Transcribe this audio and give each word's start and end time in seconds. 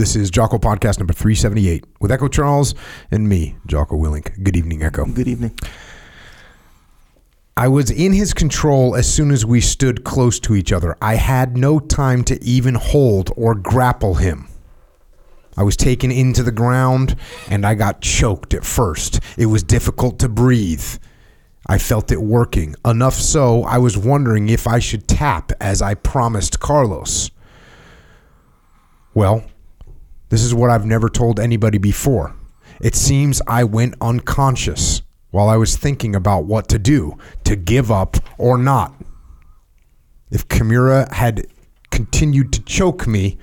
This 0.00 0.16
is 0.16 0.30
Jocko 0.30 0.56
Podcast 0.56 0.98
number 0.98 1.12
378 1.12 1.84
with 2.00 2.10
Echo 2.10 2.26
Charles 2.26 2.74
and 3.10 3.28
me, 3.28 3.56
Jocko 3.66 3.96
Willink. 3.96 4.42
Good 4.42 4.56
evening, 4.56 4.82
Echo. 4.82 5.04
Good 5.04 5.28
evening. 5.28 5.58
I 7.54 7.68
was 7.68 7.90
in 7.90 8.14
his 8.14 8.32
control 8.32 8.96
as 8.96 9.12
soon 9.12 9.30
as 9.30 9.44
we 9.44 9.60
stood 9.60 10.02
close 10.02 10.40
to 10.40 10.54
each 10.54 10.72
other. 10.72 10.96
I 11.02 11.16
had 11.16 11.58
no 11.58 11.78
time 11.78 12.24
to 12.24 12.42
even 12.42 12.76
hold 12.76 13.30
or 13.36 13.54
grapple 13.54 14.14
him. 14.14 14.48
I 15.58 15.64
was 15.64 15.76
taken 15.76 16.10
into 16.10 16.42
the 16.42 16.50
ground 16.50 17.14
and 17.50 17.66
I 17.66 17.74
got 17.74 18.00
choked 18.00 18.54
at 18.54 18.64
first. 18.64 19.20
It 19.36 19.46
was 19.46 19.62
difficult 19.62 20.18
to 20.20 20.30
breathe. 20.30 20.96
I 21.66 21.76
felt 21.76 22.10
it 22.10 22.22
working, 22.22 22.74
enough 22.86 23.16
so 23.16 23.64
I 23.64 23.76
was 23.76 23.98
wondering 23.98 24.48
if 24.48 24.66
I 24.66 24.78
should 24.78 25.06
tap 25.06 25.52
as 25.60 25.82
I 25.82 25.92
promised 25.92 26.58
Carlos. 26.58 27.30
Well, 29.12 29.44
this 30.30 30.42
is 30.42 30.54
what 30.54 30.70
I've 30.70 30.86
never 30.86 31.08
told 31.08 31.38
anybody 31.38 31.78
before. 31.78 32.34
It 32.80 32.94
seems 32.94 33.42
I 33.46 33.64
went 33.64 33.94
unconscious 34.00 35.02
while 35.30 35.48
I 35.48 35.56
was 35.56 35.76
thinking 35.76 36.16
about 36.16 36.46
what 36.46 36.68
to 36.68 36.78
do, 36.78 37.18
to 37.44 37.54
give 37.56 37.90
up 37.90 38.16
or 38.38 38.56
not. 38.56 38.94
If 40.30 40.48
Kimura 40.48 41.12
had 41.12 41.46
continued 41.90 42.52
to 42.54 42.62
choke 42.62 43.06
me, 43.06 43.38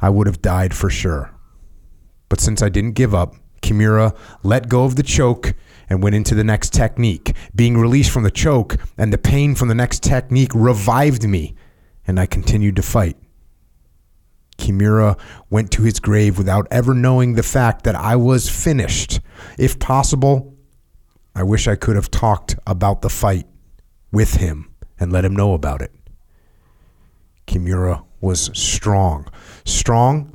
I 0.00 0.10
would 0.10 0.26
have 0.26 0.40
died 0.40 0.74
for 0.74 0.90
sure. 0.90 1.34
But 2.28 2.40
since 2.40 2.62
I 2.62 2.68
didn't 2.68 2.92
give 2.92 3.14
up, 3.14 3.34
Kimura 3.62 4.16
let 4.42 4.68
go 4.68 4.84
of 4.84 4.96
the 4.96 5.02
choke 5.02 5.54
and 5.88 6.02
went 6.02 6.14
into 6.14 6.34
the 6.34 6.44
next 6.44 6.72
technique. 6.72 7.34
Being 7.54 7.78
released 7.78 8.10
from 8.10 8.22
the 8.22 8.30
choke 8.30 8.76
and 8.96 9.12
the 9.12 9.18
pain 9.18 9.54
from 9.54 9.68
the 9.68 9.74
next 9.74 10.02
technique 10.02 10.54
revived 10.54 11.26
me, 11.26 11.54
and 12.06 12.20
I 12.20 12.26
continued 12.26 12.76
to 12.76 12.82
fight. 12.82 13.16
Kimura 14.58 15.18
went 15.48 15.70
to 15.72 15.82
his 15.82 16.00
grave 16.00 16.36
without 16.36 16.66
ever 16.70 16.92
knowing 16.94 17.34
the 17.34 17.42
fact 17.42 17.84
that 17.84 17.94
I 17.94 18.16
was 18.16 18.48
finished. 18.50 19.20
If 19.56 19.78
possible, 19.78 20.54
I 21.34 21.44
wish 21.44 21.66
I 21.68 21.76
could 21.76 21.96
have 21.96 22.10
talked 22.10 22.56
about 22.66 23.02
the 23.02 23.08
fight 23.08 23.46
with 24.12 24.34
him 24.34 24.74
and 24.98 25.12
let 25.12 25.24
him 25.24 25.34
know 25.34 25.54
about 25.54 25.80
it. 25.80 25.92
Kimura 27.46 28.04
was 28.20 28.50
strong, 28.52 29.26
strong 29.64 30.34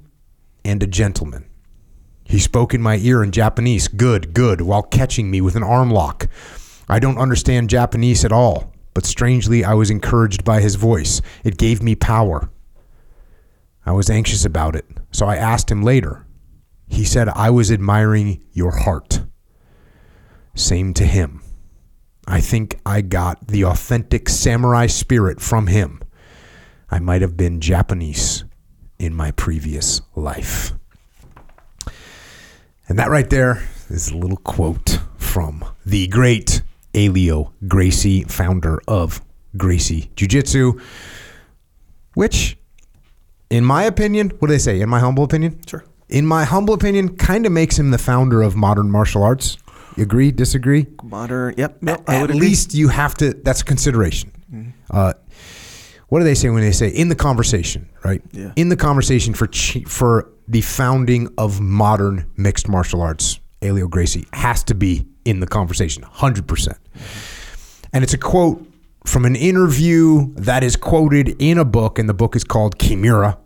and 0.65 0.81
a 0.81 0.87
gentleman. 0.87 1.45
He 2.23 2.39
spoke 2.39 2.73
in 2.73 2.81
my 2.81 2.97
ear 2.97 3.21
in 3.21 3.31
Japanese, 3.31 3.87
good, 3.87 4.33
good, 4.33 4.61
while 4.61 4.81
catching 4.81 5.29
me 5.29 5.41
with 5.41 5.55
an 5.55 5.63
arm 5.63 5.91
lock. 5.91 6.27
I 6.87 6.99
don't 6.99 7.17
understand 7.17 7.69
Japanese 7.69 8.23
at 8.23 8.31
all, 8.31 8.73
but 8.93 9.05
strangely 9.05 9.63
I 9.63 9.73
was 9.73 9.89
encouraged 9.89 10.43
by 10.43 10.61
his 10.61 10.75
voice. 10.75 11.21
It 11.43 11.57
gave 11.57 11.83
me 11.83 11.95
power. 11.95 12.49
I 13.85 13.91
was 13.91 14.09
anxious 14.09 14.45
about 14.45 14.75
it, 14.75 14.85
so 15.11 15.25
I 15.25 15.35
asked 15.35 15.69
him 15.69 15.81
later. 15.81 16.25
He 16.87 17.03
said 17.03 17.27
I 17.29 17.49
was 17.49 17.71
admiring 17.71 18.43
your 18.51 18.71
heart. 18.71 19.23
Same 20.55 20.93
to 20.93 21.05
him. 21.05 21.41
I 22.27 22.39
think 22.39 22.79
I 22.85 23.01
got 23.01 23.47
the 23.47 23.65
authentic 23.65 24.29
samurai 24.29 24.87
spirit 24.87 25.41
from 25.41 25.67
him. 25.67 26.01
I 26.89 26.99
might 26.99 27.21
have 27.21 27.35
been 27.35 27.59
Japanese 27.59 28.45
in 28.99 29.13
my 29.13 29.31
previous 29.31 30.01
life. 30.15 30.73
And 32.87 32.99
that 32.99 33.09
right 33.09 33.29
there 33.29 33.67
is 33.89 34.11
a 34.11 34.17
little 34.17 34.37
quote 34.37 34.99
from 35.17 35.65
the 35.85 36.07
great 36.07 36.61
Helio 36.93 37.53
Gracie, 37.67 38.23
founder 38.23 38.79
of 38.87 39.21
Gracie 39.57 40.11
Jiu 40.15 40.27
Jitsu, 40.27 40.79
which, 42.13 42.57
in 43.53 43.63
my 43.63 43.83
opinion, 43.83 44.29
what 44.39 44.47
do 44.47 44.53
they 44.53 44.59
say? 44.59 44.81
In 44.81 44.89
my 44.89 44.99
humble 44.99 45.23
opinion? 45.23 45.59
Sure. 45.67 45.83
In 46.09 46.25
my 46.25 46.43
humble 46.43 46.73
opinion, 46.73 47.15
kind 47.17 47.45
of 47.45 47.51
makes 47.51 47.77
him 47.77 47.91
the 47.91 47.97
founder 47.97 48.41
of 48.41 48.55
modern 48.55 48.89
martial 48.89 49.23
arts. 49.23 49.57
You 49.95 50.03
agree? 50.03 50.31
Disagree? 50.31 50.87
Modern. 51.03 51.53
Yep. 51.57 51.81
No, 51.81 51.93
At, 52.07 52.29
at 52.31 52.35
least 52.35 52.73
you 52.73 52.87
have 52.87 53.13
to. 53.15 53.33
That's 53.33 53.61
a 53.61 53.65
consideration. 53.65 54.31
Uh, 54.89 55.13
what 56.09 56.19
do 56.19 56.25
they 56.25 56.35
say 56.35 56.49
when 56.49 56.61
they 56.61 56.71
say 56.71 56.89
in 56.89 57.09
the 57.09 57.15
conversation, 57.15 57.89
right? 58.03 58.21
Yeah. 58.31 58.53
In 58.55 58.69
the 58.69 58.75
conversation 58.75 59.33
for 59.33 59.47
for 59.87 60.29
the 60.47 60.61
founding 60.61 61.29
of 61.37 61.59
modern 61.61 62.29
mixed 62.37 62.67
martial 62.67 63.01
arts, 63.01 63.39
Helio 63.61 63.87
Gracie 63.87 64.27
has 64.33 64.63
to 64.65 64.75
be 64.75 65.07
in 65.25 65.39
the 65.39 65.47
conversation, 65.47 66.03
hundred 66.03 66.47
percent. 66.47 66.77
And 67.93 68.03
it's 68.03 68.13
a 68.13 68.17
quote 68.17 68.65
from 69.05 69.25
an 69.25 69.35
interview 69.35 70.33
that 70.35 70.63
is 70.63 70.75
quoted 70.75 71.35
in 71.39 71.57
a 71.57 71.65
book, 71.65 71.99
and 71.99 72.07
the 72.07 72.13
book 72.13 72.35
is 72.35 72.43
called 72.43 72.77
Kimura. 72.77 73.37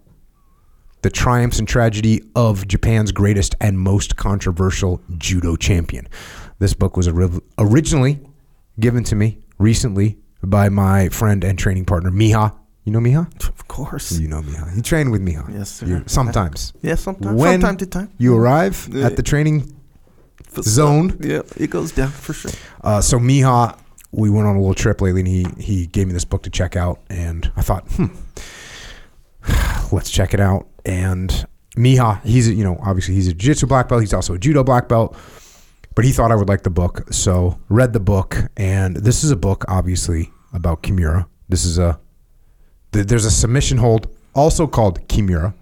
The 1.03 1.09
triumphs 1.09 1.59
and 1.59 1.67
tragedy 1.67 2.23
of 2.35 2.67
Japan's 2.67 3.11
greatest 3.11 3.55
and 3.61 3.79
most 3.79 4.15
controversial 4.17 4.99
judo 5.17 5.55
champion. 5.55 6.07
This 6.59 6.73
book 6.73 6.97
was 6.97 7.07
ori- 7.07 7.39
originally 7.57 8.19
given 8.79 9.03
to 9.05 9.15
me 9.15 9.37
recently 9.59 10.17
by 10.43 10.69
my 10.69 11.09
friend 11.09 11.43
and 11.43 11.57
training 11.57 11.85
partner 11.85 12.09
Miha. 12.11 12.57
You 12.83 12.91
know 12.93 12.99
Miha? 12.99 13.27
Of 13.47 13.67
course. 13.67 14.17
You 14.17 14.27
know 14.27 14.41
Miha. 14.41 14.75
You 14.75 14.81
train 14.81 15.11
with 15.11 15.21
Miha. 15.21 15.53
Yes, 15.53 15.69
sir. 15.69 15.85
You- 15.85 16.03
sometimes. 16.07 16.73
Yeah, 16.81 16.95
sometimes. 16.95 17.35
When 17.39 17.61
from 17.61 17.69
time 17.69 17.77
to 17.77 17.85
time. 17.85 18.09
you 18.17 18.35
arrive 18.35 18.89
Yeah. 18.91 19.05
at 19.05 19.15
the 19.17 19.23
training 19.23 19.71
zone. 20.61 21.17
Yeah, 21.21 21.41
it 21.57 21.69
goes 21.69 21.91
down 21.91 22.09
for 22.09 22.33
sure. 22.33 22.51
Uh, 22.83 23.01
so 23.01 23.19
Miha, 23.19 23.77
we 24.11 24.29
went 24.29 24.47
on 24.47 24.55
a 24.55 24.59
little 24.59 24.73
trip 24.73 25.01
lately, 25.01 25.21
and 25.21 25.27
he 25.27 25.45
he 25.59 25.85
gave 25.85 26.07
me 26.07 26.13
this 26.13 26.25
book 26.25 26.41
to 26.43 26.49
check 26.49 26.75
out, 26.75 27.01
and 27.09 27.51
I 27.55 27.61
thought, 27.61 27.83
hmm, 27.91 28.07
let's 29.91 30.09
check 30.09 30.33
it 30.33 30.39
out. 30.39 30.67
And 30.87 31.45
Miha, 31.75 32.23
he's 32.23 32.47
a- 32.47 32.53
you 32.53 32.63
know 32.63 32.79
obviously 32.81 33.13
he's 33.13 33.27
a 33.27 33.33
jiu-jitsu 33.33 33.67
black 33.67 33.89
belt. 33.89 34.01
He's 34.01 34.13
also 34.13 34.33
a 34.33 34.39
judo 34.39 34.63
black 34.63 34.87
belt, 34.87 35.15
but 35.93 36.05
he 36.05 36.11
thought 36.11 36.31
I 36.31 36.35
would 36.35 36.47
like 36.49 36.63
the 36.63 36.69
book, 36.71 37.03
so 37.11 37.59
read 37.69 37.93
the 37.93 37.99
book, 37.99 38.37
and 38.55 38.95
this 38.95 39.23
is 39.23 39.29
a 39.31 39.35
book 39.35 39.65
obviously 39.67 40.31
about 40.53 40.81
Kimura. 40.81 41.27
This 41.49 41.65
is 41.65 41.77
a 41.77 41.99
th- 42.93 43.05
there's 43.07 43.25
a 43.25 43.31
submission 43.31 43.77
hold 43.77 44.07
also 44.33 44.65
called 44.65 45.05
Kimura. 45.07 45.53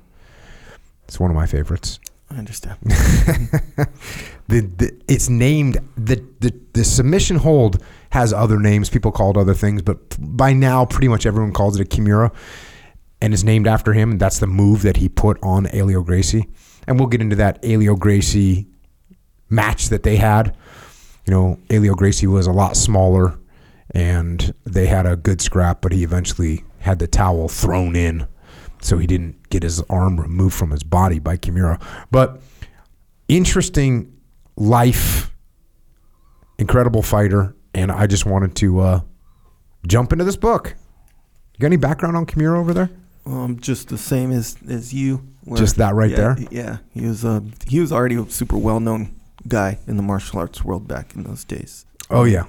It's 1.07 1.19
one 1.19 1.29
of 1.31 1.35
my 1.35 1.47
favorites 1.47 1.99
I 2.29 2.35
understand. 2.37 2.77
the, 4.47 4.61
the 4.61 4.91
it's 5.07 5.29
named 5.29 5.77
the, 5.97 6.23
the 6.39 6.53
the 6.73 6.83
submission 6.83 7.37
hold 7.37 7.83
has 8.11 8.31
other 8.33 8.59
names 8.59 8.89
people 8.89 9.11
call 9.11 9.31
it 9.31 9.37
other 9.37 9.53
things 9.53 9.81
but 9.81 9.97
by 10.19 10.53
now 10.53 10.85
pretty 10.85 11.07
much 11.07 11.25
everyone 11.25 11.51
calls 11.51 11.77
it 11.79 11.81
a 11.81 11.89
kimura 11.89 12.31
and 13.21 13.33
is 13.33 13.43
named 13.43 13.67
after 13.67 13.93
him 13.93 14.17
that's 14.17 14.39
the 14.39 14.47
move 14.47 14.81
that 14.81 14.97
he 14.97 15.09
put 15.09 15.37
on 15.41 15.65
Helio 15.65 16.01
Gracie 16.01 16.47
and 16.87 16.99
we'll 16.99 17.07
get 17.09 17.21
into 17.21 17.35
that 17.35 17.63
Helio 17.63 17.95
Gracie 17.95 18.67
match 19.49 19.89
that 19.89 20.03
they 20.03 20.17
had 20.17 20.55
you 21.25 21.31
know 21.33 21.59
Helio 21.69 21.93
Gracie 21.93 22.27
was 22.27 22.47
a 22.47 22.51
lot 22.51 22.75
smaller 22.75 23.37
and 23.91 24.53
they 24.65 24.87
had 24.87 25.05
a 25.05 25.15
good 25.15 25.41
scrap 25.41 25.81
but 25.81 25.91
he 25.91 26.03
eventually 26.03 26.63
had 26.79 26.99
the 26.99 27.07
towel 27.07 27.47
thrown 27.47 27.95
in 27.95 28.27
so 28.81 28.97
he 28.97 29.07
didn't 29.07 29.49
get 29.49 29.63
his 29.63 29.81
arm 29.89 30.19
removed 30.19 30.55
from 30.55 30.71
his 30.71 30.83
body 30.83 31.19
by 31.19 31.37
Kimura 31.37 31.81
but 32.11 32.41
interesting 33.27 34.11
life, 34.57 35.33
incredible 36.57 37.01
fighter, 37.01 37.55
and 37.73 37.91
I 37.91 38.07
just 38.07 38.25
wanted 38.25 38.55
to 38.57 38.79
uh, 38.79 39.01
jump 39.87 40.11
into 40.11 40.23
this 40.23 40.37
book. 40.37 40.75
You 41.53 41.59
got 41.59 41.67
any 41.67 41.77
background 41.77 42.17
on 42.17 42.25
Kimura 42.25 42.57
over 42.57 42.73
there? 42.73 42.89
Um, 43.25 43.59
just 43.59 43.87
the 43.89 43.97
same 43.97 44.31
as 44.31 44.55
as 44.69 44.93
you. 44.93 45.21
where- 45.43 45.57
Just 45.57 45.77
that 45.77 45.95
right 45.95 46.11
yeah, 46.11 46.15
there? 46.15 46.37
Yeah, 46.51 46.77
he 46.93 47.05
was. 47.07 47.25
Uh, 47.25 47.41
he 47.67 47.79
was 47.79 47.91
already 47.91 48.15
a 48.15 48.29
super 48.29 48.57
well 48.57 48.79
known 48.79 49.15
guy 49.47 49.79
in 49.87 49.97
the 49.97 50.03
martial 50.03 50.39
arts 50.39 50.63
world 50.63 50.87
back 50.87 51.15
in 51.15 51.23
those 51.23 51.43
days. 51.43 51.85
Oh 52.09 52.23
yeah, 52.23 52.43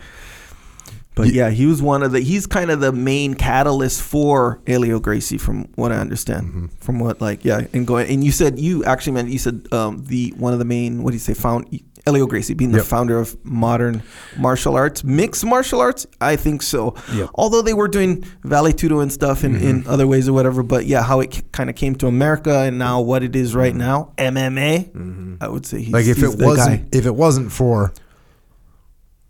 But 1.16 1.32
yeah, 1.32 1.50
he 1.50 1.66
was 1.66 1.82
one 1.82 2.02
of 2.04 2.12
the. 2.12 2.20
He's 2.20 2.46
kind 2.46 2.70
of 2.70 2.78
the 2.80 2.92
main 2.92 3.34
catalyst 3.34 4.02
for 4.02 4.60
Helio 4.66 5.00
Gracie, 5.00 5.38
from 5.38 5.64
what 5.74 5.90
I 5.90 5.96
understand. 5.96 6.46
Mm-hmm. 6.46 6.66
From 6.80 6.98
what 7.00 7.20
like 7.20 7.44
yeah, 7.44 7.62
and 7.72 7.86
going 7.86 8.08
and 8.08 8.22
you 8.22 8.30
said 8.30 8.58
you 8.60 8.84
actually 8.84 9.14
meant 9.14 9.30
you 9.30 9.38
said 9.38 9.66
um, 9.72 10.04
the 10.04 10.32
one 10.36 10.52
of 10.52 10.58
the 10.60 10.64
main 10.66 11.02
what 11.02 11.10
do 11.10 11.14
you 11.16 11.20
say 11.20 11.32
found 11.34 11.80
Helio 12.04 12.26
Gracie 12.26 12.54
being 12.54 12.70
the 12.70 12.84
founder 12.84 13.18
of 13.18 13.34
modern 13.44 14.02
martial 14.36 14.76
arts, 14.76 15.02
mixed 15.02 15.44
martial 15.44 15.80
arts. 15.80 16.06
I 16.20 16.36
think 16.36 16.62
so. 16.62 16.94
Yep. 17.12 17.30
Although 17.34 17.62
they 17.62 17.74
were 17.74 17.88
doing 17.88 18.22
Vale 18.44 18.66
Tudo 18.72 19.02
and 19.02 19.10
stuff 19.12 19.42
in, 19.42 19.56
in 19.56 19.80
Mm-hmm. 19.80 19.90
other 19.90 20.06
ways 20.06 20.28
or 20.28 20.32
whatever, 20.32 20.62
but 20.62 20.84
yeah, 20.86 21.02
how 21.02 21.18
it 21.20 21.50
kind 21.50 21.68
of 21.68 21.74
came 21.76 21.94
to 21.96 22.06
America 22.06 22.58
and 22.60 22.78
now 22.78 23.00
what 23.00 23.22
it 23.24 23.34
is 23.34 23.56
right 23.56 23.74
now, 23.74 24.12
MMA. 24.18 25.38
I 25.40 25.48
would 25.48 25.66
say 25.66 25.78
he's 25.78 25.86
Mm-hmm. 25.86 25.94
like 25.94 26.06
if 26.06 26.16
he's 26.18 26.34
it 26.34 26.38
the 26.38 26.44
wasn't 26.46 26.90
guy. 26.92 26.98
if 26.98 27.06
it 27.06 27.14
wasn't 27.14 27.50
for 27.52 27.92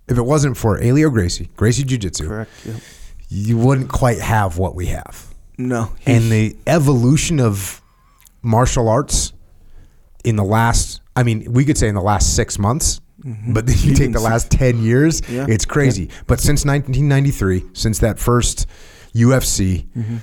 if 0.08 0.17
it 0.19 0.23
wasn't 0.25 0.56
for 0.56 0.79
Helio 0.79 1.11
Gracie, 1.11 1.49
Gracie 1.56 1.85
Jiu 1.85 1.99
Jitsu, 1.99 2.29
correct. 2.29 2.50
Yeah. 2.64 2.75
you 3.29 3.56
wouldn't 3.58 3.88
quite 3.88 4.19
have 4.20 4.58
what 4.58 4.75
we 4.75 4.87
have. 4.87 5.26
No, 5.58 5.91
And 6.05 6.31
the 6.31 6.56
evolution 6.67 7.41
of 7.41 7.81
martial 8.43 8.88
arts 8.88 9.32
in 10.23 10.37
the 10.37 10.44
last, 10.44 11.00
I 11.17 11.23
mean, 11.23 11.50
we 11.53 11.64
could 11.64 11.79
say 11.79 11.88
in 11.88 11.94
the 11.94 12.03
last 12.03 12.37
six 12.37 12.58
months, 12.58 13.00
but 13.49 13.67
then 13.67 13.76
you 13.81 13.94
take 13.94 14.12
the 14.12 14.20
last 14.20 14.50
10 14.50 14.82
years, 14.82 15.23
Yeah. 15.31 15.47
it's 15.49 15.64
crazy. 15.64 16.11
But 16.26 16.41
since 16.41 16.64
1993, 16.64 17.64
since 17.73 17.99
that 18.00 18.19
first 18.19 18.67
UFC, 19.14 19.87
Mm-hmm. 19.97 20.17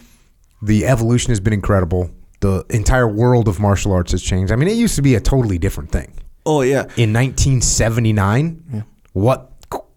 the 0.62 0.86
evolution 0.86 1.31
has 1.31 1.39
been 1.39 1.53
incredible. 1.53 2.12
the 2.41 2.65
entire 2.69 3.07
world 3.07 3.47
of 3.47 3.57
martial 3.59 3.94
arts 3.94 4.12
has 4.12 4.21
changed. 4.21 4.51
I 4.51 4.57
mean, 4.57 4.68
it 4.68 4.75
used 4.75 4.95
to 4.97 5.01
be 5.01 5.15
a 5.15 5.19
totally 5.21 5.57
different 5.57 5.91
thing. 5.91 6.12
Oh 6.45 6.62
yeah. 6.62 6.83
In 6.97 7.13
1979, 7.13 8.83
what 9.13 9.52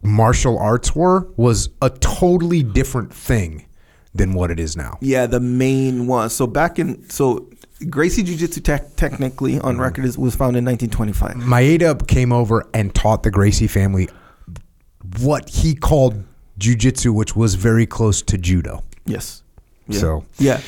martial 0.07 0.59
arts 0.59 0.95
were 0.95 1.29
was 1.37 1.69
a 1.83 1.91
totally 1.91 2.63
different 2.63 3.13
thing 3.13 3.67
than 4.15 4.33
what 4.33 4.51
it 4.51 4.59
is 4.59 4.77
now. 4.77 4.97
Yeah, 5.01 5.27
the 5.27 5.41
main 5.41 6.07
one. 6.07 6.31
So 6.31 6.47
back 6.47 6.79
in 6.79 7.09
so 7.11 7.49
Gracie 7.91 8.23
Jiu 8.23 8.37
Jitsu 8.37 8.61
tech 8.63 8.97
technically 8.97 9.55
Mm-hmm. 9.57 9.67
on 9.67 9.79
record 9.79 10.05
is, 10.07 10.17
was 10.17 10.35
founded 10.35 10.61
in 10.61 10.65
1925. 10.65 11.47
Maeda 11.47 12.07
came 12.07 12.33
over 12.33 12.67
and 12.73 12.95
taught 12.95 13.23
the 13.23 13.31
Gracie 13.31 13.67
family 13.67 14.09
what 15.21 15.49
he 15.49 15.75
called 15.75 16.25
Jiu 16.59 16.75
Jitsu, 16.77 17.13
which 17.13 17.37
was 17.37 17.55
very 17.55 17.87
close 17.87 18.23
to 18.23 18.39
judo. 18.39 18.83
Yes. 19.05 19.43
Yeah. 19.89 20.01
So- 20.01 20.25
yeah. 20.39 20.61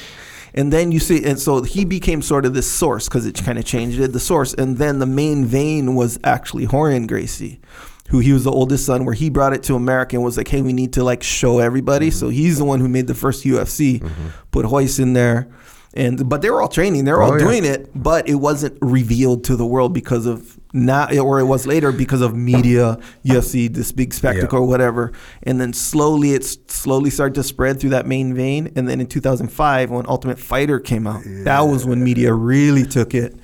And 0.54 0.72
then 0.72 0.90
you 0.92 0.98
see, 0.98 1.24
and 1.24 1.38
so 1.38 1.62
he 1.62 1.84
became 1.84 2.20
sort 2.22 2.44
of 2.46 2.54
this 2.54 2.68
source 2.70 3.06
because 3.06 3.26
it 3.26 3.34
kind 3.44 3.58
of 3.58 3.64
changed 3.64 4.00
it, 4.00 4.12
the 4.12 4.18
source. 4.20 4.54
And 4.54 4.78
then 4.78 4.98
the 4.98 5.06
main 5.06 5.44
vein 5.44 5.94
was 5.94 6.18
actually 6.24 6.66
Rorion 6.66 7.06
Gracie, 7.06 7.60
who 8.08 8.18
he 8.20 8.32
was 8.32 8.44
the 8.44 8.52
oldest 8.52 8.86
son, 8.86 9.04
where 9.04 9.14
he 9.14 9.30
brought 9.30 9.52
it 9.52 9.62
to 9.64 9.74
America 9.74 10.16
and 10.16 10.24
was 10.24 10.36
like, 10.36 10.48
hey, 10.48 10.62
we 10.62 10.72
need 10.72 10.92
to 10.94 11.04
like 11.04 11.22
show 11.22 11.58
everybody. 11.58 12.08
Mm-hmm. 12.08 12.18
So 12.18 12.28
he's 12.28 12.58
the 12.58 12.64
one 12.64 12.80
who 12.80 12.88
made 12.88 13.06
the 13.06 13.14
first 13.14 13.44
UFC, 13.44 14.08
put 14.50 14.64
Royce 14.66 14.98
in 14.98 15.12
there. 15.12 15.48
And 15.94 16.28
but 16.28 16.42
they 16.42 16.50
were 16.50 16.60
all 16.60 16.68
training, 16.68 17.06
they 17.06 17.12
were 17.12 17.22
all 17.22 17.32
Oh, 17.32 17.36
yeah. 17.38 17.44
doing 17.44 17.64
it, 17.64 17.90
but 17.94 18.28
it 18.28 18.34
wasn't 18.36 18.76
revealed 18.82 19.44
to 19.44 19.56
the 19.56 19.64
world 19.66 19.94
because 19.94 20.26
of 20.26 20.58
not, 20.74 21.16
or 21.16 21.40
it 21.40 21.44
was 21.44 21.66
later 21.66 21.92
because 21.92 22.20
of 22.20 22.36
media, 22.36 22.98
UFC, 23.24 23.72
this 23.72 23.90
big 23.90 24.12
spectacle 24.12 24.58
or 24.58 24.66
whatever. 24.66 25.12
And 25.42 25.58
then 25.58 25.72
slowly, 25.72 26.34
it 26.34 26.44
slowly 26.70 27.08
started 27.08 27.34
to 27.36 27.42
spread 27.42 27.80
through 27.80 27.90
that 27.90 28.06
main 28.06 28.34
vein. 28.34 28.70
And 28.76 28.86
then 28.86 29.00
in 29.00 29.06
2005, 29.06 29.90
when 29.90 30.06
Ultimate 30.06 30.38
Fighter 30.38 30.78
came 30.78 31.06
out, 31.06 31.22
that 31.24 31.60
was 31.62 31.86
when 31.86 32.04
media 32.04 32.34
really 32.34 32.84
took 32.84 33.14
it, 33.14 33.34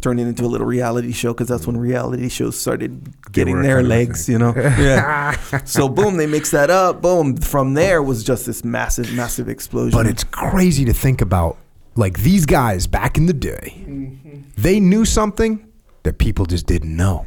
turned 0.00 0.20
it 0.20 0.26
into 0.26 0.44
a 0.44 0.46
little 0.46 0.66
reality 0.66 1.12
show 1.12 1.32
because 1.32 1.48
that's 1.48 1.66
when 1.66 1.76
reality 1.76 2.28
shows 2.28 2.58
started 2.58 3.12
getting 3.32 3.62
their 3.62 3.76
kind 3.76 3.86
of 3.86 3.92
a 3.92 3.94
legs, 3.96 4.28
you 4.28 4.38
know. 4.38 4.54
Yeah. 4.84 5.36
so 5.64 5.88
boom, 5.88 6.16
they 6.16 6.26
mixed 6.26 6.52
that 6.52 6.70
up. 6.70 7.00
Boom. 7.00 7.36
From 7.36 7.74
there 7.74 8.02
was 8.02 8.24
just 8.24 8.46
this 8.46 8.64
massive, 8.64 9.12
massive 9.12 9.48
explosion. 9.48 9.96
But 9.96 10.06
it's 10.06 10.24
crazy 10.24 10.84
to 10.84 10.92
think 10.92 11.20
about. 11.20 11.58
Like 11.96 12.18
these 12.18 12.44
guys 12.44 12.88
back 12.88 13.16
in 13.18 13.26
the 13.26 13.32
day, 13.32 13.84
mm-hmm. 13.86 14.40
they 14.56 14.80
knew 14.80 15.04
something 15.04 15.68
that 16.02 16.18
people 16.18 16.44
just 16.44 16.66
didn't 16.66 16.96
know. 16.96 17.26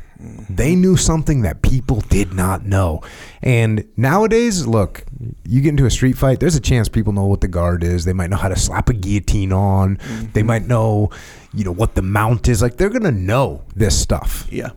They 0.50 0.76
knew 0.76 0.98
something 0.98 1.42
that 1.42 1.62
people 1.62 2.02
did 2.02 2.34
not 2.34 2.66
know. 2.66 3.02
And 3.44 3.88
nowadays, 3.98 4.66
look, 4.66 5.04
you 5.46 5.62
get 5.62 5.70
into 5.70 5.86
a 5.86 5.92
street 5.92 6.18
fight, 6.18 6.40
there's 6.40 6.56
a 6.56 6.60
chance 6.60 6.90
people 6.90 7.14
know 7.14 7.26
what 7.26 7.42
the 7.42 7.48
guard 7.48 7.84
is. 7.84 8.06
They 8.06 8.14
might 8.14 8.30
know 8.32 8.38
how 8.38 8.50
to 8.50 8.56
slap 8.56 8.90
a 8.90 8.94
guillotine 8.94 9.52
on. 9.54 9.98
Mm-hmm. 9.98 10.32
They 10.34 10.42
might 10.44 10.64
know, 10.66 11.12
you 11.54 11.64
know, 11.64 11.72
what 11.72 11.94
the 11.96 12.02
mount 12.02 12.48
is. 12.48 12.62
Like 12.62 12.78
they're 12.78 12.90
going 12.90 13.04
to 13.04 13.12
know 13.12 13.62
this 13.76 14.00
stuff. 14.00 14.48
yeah. 14.52 14.70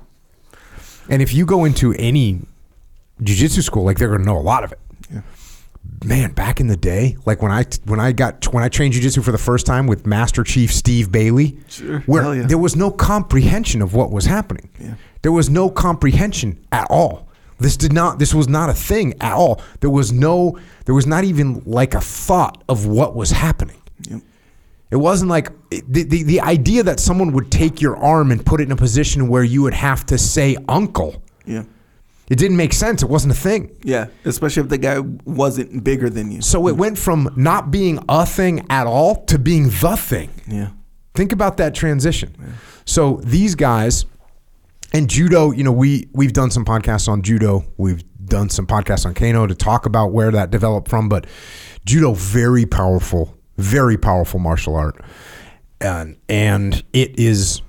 And 1.09 1.23
if 1.23 1.33
you 1.35 1.45
go 1.47 1.65
into 1.65 1.93
any 1.95 2.41
jiu-jitsu 3.23 3.63
school, 3.63 3.85
like 3.85 3.99
they're 3.99 4.09
going 4.09 4.21
to 4.21 4.27
know 4.27 4.39
a 4.39 4.41
lot 4.41 4.63
of 4.63 4.73
it. 4.73 4.79
Yeah. 5.11 5.23
Man, 6.05 6.33
back 6.33 6.61
in 6.61 6.67
the 6.69 6.77
day, 6.77 7.17
like 7.27 7.43
when 7.43 7.51
I 7.51 7.65
when 7.87 7.99
I 7.99 8.13
got 8.13 8.53
when 8.53 8.63
I 8.63 8.69
trained 8.69 8.93
jiu-jitsu 8.95 9.23
for 9.23 9.33
the 9.33 9.39
first 9.39 9.67
time 9.67 9.87
with 9.87 10.07
Master 10.07 10.45
Chief 10.45 10.73
Steve 10.73 11.11
Bailey, 11.11 11.59
Sure. 11.69 12.01
where 12.01 12.35
yeah. 12.35 12.47
there 12.47 12.59
was 12.59 12.77
no 12.77 12.91
comprehension 12.91 13.83
of 13.83 13.93
what 13.95 14.13
was 14.13 14.27
happening. 14.27 14.69
Yeah. 14.79 14.95
There 15.23 15.33
was 15.33 15.51
no 15.51 15.71
comprehension 15.71 16.65
at 16.73 16.87
all. 16.91 17.29
This 17.59 17.77
did 17.77 17.93
not 17.93 18.19
this 18.19 18.35
was 18.35 18.49
not 18.49 18.71
a 18.71 18.75
thing 18.75 19.15
at 19.21 19.35
all. 19.35 19.61
There 19.81 19.91
was 19.91 20.13
no 20.13 20.59
there 20.87 20.95
was 20.95 21.07
not 21.07 21.25
even 21.25 21.63
like 21.67 21.95
a 21.95 22.01
thought 22.01 22.63
of 22.69 22.87
what 22.87 23.15
was 23.15 23.31
happening. 23.31 23.81
Yep. 24.09 24.23
It 24.91 24.97
wasn't 24.97 25.31
like 25.31 25.51
the, 25.71 26.03
the, 26.03 26.23
the 26.25 26.41
idea 26.41 26.83
that 26.83 26.99
someone 26.99 27.33
would 27.33 27.53
take 27.53 27.81
your 27.81 27.97
arm 27.97 28.33
and 28.33 28.45
put 28.45 28.61
it 28.61 28.65
in 28.65 28.73
a 28.73 28.77
position 28.77 29.29
where 29.29 29.45
you 29.45 29.63
would 29.63 29.75
have 29.75 30.05
to 30.07 30.19
say 30.19 30.57
uncle. 30.69 31.23
Yeah. 31.47 31.63
It 32.29 32.39
didn't 32.39 32.57
make 32.57 32.73
sense. 32.73 33.03
It 33.03 33.09
wasn't 33.09 33.33
a 33.33 33.37
thing. 33.37 33.77
Yeah. 33.83 34.07
Especially 34.25 34.63
if 34.63 34.69
the 34.69 34.79
guy 34.79 35.01
wasn't 35.01 35.85
bigger 35.85 36.09
than 36.09 36.33
you. 36.33 36.41
So 36.43 36.67
it 36.67 36.77
went 36.77 36.97
from 36.97 37.33
not 37.37 37.71
being 37.71 38.03
a 38.09 38.25
thing 38.25 38.67
at 38.71 38.87
all 38.87 39.25
to 39.27 39.39
being 39.39 39.65
the 39.65 39.97
thing. 39.97 40.31
Yeah. 40.47 40.71
Think 41.15 41.33
about 41.33 41.57
that 41.59 41.75
transition. 41.75 42.35
So 42.85 43.21
these 43.25 43.55
guys 43.55 44.07
and 44.93 45.09
judo, 45.09 45.51
you 45.51 45.65
know, 45.65 45.73
we 45.73 46.09
we've 46.13 46.33
done 46.33 46.51
some 46.51 46.65
podcasts 46.65 47.09
on 47.09 47.23
judo. 47.23 47.65
We've 47.77 48.03
done 48.25 48.49
some 48.49 48.67
podcasts 48.67 49.07
on 49.07 49.15
Kano 49.15 49.47
to 49.47 49.55
talk 49.55 49.87
about 49.87 50.13
where 50.13 50.31
that 50.31 50.51
developed 50.51 50.89
from, 50.89 51.09
but 51.09 51.27
judo 51.85 52.15
very 52.15 52.67
powerful, 52.67 53.37
very 53.57 53.97
powerful 53.97 54.39
martial 54.41 54.77
art. 54.77 55.03
And 55.81 56.17
and 56.29 56.83
it 56.93 57.19
is 57.19 57.63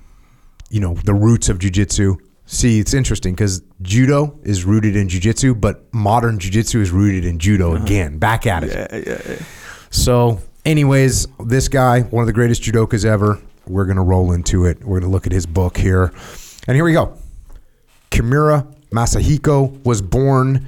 you 0.72 0.80
know, 0.80 0.94
the 1.04 1.14
roots 1.14 1.48
of 1.48 1.58
jujitsu. 1.58 2.16
See, 2.46 2.80
it's 2.80 2.94
interesting 2.94 3.34
because 3.34 3.62
judo 3.82 4.38
is 4.42 4.64
rooted 4.64 4.96
in 4.96 5.06
jujitsu, 5.06 5.60
but 5.60 5.92
modern 5.94 6.38
jujitsu 6.38 6.80
is 6.80 6.90
rooted 6.90 7.24
in 7.24 7.38
judo 7.38 7.74
uh-huh. 7.74 7.84
again. 7.84 8.18
Back 8.18 8.46
at 8.46 8.64
it. 8.64 8.70
Yeah. 8.72 8.98
Yeah. 8.98 9.22
yeah. 9.28 9.46
So, 9.90 10.40
anyways, 10.64 11.28
this 11.44 11.68
guy, 11.68 12.00
one 12.00 12.22
of 12.22 12.26
the 12.26 12.32
greatest 12.32 12.62
judokas 12.62 13.04
ever. 13.04 13.38
We're 13.66 13.84
gonna 13.84 14.02
roll 14.02 14.32
into 14.32 14.64
it. 14.64 14.82
We're 14.82 14.98
gonna 14.98 15.12
look 15.12 15.26
at 15.26 15.32
his 15.32 15.46
book 15.46 15.76
here, 15.76 16.08
and 16.66 16.74
here 16.76 16.84
we 16.84 16.92
go. 16.92 17.16
Kimura 18.10 18.72
Masahiko 18.90 19.84
was 19.84 20.02
born 20.02 20.66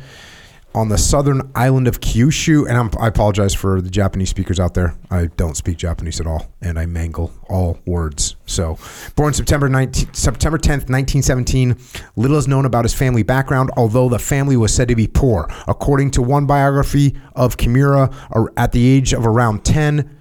on 0.74 0.88
the 0.88 0.98
southern 0.98 1.52
island 1.54 1.86
of 1.86 2.00
Kyushu, 2.00 2.68
and 2.68 2.76
I'm, 2.76 2.90
I 2.98 3.06
apologize 3.06 3.54
for 3.54 3.80
the 3.80 3.90
Japanese 3.90 4.28
speakers 4.28 4.58
out 4.58 4.74
there. 4.74 4.96
I 5.08 5.26
don't 5.36 5.56
speak 5.56 5.76
Japanese 5.76 6.20
at 6.20 6.26
all, 6.26 6.48
and 6.60 6.78
I 6.78 6.86
mangle 6.86 7.32
all 7.48 7.78
words. 7.86 8.34
So, 8.46 8.76
born 9.14 9.34
September 9.34 9.68
19, 9.68 10.12
September 10.12 10.58
10th, 10.58 10.90
1917. 10.90 11.76
Little 12.16 12.36
is 12.36 12.48
known 12.48 12.64
about 12.64 12.84
his 12.84 12.92
family 12.92 13.22
background, 13.22 13.70
although 13.76 14.08
the 14.08 14.18
family 14.18 14.56
was 14.56 14.74
said 14.74 14.88
to 14.88 14.96
be 14.96 15.06
poor. 15.06 15.48
According 15.68 16.10
to 16.12 16.22
one 16.22 16.46
biography 16.46 17.16
of 17.36 17.56
Kimura, 17.56 18.12
at 18.56 18.72
the 18.72 18.84
age 18.84 19.12
of 19.12 19.26
around 19.26 19.64
10, 19.64 20.18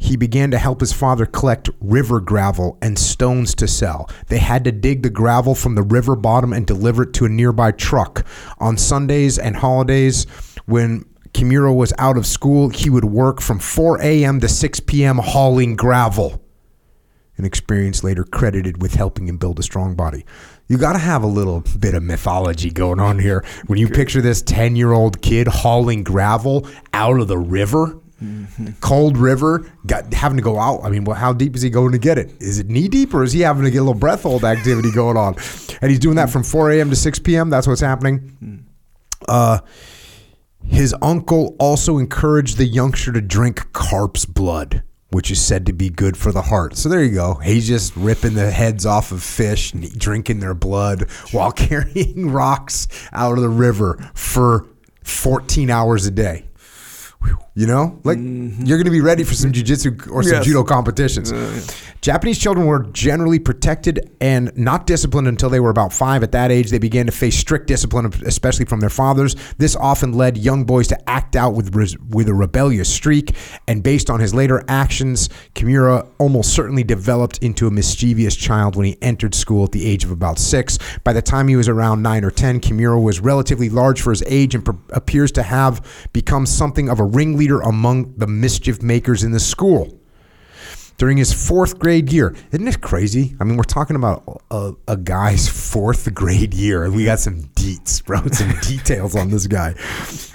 he 0.00 0.16
began 0.16 0.50
to 0.50 0.58
help 0.58 0.80
his 0.80 0.94
father 0.94 1.26
collect 1.26 1.68
river 1.78 2.20
gravel 2.20 2.78
and 2.80 2.98
stones 2.98 3.54
to 3.54 3.68
sell. 3.68 4.08
They 4.28 4.38
had 4.38 4.64
to 4.64 4.72
dig 4.72 5.02
the 5.02 5.10
gravel 5.10 5.54
from 5.54 5.74
the 5.74 5.82
river 5.82 6.16
bottom 6.16 6.54
and 6.54 6.66
deliver 6.66 7.02
it 7.02 7.12
to 7.14 7.26
a 7.26 7.28
nearby 7.28 7.72
truck. 7.72 8.26
On 8.58 8.78
Sundays 8.78 9.38
and 9.38 9.56
holidays, 9.56 10.24
when 10.64 11.04
Kimura 11.34 11.76
was 11.76 11.92
out 11.98 12.16
of 12.16 12.26
school, 12.26 12.70
he 12.70 12.88
would 12.88 13.04
work 13.04 13.42
from 13.42 13.58
4 13.58 14.00
a.m. 14.00 14.40
to 14.40 14.48
6 14.48 14.80
p.m. 14.80 15.18
hauling 15.18 15.76
gravel. 15.76 16.42
An 17.36 17.44
experience 17.44 18.02
later 18.02 18.24
credited 18.24 18.80
with 18.80 18.94
helping 18.94 19.28
him 19.28 19.36
build 19.36 19.58
a 19.58 19.62
strong 19.62 19.94
body. 19.94 20.24
You 20.66 20.78
got 20.78 20.94
to 20.94 20.98
have 20.98 21.22
a 21.22 21.26
little 21.26 21.62
bit 21.78 21.94
of 21.94 22.02
mythology 22.02 22.70
going 22.70 23.00
on 23.00 23.18
here. 23.18 23.44
When 23.66 23.78
you 23.78 23.88
picture 23.88 24.22
this 24.22 24.40
10 24.40 24.76
year 24.76 24.92
old 24.92 25.20
kid 25.20 25.46
hauling 25.46 26.04
gravel 26.04 26.66
out 26.94 27.20
of 27.20 27.28
the 27.28 27.38
river, 27.38 28.00
cold 28.80 29.16
river, 29.16 29.70
got 29.86 30.12
having 30.12 30.36
to 30.36 30.42
go 30.42 30.58
out. 30.58 30.80
I 30.82 30.90
mean, 30.90 31.04
well, 31.04 31.16
how 31.16 31.32
deep 31.32 31.56
is 31.56 31.62
he 31.62 31.70
going 31.70 31.92
to 31.92 31.98
get 31.98 32.18
it? 32.18 32.32
Is 32.40 32.58
it 32.58 32.68
knee 32.68 32.88
deep 32.88 33.14
or 33.14 33.22
is 33.22 33.32
he 33.32 33.40
having 33.40 33.64
to 33.64 33.70
get 33.70 33.78
a 33.78 33.82
little 33.82 33.94
breath 33.94 34.22
hold 34.22 34.44
activity 34.44 34.90
going 34.94 35.16
on? 35.16 35.36
And 35.80 35.90
he's 35.90 36.00
doing 36.00 36.16
that 36.16 36.30
from 36.30 36.42
4 36.42 36.72
a.m. 36.72 36.90
to 36.90 36.96
6 36.96 37.18
p.m. 37.20 37.50
That's 37.50 37.66
what's 37.66 37.80
happening. 37.80 38.66
Uh, 39.28 39.60
his 40.64 40.94
uncle 41.00 41.56
also 41.58 41.98
encouraged 41.98 42.58
the 42.58 42.66
youngster 42.66 43.12
to 43.12 43.20
drink 43.20 43.72
carp's 43.72 44.26
blood, 44.26 44.82
which 45.10 45.30
is 45.30 45.40
said 45.40 45.66
to 45.66 45.72
be 45.72 45.88
good 45.88 46.16
for 46.16 46.32
the 46.32 46.42
heart. 46.42 46.76
So 46.76 46.88
there 46.88 47.02
you 47.02 47.14
go. 47.14 47.34
He's 47.34 47.66
just 47.66 47.96
ripping 47.96 48.34
the 48.34 48.50
heads 48.50 48.84
off 48.84 49.12
of 49.12 49.22
fish 49.22 49.72
and 49.72 49.98
drinking 49.98 50.40
their 50.40 50.54
blood 50.54 51.10
while 51.32 51.52
carrying 51.52 52.30
rocks 52.30 52.86
out 53.12 53.36
of 53.36 53.42
the 53.42 53.48
river 53.48 54.10
for 54.14 54.66
14 55.04 55.70
hours 55.70 56.06
a 56.06 56.10
day. 56.10 56.44
You 57.54 57.66
know, 57.66 58.00
like 58.04 58.16
mm-hmm. 58.16 58.64
you're 58.64 58.78
going 58.78 58.86
to 58.86 58.92
be 58.92 59.00
ready 59.00 59.24
for 59.24 59.34
some 59.34 59.52
jujitsu 59.52 60.10
or 60.10 60.22
some 60.22 60.34
Yes. 60.34 60.44
judo 60.44 60.62
competitions. 60.62 61.32
Japanese 62.00 62.38
children 62.38 62.66
were 62.66 62.84
generally 62.84 63.38
protected 63.38 64.10
and 64.20 64.50
not 64.56 64.86
disciplined 64.86 65.28
until 65.28 65.50
they 65.50 65.60
were 65.60 65.68
about 65.68 65.92
five. 65.92 66.22
At 66.22 66.32
that 66.32 66.50
age, 66.50 66.70
they 66.70 66.78
began 66.78 67.06
to 67.06 67.12
face 67.12 67.36
strict 67.36 67.66
discipline, 67.66 68.10
especially 68.24 68.64
from 68.64 68.80
their 68.80 68.88
fathers. 68.88 69.36
This 69.58 69.76
often 69.76 70.12
led 70.12 70.38
young 70.38 70.64
boys 70.64 70.88
to 70.88 71.10
act 71.10 71.36
out 71.36 71.54
with 71.54 71.74
with 72.08 72.28
a 72.28 72.34
rebellious 72.34 72.88
streak. 72.88 73.34
And 73.68 73.82
based 73.82 74.08
on 74.08 74.20
his 74.20 74.32
later 74.32 74.64
actions, 74.68 75.28
Kimura 75.54 76.08
almost 76.18 76.54
certainly 76.54 76.84
developed 76.84 77.38
into 77.38 77.66
a 77.66 77.70
mischievous 77.70 78.36
child 78.36 78.76
when 78.76 78.86
he 78.86 78.96
entered 79.02 79.34
school 79.34 79.64
at 79.64 79.72
the 79.72 79.86
age 79.86 80.04
of 80.04 80.10
about 80.12 80.38
six. 80.38 80.78
By 81.04 81.12
the 81.12 81.22
time 81.22 81.48
he 81.48 81.56
was 81.56 81.68
around 81.68 82.02
nine 82.02 82.24
or 82.24 82.30
ten, 82.30 82.60
Kimura 82.60 83.02
was 83.02 83.20
relatively 83.20 83.68
large 83.68 84.00
for 84.00 84.10
his 84.10 84.22
age 84.26 84.54
and 84.54 84.64
pr- 84.64 84.72
appears 84.90 85.32
to 85.32 85.42
have 85.42 86.08
become 86.12 86.46
something 86.46 86.88
of 86.88 87.00
a 87.00 87.09
ringleader 87.10 87.60
among 87.60 88.14
the 88.16 88.26
mischief 88.26 88.82
makers 88.82 89.22
in 89.22 89.32
the 89.32 89.40
school 89.40 90.00
during 91.00 91.16
his 91.16 91.32
fourth 91.32 91.78
grade 91.78 92.12
year. 92.12 92.36
Isn't 92.52 92.68
it 92.68 92.82
crazy? 92.82 93.34
I 93.40 93.44
mean, 93.44 93.56
we're 93.56 93.62
talking 93.62 93.96
about 93.96 94.42
a, 94.50 94.72
a 94.86 94.98
guy's 94.98 95.48
fourth 95.48 96.12
grade 96.12 96.52
year. 96.52 96.84
And 96.84 96.94
we 96.94 97.06
got 97.06 97.20
some 97.20 97.44
deets, 97.54 98.04
bro, 98.04 98.20
some 98.32 98.52
details 98.60 99.16
on 99.16 99.30
this 99.30 99.46
guy. 99.46 99.72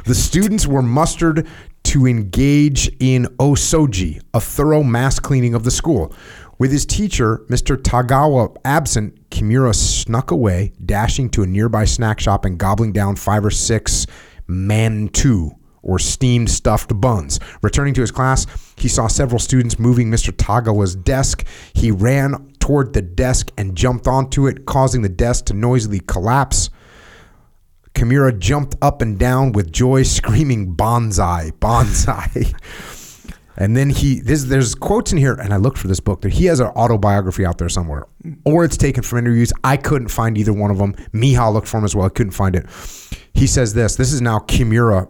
The 0.05 0.15
students 0.15 0.65
were 0.65 0.82
mustered 0.82 1.48
to 1.84 2.08
engage 2.08 2.89
in 3.00 3.25
osoji, 3.38 4.20
a 4.34 4.41
thorough 4.41 4.82
mass 4.82 5.20
cleaning 5.20 5.53
of 5.53 5.63
the 5.63 5.70
school. 5.70 6.12
With 6.58 6.72
his 6.72 6.84
teacher, 6.84 7.46
Mr. 7.48 7.77
Tagawa, 7.77 8.58
absent, 8.65 9.29
Kimura 9.29 9.75
snuck 9.75 10.32
away, 10.32 10.74
dashing 10.84 11.29
to 11.32 11.44
a 11.44 11.46
nearby 11.46 11.86
snack 11.86 12.20
shop 12.20 12.44
and 12.44 12.58
gobbling 12.58 12.91
down 12.91 13.17
five 13.17 13.46
or 13.46 13.51
six 13.51 14.08
manju, 14.50 15.51
or 15.86 16.00
steamed 16.00 16.50
stuffed 16.50 17.00
buns. 17.00 17.39
Returning 17.62 17.94
to 17.94 18.01
his 18.01 18.12
class, 18.12 18.46
he 18.75 18.89
saw 18.89 19.08
several 19.08 19.39
students 19.39 19.80
moving 19.80 20.12
Mr. 20.12 20.36
Tagawa's 20.36 20.96
desk. 20.96 21.46
He 21.74 21.92
ran 21.92 22.51
toward 22.60 22.94
the 22.94 23.01
desk 23.01 23.51
and 23.58 23.77
jumped 23.77 24.08
onto 24.08 24.48
it, 24.48 24.65
causing 24.65 25.04
the 25.04 25.10
desk 25.10 25.46
to 25.46 25.54
noisily 25.54 26.01
collapse. 26.01 26.70
Kimura 27.94 28.38
jumped 28.38 28.75
up 28.82 29.01
and 29.01 29.18
down 29.18 29.54
with 29.54 29.72
joy, 29.72 30.04
screaming 30.18 30.74
"Banzai, 30.74 31.51
banzai!" 31.60 32.54
and 33.58 33.77
then 33.77 33.89
he 33.89 34.20
this 34.20 34.46
there's 34.46 34.75
quotes 34.75 35.12
in 35.12 35.18
here, 35.18 35.36
and 35.36 35.54
I 35.54 35.58
looked 35.58 35.77
for 35.77 35.88
this 35.88 36.01
book. 36.01 36.22
That 36.22 36.34
he 36.34 36.46
has 36.46 36.60
an 36.60 36.68
autobiography 36.68 37.46
out 37.46 37.58
there 37.58 37.70
somewhere, 37.70 38.08
or 38.44 38.65
it's 38.65 38.75
taken 38.75 39.04
from 39.04 39.20
interviews. 39.20 39.54
I 39.63 39.77
couldn't 39.77 40.10
find 40.10 40.38
either 40.38 40.51
one 40.51 40.72
of 40.72 40.77
them. 40.77 40.94
Miha 41.13 41.54
looked 41.54 41.68
for 41.68 41.77
him 41.77 41.86
as 41.86 41.96
well. 41.96 42.08
I 42.08 42.10
couldn't 42.10 42.34
find 42.34 42.56
it. 42.56 42.65
He 43.34 43.48
says 43.48 43.74
this. 43.74 43.96
This 43.96 44.12
is 44.12 44.22
now 44.22 44.39
Kimura 44.39 45.08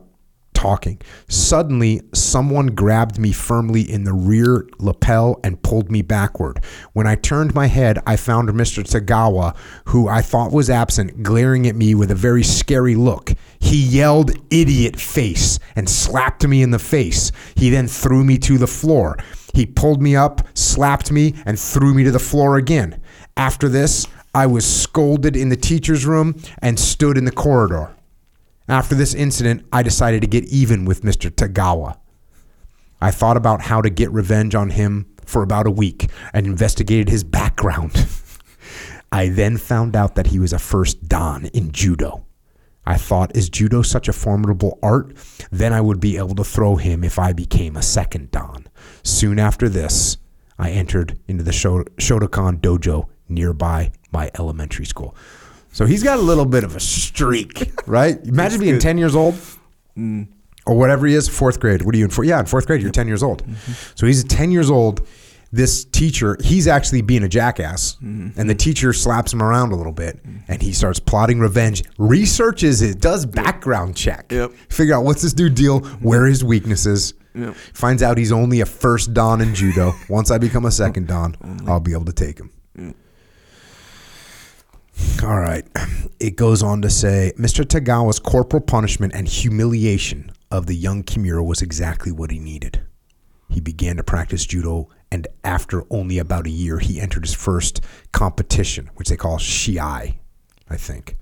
talking. 0.55 0.99
Suddenly, 1.27 2.01
someone 2.13 2.67
grabbed 2.67 3.19
me 3.19 3.31
firmly 3.31 3.81
in 3.81 4.03
the 4.03 4.13
rear 4.13 4.67
lapel 4.79 5.39
and 5.43 5.61
pulled 5.61 5.91
me 5.91 6.01
backward. 6.01 6.63
When 6.93 7.05
I 7.05 7.13
turned 7.15 7.53
my 7.53 7.67
head, 7.67 7.99
I 8.07 8.15
found 8.15 8.49
Mr. 8.49 8.83
Tagawa, 8.83 9.55
who 9.85 10.07
I 10.07 10.21
thought 10.21 10.51
was 10.51 10.69
absent, 10.69 11.21
glaring 11.21 11.67
at 11.67 11.75
me 11.75 11.93
with 11.93 12.09
a 12.09 12.15
very 12.15 12.41
scary 12.41 12.95
look. 12.95 13.33
He 13.59 13.77
yelled, 13.77 14.31
idiot 14.49 14.99
face, 14.99 15.59
and 15.75 15.87
slapped 15.87 16.47
me 16.47 16.63
in 16.63 16.71
the 16.71 16.79
face. 16.79 17.31
He 17.55 17.69
then 17.69 17.87
threw 17.87 18.23
me 18.23 18.37
to 18.39 18.57
the 18.57 18.67
floor. 18.67 19.17
He 19.53 19.65
pulled 19.65 20.01
me 20.01 20.15
up, 20.15 20.41
slapped 20.53 21.11
me, 21.11 21.35
and 21.45 21.59
threw 21.59 21.93
me 21.93 22.03
to 22.03 22.11
the 22.11 22.19
floor 22.19 22.57
again. 22.57 23.01
After 23.37 23.69
this, 23.69 24.07
I 24.33 24.47
was 24.47 24.65
scolded 24.65 25.35
in 25.35 25.49
the 25.49 25.55
teacher's 25.55 26.05
room 26.05 26.35
and 26.59 26.79
stood 26.79 27.17
in 27.17 27.25
the 27.25 27.31
corridor. 27.31 27.95
After 28.67 28.95
this 28.95 29.13
incident, 29.13 29.65
I 29.71 29.83
decided 29.83 30.21
to 30.21 30.27
get 30.27 30.45
even 30.45 30.85
with 30.85 31.03
Mr. 31.03 31.29
Tagawa. 31.29 31.97
I 32.99 33.11
thought 33.11 33.37
about 33.37 33.61
how 33.61 33.81
to 33.81 33.89
get 33.91 34.11
revenge 34.11 34.55
on 34.55 34.71
him 34.71 35.05
for 35.23 35.43
about 35.43 35.67
a 35.67 35.71
week 35.71 36.09
and 36.33 36.47
investigated 36.47 37.09
his 37.09 37.23
background. 37.23 38.07
I 39.11 39.29
then 39.29 39.57
found 39.57 39.95
out 39.95 40.15
that 40.15 40.27
he 40.27 40.39
was 40.39 40.51
a 40.51 40.59
first 40.59 41.07
Dan 41.07 41.45
in 41.53 41.71
judo. 41.71 42.25
I 42.87 42.97
thought, 42.97 43.35
is 43.35 43.49
judo 43.49 43.81
such 43.81 44.07
a 44.07 44.13
formidable 44.13 44.79
art? 44.81 45.15
Then 45.51 45.71
I 45.73 45.81
would 45.81 45.99
be 45.99 46.17
able 46.17 46.35
to 46.35 46.43
throw 46.43 46.75
him 46.75 47.03
if 47.03 47.19
I 47.19 47.33
became 47.33 47.75
a 47.75 47.81
second 47.81 48.31
Dan. 48.31 48.67
Soon 49.03 49.39
after 49.39 49.69
this, 49.69 50.17
I 50.57 50.71
entered 50.71 51.19
into 51.27 51.43
the 51.43 51.51
Shotokan 51.51 52.61
dojo 52.61 53.09
nearby 53.29 53.91
my 54.11 54.31
elementary 54.39 54.85
school. 54.85 55.15
So 55.75 55.85
he's 55.85 56.03
got 56.03 56.19
a 56.19 56.21
little 56.21 56.45
bit 56.45 56.63
of 56.63 56.73
a 56.77 56.79
streak, 56.79 57.73
right? 57.85 58.17
Imagine 58.25 58.61
being 58.61 58.79
10 58.79 58.97
years 58.97 59.13
old 59.13 59.35
or 60.65 60.73
whatever 60.77 61.05
he 61.05 61.13
is, 61.13 61.27
fourth 61.27 61.59
grade. 61.59 61.81
What 61.81 61.93
are 61.93 61.97
you 61.97 62.05
in? 62.05 62.11
For? 62.11 62.23
Yeah, 62.23 62.39
in 62.39 62.45
fourth 62.45 62.65
grade, 62.65 62.81
you're 62.81 62.91
10 62.91 63.07
years 63.09 63.21
old. 63.21 63.43
So 63.95 64.07
he's 64.07 64.23
10 64.23 64.51
years 64.51 64.71
old. 64.71 65.05
This 65.51 65.83
teacher, 65.83 66.37
he's 66.41 66.65
actually 66.67 67.01
being 67.01 67.23
a 67.23 67.27
jackass, 67.27 67.97
and 68.01 68.49
the 68.49 68.55
teacher 68.55 68.93
slaps 68.93 69.33
him 69.33 69.41
around 69.43 69.73
a 69.73 69.75
little 69.75 69.91
bit, 69.91 70.17
and 70.47 70.61
he 70.61 70.71
starts 70.71 70.99
plotting 71.01 71.39
revenge. 71.41 71.83
Researches 71.97 72.81
it, 72.81 73.01
does 73.01 73.25
background 73.25 73.97
check, 73.97 74.31
Yep. 74.31 74.51
figure 74.69 74.95
out 74.95 75.03
what's 75.03 75.21
this 75.21 75.33
dude 75.33 75.55
deal, 75.55 75.79
where 76.01 76.23
are 76.23 76.27
his 76.27 76.43
weaknesses. 76.43 77.13
Yep. 77.33 77.53
Finds 77.73 78.01
out 78.01 78.17
he's 78.17 78.31
only 78.31 78.61
a 78.61 78.65
first 78.65 79.13
dan 79.13 79.41
in 79.41 79.53
judo. 79.53 79.93
Once 80.07 80.31
I 80.31 80.37
become 80.37 80.63
a 80.65 80.71
second 80.71 81.07
dan, 81.07 81.35
I'll 81.67 81.81
be 81.81 81.91
able 81.91 82.05
to 82.05 82.13
take 82.13 82.39
him. 82.39 82.51
All 85.23 85.39
right. 85.39 85.65
It 86.19 86.35
goes 86.35 86.63
on 86.63 86.81
to 86.81 86.89
say 86.89 87.33
Mr. 87.37 87.65
Tagawa's 87.65 88.19
corporal 88.19 88.61
punishment 88.61 89.13
and 89.13 89.27
humiliation 89.27 90.31
of 90.51 90.67
the 90.67 90.75
young 90.75 91.03
Kimura 91.03 91.45
was 91.45 91.61
exactly 91.61 92.11
what 92.11 92.31
he 92.31 92.39
needed. 92.39 92.81
He 93.49 93.59
began 93.59 93.97
to 93.97 94.03
practice 94.03 94.45
judo, 94.45 94.89
and 95.11 95.27
after 95.43 95.83
only 95.89 96.17
about 96.17 96.47
a 96.47 96.49
year, 96.49 96.79
he 96.79 96.99
entered 96.99 97.25
his 97.25 97.33
first 97.33 97.81
competition, 98.11 98.89
which 98.95 99.09
they 99.09 99.17
call 99.17 99.37
Shiai, 99.37 100.17
I 100.69 100.77
think. 100.77 101.17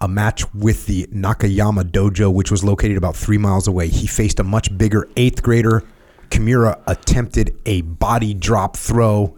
A 0.00 0.08
match 0.08 0.52
with 0.54 0.86
the 0.86 1.06
Nakayama 1.06 1.90
Dojo, 1.90 2.32
which 2.32 2.50
was 2.50 2.64
located 2.64 2.96
about 2.96 3.16
three 3.16 3.38
miles 3.38 3.66
away. 3.66 3.88
He 3.88 4.06
faced 4.06 4.38
a 4.38 4.44
much 4.44 4.76
bigger 4.76 5.08
eighth 5.16 5.42
grader. 5.42 5.82
Kimura 6.30 6.80
attempted 6.86 7.58
a 7.66 7.80
body 7.82 8.34
drop 8.34 8.76
throw 8.76 9.37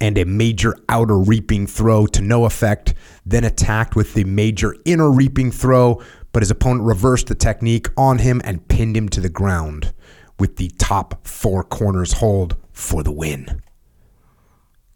and 0.00 0.18
a 0.18 0.24
major 0.24 0.76
outer 0.88 1.18
reaping 1.18 1.66
throw 1.66 2.06
to 2.06 2.20
no 2.20 2.44
effect, 2.44 2.94
then 3.24 3.44
attacked 3.44 3.96
with 3.96 4.14
the 4.14 4.24
major 4.24 4.74
inner 4.84 5.10
reaping 5.10 5.50
throw, 5.50 6.02
but 6.32 6.42
his 6.42 6.50
opponent 6.50 6.84
reversed 6.84 7.28
the 7.28 7.34
technique 7.34 7.88
on 7.96 8.18
him 8.18 8.40
and 8.44 8.68
pinned 8.68 8.96
him 8.96 9.08
to 9.08 9.20
the 9.20 9.28
ground 9.28 9.92
with 10.38 10.56
the 10.56 10.68
top 10.78 11.26
four 11.26 11.64
corners 11.64 12.14
hold 12.14 12.56
for 12.72 13.02
the 13.02 13.12
win. 13.12 13.62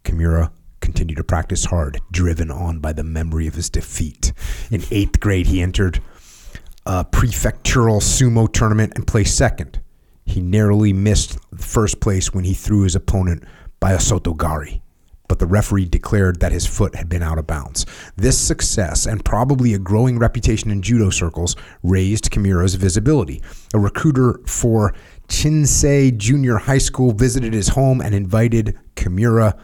Kimura 0.03 0.51
continued 0.81 1.17
to 1.17 1.23
practice 1.23 1.65
hard, 1.65 1.99
driven 2.11 2.51
on 2.51 2.79
by 2.79 2.93
the 2.93 3.03
memory 3.03 3.47
of 3.47 3.55
his 3.55 3.69
defeat. 3.69 4.33
In 4.69 4.83
eighth 4.91 5.19
grade, 5.19 5.47
he 5.47 5.61
entered 5.61 5.99
a 6.85 7.05
prefectural 7.05 8.01
sumo 8.01 8.51
tournament 8.51 8.93
and 8.95 9.05
placed 9.05 9.37
second. 9.37 9.79
He 10.25 10.41
narrowly 10.41 10.93
missed 10.93 11.37
first 11.57 11.99
place 11.99 12.33
when 12.33 12.43
he 12.43 12.53
threw 12.53 12.83
his 12.83 12.95
opponent 12.95 13.43
by 13.79 13.93
a 13.93 13.97
sotogari 13.97 14.80
but 15.31 15.39
the 15.39 15.47
referee 15.47 15.85
declared 15.85 16.41
that 16.41 16.51
his 16.51 16.67
foot 16.67 16.93
had 16.93 17.07
been 17.07 17.23
out 17.23 17.37
of 17.37 17.47
bounds. 17.47 17.85
This 18.17 18.37
success 18.37 19.05
and 19.05 19.23
probably 19.23 19.73
a 19.73 19.79
growing 19.79 20.19
reputation 20.19 20.69
in 20.71 20.81
judo 20.81 21.09
circles 21.09 21.55
raised 21.83 22.29
Kimura's 22.31 22.75
visibility. 22.75 23.41
A 23.73 23.79
recruiter 23.79 24.41
for 24.45 24.93
Chinzei 25.29 26.17
Junior 26.17 26.57
High 26.57 26.79
School 26.79 27.13
visited 27.13 27.53
his 27.53 27.69
home 27.69 28.01
and 28.01 28.13
invited 28.13 28.77
Kimura 28.97 29.57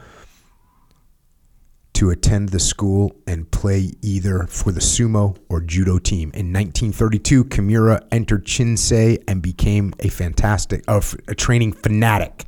to 1.97 2.11
attend 2.11 2.49
the 2.49 2.59
school 2.59 3.11
and 3.25 3.49
play 3.49 3.91
either 4.03 4.45
for 4.45 4.71
the 4.71 4.79
sumo 4.79 5.35
or 5.49 5.59
judo 5.59 5.97
team. 5.97 6.29
In 6.35 6.53
1932, 6.53 7.45
Kimura 7.45 8.05
entered 8.11 8.45
Chinzei 8.45 9.23
and 9.27 9.41
became 9.41 9.95
a 10.01 10.09
fantastic, 10.09 10.83
uh, 10.87 11.01
a 11.27 11.33
training 11.33 11.73
fanatic. 11.73 12.45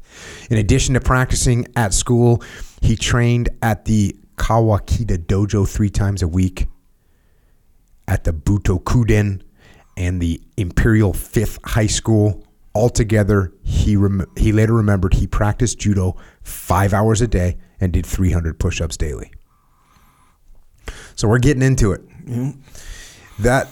In 0.51 0.59
addition 0.59 0.93
to 0.93 0.99
practicing 0.99 1.65
at 1.75 1.95
school, 1.95 2.43
he 2.83 2.95
trained 2.95 3.49
at 3.63 3.85
the 3.85 4.15
Kawakita 4.35 5.17
Dojo 5.25 5.67
three 5.67 5.89
times 5.89 6.21
a 6.21 6.27
week, 6.27 6.67
at 8.07 8.25
the 8.25 8.33
Butokuden 8.33 9.41
and 9.97 10.21
the 10.21 10.39
Imperial 10.57 11.11
Fifth 11.11 11.57
High 11.63 11.87
School. 11.87 12.45
Altogether, 12.75 13.51
he 13.63 13.95
rem- 13.95 14.27
he 14.37 14.51
later 14.51 14.73
remembered 14.73 15.15
he 15.15 15.25
practiced 15.25 15.79
judo 15.79 16.17
five 16.43 16.93
hours 16.93 17.19
a 17.19 17.27
day 17.27 17.57
and 17.79 17.91
did 17.91 18.05
300 18.05 18.59
push-ups 18.59 18.95
daily. 18.95 19.31
So 21.19 21.27
we're 21.27 21.39
getting 21.39 21.61
into 21.61 21.91
it. 21.91 22.01
That 23.39 23.67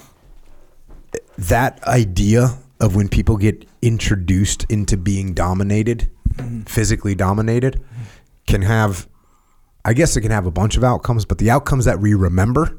that 1.38 1.82
idea 1.88 2.58
of 2.82 2.94
when 2.94 3.08
people 3.08 3.38
get 3.38 3.66
introduced 3.82 4.66
into 4.70 4.98
being 4.98 5.34
dominated, 5.34 6.12
physically 6.66 7.16
dominated, 7.16 7.82
can 8.48 8.64
have 8.64 9.08
I 9.86 9.94
guess 9.94 10.18
it 10.18 10.22
can 10.22 10.32
have 10.32 10.46
a 10.46 10.52
bunch 10.52 10.76
of 10.76 10.84
outcomes, 10.84 11.24
but 11.24 11.38
the 11.38 11.50
outcomes 11.50 11.86
that 11.86 12.02
we 12.02 12.16
remember 12.16 12.78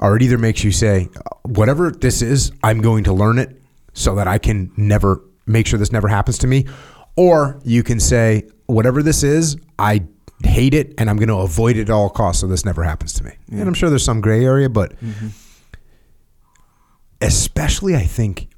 are 0.00 0.16
it 0.16 0.22
either 0.22 0.36
makes 0.36 0.64
you 0.64 0.72
say, 0.72 1.08
whatever 1.44 1.92
this 1.92 2.22
is, 2.22 2.50
I'm 2.64 2.80
going 2.80 3.04
to 3.04 3.12
learn 3.12 3.38
it 3.38 3.62
so 3.92 4.16
that 4.16 4.26
I 4.26 4.38
can 4.38 4.72
never 4.76 5.22
make 5.46 5.68
sure 5.68 5.78
this 5.78 5.92
never 5.92 6.08
happens 6.08 6.38
to 6.38 6.48
me. 6.48 6.66
Or 7.14 7.60
you 7.62 7.84
can 7.84 8.00
say, 8.00 8.48
whatever 8.66 9.00
this 9.00 9.22
is, 9.22 9.56
I 9.78 10.02
hate 10.44 10.74
it 10.74 10.94
and 10.98 11.08
I'm 11.08 11.16
going 11.16 11.28
to 11.28 11.38
avoid 11.38 11.76
it 11.76 11.82
at 11.82 11.90
all 11.90 12.10
costs 12.10 12.40
so 12.40 12.46
this 12.46 12.64
never 12.64 12.82
happens 12.84 13.12
to 13.14 13.24
me. 13.24 13.32
And 13.50 13.62
I'm 13.62 13.74
sure 13.74 13.88
there's 13.88 14.04
some 14.04 14.20
gray 14.20 14.44
area, 14.44 14.68
but 14.68 14.94
especially 17.20 17.94
I 17.94 18.04
think 18.04 18.48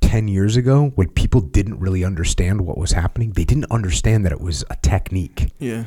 10 0.00 0.28
years 0.28 0.56
ago 0.56 0.92
when 0.94 1.08
people 1.10 1.40
didn't 1.40 1.80
really 1.80 2.04
understand 2.04 2.60
what 2.62 2.78
was 2.78 2.92
happening, 2.92 3.32
they 3.32 3.44
didn't 3.44 3.66
understand 3.70 4.24
that 4.24 4.32
it 4.32 4.40
was 4.40 4.64
a 4.70 4.76
technique. 4.76 5.52
Yeah. 5.58 5.84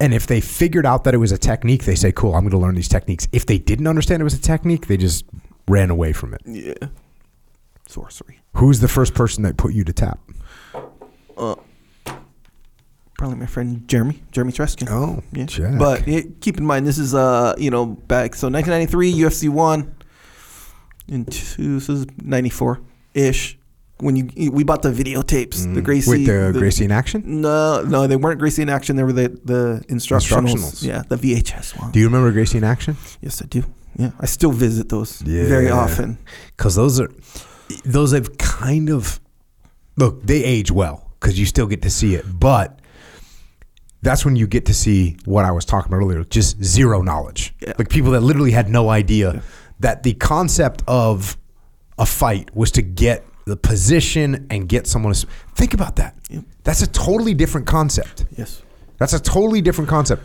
And 0.00 0.12
if 0.12 0.26
they 0.26 0.40
figured 0.40 0.86
out 0.86 1.04
that 1.04 1.14
it 1.14 1.18
was 1.18 1.30
a 1.30 1.38
technique, 1.38 1.84
they 1.84 1.94
say, 1.94 2.10
cool, 2.10 2.34
I'm 2.34 2.42
going 2.42 2.50
to 2.50 2.58
learn 2.58 2.74
these 2.74 2.88
techniques. 2.88 3.28
If 3.32 3.46
they 3.46 3.58
didn't 3.58 3.86
understand 3.86 4.20
it 4.20 4.24
was 4.24 4.34
a 4.34 4.40
technique, 4.40 4.86
they 4.88 4.96
just 4.96 5.24
ran 5.68 5.90
away 5.90 6.12
from 6.12 6.34
it. 6.34 6.42
Yeah. 6.44 6.88
Sorcery. 7.86 8.40
Who's 8.54 8.80
the 8.80 8.88
first 8.88 9.14
person 9.14 9.44
that 9.44 9.56
put 9.56 9.72
you 9.72 9.84
to 9.84 9.92
tap? 9.92 10.18
Uh, 11.36 11.56
probably 13.18 13.36
my 13.36 13.46
friend 13.46 13.86
Jeremy, 13.88 14.22
Jeremy 14.32 14.52
Treskin. 14.52 14.88
Oh, 14.90 15.22
Yeah. 15.32 15.46
Jack. 15.46 15.78
But 15.78 16.06
yeah, 16.08 16.20
keep 16.40 16.58
in 16.58 16.66
mind, 16.66 16.86
this 16.86 16.98
is 16.98 17.14
uh, 17.14 17.54
you 17.58 17.70
know, 17.70 17.86
back 17.86 18.34
so 18.34 18.48
1993 18.48 19.12
UFC 19.14 19.48
one, 19.48 19.94
in 21.08 21.24
two, 21.26 21.78
this 21.78 21.88
is 21.88 22.06
94. 22.22 22.80
ish. 23.14 23.58
When 23.98 24.16
you 24.16 24.50
we 24.50 24.64
bought 24.64 24.82
the 24.82 24.90
videotapes, 24.90 25.72
the 25.72 25.80
Gracie, 25.80 26.10
With 26.10 26.26
Mm. 26.26 26.52
the, 26.52 26.58
Gracie 26.58 26.84
in 26.84 26.90
action? 26.90 27.22
No, 27.42 27.82
no, 27.82 28.08
they 28.08 28.16
weren't 28.16 28.40
Gracie 28.40 28.60
in 28.62 28.68
action. 28.68 28.96
They 28.96 29.04
were 29.04 29.12
the 29.12 29.28
the 29.44 29.84
instructionals. 29.88 30.54
Instructionals. 30.56 30.82
Yeah, 30.84 31.02
the 31.08 31.16
VHS 31.16 31.78
one. 31.80 31.92
Do 31.92 32.00
you 32.00 32.06
remember 32.06 32.32
Gracie 32.32 32.58
in 32.58 32.64
action? 32.64 32.96
yes, 33.20 33.40
I 33.40 33.46
do. 33.46 33.62
Yeah, 33.96 34.10
I 34.18 34.26
still 34.26 34.50
visit 34.50 34.88
those 34.88 35.20
very 35.22 35.70
often. 35.70 36.18
Because 36.56 36.74
those 36.74 36.98
are 37.00 37.08
those 37.84 38.10
have 38.10 38.36
kind 38.36 38.90
of 38.90 39.20
look 39.96 40.26
they 40.26 40.42
age 40.42 40.72
well 40.72 41.12
because 41.20 41.38
you 41.38 41.46
still 41.46 41.68
get 41.68 41.80
to 41.82 41.90
see 41.90 42.16
it, 42.16 42.24
but 42.38 42.80
that's 44.04 44.24
when 44.24 44.36
you 44.36 44.46
get 44.46 44.66
to 44.66 44.74
see 44.74 45.16
what 45.24 45.44
I 45.44 45.50
was 45.50 45.64
talking 45.64 45.90
about 45.92 45.98
earlier, 46.04 46.22
just 46.24 46.62
zero 46.62 47.02
knowledge, 47.02 47.54
Yeah. 47.60 47.72
like 47.78 47.88
people 47.88 48.12
that 48.12 48.20
literally 48.20 48.52
had 48.52 48.68
no 48.68 48.88
idea 48.90 49.42
that 49.80 50.02
the 50.02 50.14
concept 50.14 50.82
of 50.86 51.36
a 51.98 52.06
fight 52.06 52.54
was 52.54 52.70
to 52.72 52.82
get 52.82 53.24
the 53.46 53.56
position 53.56 54.46
and 54.50 54.68
get 54.68 54.86
someone 54.86 55.12
to 55.12 55.26
think 55.54 55.74
about 55.74 55.96
that. 55.96 56.14
That's 56.64 56.80
a 56.82 56.86
totally 56.86 57.34
different 57.34 57.66
concept. 57.66 58.24
Yes. 58.36 58.62
That's 58.98 59.12
a 59.12 59.20
totally 59.20 59.60
different 59.60 59.90
concept. 59.90 60.24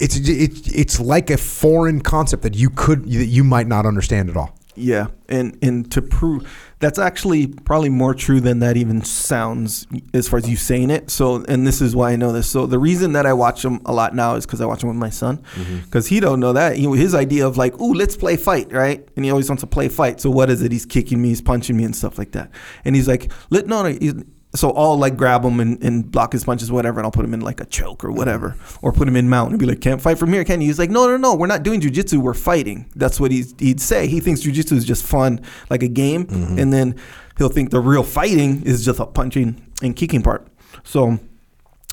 It's 0.00 0.16
it's 0.16 0.68
it's 0.68 1.00
like 1.00 1.30
a 1.30 1.36
foreign 1.36 2.00
concept 2.00 2.42
that 2.42 2.54
you 2.56 2.68
could 2.68 3.04
that 3.04 3.26
you 3.26 3.44
might 3.44 3.66
not 3.68 3.86
understand 3.86 4.28
at 4.28 4.36
all. 4.36 4.54
Yeah, 4.76 5.08
and 5.28 5.56
and 5.62 5.90
to 5.92 6.02
prove 6.02 6.48
that's 6.80 6.98
actually 6.98 7.46
probably 7.46 7.88
more 7.88 8.14
true 8.14 8.40
than 8.40 8.58
that 8.58 8.76
even 8.76 9.02
sounds 9.02 9.86
as 10.12 10.28
far 10.28 10.38
as 10.38 10.48
you 10.48 10.56
saying 10.56 10.90
it. 10.90 11.10
So, 11.10 11.42
and 11.44 11.66
this 11.66 11.80
is 11.80 11.96
why 11.96 12.12
I 12.12 12.16
know 12.16 12.30
this. 12.32 12.46
So, 12.46 12.66
the 12.66 12.78
reason 12.78 13.12
that 13.12 13.24
I 13.24 13.32
watch 13.32 13.62
them 13.62 13.80
a 13.86 13.92
lot 13.92 14.14
now 14.14 14.34
is 14.34 14.44
because 14.44 14.60
I 14.60 14.66
watch 14.66 14.80
them 14.80 14.88
with 14.88 14.98
my 14.98 15.08
son, 15.08 15.38
mm-hmm. 15.38 15.78
because 15.84 16.08
he 16.08 16.20
don't 16.20 16.40
know 16.40 16.52
that. 16.52 16.76
He, 16.76 16.84
his 16.96 17.14
idea 17.14 17.46
of 17.46 17.56
like, 17.56 17.80
ooh, 17.80 17.94
let's 17.94 18.16
play 18.16 18.36
fight, 18.36 18.70
right? 18.72 19.08
And 19.16 19.24
he 19.24 19.30
always 19.30 19.48
wants 19.48 19.62
to 19.62 19.66
play 19.66 19.88
fight. 19.88 20.20
So, 20.20 20.28
what 20.30 20.50
is 20.50 20.60
it? 20.60 20.72
He's 20.72 20.84
kicking 20.84 21.22
me, 21.22 21.28
he's 21.28 21.40
punching 21.40 21.76
me, 21.76 21.84
and 21.84 21.96
stuff 21.96 22.18
like 22.18 22.32
that. 22.32 22.50
And 22.84 22.94
he's 22.94 23.08
like, 23.08 23.32
let 23.50 23.66
no, 23.66 23.88
no. 23.88 24.22
So 24.54 24.70
I'll 24.72 24.96
like 24.96 25.16
grab 25.16 25.44
him 25.44 25.58
and, 25.58 25.82
and 25.82 26.10
block 26.10 26.32
his 26.32 26.44
punches, 26.44 26.70
whatever, 26.70 27.00
and 27.00 27.06
I'll 27.06 27.12
put 27.12 27.24
him 27.24 27.34
in 27.34 27.40
like 27.40 27.60
a 27.60 27.64
choke 27.64 28.04
or 28.04 28.12
whatever, 28.12 28.50
mm-hmm. 28.50 28.86
or 28.86 28.92
put 28.92 29.08
him 29.08 29.16
in 29.16 29.28
mount 29.28 29.50
and 29.50 29.58
be 29.58 29.66
like, 29.66 29.80
"Can't 29.80 30.00
fight 30.00 30.18
from 30.18 30.32
here, 30.32 30.44
can 30.44 30.60
you?" 30.60 30.68
He's 30.68 30.78
like, 30.78 30.90
"No, 30.90 31.06
no, 31.06 31.16
no, 31.16 31.34
we're 31.34 31.46
not 31.46 31.62
doing 31.62 31.80
jujitsu, 31.80 32.18
we're 32.18 32.34
fighting." 32.34 32.90
That's 32.94 33.18
what 33.18 33.32
he's, 33.32 33.54
he'd 33.58 33.80
say. 33.80 34.06
He 34.06 34.20
thinks 34.20 34.42
jujitsu 34.42 34.72
is 34.72 34.84
just 34.84 35.04
fun, 35.04 35.40
like 35.70 35.82
a 35.82 35.88
game, 35.88 36.26
mm-hmm. 36.26 36.58
and 36.58 36.72
then 36.72 36.94
he'll 37.38 37.48
think 37.48 37.70
the 37.70 37.80
real 37.80 38.04
fighting 38.04 38.62
is 38.62 38.84
just 38.84 39.00
a 39.00 39.06
punching 39.06 39.60
and 39.82 39.96
kicking 39.96 40.22
part. 40.22 40.46
So 40.84 41.18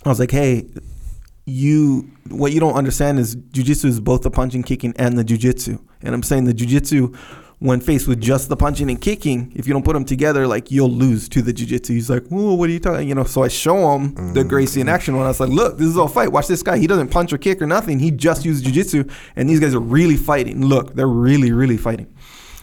I 0.06 0.10
was 0.10 0.20
like, 0.20 0.32
"Hey, 0.32 0.68
you 1.46 2.10
what 2.30 2.52
you 2.52 2.60
don't 2.60 2.76
understand 2.76 3.20
is 3.20 3.36
jujitsu 3.36 3.86
is 3.86 4.00
both 4.00 4.22
the 4.22 4.32
punching, 4.32 4.64
kicking, 4.64 4.94
and 4.98 5.18
the 5.18 5.24
jujitsu. 5.24 5.80
And 6.02 6.16
I'm 6.16 6.24
saying 6.24 6.46
the 6.46 6.54
jujitsu, 6.54 7.18
when 7.62 7.80
faced 7.80 8.08
with 8.08 8.20
just 8.20 8.50
the 8.50 8.58
punching 8.58 8.90
and 8.90 9.00
kicking, 9.00 9.52
if 9.56 9.68
you 9.68 9.74
don't 9.74 9.86
put 9.86 9.94
them 9.94 10.04
together, 10.04 10.48
like 10.48 10.72
you'll 10.72 10.90
lose 10.90 11.30
to 11.30 11.44
the 11.44 11.54
jujitsu. 11.54 11.90
He's 11.90 12.10
like, 12.10 12.24
"Oh, 12.32 12.56
what 12.56 12.68
are 12.68 12.74
you 12.74 12.80
talking?" 12.80 13.08
You 13.08 13.14
know. 13.14 13.24
So 13.24 13.44
I 13.44 13.50
show 13.50 13.94
him 13.94 14.16
the 14.34 14.44
mm. 14.44 14.50
Gracie 14.50 14.82
in 14.82 14.90
action 14.90 15.16
when 15.16 15.26
I 15.26 15.28
was 15.28 15.40
like, 15.40 15.52
"Look, 15.52 15.78
this 15.78 15.88
is 15.88 15.96
all 15.96 16.08
fight. 16.08 16.32
Watch 16.32 16.48
this 16.48 16.64
guy. 16.64 16.80
He 16.80 16.88
doesn't 16.88 17.10
punch 17.10 17.32
or 17.32 17.38
kick 17.38 17.62
or 17.62 17.68
nothing. 17.68 18.00
He 18.00 18.10
just 18.10 18.46
uses 18.46 18.64
jujitsu, 18.64 19.12
and 19.36 19.48
these 19.48 19.60
guys 19.60 19.76
are 19.76 19.80
really 19.80 20.18
fighting. 20.18 20.66
Look, 20.66 20.96
they're 20.96 21.06
really, 21.06 21.52
really 21.52 21.78
fighting." 21.78 22.12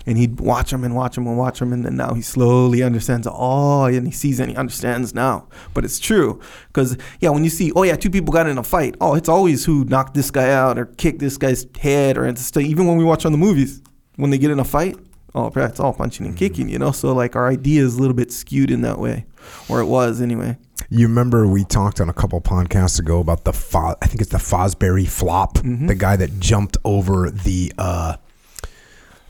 And 0.05 0.19
he'd 0.19 0.41
watch 0.41 0.73
him 0.73 0.83
and 0.83 0.97
watch 0.97 1.17
him 1.17 1.29
and 1.29 1.39
watch 1.39 1.63
him, 1.63 1.73
and 1.73 1.85
then 1.85 1.95
now 1.95 2.15
he 2.15 2.23
slowly 2.23 2.83
understands. 2.83 3.29
Oh, 3.31 3.85
and 3.85 4.05
he 4.05 4.13
sees 4.13 4.41
and 4.41 4.51
he 4.51 4.57
understands 4.57 5.15
now. 5.15 5.47
But 5.75 5.85
it's 5.85 6.01
true 6.01 6.41
because 6.69 6.99
yeah, 7.21 7.29
when 7.29 7.45
you 7.45 7.51
see, 7.51 7.71
oh 7.77 7.85
yeah, 7.85 7.95
two 7.95 8.11
people 8.11 8.33
got 8.33 8.49
in 8.49 8.59
a 8.59 8.65
fight. 8.65 8.97
Oh, 9.01 9.15
it's 9.15 9.29
always 9.29 9.65
who 9.65 9.85
knocked 9.85 10.15
this 10.15 10.33
guy 10.33 10.51
out 10.51 10.77
or 10.77 10.87
kicked 10.87 11.21
this 11.21 11.37
guy's 11.37 11.67
head, 11.79 12.19
or 12.19 12.27
it's 12.27 12.41
st- 12.41 12.67
even 12.67 12.89
when 12.89 12.97
we 12.97 13.05
watch 13.05 13.25
on 13.25 13.31
the 13.31 13.39
movies 13.39 13.81
when 14.19 14.29
they 14.31 14.37
get 14.39 14.51
in 14.51 14.61
a 14.61 14.65
fight. 14.65 14.97
Oh, 15.35 15.51
it's 15.55 15.81
all 15.81 15.93
punching 15.93 16.27
and 16.27 16.37
kicking, 16.37 16.69
you 16.69 16.79
know. 16.79 16.91
So 16.93 17.13
like 17.15 17.37
our 17.37 17.49
idea 17.49 17.83
is 17.83 17.97
a 17.97 18.01
little 18.01 18.15
bit 18.15 18.31
skewed 18.33 18.71
in 18.71 18.81
that 18.83 18.99
way, 18.99 19.25
or 19.69 19.81
it 19.81 19.87
was 19.87 20.21
anyway. 20.21 20.57
You 20.91 21.07
remember 21.07 21.47
we 21.47 21.65
talked 21.65 22.01
on 22.01 22.09
a 22.09 22.13
couple 22.15 22.41
podcasts 22.41 22.99
ago 22.99 23.21
about 23.21 23.45
the 23.45 23.53
Fo- 23.53 23.95
I 24.01 24.07
think 24.07 24.21
it's 24.23 24.31
the 24.31 24.39
Fosbury 24.39 25.07
flop, 25.09 25.59
Mm-hmm. 25.59 25.87
the 25.87 25.95
guy 25.95 26.17
that 26.17 26.39
jumped 26.41 26.77
over 26.85 27.31
the 27.31 27.73
uh 27.79 28.17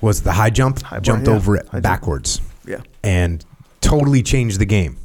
was 0.01 0.23
the 0.23 0.33
high 0.33 0.51
jump, 0.51 0.81
High 0.83 0.97
bar, 0.97 1.01
jumped 1.01 1.27
yeah. 1.29 1.35
over 1.35 1.57
it 1.57 1.67
High 1.67 1.73
jump. 1.79 1.83
backwards 1.83 2.41
Yeah. 2.67 2.81
and 3.03 3.45
totally 3.81 4.23
changed 4.23 4.61
the 4.61 4.67
game. 4.67 4.97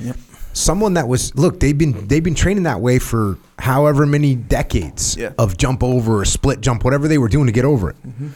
Yep. 0.00 0.16
Someone 0.52 0.94
that 0.94 1.06
was 1.08 1.34
look, 1.36 1.60
they've 1.60 1.76
been 1.78 2.06
they've 2.08 2.22
been 2.24 2.34
training 2.34 2.64
that 2.64 2.80
way 2.80 2.98
for 2.98 3.38
however 3.58 4.04
many 4.06 4.34
decades 4.34 5.16
Yeah. 5.16 5.32
of 5.38 5.56
jump 5.56 5.82
over 5.84 6.20
or 6.20 6.24
split 6.24 6.60
jump, 6.60 6.84
whatever 6.84 7.06
they 7.08 7.18
were 7.18 7.28
doing 7.28 7.46
to 7.46 7.52
get 7.52 7.64
over 7.64 7.90
it. 7.90 7.96
Mm-hmm. 8.06 8.28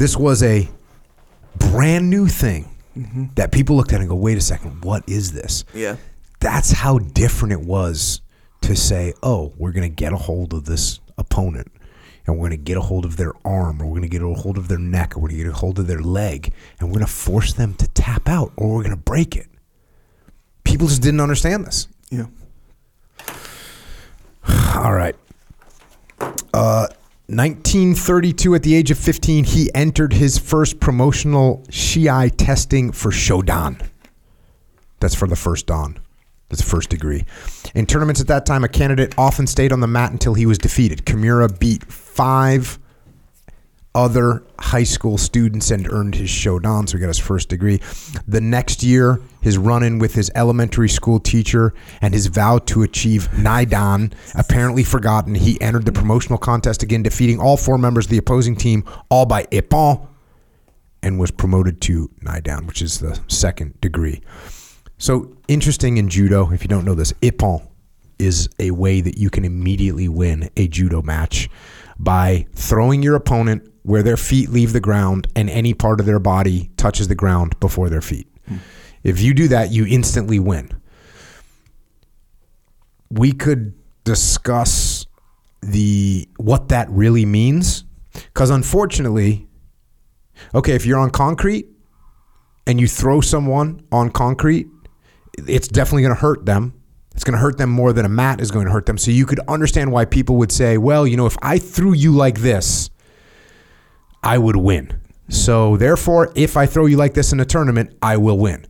This 0.00 0.16
was 0.16 0.42
a 0.42 0.66
brand 1.58 2.08
new 2.08 2.26
thing 2.26 2.66
Mm-hmm. 2.96 3.26
that 3.36 3.52
people 3.52 3.76
looked 3.76 3.92
at 3.92 4.00
and 4.00 4.08
go, 4.08 4.16
wait 4.16 4.36
a 4.36 4.40
second, 4.40 4.84
what 4.84 5.08
is 5.08 5.30
this? 5.32 5.64
Yeah. 5.72 5.94
that's 6.40 6.72
how 6.72 6.98
different 6.98 7.52
it 7.52 7.60
was 7.60 8.20
to 8.62 8.74
say, 8.74 9.14
oh, 9.22 9.52
we're 9.56 9.70
going 9.70 9.88
to 9.88 9.94
get 9.94 10.12
a 10.12 10.16
hold 10.16 10.52
of 10.52 10.64
this 10.64 10.98
opponent 11.16 11.70
and 12.26 12.36
we're 12.36 12.48
going 12.48 12.58
to 12.58 12.64
get 12.64 12.76
a 12.76 12.80
hold 12.80 13.04
of 13.04 13.16
their 13.16 13.32
arm 13.44 13.80
or 13.80 13.84
we're 13.86 13.90
going 14.00 14.02
to 14.02 14.08
get 14.08 14.22
a 14.22 14.34
hold 14.34 14.58
of 14.58 14.66
their 14.66 14.76
neck 14.78 15.16
or 15.16 15.20
we're 15.20 15.28
going 15.28 15.38
to 15.38 15.44
get 15.44 15.52
a 15.52 15.56
hold 15.56 15.78
of 15.78 15.86
their 15.86 16.00
leg 16.02 16.52
and 16.80 16.88
we're 16.88 16.94
going 16.94 17.06
to 17.06 17.12
force 17.12 17.52
them 17.52 17.74
to 17.74 17.86
tap 17.90 18.28
out 18.28 18.52
or 18.56 18.74
we're 18.74 18.82
going 18.82 18.90
to 18.90 18.96
break 18.96 19.36
it. 19.36 19.46
People 20.64 20.88
just 20.88 21.00
didn't 21.00 21.20
understand 21.20 21.64
this. 21.64 21.86
Yeah. 22.10 22.26
All 24.74 24.92
right. 24.94 25.14
Uh, 26.52 26.88
1932, 27.30 28.54
at 28.56 28.62
the 28.64 28.74
age 28.74 28.90
of 28.90 28.98
15, 28.98 29.44
he 29.44 29.72
entered 29.74 30.12
his 30.12 30.36
first 30.36 30.80
promotional 30.80 31.62
Shiai 31.68 32.32
testing 32.36 32.90
for 32.90 33.10
Shodan. 33.10 33.80
That's 35.00 35.14
for 35.14 35.28
the 35.28 35.36
first 35.36 35.66
Dan. 35.66 35.98
That's 36.48 36.62
the 36.62 36.68
first 36.68 36.90
degree. 36.90 37.24
In 37.74 37.86
tournaments 37.86 38.20
at 38.20 38.26
that 38.26 38.46
time, 38.46 38.64
a 38.64 38.68
candidate 38.68 39.14
often 39.16 39.46
stayed 39.46 39.72
on 39.72 39.78
the 39.80 39.86
mat 39.86 40.10
until 40.10 40.34
he 40.34 40.44
was 40.44 40.58
defeated. 40.58 41.06
Kimura 41.06 41.56
beat 41.58 41.84
five 41.84 42.78
other 43.94 44.42
high 44.58 44.84
school 44.84 45.18
students 45.18 45.70
and 45.70 45.90
earned 45.90 46.14
his 46.14 46.28
Shodan, 46.28 46.88
so 46.88 46.96
he 46.96 47.00
got 47.00 47.08
his 47.08 47.18
first 47.18 47.48
degree. 47.48 47.80
The 48.28 48.40
next 48.40 48.82
year, 48.82 49.20
his 49.40 49.58
run 49.58 49.82
in 49.82 49.98
with 49.98 50.14
his 50.14 50.30
elementary 50.34 50.88
school 50.88 51.18
teacher 51.18 51.74
and 52.00 52.14
his 52.14 52.26
vow 52.28 52.58
to 52.58 52.82
achieve 52.82 53.28
Nidan, 53.32 54.12
apparently 54.34 54.84
forgotten, 54.84 55.34
he 55.34 55.60
entered 55.60 55.86
the 55.86 55.92
promotional 55.92 56.38
contest 56.38 56.82
again, 56.82 57.02
defeating 57.02 57.40
all 57.40 57.56
four 57.56 57.78
members 57.78 58.06
of 58.06 58.10
the 58.10 58.18
opposing 58.18 58.54
team, 58.54 58.84
all 59.08 59.26
by 59.26 59.44
Ippon, 59.44 60.06
and 61.02 61.18
was 61.18 61.30
promoted 61.30 61.80
to 61.82 62.08
Nidan, 62.22 62.66
which 62.66 62.82
is 62.82 63.00
the 63.00 63.18
second 63.26 63.80
degree. 63.80 64.22
So 64.98 65.36
interesting 65.48 65.96
in 65.96 66.08
judo, 66.10 66.52
if 66.52 66.62
you 66.62 66.68
don't 66.68 66.84
know 66.84 66.94
this, 66.94 67.12
Ippon 67.22 67.66
is 68.18 68.50
a 68.58 68.70
way 68.70 69.00
that 69.00 69.16
you 69.16 69.30
can 69.30 69.46
immediately 69.46 70.06
win 70.06 70.50
a 70.56 70.68
judo 70.68 71.00
match 71.00 71.48
by 72.00 72.46
throwing 72.54 73.02
your 73.02 73.14
opponent 73.14 73.70
where 73.82 74.02
their 74.02 74.16
feet 74.16 74.48
leave 74.48 74.72
the 74.72 74.80
ground 74.80 75.28
and 75.36 75.50
any 75.50 75.74
part 75.74 76.00
of 76.00 76.06
their 76.06 76.18
body 76.18 76.70
touches 76.76 77.08
the 77.08 77.14
ground 77.14 77.58
before 77.60 77.90
their 77.90 78.00
feet. 78.00 78.26
Hmm. 78.48 78.56
If 79.04 79.20
you 79.20 79.34
do 79.34 79.48
that, 79.48 79.70
you 79.70 79.86
instantly 79.86 80.38
win. 80.38 80.70
We 83.10 83.32
could 83.32 83.74
discuss 84.04 85.06
the 85.60 86.26
what 86.38 86.70
that 86.70 86.88
really 86.88 87.26
means 87.26 87.84
cuz 88.32 88.48
unfortunately 88.48 89.46
okay, 90.54 90.74
if 90.74 90.86
you're 90.86 90.98
on 90.98 91.10
concrete 91.10 91.66
and 92.66 92.80
you 92.80 92.88
throw 92.88 93.20
someone 93.20 93.82
on 93.92 94.10
concrete, 94.10 94.68
it's 95.36 95.68
definitely 95.68 96.02
going 96.02 96.14
to 96.14 96.20
hurt 96.20 96.46
them. 96.46 96.79
It's 97.20 97.24
going 97.26 97.34
to 97.34 97.38
hurt 97.38 97.58
them 97.58 97.68
more 97.68 97.92
than 97.92 98.06
a 98.06 98.08
mat 98.08 98.40
is 98.40 98.50
going 98.50 98.64
to 98.64 98.72
hurt 98.72 98.86
them. 98.86 98.96
So 98.96 99.10
you 99.10 99.26
could 99.26 99.40
understand 99.46 99.92
why 99.92 100.06
people 100.06 100.36
would 100.36 100.50
say, 100.50 100.78
well, 100.78 101.06
you 101.06 101.18
know, 101.18 101.26
if 101.26 101.36
I 101.42 101.58
threw 101.58 101.92
you 101.92 102.12
like 102.12 102.38
this, 102.38 102.88
I 104.22 104.38
would 104.38 104.56
win. 104.56 104.98
So 105.28 105.76
therefore, 105.76 106.32
if 106.34 106.56
I 106.56 106.64
throw 106.64 106.86
you 106.86 106.96
like 106.96 107.12
this 107.12 107.30
in 107.30 107.38
a 107.38 107.44
tournament, 107.44 107.94
I 108.00 108.16
will 108.16 108.38
win. 108.38 108.64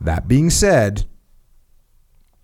That 0.00 0.28
being 0.28 0.50
said, 0.50 1.06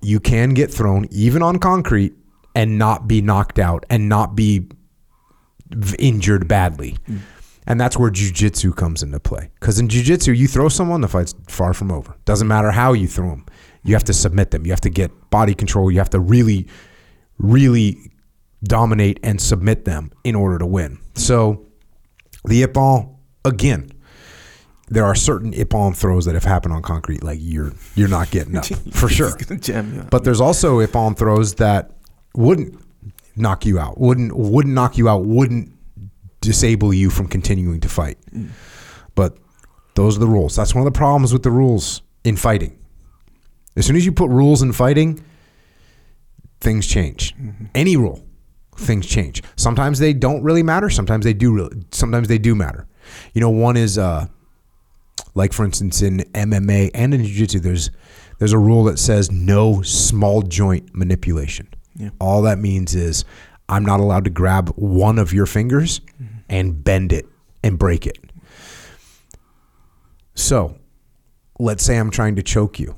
you 0.03 0.19
can 0.19 0.53
get 0.53 0.75
thrown 0.75 1.07
even 1.13 1.43
on 1.43 1.61
concrete 1.61 2.15
and 2.57 2.77
not 2.77 3.07
be 3.07 3.21
knocked 3.23 3.61
out 3.61 3.87
and 3.89 4.09
not 4.09 4.35
be 4.35 4.69
injured 5.97 6.49
badly. 6.49 6.97
Mm. 7.09 7.21
And 7.69 7.81
that's 7.81 7.97
where 7.97 8.11
jujitsu 8.11 8.75
comes 8.75 9.05
into 9.05 9.21
play. 9.21 9.53
Because 9.61 9.79
in 9.79 9.87
jujitsu, 9.87 10.37
you 10.37 10.49
throw 10.49 10.69
someone, 10.69 11.03
the 11.03 11.09
fight's 11.09 11.37
far 11.47 11.73
from 11.73 11.93
over. 11.93 12.17
Doesn't 12.25 12.49
matter 12.49 12.73
how 12.73 12.95
you 12.95 13.07
throw 13.07 13.31
them. 13.31 13.47
You 13.85 13.95
have 13.95 14.05
to 14.05 14.13
submit 14.15 14.51
them. 14.51 14.65
You 14.65 14.73
have 14.73 14.81
to 14.83 14.91
get 14.91 15.31
body 15.31 15.55
control. 15.55 15.91
You 15.91 15.99
have 15.99 16.11
to 16.11 16.21
really, 16.21 16.67
really 17.39 18.11
dominate 18.63 19.21
and 19.23 19.41
submit 19.41 19.85
them 19.85 20.11
in 20.25 20.35
order 20.35 20.59
to 20.59 20.67
win. 20.67 20.99
So 21.15 21.67
the 22.47 22.63
Ippon, 22.67 23.15
again, 23.45 23.91
there 24.89 25.05
are 25.05 25.15
certain 25.15 25.53
Ippon 25.53 25.95
throws 25.97 26.25
that 26.25 26.35
have 26.35 26.45
happened 26.45 26.73
on 26.75 26.83
concrete, 26.83 27.23
like 27.23 27.39
you're 27.41 27.73
you're 27.95 28.09
not 28.09 28.31
getting 28.31 28.57
up 28.57 28.65
for 28.93 29.09
sure. 29.09 29.33
But 30.11 30.25
there's 30.25 30.41
also 30.41 30.81
Ippon 30.81 31.17
throws 31.17 31.55
that 31.55 31.91
wouldn't 32.35 32.79
knock 33.37 33.65
you 33.67 33.79
out, 33.79 33.99
wouldn't 33.99 34.35
wouldn't 34.37 34.75
knock 34.75 34.97
you 34.99 35.09
out, 35.09 35.25
wouldn't 35.25 35.73
disable 36.41 36.93
you 36.93 37.09
from 37.11 37.27
continuing 37.27 37.81
to 37.81 37.89
fight. 37.89 38.19
But 39.15 39.37
Those 39.95 40.17
are 40.17 40.21
the 40.21 40.27
rules. 40.27 40.57
That's 40.57 40.75
one 40.75 40.87
of 40.87 40.93
the 40.93 40.97
problems 40.99 41.33
with 41.33 41.43
the 41.43 41.51
rules 41.51 42.03
in 42.25 42.37
fighting. 42.37 42.79
As 43.77 43.87
soon 43.87 43.97
as 43.97 44.07
you 44.07 44.13
put 44.13 44.31
rules 44.31 44.63
in 44.63 44.73
fighting, 44.73 45.23
things 46.61 46.87
change. 46.87 47.35
Any 47.75 47.97
rule, 47.97 48.25
things 48.77 49.07
change. 49.07 49.43
Sometimes 49.57 49.99
they 49.99 50.13
don't 50.13 50.43
really 50.43 50.63
matter. 50.63 50.89
Sometimes 50.91 51.25
they 51.25 51.35
do. 51.35 51.53
Really, 51.53 51.83
sometimes 51.91 52.29
they 52.29 52.39
do 52.39 52.55
matter. 52.55 52.87
You 53.33 53.41
know, 53.41 53.51
one 53.51 53.77
is 53.77 53.99
uh, 53.99 54.27
like 55.35 55.53
for 55.53 55.65
instance 55.65 56.03
in 56.03 56.19
MMA 56.35 56.91
and 56.95 57.15
in 57.15 57.25
Jiu-Jitsu, 57.25 57.61
there's 57.61 57.91
there's 58.39 58.53
a 58.53 58.59
rule 58.59 58.85
that 58.85 58.99
says 58.99 59.31
no 59.31 59.83
small 59.83 60.43
joint 60.43 60.95
manipulation. 60.95 61.69
Yeah. 61.97 62.11
All 62.21 62.43
that 62.43 62.59
means 62.59 62.95
is 62.95 63.25
I'm 63.69 63.85
not 63.85 64.01
allowed 64.01 64.25
to 64.25 64.31
grab 64.31 64.71
one 64.77 65.19
of 65.19 65.33
your 65.33 65.47
fingers 65.47 66.01
and 66.49 66.83
bend 66.83 67.13
it 67.13 67.27
and 67.63 67.79
break 67.79 68.07
it. 68.07 68.19
So, 70.35 70.77
let's 71.61 71.85
say 71.85 71.97
I'm 71.97 72.11
trying 72.11 72.37
to 72.37 72.43
choke 72.43 72.81
you 72.81 72.97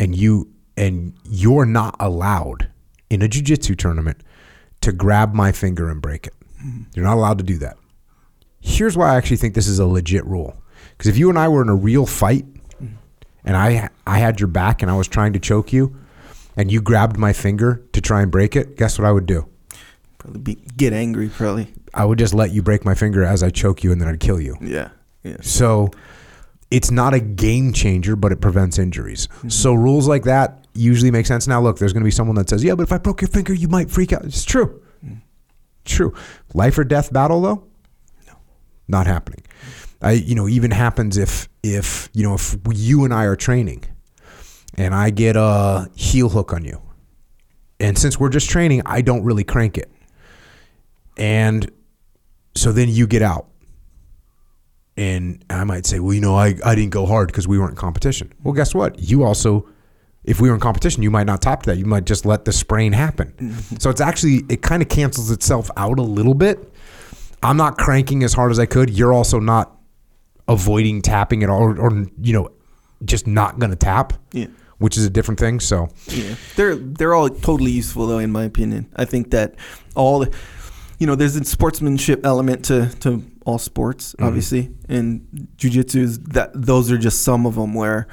and 0.00 0.16
you 0.16 0.50
and 0.76 1.14
you're 1.24 1.66
not 1.66 1.94
allowed 2.00 2.70
in 3.10 3.20
a 3.22 3.28
jiu-jitsu 3.28 3.74
tournament 3.74 4.22
to 4.80 4.92
grab 4.92 5.34
my 5.34 5.52
finger 5.52 5.90
and 5.90 6.00
break 6.00 6.26
it. 6.26 6.34
Mm-hmm. 6.64 6.84
You're 6.94 7.04
not 7.04 7.16
allowed 7.16 7.38
to 7.38 7.44
do 7.44 7.58
that. 7.58 7.76
Here's 8.60 8.96
why 8.96 9.12
I 9.12 9.16
actually 9.16 9.36
think 9.36 9.54
this 9.54 9.68
is 9.68 9.78
a 9.78 9.86
legit 9.86 10.24
rule. 10.24 10.56
Because 10.92 11.08
if 11.08 11.18
you 11.18 11.28
and 11.28 11.38
I 11.38 11.48
were 11.48 11.60
in 11.60 11.68
a 11.68 11.74
real 11.74 12.06
fight 12.06 12.46
mm-hmm. 12.46 12.94
and 13.44 13.56
I 13.56 13.90
I 14.06 14.18
had 14.18 14.40
your 14.40 14.46
back 14.48 14.80
and 14.82 14.90
I 14.90 14.96
was 14.96 15.06
trying 15.06 15.34
to 15.34 15.38
choke 15.38 15.72
you 15.72 15.94
and 16.56 16.72
you 16.72 16.80
grabbed 16.80 17.18
my 17.18 17.34
finger 17.34 17.82
to 17.92 18.00
try 18.00 18.22
and 18.22 18.30
break 18.30 18.56
it, 18.56 18.76
guess 18.76 18.98
what 18.98 19.06
I 19.06 19.12
would 19.12 19.26
do? 19.26 19.46
Probably 20.18 20.40
be, 20.40 20.54
get 20.76 20.94
angry. 20.94 21.28
Probably. 21.28 21.68
I 21.92 22.06
would 22.06 22.18
just 22.18 22.32
let 22.32 22.52
you 22.52 22.62
break 22.62 22.84
my 22.84 22.94
finger 22.94 23.22
as 23.22 23.42
I 23.42 23.50
choke 23.50 23.84
you 23.84 23.92
and 23.92 24.00
then 24.00 24.08
I'd 24.08 24.20
kill 24.20 24.40
you. 24.40 24.56
Yeah. 24.62 24.90
Yeah. 25.22 25.36
So 25.42 25.90
it's 26.70 26.90
not 26.90 27.14
a 27.14 27.20
game 27.20 27.72
changer, 27.72 28.16
but 28.16 28.32
it 28.32 28.40
prevents 28.40 28.78
injuries. 28.78 29.26
Mm-hmm. 29.26 29.48
So 29.48 29.74
rules 29.74 30.06
like 30.06 30.24
that 30.24 30.60
usually 30.74 31.10
make 31.10 31.26
sense. 31.26 31.46
Now, 31.46 31.60
look, 31.60 31.78
there's 31.78 31.92
going 31.92 32.02
to 32.02 32.06
be 32.06 32.12
someone 32.12 32.36
that 32.36 32.48
says, 32.48 32.62
"Yeah, 32.62 32.74
but 32.74 32.82
if 32.82 32.92
I 32.92 32.98
broke 32.98 33.20
your 33.20 33.28
finger, 33.28 33.52
you 33.52 33.68
might 33.68 33.90
freak 33.90 34.12
out." 34.12 34.24
It's 34.24 34.44
true. 34.44 34.82
Mm. 35.04 35.22
True. 35.84 36.14
Life 36.54 36.78
or 36.78 36.84
death 36.84 37.12
battle, 37.12 37.40
though, 37.40 37.64
no, 38.26 38.34
not 38.88 39.06
happening. 39.06 39.44
I, 40.02 40.12
you 40.12 40.34
know, 40.34 40.48
even 40.48 40.70
happens 40.70 41.16
if 41.16 41.48
if 41.62 42.08
you 42.12 42.22
know 42.22 42.34
if 42.34 42.56
you 42.70 43.04
and 43.04 43.12
I 43.12 43.24
are 43.24 43.36
training, 43.36 43.84
and 44.76 44.94
I 44.94 45.10
get 45.10 45.36
a 45.36 45.90
heel 45.94 46.28
hook 46.28 46.52
on 46.52 46.64
you, 46.64 46.80
and 47.78 47.98
since 47.98 48.18
we're 48.18 48.30
just 48.30 48.48
training, 48.48 48.82
I 48.86 49.02
don't 49.02 49.24
really 49.24 49.44
crank 49.44 49.76
it, 49.76 49.90
and 51.16 51.70
so 52.54 52.72
then 52.72 52.88
you 52.88 53.06
get 53.06 53.22
out 53.22 53.49
and 54.96 55.44
I 55.48 55.64
might 55.64 55.86
say, 55.86 56.00
well, 56.00 56.12
you 56.14 56.20
know, 56.20 56.34
I, 56.34 56.54
I 56.64 56.74
didn't 56.74 56.90
go 56.90 57.06
hard 57.06 57.28
because 57.28 57.48
we 57.48 57.58
weren't 57.58 57.70
in 57.70 57.76
competition. 57.76 58.32
Well, 58.42 58.54
guess 58.54 58.74
what? 58.74 58.98
You 58.98 59.24
also, 59.24 59.66
if 60.24 60.40
we 60.40 60.48
were 60.48 60.54
in 60.54 60.60
competition, 60.60 61.02
you 61.02 61.10
might 61.10 61.26
not 61.26 61.40
tap 61.40 61.62
that. 61.64 61.78
You 61.78 61.86
might 61.86 62.04
just 62.04 62.26
let 62.26 62.44
the 62.44 62.52
sprain 62.52 62.92
happen. 62.92 63.32
Mm-hmm. 63.38 63.76
So 63.78 63.88
it's 63.90 64.00
actually, 64.00 64.44
it 64.48 64.62
kind 64.62 64.82
of 64.82 64.88
cancels 64.88 65.30
itself 65.30 65.70
out 65.76 65.98
a 65.98 66.02
little 66.02 66.34
bit. 66.34 66.72
I'm 67.42 67.56
not 67.56 67.78
cranking 67.78 68.22
as 68.24 68.34
hard 68.34 68.50
as 68.50 68.58
I 68.58 68.66
could. 68.66 68.90
You're 68.90 69.14
also 69.14 69.38
not 69.40 69.76
avoiding 70.48 71.00
tapping 71.00 71.42
at 71.42 71.48
all 71.48 71.62
or, 71.62 71.78
or 71.78 72.04
you 72.20 72.32
know, 72.32 72.50
just 73.04 73.26
not 73.26 73.58
going 73.58 73.70
to 73.70 73.76
tap, 73.76 74.12
Yeah. 74.32 74.48
which 74.78 74.98
is 74.98 75.04
a 75.06 75.10
different 75.10 75.40
thing. 75.40 75.60
So, 75.60 75.88
Yeah, 76.08 76.34
they're 76.56 76.74
they're 76.74 77.14
all 77.14 77.30
totally 77.30 77.70
useful 77.70 78.06
though, 78.06 78.18
in 78.18 78.30
my 78.30 78.44
opinion. 78.44 78.88
I 78.96 79.06
think 79.06 79.30
that 79.30 79.54
all, 79.94 80.18
the, 80.18 80.34
you 80.98 81.06
know, 81.06 81.14
there's 81.14 81.36
a 81.36 81.44
sportsmanship 81.44 82.26
element 82.26 82.66
to 82.66 82.90
to 83.00 83.24
all 83.50 83.58
sports, 83.58 84.14
mm-hmm. 84.14 84.24
obviously, 84.24 84.70
and 84.88 85.26
jujitsu 85.56 85.96
is 85.96 86.18
that 86.20 86.50
those 86.54 86.90
are 86.90 86.98
just 86.98 87.22
some 87.22 87.46
of 87.46 87.56
them. 87.56 87.74
Where, 87.74 88.06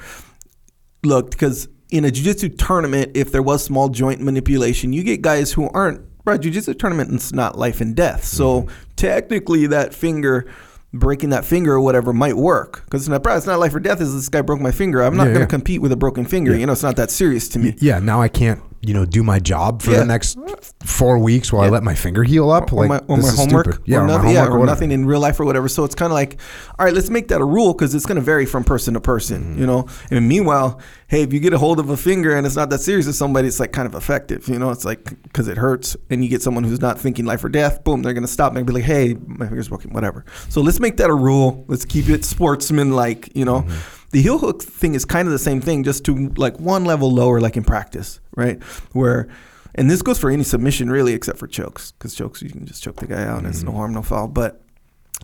look, 1.04 1.30
because 1.30 1.68
in 1.90 2.04
a 2.04 2.08
jujitsu 2.08 2.58
tournament, 2.58 3.12
if 3.14 3.32
there 3.32 3.42
was 3.42 3.64
small 3.64 3.88
joint 3.88 4.20
manipulation, 4.20 4.92
you 4.92 5.02
get 5.02 5.22
guys 5.22 5.52
who 5.52 5.68
aren't. 5.70 6.02
Right, 6.24 6.40
jujitsu 6.40 6.78
tournament 6.78 7.14
it's 7.14 7.32
not 7.32 7.56
life 7.56 7.80
and 7.80 7.96
death, 7.96 8.24
so 8.24 8.62
mm-hmm. 8.62 8.74
technically 8.96 9.66
that 9.68 9.94
finger. 9.94 10.50
Breaking 10.90 11.28
that 11.30 11.44
finger 11.44 11.74
or 11.74 11.82
whatever 11.82 12.14
might 12.14 12.34
work 12.38 12.82
because 12.86 13.02
it's 13.02 13.10
not, 13.10 13.22
bro, 13.22 13.36
it's 13.36 13.44
not 13.46 13.58
life 13.58 13.74
or 13.74 13.78
death. 13.78 14.00
Is 14.00 14.14
this 14.14 14.30
guy 14.30 14.40
broke 14.40 14.58
my 14.58 14.70
finger? 14.70 15.02
I'm 15.02 15.18
not 15.18 15.24
Yeah, 15.24 15.34
going 15.34 15.40
to 15.40 15.40
yeah. 15.40 15.58
compete 15.58 15.82
with 15.82 15.92
a 15.92 15.96
broken 15.98 16.24
finger. 16.24 16.56
You 16.56 16.64
know, 16.64 16.72
it's 16.72 16.82
not 16.82 16.96
that 16.96 17.10
serious 17.10 17.46
to 17.50 17.58
me. 17.58 17.74
yeah, 17.78 17.98
now 17.98 18.22
I 18.22 18.28
can't, 18.28 18.62
you 18.80 18.94
know, 18.94 19.04
do 19.04 19.22
my 19.24 19.38
job 19.40 19.82
for 19.82 19.90
Yeah. 19.90 19.98
the 19.98 20.04
next 20.06 20.38
four 20.84 21.18
weeks 21.18 21.52
while 21.52 21.62
I 21.64 21.68
let 21.68 21.82
my 21.82 21.94
finger 21.94 22.22
heal 22.22 22.50
up. 22.50 22.72
or 22.72 22.86
like, 22.86 22.88
my, 22.88 22.98
or 23.08 23.16
this 23.16 23.26
my 23.26 23.32
is 23.32 23.38
homework, 23.38 23.64
stupid. 23.66 23.82
Yeah, 23.86 23.98
or, 23.98 24.02
or 24.02 24.06
nothing, 24.06 24.30
yeah, 24.30 24.44
homework 24.44 24.60
or 24.60 24.66
nothing 24.66 24.92
in 24.92 25.04
real 25.04 25.20
life 25.20 25.40
or 25.40 25.44
whatever. 25.44 25.68
So 25.68 25.84
it's 25.84 25.94
kind 25.94 26.12
of 26.12 26.14
like, 26.14 26.40
all 26.78 26.84
right, 26.86 26.94
let's 26.94 27.10
make 27.10 27.28
that 27.28 27.40
a 27.40 27.44
rule 27.44 27.72
because 27.74 27.94
it's 27.94 28.06
going 28.06 28.16
to 28.16 28.22
vary 28.22 28.46
from 28.46 28.64
person 28.64 28.94
to 28.94 29.00
person, 29.00 29.42
Mm-hmm. 29.42 29.60
you 29.60 29.66
know. 29.66 29.86
And 30.10 30.28
meanwhile, 30.28 30.80
hey, 31.08 31.22
if 31.22 31.32
you 31.32 31.40
get 31.40 31.52
a 31.52 31.58
hold 31.58 31.80
of 31.80 31.90
a 31.90 31.96
finger 31.96 32.36
and 32.36 32.46
it's 32.46 32.56
not 32.56 32.70
that 32.70 32.80
serious 32.80 33.06
to 33.06 33.12
somebody, 33.12 33.48
it's 33.48 33.58
like 33.60 33.72
kind 33.72 33.86
of 33.86 33.94
effective, 33.94 34.48
you 34.48 34.58
know. 34.58 34.70
It's 34.70 34.84
like 34.84 35.20
because 35.24 35.48
it 35.48 35.56
hurts, 35.58 35.96
and 36.10 36.22
you 36.22 36.30
get 36.30 36.42
someone 36.42 36.64
who's 36.64 36.80
not 36.80 37.00
thinking 37.00 37.24
life 37.24 37.42
or 37.42 37.48
death, 37.48 37.82
boom, 37.84 38.02
they're 38.02 38.12
going 38.14 38.22
to 38.26 38.32
stop 38.32 38.54
and 38.54 38.64
be 38.66 38.72
like, 38.72 38.84
hey, 38.84 39.16
my 39.26 39.46
finger's 39.46 39.68
broken, 39.68 39.92
whatever. 39.92 40.24
So 40.48 40.60
let's 40.60 40.78
make 40.80 40.96
that 40.98 41.10
a 41.10 41.14
rule. 41.14 41.64
Let's 41.68 41.84
keep 41.84 42.08
it 42.08 42.24
sportsman 42.24 42.92
like, 42.92 43.34
you 43.34 43.44
know. 43.44 43.62
Mm-hmm. 43.62 43.94
The 44.10 44.22
heel 44.22 44.38
hook 44.38 44.62
thing 44.62 44.94
is 44.94 45.04
kind 45.04 45.28
of 45.28 45.32
the 45.32 45.38
same 45.38 45.60
thing, 45.60 45.84
just 45.84 46.04
to 46.06 46.28
like 46.36 46.58
one 46.58 46.84
level 46.84 47.12
lower, 47.12 47.40
like 47.40 47.56
in 47.56 47.64
practice, 47.64 48.20
right? 48.36 48.62
Where, 48.92 49.28
and 49.74 49.90
this 49.90 50.02
goes 50.02 50.18
for 50.18 50.30
any 50.30 50.44
submission 50.44 50.90
really, 50.90 51.12
except 51.12 51.38
for 51.38 51.46
chokes, 51.46 51.92
because 51.92 52.14
chokes 52.14 52.40
you 52.40 52.50
can 52.50 52.64
just 52.64 52.82
choke 52.82 52.96
the 52.96 53.06
guy 53.06 53.24
out 53.24 53.38
and 53.38 53.46
it's 53.46 53.62
no 53.62 53.70
mm-hmm. 53.70 53.78
harm, 53.78 53.94
no 53.94 54.02
foul. 54.02 54.28
But 54.28 54.62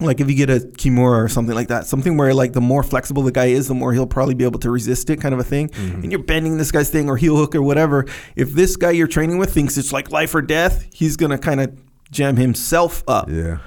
like 0.01 0.21
if 0.21 0.29
you 0.29 0.37
get 0.37 0.51
a 0.51 0.59
kimura 0.59 1.25
or 1.25 1.29
something 1.29 1.55
like 1.55 1.69
that, 1.69 1.87
something 1.87 2.17
where 2.17 2.35
like 2.35 2.53
the 2.53 2.61
more 2.61 2.83
flexible 2.83 3.23
the 3.23 3.33
guy 3.33 3.47
is, 3.47 3.69
the 3.69 3.75
more 3.75 3.93
he'll 3.93 4.07
probably 4.07 4.35
be 4.35 4.45
able 4.45 4.59
to 4.61 4.71
resist 4.71 5.09
it, 5.09 5.21
kind 5.21 5.33
of 5.33 5.41
a 5.41 5.45
thing. 5.45 5.69
Mm-hmm. 5.69 6.03
And 6.03 6.13
you're 6.13 6.23
bending 6.23 6.59
this 6.59 6.73
guy's 6.73 6.91
thing 6.91 7.09
or 7.09 7.17
heel 7.17 7.37
hook 7.37 7.55
or 7.55 7.63
whatever. 7.63 8.05
If 8.37 8.53
this 8.53 8.77
guy 8.77 8.91
you're 8.91 9.07
training 9.07 9.39
with 9.39 9.55
thinks 9.55 9.79
it's 9.79 9.93
like 9.93 10.11
life 10.11 10.35
or 10.35 10.43
death, 10.43 10.87
he's 10.93 11.17
gonna 11.17 11.39
kind 11.39 11.61
of 11.61 11.81
jam 12.11 12.37
himself 12.37 13.05
up. 13.09 13.31
Yeah. 13.31 13.59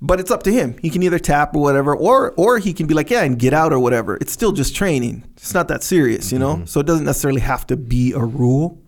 But 0.00 0.20
it's 0.20 0.30
up 0.30 0.42
to 0.42 0.52
him. 0.52 0.76
He 0.82 0.90
can 0.90 1.02
either 1.02 1.18
tap 1.18 1.56
or 1.56 1.62
whatever, 1.62 1.96
or 1.96 2.32
or 2.36 2.58
he 2.58 2.74
can 2.74 2.86
be 2.86 2.94
like, 2.94 3.10
yeah, 3.10 3.22
and 3.22 3.38
get 3.38 3.54
out 3.54 3.72
or 3.72 3.78
whatever. 3.78 4.16
It's 4.16 4.32
still 4.32 4.52
just 4.52 4.76
training. 4.76 5.24
It's 5.36 5.54
not 5.54 5.68
that 5.68 5.82
serious, 5.82 6.30
you 6.30 6.38
know. 6.38 6.56
Mm-hmm. 6.56 6.66
So 6.66 6.80
it 6.80 6.86
doesn't 6.86 7.06
necessarily 7.06 7.40
have 7.40 7.66
to 7.68 7.76
be 7.76 8.12
a 8.12 8.20
rule. 8.20 8.82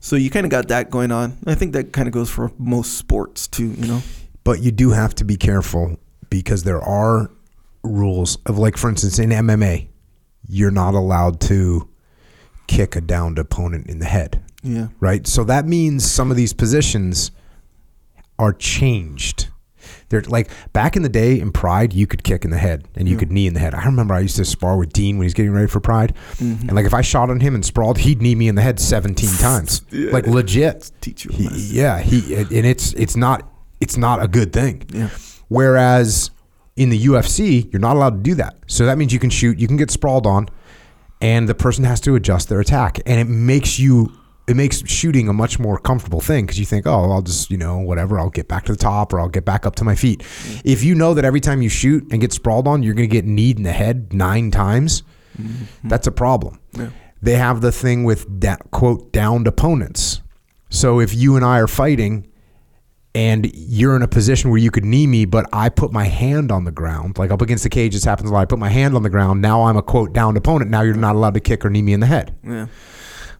So 0.00 0.14
you 0.14 0.30
kind 0.30 0.44
of 0.44 0.50
got 0.50 0.68
that 0.68 0.90
going 0.90 1.10
on. 1.10 1.38
I 1.46 1.54
think 1.54 1.72
that 1.72 1.92
kind 1.92 2.06
of 2.06 2.12
goes 2.12 2.30
for 2.30 2.52
most 2.58 2.98
sports 2.98 3.48
too, 3.48 3.68
you 3.68 3.86
know. 3.86 4.02
But 4.44 4.62
you 4.62 4.70
do 4.70 4.90
have 4.90 5.14
to 5.16 5.24
be 5.24 5.36
careful 5.36 5.98
because 6.30 6.64
there 6.64 6.80
are 6.80 7.30
rules 7.82 8.36
of 8.46 8.58
like 8.58 8.76
for 8.76 8.90
instance 8.90 9.18
in 9.18 9.30
MMA, 9.30 9.88
you're 10.48 10.70
not 10.70 10.94
allowed 10.94 11.40
to 11.42 11.88
kick 12.66 12.94
a 12.94 13.00
downed 13.00 13.38
opponent 13.38 13.88
in 13.88 13.98
the 13.98 14.06
head. 14.06 14.42
Yeah. 14.62 14.88
Right? 15.00 15.26
So 15.26 15.44
that 15.44 15.66
means 15.66 16.08
some 16.08 16.30
of 16.30 16.36
these 16.36 16.52
positions 16.52 17.30
are 18.38 18.52
changed. 18.52 19.48
They're 20.08 20.22
like 20.22 20.50
back 20.72 20.96
in 20.96 21.02
the 21.02 21.08
day 21.08 21.40
in 21.40 21.52
Pride, 21.52 21.92
you 21.92 22.06
could 22.06 22.22
kick 22.22 22.44
in 22.44 22.50
the 22.50 22.58
head 22.58 22.86
and 22.94 23.08
you 23.08 23.16
mm. 23.16 23.18
could 23.18 23.32
knee 23.32 23.46
in 23.46 23.54
the 23.54 23.60
head. 23.60 23.74
I 23.74 23.84
remember 23.84 24.14
I 24.14 24.20
used 24.20 24.36
to 24.36 24.44
spar 24.44 24.76
with 24.76 24.92
Dean 24.92 25.18
when 25.18 25.24
he's 25.24 25.34
getting 25.34 25.52
ready 25.52 25.66
for 25.66 25.80
Pride, 25.80 26.14
mm-hmm. 26.34 26.68
and 26.68 26.72
like 26.72 26.86
if 26.86 26.94
I 26.94 27.00
shot 27.00 27.30
on 27.30 27.40
him 27.40 27.54
and 27.54 27.64
sprawled, 27.64 27.98
he'd 27.98 28.22
knee 28.22 28.34
me 28.34 28.48
in 28.48 28.54
the 28.54 28.62
head 28.62 28.78
seventeen 28.80 29.30
times, 29.38 29.82
Yeah. 29.90 30.12
like 30.12 30.26
legit. 30.26 30.90
Teach 31.00 31.24
you 31.24 31.30
He- 31.32 31.78
yeah, 31.78 32.00
he 32.00 32.34
and 32.34 32.66
it's 32.66 32.92
it's 32.94 33.16
not 33.16 33.48
it's 33.80 33.96
not 33.96 34.22
a 34.22 34.28
good 34.28 34.52
thing. 34.52 34.84
Yeah. 34.92 35.10
Whereas 35.48 36.30
in 36.76 36.90
the 36.90 37.06
UFC, 37.06 37.72
you're 37.72 37.80
not 37.80 37.96
allowed 37.96 38.22
to 38.22 38.30
do 38.30 38.34
that. 38.36 38.56
So 38.66 38.86
that 38.86 38.98
means 38.98 39.12
you 39.12 39.18
can 39.18 39.30
shoot, 39.30 39.58
you 39.58 39.66
can 39.66 39.76
get 39.76 39.90
sprawled 39.90 40.26
on, 40.26 40.48
and 41.20 41.48
the 41.48 41.54
person 41.54 41.84
has 41.84 42.00
to 42.02 42.14
adjust 42.14 42.48
their 42.48 42.60
attack, 42.60 43.00
and 43.06 43.18
it 43.18 43.24
makes 43.24 43.78
you 43.78 44.12
it 44.46 44.54
makes 44.54 44.86
shooting 44.88 45.28
a 45.28 45.32
much 45.32 45.58
more 45.58 45.78
comfortable 45.78 46.20
thing 46.20 46.46
because 46.46 46.58
you 46.58 46.66
think, 46.66 46.86
oh, 46.86 47.10
I'll 47.10 47.22
just 47.22 47.50
you 47.50 47.56
know 47.56 47.78
whatever, 47.78 48.18
I'll 48.18 48.30
get 48.30 48.48
back 48.48 48.64
to 48.66 48.72
the 48.72 48.78
top 48.78 49.12
or 49.12 49.20
I'll 49.20 49.28
get 49.28 49.44
back 49.44 49.66
up 49.66 49.76
to 49.76 49.84
my 49.84 49.94
feet. 49.94 50.20
Mm-hmm. 50.20 50.60
If 50.64 50.84
you 50.84 50.94
know 50.94 51.14
that 51.14 51.24
every 51.24 51.40
time 51.40 51.62
you 51.62 51.68
shoot 51.68 52.06
and 52.10 52.20
get 52.20 52.32
sprawled 52.32 52.68
on, 52.68 52.82
you're 52.82 52.94
going 52.94 53.08
to 53.08 53.12
get 53.12 53.24
kneed 53.24 53.56
in 53.56 53.64
the 53.64 53.72
head 53.72 54.12
nine 54.12 54.50
times, 54.50 55.02
mm-hmm. 55.36 55.88
that's 55.88 56.06
a 56.06 56.12
problem. 56.12 56.60
Yeah. 56.72 56.90
They 57.22 57.36
have 57.36 57.60
the 57.60 57.72
thing 57.72 58.04
with 58.04 58.40
da- 58.40 58.56
quote 58.70 59.12
downed 59.12 59.46
opponents. 59.46 60.20
So 60.68 61.00
if 61.00 61.14
you 61.14 61.36
and 61.36 61.44
I 61.44 61.58
are 61.58 61.66
fighting 61.66 62.28
and 63.14 63.50
you're 63.54 63.96
in 63.96 64.02
a 64.02 64.08
position 64.08 64.50
where 64.50 64.58
you 64.58 64.70
could 64.70 64.84
knee 64.84 65.06
me, 65.06 65.24
but 65.24 65.46
I 65.52 65.70
put 65.70 65.90
my 65.90 66.04
hand 66.04 66.52
on 66.52 66.64
the 66.64 66.70
ground, 66.70 67.18
like 67.18 67.30
up 67.30 67.40
against 67.40 67.64
the 67.64 67.70
cage, 67.70 67.94
this 67.94 68.04
happens 68.04 68.30
a 68.30 68.32
lot. 68.32 68.40
I 68.40 68.44
put 68.44 68.58
my 68.58 68.68
hand 68.68 68.94
on 68.94 69.02
the 69.02 69.10
ground. 69.10 69.40
Now 69.40 69.64
I'm 69.64 69.76
a 69.76 69.82
quote 69.82 70.12
downed 70.12 70.36
opponent. 70.36 70.70
Now 70.70 70.82
you're 70.82 70.94
not 70.94 71.16
allowed 71.16 71.34
to 71.34 71.40
kick 71.40 71.64
or 71.64 71.70
knee 71.70 71.82
me 71.82 71.94
in 71.94 72.00
the 72.00 72.06
head. 72.06 72.36
Yeah. 72.44 72.66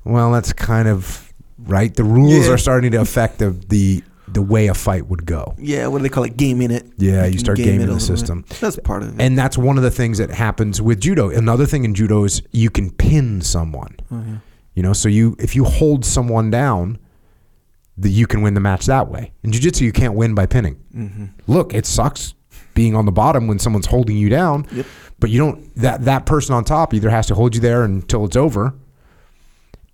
Well, 0.07 0.33
that's 0.33 0.53
kind 0.53 0.89
of 0.89 1.33
right. 1.59 1.95
The 1.95 2.05
rules 2.05 2.47
Yeah. 2.47 2.53
are 2.55 2.59
starting 2.59 2.93
to 2.93 3.01
affect 3.01 3.39
the, 3.39 3.51
the 3.69 4.03
the 4.29 4.43
way 4.43 4.67
a 4.67 4.75
fight 4.75 5.07
would 5.07 5.25
go. 5.25 5.55
Yeah, 5.57 5.87
what 5.87 5.99
do 5.99 6.03
they 6.03 6.09
call 6.09 6.25
it? 6.25 6.37
Gaming 6.37 6.71
it. 6.73 6.85
Yeah, 6.99 7.25
you 7.27 7.31
can 7.33 7.39
start 7.39 7.59
game 7.59 7.67
gaming 7.67 7.81
it 7.83 7.85
a 7.85 7.87
the 7.87 7.93
little 7.95 8.09
bit. 8.09 8.19
system. 8.19 8.45
That's 8.61 8.77
part 8.81 9.03
of 9.05 9.11
it. 9.19 9.23
And 9.23 9.39
that's 9.39 9.57
one 9.57 9.77
of 9.77 9.85
the 9.85 9.91
things 9.91 10.19
that 10.19 10.31
happens 10.31 10.83
with 10.83 11.01
judo. 11.01 11.31
Another 11.31 11.65
thing 11.65 11.85
in 11.85 11.95
judo 11.95 12.25
is 12.25 12.43
you 12.51 12.69
can 12.69 12.91
pin 12.91 13.41
someone. 13.41 13.97
Oh. 14.11 14.25
You 14.75 14.83
know, 14.83 14.93
so 14.93 15.09
you 15.09 15.37
if 15.39 15.55
you 15.55 15.65
hold 15.65 16.05
someone 16.05 16.51
down, 16.51 16.99
that 17.99 18.11
you 18.11 18.27
can 18.27 18.43
win 18.43 18.55
the 18.55 18.61
match 18.61 18.87
that 18.87 19.09
way. 19.09 19.33
In 19.43 19.53
jiu-jitsu, 19.53 19.85
you 19.85 19.93
can't 19.93 20.15
win 20.15 20.35
by 20.35 20.45
pinning. 20.47 20.77
Mm-hmm. 20.95 21.27
Look, 21.47 21.73
it 21.73 21.87
sucks. 21.87 22.35
being 22.75 22.95
on 22.95 23.07
the 23.07 23.13
bottom 23.13 23.47
when 23.47 23.59
someone's 23.59 23.87
holding 23.87 24.17
you 24.19 24.29
down. 24.29 24.67
Yep. 24.73 24.87
But 25.19 25.31
you 25.31 25.39
don't 25.39 25.75
that 25.77 26.05
that 26.05 26.27
person 26.27 26.55
on 26.55 26.65
top 26.65 26.93
either 26.95 27.09
has 27.11 27.27
to 27.29 27.35
hold 27.35 27.55
you 27.55 27.61
there 27.61 27.85
until 27.85 28.25
it's 28.27 28.37
over, 28.37 28.75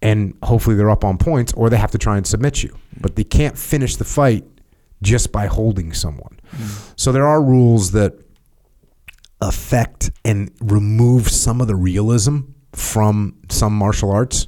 and 0.02 0.36
hopefully 0.42 0.76
they're 0.76 0.90
up 0.90 1.04
on 1.04 1.16
points, 1.18 1.52
or 1.54 1.70
they 1.70 1.76
have 1.76 1.90
to 1.92 1.98
try 1.98 2.16
and 2.16 2.26
submit 2.26 2.62
you. 2.62 2.76
But 3.00 3.16
they 3.16 3.24
can't 3.24 3.56
finish 3.56 3.96
the 3.96 4.04
fight 4.04 4.44
just 5.02 5.32
by 5.32 5.46
holding 5.46 5.92
someone. 5.92 6.38
So 6.96 7.12
there 7.12 7.26
are 7.26 7.42
rules 7.42 7.92
that 7.92 8.14
affect 9.40 10.10
and 10.24 10.50
remove 10.60 11.28
some 11.28 11.60
of 11.60 11.66
the 11.66 11.74
realism 11.74 12.40
from 12.72 13.36
some 13.48 13.74
martial 13.74 14.10
arts. 14.10 14.46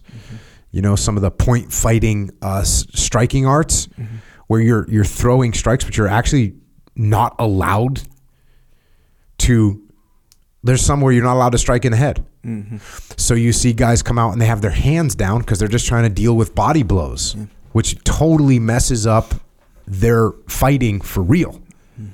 You 0.70 0.82
know, 0.82 0.96
some 0.96 1.16
of 1.16 1.22
the 1.22 1.30
point 1.30 1.72
fighting, 1.72 2.30
uh, 2.42 2.62
striking 2.64 3.46
arts, 3.46 3.88
where 4.48 4.60
you're 4.60 4.90
you're 4.90 5.04
throwing 5.04 5.52
strikes, 5.52 5.84
but 5.84 5.96
you're 5.96 6.08
actually 6.08 6.54
not 6.96 7.36
allowed 7.38 8.02
to. 9.38 9.80
There's 10.64 10.84
some 10.84 11.00
where 11.00 11.12
you're 11.12 11.22
not 11.24 11.34
allowed 11.34 11.52
to 11.52 11.58
strike 11.58 11.84
in 11.84 11.92
the 11.92 11.98
head. 11.98 12.24
Mm-hmm. 12.44 12.76
So 13.16 13.34
you 13.34 13.52
see 13.52 13.72
guys 13.72 14.02
come 14.02 14.18
out 14.18 14.32
and 14.32 14.40
they 14.40 14.46
have 14.46 14.60
their 14.60 14.70
hands 14.70 15.14
down 15.14 15.40
because 15.40 15.58
they're 15.58 15.68
just 15.68 15.86
trying 15.86 16.02
to 16.04 16.08
deal 16.08 16.36
with 16.36 16.54
body 16.54 16.82
blows, 16.82 17.36
which 17.72 18.02
totally 18.04 18.58
messes 18.58 19.06
up 19.06 19.34
their 19.86 20.32
fighting 20.48 21.00
for 21.00 21.22
real. 21.22 21.60
Mm. 22.00 22.10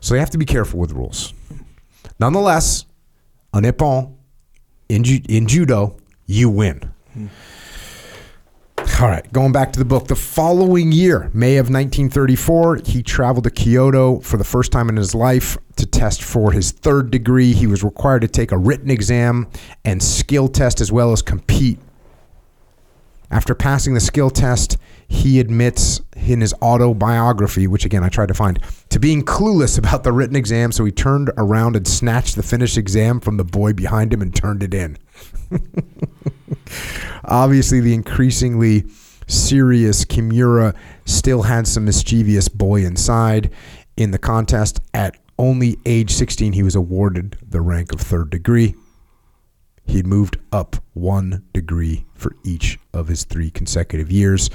So 0.00 0.14
they 0.14 0.20
have 0.20 0.30
to 0.30 0.38
be 0.38 0.44
careful 0.44 0.78
with 0.80 0.92
rules. 0.92 1.32
Nonetheless, 2.18 2.84
on 3.52 3.62
Ippon, 3.64 4.14
in, 4.88 5.04
ju- 5.04 5.22
in 5.28 5.46
judo, 5.46 5.96
you 6.26 6.50
win. 6.50 6.92
Mm. 7.16 7.28
All 9.00 9.08
right, 9.08 9.32
going 9.32 9.50
back 9.50 9.72
to 9.72 9.78
the 9.78 9.86
book. 9.86 10.08
The 10.08 10.14
following 10.14 10.92
year, 10.92 11.30
May 11.32 11.56
of 11.56 11.70
1934, 11.70 12.82
he 12.84 13.02
traveled 13.02 13.44
to 13.44 13.50
Kyoto 13.50 14.20
for 14.20 14.36
the 14.36 14.44
first 14.44 14.72
time 14.72 14.90
in 14.90 14.96
his 14.96 15.14
life 15.14 15.56
to 15.76 15.86
test 15.86 16.22
for 16.22 16.52
his 16.52 16.72
third 16.72 17.10
degree. 17.10 17.54
He 17.54 17.66
was 17.66 17.82
required 17.82 18.20
to 18.20 18.28
take 18.28 18.52
a 18.52 18.58
written 18.58 18.90
exam 18.90 19.48
and 19.86 20.02
skill 20.02 20.48
test 20.48 20.82
as 20.82 20.92
well 20.92 21.12
as 21.12 21.22
compete. 21.22 21.78
After 23.30 23.54
passing 23.54 23.94
the 23.94 24.00
skill 24.00 24.28
test, 24.28 24.76
he 25.08 25.40
admits 25.40 26.02
in 26.14 26.42
his 26.42 26.52
autobiography, 26.60 27.66
which 27.66 27.86
again 27.86 28.04
I 28.04 28.10
tried 28.10 28.28
to 28.28 28.34
find, 28.34 28.58
to 28.90 29.00
being 29.00 29.24
clueless 29.24 29.78
about 29.82 30.04
the 30.04 30.12
written 30.12 30.36
exam, 30.36 30.72
so 30.72 30.84
he 30.84 30.92
turned 30.92 31.30
around 31.38 31.74
and 31.74 31.88
snatched 31.88 32.36
the 32.36 32.42
finished 32.42 32.76
exam 32.76 33.20
from 33.20 33.38
the 33.38 33.44
boy 33.44 33.72
behind 33.72 34.12
him 34.12 34.20
and 34.20 34.34
turned 34.34 34.62
it 34.62 34.74
in. 34.74 34.98
Obviously, 37.24 37.80
the 37.80 37.94
increasingly 37.94 38.84
serious 39.26 40.04
Kimura 40.04 40.74
still 41.04 41.42
had 41.42 41.66
some 41.66 41.84
mischievous 41.84 42.48
boy 42.48 42.84
inside. 42.84 43.50
In 43.96 44.10
the 44.10 44.18
contest, 44.18 44.80
at 44.94 45.16
only 45.38 45.78
age 45.86 46.10
16, 46.10 46.52
he 46.52 46.62
was 46.62 46.74
awarded 46.74 47.36
the 47.46 47.60
rank 47.60 47.92
of 47.92 48.00
third 48.00 48.30
degree. 48.30 48.74
He'd 49.86 50.06
moved 50.06 50.38
up 50.52 50.76
one 50.94 51.44
degree 51.52 52.04
for 52.14 52.36
each 52.44 52.78
of 52.92 53.08
his 53.08 53.24
three 53.24 53.50
consecutive 53.50 54.12
years. 54.12 54.50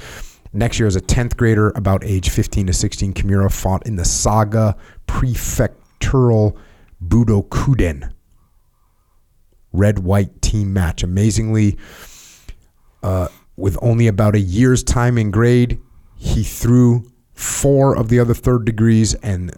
Next 0.52 0.78
year, 0.78 0.86
as 0.86 0.96
a 0.96 1.00
10th 1.00 1.36
grader, 1.36 1.70
about 1.70 2.04
age 2.04 2.30
15 2.30 2.68
to 2.68 2.72
16, 2.72 3.12
Kimura 3.14 3.52
fought 3.52 3.86
in 3.86 3.96
the 3.96 4.04
Saga 4.04 4.76
Prefectural 5.06 6.56
Budokuden 7.06 8.12
red 9.76 10.00
white 10.00 10.42
team 10.42 10.72
match. 10.72 11.02
Amazingly, 11.02 11.76
uh, 13.02 13.28
with 13.56 13.78
only 13.82 14.06
about 14.06 14.34
a 14.34 14.40
year's 14.40 14.82
time 14.82 15.18
in 15.18 15.30
grade, 15.30 15.80
he 16.16 16.42
threw 16.42 17.10
four 17.34 17.96
of 17.96 18.08
the 18.08 18.18
other 18.18 18.34
third 18.34 18.64
degrees 18.64 19.14
and 19.14 19.52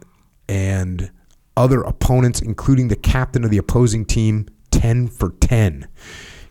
and 0.49 1.11
other 1.57 1.83
opponents, 1.83 2.41
including 2.41 2.89
the 2.89 2.97
captain 2.97 3.45
of 3.45 3.51
the 3.51 3.59
opposing 3.59 4.05
team, 4.05 4.47
ten 4.71 5.09
for 5.09 5.31
ten. 5.41 5.89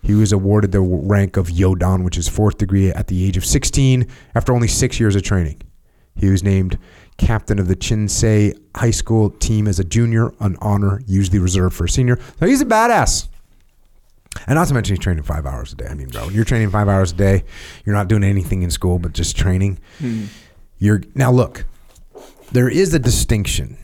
He 0.02 0.14
was 0.14 0.32
awarded 0.32 0.72
the 0.72 0.82
rank 0.82 1.38
of 1.38 1.48
Yodan, 1.48 2.04
which 2.04 2.18
is 2.18 2.28
fourth 2.28 2.58
degree, 2.58 2.92
at 2.92 3.08
the 3.08 3.26
age 3.26 3.36
of 3.36 3.46
16 3.46 4.08
after 4.36 4.54
only 4.54 4.68
six 4.68 5.00
years 5.00 5.16
of 5.16 5.24
training. 5.24 5.62
He 6.16 6.30
was 6.30 6.44
named 6.44 6.78
captain 7.18 7.60
of 7.60 7.68
the 7.68 7.76
Chinzei 7.76 8.58
High 8.76 8.92
School 8.92 9.32
team 9.32 9.68
as 9.68 9.80
a 9.80 9.84
junior, 9.84 10.32
an 10.40 10.56
honor 10.62 11.02
usually 11.06 11.40
reserved 11.40 11.76
for 11.76 11.86
a 11.86 11.90
senior. 11.90 12.20
So 12.40 12.46
he's 12.46 12.62
a 12.62 12.66
badass. 12.66 13.28
And 14.46 14.56
not 14.56 14.68
to 14.68 14.74
mention 14.74 14.96
he's 14.96 15.04
training 15.04 15.24
five 15.24 15.46
hours 15.46 15.74
a 15.74 15.76
day. 15.76 15.88
I 15.88 15.94
mean, 15.94 16.10
bro, 16.10 16.30
you're 16.30 16.46
training 16.46 16.70
five 16.70 16.88
hours 16.88 17.12
a 17.12 17.16
day, 17.16 17.44
you're 17.86 17.96
not 17.96 18.08
doing 18.08 18.24
anything 18.24 18.62
in 18.62 18.72
school 18.72 19.00
but 19.00 19.14
just 19.14 19.38
training. 19.38 19.80
Hmm. 20.00 20.26
You're 20.78 21.02
now 21.16 21.32
look, 21.32 21.66
there 22.52 22.70
is 22.70 22.94
a 22.94 23.00
distinction 23.00 23.78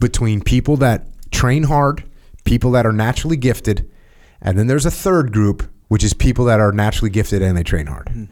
between 0.00 0.40
people 0.40 0.76
that 0.78 1.06
train 1.30 1.64
hard, 1.64 2.04
people 2.44 2.70
that 2.72 2.86
are 2.86 2.92
naturally 2.92 3.36
gifted, 3.36 3.90
and 4.40 4.58
then 4.58 4.66
there's 4.66 4.86
a 4.86 4.90
third 4.90 5.32
group, 5.32 5.68
which 5.88 6.02
is 6.02 6.14
people 6.14 6.44
that 6.46 6.60
are 6.60 6.72
naturally 6.72 7.10
gifted 7.10 7.42
and 7.42 7.56
they 7.56 7.62
train 7.62 7.86
hard. 7.86 8.08
Hmm. 8.08 8.24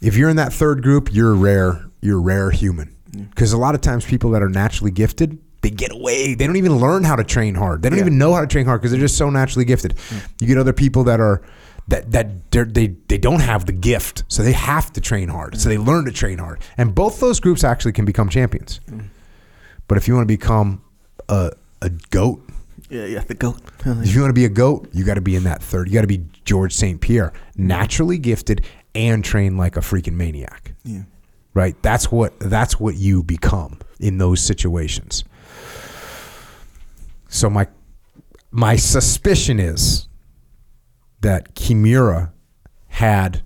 If 0.00 0.16
you're 0.16 0.28
in 0.28 0.36
that 0.36 0.52
third 0.52 0.82
group, 0.82 1.12
you're 1.12 1.34
rare, 1.34 1.86
you're 2.00 2.18
a 2.18 2.20
rare 2.20 2.50
human. 2.50 2.94
Because 3.30 3.52
a 3.52 3.58
lot 3.58 3.74
of 3.74 3.80
times 3.80 4.04
people 4.04 4.30
that 4.30 4.42
are 4.42 4.48
naturally 4.48 4.90
gifted, 4.90 5.38
they 5.64 5.70
get 5.70 5.90
away. 5.90 6.34
They 6.34 6.46
don't 6.46 6.56
even 6.56 6.76
learn 6.76 7.04
how 7.04 7.16
to 7.16 7.24
train 7.24 7.54
hard. 7.54 7.80
They 7.80 7.88
don't 7.88 7.98
even 7.98 8.18
know 8.18 8.34
how 8.34 8.42
to 8.42 8.46
train 8.46 8.66
hard 8.66 8.82
because 8.82 8.92
they're 8.92 9.00
just 9.00 9.16
so 9.16 9.30
naturally 9.30 9.64
gifted. 9.64 9.96
Mm. 9.96 10.28
You 10.40 10.46
get 10.46 10.58
other 10.58 10.74
people 10.74 11.04
that 11.04 11.20
are 11.20 11.40
that 11.88 12.12
that 12.12 12.52
they 12.74 12.88
they 13.08 13.16
don't 13.16 13.40
have 13.40 13.64
the 13.64 13.72
gift, 13.72 14.24
so 14.28 14.42
they 14.42 14.52
have 14.52 14.92
to 14.92 15.00
train 15.00 15.28
hard. 15.28 15.58
So 15.58 15.70
they 15.70 15.76
mm. 15.76 15.86
learn 15.86 16.04
to 16.04 16.12
train 16.12 16.36
hard, 16.36 16.60
and 16.76 16.94
both 16.94 17.18
those 17.18 17.40
groups 17.40 17.64
actually 17.64 17.92
can 17.92 18.04
become 18.04 18.28
champions. 18.28 18.80
Mm. 18.90 19.08
But 19.88 19.96
if 19.96 20.06
you 20.06 20.14
want 20.14 20.28
to 20.28 20.32
become 20.32 20.82
a 21.30 21.52
a 21.80 21.88
goat, 22.10 22.46
Yeah, 22.90 23.06
yeah, 23.06 23.20
the 23.20 23.34
goat. 23.34 23.60
if 23.86 24.14
you 24.14 24.20
want 24.20 24.30
to 24.30 24.34
be 24.34 24.44
a 24.44 24.50
goat, 24.50 24.90
you 24.92 25.02
got 25.04 25.14
to 25.14 25.22
be 25.22 25.34
in 25.34 25.44
that 25.44 25.62
third. 25.62 25.88
You 25.88 25.94
got 25.94 26.02
to 26.02 26.06
be 26.06 26.26
George 26.44 26.74
St. 26.74 27.00
Pierre, 27.00 27.32
naturally 27.56 28.18
gifted 28.18 28.66
and 28.94 29.24
trained 29.24 29.56
like 29.56 29.78
a 29.78 29.80
freaking 29.80 30.12
maniac. 30.14 30.74
Yeah. 30.84 31.04
Right? 31.54 31.74
That's 31.82 32.12
what 32.12 32.38
that's 32.38 32.78
what 32.78 32.96
you 32.96 33.22
become 33.22 33.78
in 33.98 34.18
those 34.18 34.42
situations. 34.42 35.24
So 37.34 37.50
my 37.50 37.66
my 38.52 38.76
suspicion 38.76 39.58
is 39.58 40.06
that 41.20 41.56
Kimura 41.56 42.30
had 42.86 43.42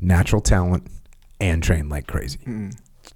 natural 0.00 0.40
talent 0.42 0.88
and 1.40 1.62
trained 1.62 1.88
like 1.88 2.08
crazy. 2.08 2.40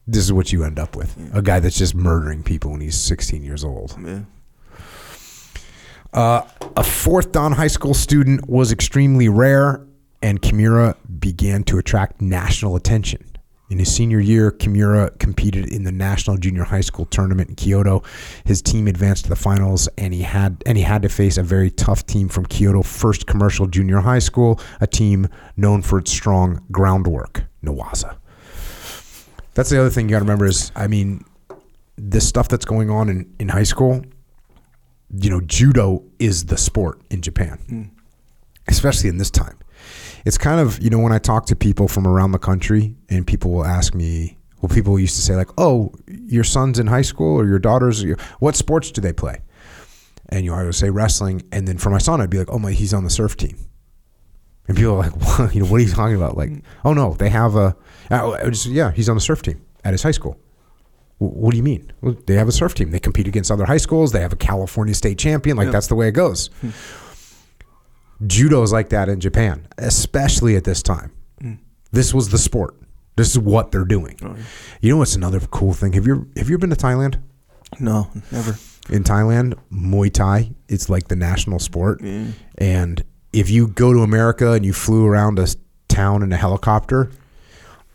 This 0.06 0.22
is 0.22 0.32
what 0.32 0.52
you 0.52 0.62
end 0.62 0.78
up 0.78 0.94
with. 0.94 1.16
A 1.34 1.42
guy 1.42 1.58
that's 1.58 1.76
just 1.76 1.96
murdering 1.96 2.44
people 2.44 2.70
when 2.70 2.80
he's 2.80 2.96
16 2.96 3.42
years 3.42 3.64
old. 3.64 3.96
Yeah. 4.00 4.20
Uh, 6.12 6.42
a 6.76 6.84
fourth 6.84 7.32
Dan 7.32 7.50
high 7.50 7.66
school 7.66 7.92
student 7.92 8.48
was 8.48 8.70
extremely 8.70 9.28
rare, 9.28 9.84
and 10.22 10.40
Kimura 10.40 10.94
began 11.18 11.64
to 11.64 11.78
attract 11.78 12.20
national 12.20 12.76
attention. 12.76 13.35
In 13.68 13.78
his 13.78 13.92
senior 13.92 14.20
year, 14.20 14.52
Kimura 14.52 15.18
competed 15.18 15.72
in 15.72 15.82
the 15.82 15.90
national 15.90 16.36
junior 16.36 16.62
high 16.62 16.82
school 16.82 17.04
tournament 17.06 17.48
in 17.48 17.56
Kyoto. 17.56 18.04
His 18.44 18.62
team 18.62 18.86
advanced 18.86 19.24
to 19.24 19.28
the 19.28 19.36
finals, 19.36 19.88
and 19.98 20.14
he 20.14 20.22
had 20.22 20.62
and 20.66 20.78
he 20.78 20.84
had 20.84 21.02
to 21.02 21.08
face 21.08 21.36
a 21.36 21.42
very 21.42 21.70
tough 21.70 22.06
team 22.06 22.28
from 22.28 22.46
Kyoto 22.46 22.82
First 22.82 23.26
Commercial 23.26 23.66
Junior 23.66 23.98
High 23.98 24.20
School, 24.20 24.60
a 24.80 24.86
team 24.86 25.28
known 25.56 25.82
for 25.82 25.98
its 25.98 26.12
strong 26.12 26.64
groundwork, 26.70 27.44
Newaza. 27.64 28.16
That's 29.54 29.70
the 29.70 29.80
other 29.80 29.90
thing 29.90 30.08
you 30.08 30.10
got 30.12 30.18
to 30.18 30.24
remember 30.24 30.46
is, 30.46 30.70
I 30.76 30.86
mean, 30.86 31.24
the 31.96 32.20
stuff 32.20 32.48
that's 32.48 32.66
going 32.66 32.90
on 32.90 33.08
in, 33.08 33.34
in 33.40 33.48
high 33.48 33.64
school, 33.64 34.04
you 35.10 35.30
know, 35.30 35.40
judo 35.40 36.04
is 36.18 36.46
the 36.46 36.58
sport 36.58 37.00
in 37.10 37.20
Japan, 37.20 37.58
hmm. 37.66 37.82
especially 38.68 39.08
in 39.08 39.16
this 39.16 39.30
time. 39.30 39.58
It's 40.26 40.36
kind 40.36 40.60
of, 40.60 40.82
you 40.82 40.90
know, 40.90 40.98
when 40.98 41.12
I 41.12 41.18
talk 41.18 41.46
to 41.46 41.56
people 41.56 41.86
from 41.86 42.04
around 42.04 42.32
the 42.32 42.38
country 42.38 42.96
and 43.08 43.24
people 43.24 43.52
will 43.52 43.64
ask 43.64 43.94
me, 43.94 44.36
well, 44.60 44.68
people 44.68 44.98
used 44.98 45.14
to 45.14 45.22
say, 45.22 45.36
like, 45.36 45.50
oh, 45.56 45.92
your 46.08 46.42
son's 46.42 46.80
in 46.80 46.88
high 46.88 47.02
school 47.02 47.40
or 47.40 47.46
your 47.46 47.60
daughter's, 47.60 48.04
what 48.40 48.56
sports 48.56 48.90
do 48.90 49.00
they 49.00 49.12
play? 49.12 49.40
And 50.30 50.44
you 50.44 50.50
know, 50.50 50.56
I 50.56 50.64
would 50.64 50.74
say 50.74 50.90
wrestling. 50.90 51.42
And 51.52 51.68
then 51.68 51.78
for 51.78 51.90
my 51.90 51.98
son, 51.98 52.20
I'd 52.20 52.30
be 52.30 52.38
like, 52.38 52.50
oh, 52.50 52.58
my, 52.58 52.72
he's 52.72 52.92
on 52.92 53.04
the 53.04 53.10
surf 53.10 53.36
team. 53.36 53.56
And 54.66 54.76
people 54.76 54.94
are 54.94 54.98
like, 54.98 55.16
what? 55.38 55.54
You 55.54 55.62
know, 55.62 55.70
what 55.70 55.80
are 55.80 55.84
you 55.84 55.92
talking 55.92 56.16
about? 56.16 56.36
Like, 56.36 56.50
oh, 56.84 56.92
no, 56.92 57.14
they 57.14 57.28
have 57.28 57.54
a, 57.54 57.76
uh, 58.10 58.50
just, 58.50 58.66
yeah, 58.66 58.90
he's 58.90 59.08
on 59.08 59.14
the 59.14 59.20
surf 59.20 59.42
team 59.42 59.64
at 59.84 59.92
his 59.92 60.02
high 60.02 60.10
school. 60.10 60.40
What 61.18 61.52
do 61.52 61.56
you 61.56 61.62
mean? 61.62 61.92
Well, 62.00 62.16
they 62.26 62.34
have 62.34 62.48
a 62.48 62.52
surf 62.52 62.74
team. 62.74 62.90
They 62.90 62.98
compete 62.98 63.28
against 63.28 63.52
other 63.52 63.64
high 63.64 63.78
schools. 63.78 64.10
They 64.10 64.20
have 64.20 64.32
a 64.32 64.36
California 64.36 64.94
state 64.94 65.18
champion. 65.18 65.56
Like 65.56 65.70
that's 65.70 65.86
the 65.86 65.94
way 65.94 66.08
it 66.08 66.12
goes. 66.12 66.48
Hmm. 66.60 66.70
Judo 68.26 68.62
is 68.62 68.72
like 68.72 68.88
that 68.90 69.08
in 69.08 69.20
Japan, 69.20 69.66
especially 69.78 70.56
at 70.56 70.64
this 70.64 70.82
time. 70.82 71.12
Hmm. 71.40 71.54
This 71.92 72.14
was 72.14 72.30
the 72.30 72.38
sport. 72.38 72.76
This 73.16 73.30
is 73.30 73.38
what 73.38 73.72
they're 73.72 73.84
doing. 73.84 74.18
Oh, 74.22 74.36
you 74.80 74.92
know 74.92 74.98
what's 74.98 75.16
another 75.16 75.40
cool 75.40 75.72
thing? 75.72 75.94
Have 75.94 76.06
you 76.06 76.28
have 76.36 76.48
you 76.48 76.54
ever 76.54 76.66
been 76.66 76.70
to 76.70 76.76
Thailand? 76.76 77.20
No, 77.80 78.10
never. 78.30 78.56
In 78.90 79.02
Thailand, 79.02 79.58
Muay 79.72 80.12
Thai, 80.12 80.52
it's 80.68 80.88
like 80.88 81.08
the 81.08 81.16
national 81.16 81.58
sport. 81.58 82.00
Yeah. 82.02 82.26
And 82.58 83.02
if 83.32 83.50
you 83.50 83.68
go 83.68 83.92
to 83.92 84.00
America 84.00 84.52
and 84.52 84.64
you 84.64 84.72
flew 84.72 85.06
around 85.06 85.38
a 85.38 85.48
town 85.88 86.22
in 86.22 86.32
a 86.32 86.36
helicopter, 86.36 87.10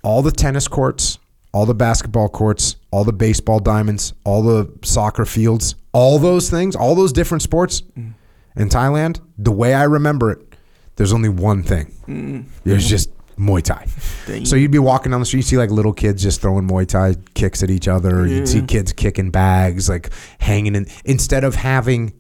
all 0.04 0.22
the 0.22 0.32
tennis 0.32 0.68
courts, 0.68 1.18
all 1.54 1.66
the 1.66 1.76
basketball 1.76 2.30
courts, 2.30 2.76
all 2.92 3.04
the 3.04 3.14
baseball 3.14 3.60
diamonds, 3.60 4.14
all 4.26 4.42
the 4.42 4.72
soccer 4.84 5.26
fields, 5.26 5.76
all 5.94 6.20
those 6.20 6.50
things, 6.50 6.76
all 6.76 6.96
those 6.96 7.14
different 7.14 7.42
sports 7.42 7.80
hmm. 7.94 8.10
In 8.56 8.70
Thailand, 8.70 9.20
the 9.38 9.52
way 9.52 9.74
I 9.74 9.84
remember 9.84 10.32
it, 10.32 10.56
there's 10.96 11.14
only 11.14 11.30
one 11.30 11.64
thing. 11.64 11.94
Mm. 12.08 12.46
There's 12.64 12.88
just 12.88 13.10
Muay 13.38 13.64
Thai. 13.64 13.88
Dang. 14.28 14.46
So 14.46 14.56
you'd 14.56 14.72
be 14.72 14.80
walking 14.80 15.12
down 15.12 15.20
the 15.20 15.26
street, 15.26 15.40
you 15.40 15.44
see 15.44 15.58
like 15.58 15.72
little 15.72 15.94
kids 15.94 16.22
just 16.22 16.42
throwing 16.42 16.68
Muay 16.68 16.88
Thai 16.88 17.16
kicks 17.34 17.64
at 17.64 17.70
each 17.70 17.88
other. 17.88 18.28
You'd 18.28 18.48
see 18.48 18.62
kids 18.62 18.94
kicking 18.94 19.32
bags, 19.32 19.90
like 19.90 20.12
hanging 20.40 20.76
in. 20.76 20.86
Instead 21.06 21.44
of 21.44 21.56
having, 21.56 22.14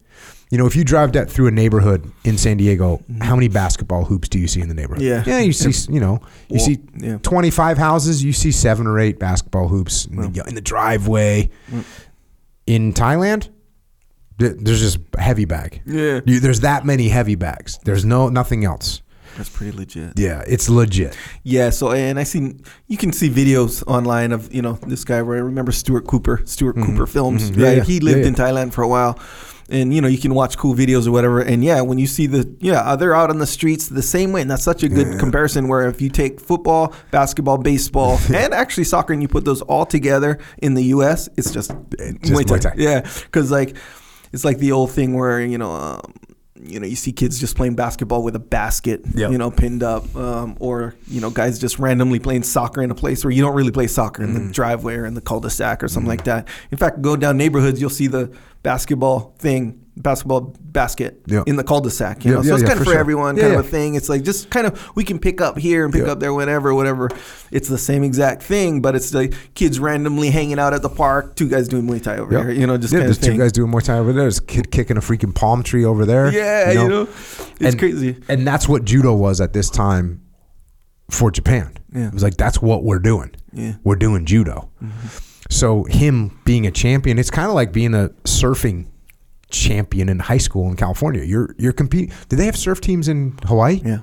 you 0.49 0.57
know, 0.57 0.65
if 0.65 0.75
you 0.75 0.83
drive 0.83 1.13
that 1.13 1.29
through 1.29 1.47
a 1.47 1.51
neighborhood 1.51 2.11
in 2.23 2.37
San 2.37 2.57
Diego, 2.57 3.03
mm. 3.11 3.21
how 3.21 3.35
many 3.35 3.47
basketball 3.49 4.05
hoops 4.05 4.29
do 4.29 4.39
you 4.39 4.47
see 4.47 4.61
in 4.61 4.67
the 4.67 4.73
neighborhood? 4.73 5.03
Yeah. 5.03 5.23
yeah. 5.27 5.39
You 5.39 5.53
see, 5.53 5.93
you 5.93 5.99
know, 5.99 6.21
you 6.49 6.57
Well, 6.57 6.65
see 6.65 6.79
yeah. 6.97 7.17
25 7.21 7.77
houses, 7.77 8.23
you 8.23 8.33
see 8.33 8.51
seven 8.51 8.87
or 8.87 8.99
eight 8.99 9.19
basketball 9.19 9.67
hoops 9.67 10.05
in, 10.05 10.33
the, 10.33 10.43
in 10.47 10.55
the 10.55 10.61
driveway. 10.61 11.49
Mm. 11.69 11.83
In 12.67 12.93
Thailand, 12.93 13.41
th- 13.41 13.51
there's 14.49 14.79
just 14.81 14.99
heavy 15.17 15.45
bag. 15.45 15.81
Yeah. 15.85 16.21
You, 16.25 16.39
there's 16.39 16.59
that 16.61 16.85
many 16.85 17.09
heavy 17.09 17.35
bags. 17.35 17.79
There's 17.85 18.05
no 18.05 18.29
nothing 18.29 18.65
else. 18.65 19.01
That's 19.37 19.49
pretty 19.49 19.77
legit. 19.77 20.19
Yeah, 20.19 20.43
it's 20.45 20.67
legit. 20.69 21.17
Yeah, 21.43 21.69
so 21.69 21.91
and 21.93 22.19
I 22.19 22.23
seen 22.23 22.63
you 22.87 22.97
can 22.97 23.13
see 23.13 23.29
videos 23.29 23.81
online 23.87 24.33
of 24.33 24.53
you 24.53 24.61
know 24.61 24.73
this 24.87 25.05
guy 25.05 25.21
where 25.21 25.37
I 25.37 25.41
remember 25.41 25.71
Stuart 25.71 26.05
Cooper, 26.05 26.41
Stuart 26.45 26.75
Cooper 26.75 27.07
Films. 27.07 27.49
Mhm. 27.49 27.57
Yeah, 27.57 27.67
right? 27.67 27.77
yeah. 27.77 27.83
he 27.83 27.99
lived 28.01 28.19
Yeah, 28.19 28.25
in 28.27 28.35
Thailand 28.35 28.73
for 28.73 28.81
a 28.83 28.89
while, 28.89 29.17
and 29.69 29.93
you 29.93 30.01
know 30.01 30.09
you 30.09 30.17
can 30.17 30.33
watch 30.33 30.57
cool 30.57 30.75
videos 30.75 31.07
or 31.07 31.11
whatever. 31.11 31.39
And 31.39 31.63
yeah, 31.63 31.79
when 31.79 31.97
you 31.97 32.07
see 32.07 32.27
the 32.27 32.53
yeah 32.59 32.93
they're 32.97 33.15
out 33.15 33.29
on 33.29 33.39
the 33.39 33.47
streets 33.47 33.87
the 33.87 34.01
same 34.03 34.33
way, 34.33 34.41
and 34.41 34.51
that's 34.51 34.63
such 34.63 34.83
a 34.83 34.89
good 34.89 35.17
comparison. 35.17 35.69
Where 35.69 35.87
if 35.87 36.01
you 36.01 36.09
take 36.09 36.41
football, 36.41 36.93
basketball, 37.11 37.57
baseball, 37.57 38.19
and 38.35 38.53
actually 38.53 38.83
soccer, 38.83 39.13
and 39.13 39.21
you 39.21 39.29
put 39.29 39.45
those 39.45 39.61
all 39.61 39.85
together 39.85 40.39
in 40.57 40.73
the 40.73 40.83
U.S., 40.95 41.29
it's 41.37 41.51
just, 41.51 41.71
just 41.71 42.33
Muay 42.33 42.45
Thai. 42.45 42.57
Muay 42.57 42.61
Thai. 42.61 42.73
Yeah, 42.75 42.99
because 42.99 43.49
like 43.49 43.77
it's 44.33 44.43
like 44.45 44.57
the 44.59 44.71
old 44.71 44.91
thing 44.91 45.13
where 45.13 45.41
you 45.41 45.57
know. 45.57 45.71
Um, 45.71 46.13
you 46.63 46.79
know, 46.79 46.85
you 46.85 46.95
see 46.95 47.11
kids 47.11 47.39
just 47.39 47.55
playing 47.57 47.73
basketball 47.73 48.21
with 48.21 48.35
a 48.35 48.39
basket, 48.39 49.01
Yep. 49.15 49.31
you 49.31 49.39
know, 49.39 49.49
pinned 49.49 49.81
up, 49.81 50.15
um, 50.15 50.57
or 50.59 50.93
you 51.07 51.19
know, 51.19 51.31
guys 51.31 51.57
just 51.57 51.79
randomly 51.79 52.19
playing 52.19 52.43
soccer 52.43 52.83
in 52.83 52.91
a 52.91 52.93
place 52.95 53.23
where 53.25 53.31
you 53.31 53.41
don't 53.41 53.55
really 53.55 53.71
play 53.71 53.87
soccer 53.87 54.21
in 54.21 54.29
Mm-hmm. 54.35 54.47
the 54.49 54.53
driveway 54.53 54.93
or 54.93 55.07
in 55.07 55.15
the 55.15 55.21
cul-de-sac 55.21 55.83
or 55.83 55.87
something 55.87 56.07
like 56.07 56.25
that. 56.25 56.47
In 56.69 56.77
fact, 56.77 57.01
go 57.01 57.15
down 57.15 57.35
neighborhoods, 57.37 57.81
you'll 57.81 57.89
see 57.89 58.05
the 58.05 58.31
basketball 58.61 59.33
thing, 59.39 59.80
basketball 59.97 60.55
basket 60.61 61.21
Yep. 61.27 61.47
in 61.47 61.57
the 61.57 61.63
cul-de-sac. 61.63 62.23
You 62.23 62.31
Yeah, 62.31 62.37
know, 62.37 62.43
so 62.43 62.47
yeah, 62.47 62.53
it's 62.53 62.61
yeah, 62.63 62.67
kind 62.69 62.79
of 62.79 62.83
for 62.85 62.85
for 62.85 62.91
sure. 62.93 62.99
everyone, 62.99 63.35
kind 63.35 63.51
yeah. 63.53 63.59
of 63.59 63.65
a 63.65 63.67
thing. 63.69 63.95
It's 63.95 64.07
like 64.09 64.23
just 64.23 64.49
kind 64.49 64.65
of 64.65 64.89
we 64.95 65.03
can 65.03 65.19
pick 65.19 65.41
up 65.41 65.57
here 65.57 65.83
and 65.83 65.93
pick 65.93 66.05
Yeah. 66.05 66.13
up 66.13 66.19
there, 66.19 66.33
whatever, 66.33 66.73
whatever. 66.73 67.09
It's 67.51 67.67
the 67.67 67.77
same 67.77 68.03
exact 68.03 68.41
thing, 68.41 68.81
but 68.81 68.95
it's 68.95 69.13
like 69.13 69.33
kids 69.53 69.79
randomly 69.79 70.29
hanging 70.29 70.59
out 70.59 70.73
at 70.73 70.81
the 70.81 70.89
park, 70.89 71.35
two 71.35 71.49
guys 71.49 71.67
doing 71.67 71.83
Muay 71.87 72.01
Thai 72.01 72.17
over 72.17 72.41
here. 72.43 72.51
You 72.51 72.67
know, 72.67 72.77
just 72.77 72.93
yeah, 72.93 72.99
kind 72.99 73.07
there's 73.09 73.17
of 73.17 73.23
two 73.23 73.37
guys 73.37 73.51
doing 73.51 73.71
Muay 73.71 73.83
Thai 73.83 73.97
over 73.97 74.13
there. 74.13 74.23
There's 74.23 74.37
a 74.39 74.43
kid 74.43 74.71
kicking 74.71 74.95
a 74.97 75.01
freaking 75.01 75.35
palm 75.35 75.61
tree 75.61 75.83
over 75.83 76.05
there. 76.05 76.31
yeah, 76.31 76.71
you 76.71 76.87
know, 76.87 77.01
it's 77.01 77.59
And- 77.59 77.77
crazy. 77.79 78.15
And 78.29 78.47
that's 78.47 78.69
what 78.69 78.85
judo 78.85 79.13
was 79.13 79.41
at 79.41 79.51
this 79.53 79.69
time 79.69 80.21
for 81.09 81.29
Japan. 81.31 81.71
Yeah. 81.93 82.07
It 82.07 82.13
was 82.13 82.23
like 82.23 82.37
that's 82.37 82.61
what 82.61 82.85
we're 82.85 82.99
doing. 82.99 83.31
Yeah. 83.51 83.73
We're 83.83 83.97
doing 83.97 84.25
judo. 84.25 84.69
Mm-hmm. 84.81 85.07
So 85.49 85.83
him 85.83 86.39
being 86.45 86.65
a 86.65 86.71
champion, 86.71 87.19
it's 87.19 87.29
kind 87.29 87.49
of 87.49 87.53
like 87.55 87.73
being 87.73 87.93
a 87.93 88.09
surfing 88.23 88.85
champion 89.51 90.09
in 90.09 90.19
high 90.19 90.37
school 90.37 90.67
in 90.69 90.75
California. 90.75 91.23
You're 91.23 91.55
you're 91.57 91.73
competing. 91.73 92.13
Did 92.29 92.37
they 92.37 92.45
have 92.45 92.57
surf 92.57 92.81
teams 92.81 93.07
in 93.07 93.37
Hawaii? 93.45 93.81
Yeah. 93.83 93.99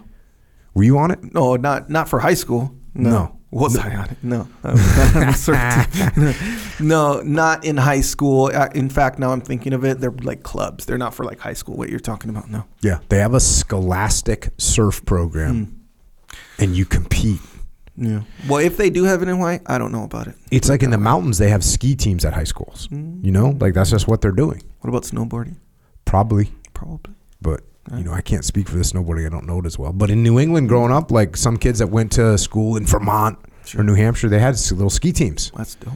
Were 0.75 0.85
you 0.85 0.99
on 0.99 1.11
it? 1.11 1.35
No, 1.35 1.57
not 1.57 1.91
not 1.91 2.09
for 2.09 2.21
high 2.21 2.35
school. 2.35 2.75
No. 2.95 3.11
No. 3.11 3.35
Was 3.51 3.79
I 3.79 3.95
on 3.95 4.11
it? 4.11 4.19
No. 4.23 4.47
I 4.63 4.73
was 4.73 5.15
not 5.15 5.17
on 5.17 5.35
surf 5.35 6.15
team. 6.15 6.35
no, 6.87 7.23
not 7.23 7.65
in 7.65 7.79
high 7.79 8.03
school. 8.03 8.49
In 8.49 8.91
fact, 8.91 9.19
now 9.19 9.31
I'm 9.33 9.41
thinking 9.41 9.73
of 9.73 9.85
it, 9.85 10.01
they're 10.01 10.11
like 10.11 10.43
clubs. 10.43 10.85
They're 10.85 10.99
not 10.99 11.15
for 11.15 11.25
like 11.25 11.39
high 11.39 11.55
school. 11.55 11.75
What 11.77 11.89
you're 11.89 11.99
talking 11.99 12.29
about? 12.29 12.51
No. 12.51 12.65
Yeah. 12.83 12.99
They 13.09 13.19
have 13.19 13.33
a 13.33 13.41
scholastic 13.41 14.51
surf 14.59 15.05
program, 15.07 15.65
hmm. 15.65 16.33
and 16.63 16.77
you 16.77 16.85
compete. 16.85 17.41
Yeah. 18.01 18.23
Well, 18.49 18.61
if 18.61 18.77
they 18.77 18.91
do 18.91 19.05
have 19.05 19.23
it 19.23 19.29
in 19.29 19.37
Hawaii, 19.37 19.59
I 19.67 19.77
don't 19.79 19.91
know 19.93 20.05
about 20.05 20.29
it. 20.29 20.37
It's 20.51 20.69
like 20.69 20.83
in 20.83 20.91
the 20.91 20.99
mountains, 20.99 21.39
they 21.39 21.51
have 21.51 21.65
ski 21.65 21.97
teams 21.97 22.25
at 22.25 22.33
high 22.33 22.45
schools. 22.45 22.89
Mm. 22.89 23.25
You 23.25 23.33
know, 23.33 23.57
like 23.61 23.75
that's 23.75 23.91
just 23.91 24.07
what 24.07 24.21
they're 24.21 24.31
doing. 24.33 24.63
What 24.81 24.89
about 24.89 25.03
snowboarding? 25.03 25.57
Probably. 26.05 26.53
Probably. 26.75 27.15
but 27.43 27.63
you 27.97 28.05
know 28.05 28.13
I 28.13 28.21
can't 28.21 28.45
speak 28.45 28.69
for 28.69 28.77
the 28.77 28.85
snowboarding. 28.85 29.27
I 29.27 29.31
don't 29.31 29.47
know 29.47 29.59
it 29.59 29.67
as 29.67 29.79
well. 29.79 29.93
But 29.93 30.11
in 30.11 30.23
New 30.23 30.39
England, 30.39 30.69
growing 30.69 30.93
up, 30.93 31.11
like 31.11 31.37
some 31.37 31.57
kids 31.57 31.81
that 31.81 31.89
went 31.89 32.13
to 32.13 32.39
school 32.39 32.77
in 32.77 32.87
Vermont 32.87 33.39
or 33.77 33.83
New 33.83 33.95
Hampshire, 33.95 34.29
they 34.29 34.39
had 34.39 34.55
little 34.71 34.91
ski 34.91 35.11
teams. 35.13 35.51
That's 35.57 35.75
dope. 35.75 35.95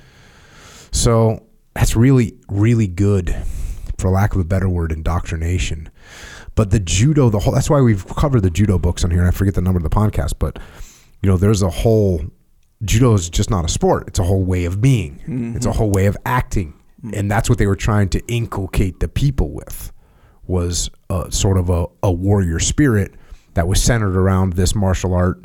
So 0.90 1.44
that's 1.74 1.94
really, 1.96 2.34
really 2.48 2.86
good, 2.86 3.34
for 3.98 4.10
lack 4.10 4.34
of 4.34 4.40
a 4.40 4.44
better 4.44 4.68
word, 4.68 4.90
indoctrination. 4.92 5.88
But 6.54 6.70
the 6.70 6.80
judo, 6.80 7.30
the 7.30 7.38
whole 7.38 7.52
that's 7.52 7.70
why 7.70 7.80
we've 7.80 8.04
covered 8.06 8.40
the 8.40 8.50
judo 8.50 8.78
books 8.78 9.04
on 9.04 9.10
here. 9.10 9.20
And 9.20 9.28
I 9.28 9.30
forget 9.30 9.54
the 9.54 9.62
number 9.62 9.78
of 9.78 9.84
the 9.84 9.90
podcast, 9.90 10.34
but 10.38 10.58
you 11.22 11.30
know, 11.30 11.36
there's 11.36 11.62
a 11.62 11.70
whole 11.70 12.20
judo 12.84 13.14
is 13.14 13.30
just 13.30 13.50
not 13.50 13.64
a 13.64 13.68
sport. 13.68 14.08
It's 14.08 14.18
a 14.18 14.24
whole 14.24 14.42
way 14.42 14.64
of 14.64 14.80
being. 14.80 15.18
Mm-hmm. 15.20 15.56
It's 15.56 15.66
a 15.66 15.72
whole 15.72 15.90
way 15.90 16.06
of 16.06 16.16
acting. 16.26 16.74
Mm-hmm. 17.04 17.14
And 17.14 17.30
that's 17.30 17.48
what 17.48 17.58
they 17.58 17.66
were 17.66 17.76
trying 17.76 18.08
to 18.10 18.20
inculcate 18.26 19.00
the 19.00 19.08
people 19.08 19.50
with 19.50 19.92
was 20.46 20.90
a, 21.08 21.30
sort 21.30 21.58
of 21.58 21.70
a, 21.70 21.86
a 22.02 22.10
warrior 22.10 22.58
spirit 22.58 23.14
that 23.54 23.68
was 23.68 23.82
centered 23.82 24.16
around 24.16 24.54
this 24.54 24.74
martial 24.74 25.14
art 25.14 25.44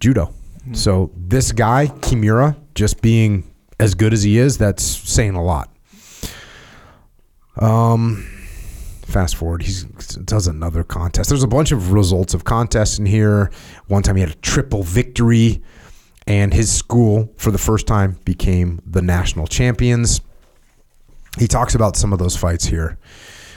judo. 0.00 0.26
Mm-hmm. 0.60 0.74
So 0.74 1.12
this 1.14 1.52
guy, 1.52 1.86
Kimura, 1.86 2.56
just 2.74 3.02
being 3.02 3.50
as 3.78 3.94
good 3.94 4.12
as 4.12 4.22
he 4.22 4.38
is, 4.38 4.58
that's 4.58 4.82
saying 4.82 5.34
a 5.34 5.44
lot. 5.44 5.70
Um, 7.56 8.26
fast 9.08 9.36
forward, 9.36 9.62
he 9.62 9.74
does 10.24 10.46
another 10.46 10.84
contest. 10.84 11.30
There's 11.30 11.42
a 11.42 11.48
bunch 11.48 11.72
of 11.72 11.92
results 11.92 12.34
of 12.34 12.44
contests 12.44 12.98
in 12.98 13.06
here. 13.06 13.50
One 13.86 14.02
time 14.02 14.16
he 14.16 14.20
had 14.20 14.30
a 14.30 14.36
triple 14.36 14.82
victory, 14.82 15.62
and 16.26 16.52
his 16.52 16.70
school, 16.70 17.32
for 17.36 17.50
the 17.50 17.58
first 17.58 17.86
time, 17.86 18.18
became 18.24 18.80
the 18.84 19.00
national 19.00 19.46
champions. 19.46 20.20
He 21.38 21.48
talks 21.48 21.74
about 21.74 21.96
some 21.96 22.12
of 22.12 22.18
those 22.18 22.36
fights 22.36 22.66
here, 22.66 22.98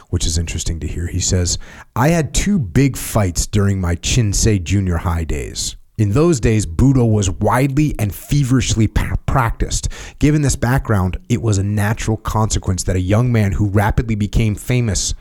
which 0.10 0.26
is 0.26 0.38
interesting 0.38 0.80
to 0.80 0.88
hear. 0.88 1.08
He 1.08 1.20
says, 1.20 1.58
I 1.96 2.10
had 2.10 2.34
two 2.34 2.58
big 2.58 2.96
fights 2.96 3.46
during 3.46 3.82
my 3.82 3.96
Chinzei 3.98 4.64
junior 4.64 4.98
high 4.98 5.26
days. 5.26 5.76
In 5.98 6.14
those 6.14 6.40
days, 6.40 6.66
Budo 6.66 7.12
was 7.12 7.30
widely 7.30 7.94
and 8.00 8.16
feverishly 8.16 8.88
practiced. 8.88 9.90
Given 10.20 10.42
this 10.42 10.56
background, 10.56 11.18
it 11.28 11.42
was 11.42 11.58
a 11.58 11.64
natural 11.64 12.18
consequence 12.18 12.84
that 12.84 12.96
a 12.96 13.02
young 13.02 13.32
man 13.32 13.52
who 13.52 13.68
rapidly 13.70 14.16
became 14.16 14.56
famous 14.56 15.14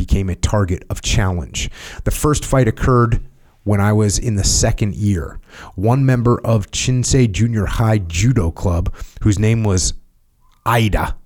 became 0.00 0.30
a 0.30 0.34
target 0.34 0.82
of 0.88 1.02
challenge. 1.02 1.70
The 2.04 2.10
first 2.10 2.42
fight 2.42 2.66
occurred 2.66 3.22
when 3.64 3.82
I 3.82 3.92
was 3.92 4.18
in 4.18 4.36
the 4.36 4.44
second 4.44 4.94
year. 4.94 5.38
One 5.74 6.06
member 6.06 6.40
of 6.40 6.70
Chinzei 6.70 7.30
Junior 7.30 7.66
High 7.66 7.98
Judo 7.98 8.50
Club, 8.50 8.94
whose 9.20 9.38
name 9.38 9.62
was 9.62 9.92
Aida, 10.64 11.18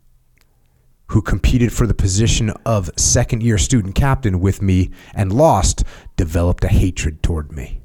who 1.07 1.23
competed 1.23 1.73
for 1.73 1.87
the 1.87 1.95
position 1.95 2.51
of 2.67 2.91
second 2.97 3.45
year 3.45 3.59
student 3.59 3.95
captain 3.95 4.41
with 4.41 4.61
me 4.61 4.91
and 5.15 5.33
lost, 5.33 5.85
developed 6.17 6.65
a 6.65 6.69
hatred 6.69 7.23
toward 7.23 7.53
me. 7.53 7.81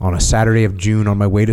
On 0.00 0.14
a 0.14 0.20
Saturday 0.20 0.64
of 0.64 0.78
June, 0.78 1.06
on 1.06 1.18
my 1.18 1.26
way 1.26 1.44
to 1.44 1.52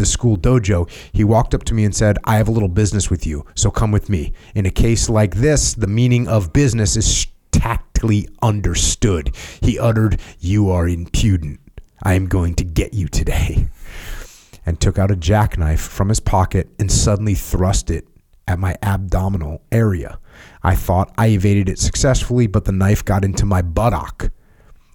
the 0.00 0.06
school 0.06 0.36
dojo, 0.36 0.90
he 1.12 1.22
walked 1.22 1.54
up 1.54 1.62
to 1.64 1.74
me 1.74 1.84
and 1.84 1.94
said, 1.94 2.18
I 2.24 2.36
have 2.36 2.48
a 2.48 2.50
little 2.50 2.68
business 2.68 3.10
with 3.10 3.26
you, 3.26 3.46
so 3.54 3.70
come 3.70 3.92
with 3.92 4.08
me. 4.08 4.32
In 4.54 4.66
a 4.66 4.70
case 4.70 5.08
like 5.08 5.36
this, 5.36 5.74
the 5.74 5.86
meaning 5.86 6.26
of 6.26 6.52
business 6.52 6.96
is 6.96 7.26
tactily 7.52 8.28
understood. 8.42 9.34
He 9.60 9.78
uttered, 9.78 10.20
You 10.38 10.70
are 10.70 10.88
impudent. 10.88 11.60
I 12.02 12.14
am 12.14 12.26
going 12.26 12.54
to 12.54 12.64
get 12.64 12.94
you 12.94 13.08
today. 13.08 13.68
And 14.66 14.80
took 14.80 14.98
out 14.98 15.10
a 15.10 15.16
jackknife 15.16 15.80
from 15.80 16.08
his 16.08 16.20
pocket 16.20 16.68
and 16.78 16.90
suddenly 16.90 17.34
thrust 17.34 17.90
it 17.90 18.06
at 18.46 18.58
my 18.58 18.76
abdominal 18.82 19.62
area. 19.70 20.18
I 20.62 20.74
thought 20.74 21.12
I 21.16 21.28
evaded 21.28 21.68
it 21.68 21.78
successfully, 21.78 22.46
but 22.46 22.64
the 22.64 22.72
knife 22.72 23.04
got 23.04 23.24
into 23.24 23.46
my 23.46 23.62
buttock. 23.62 24.30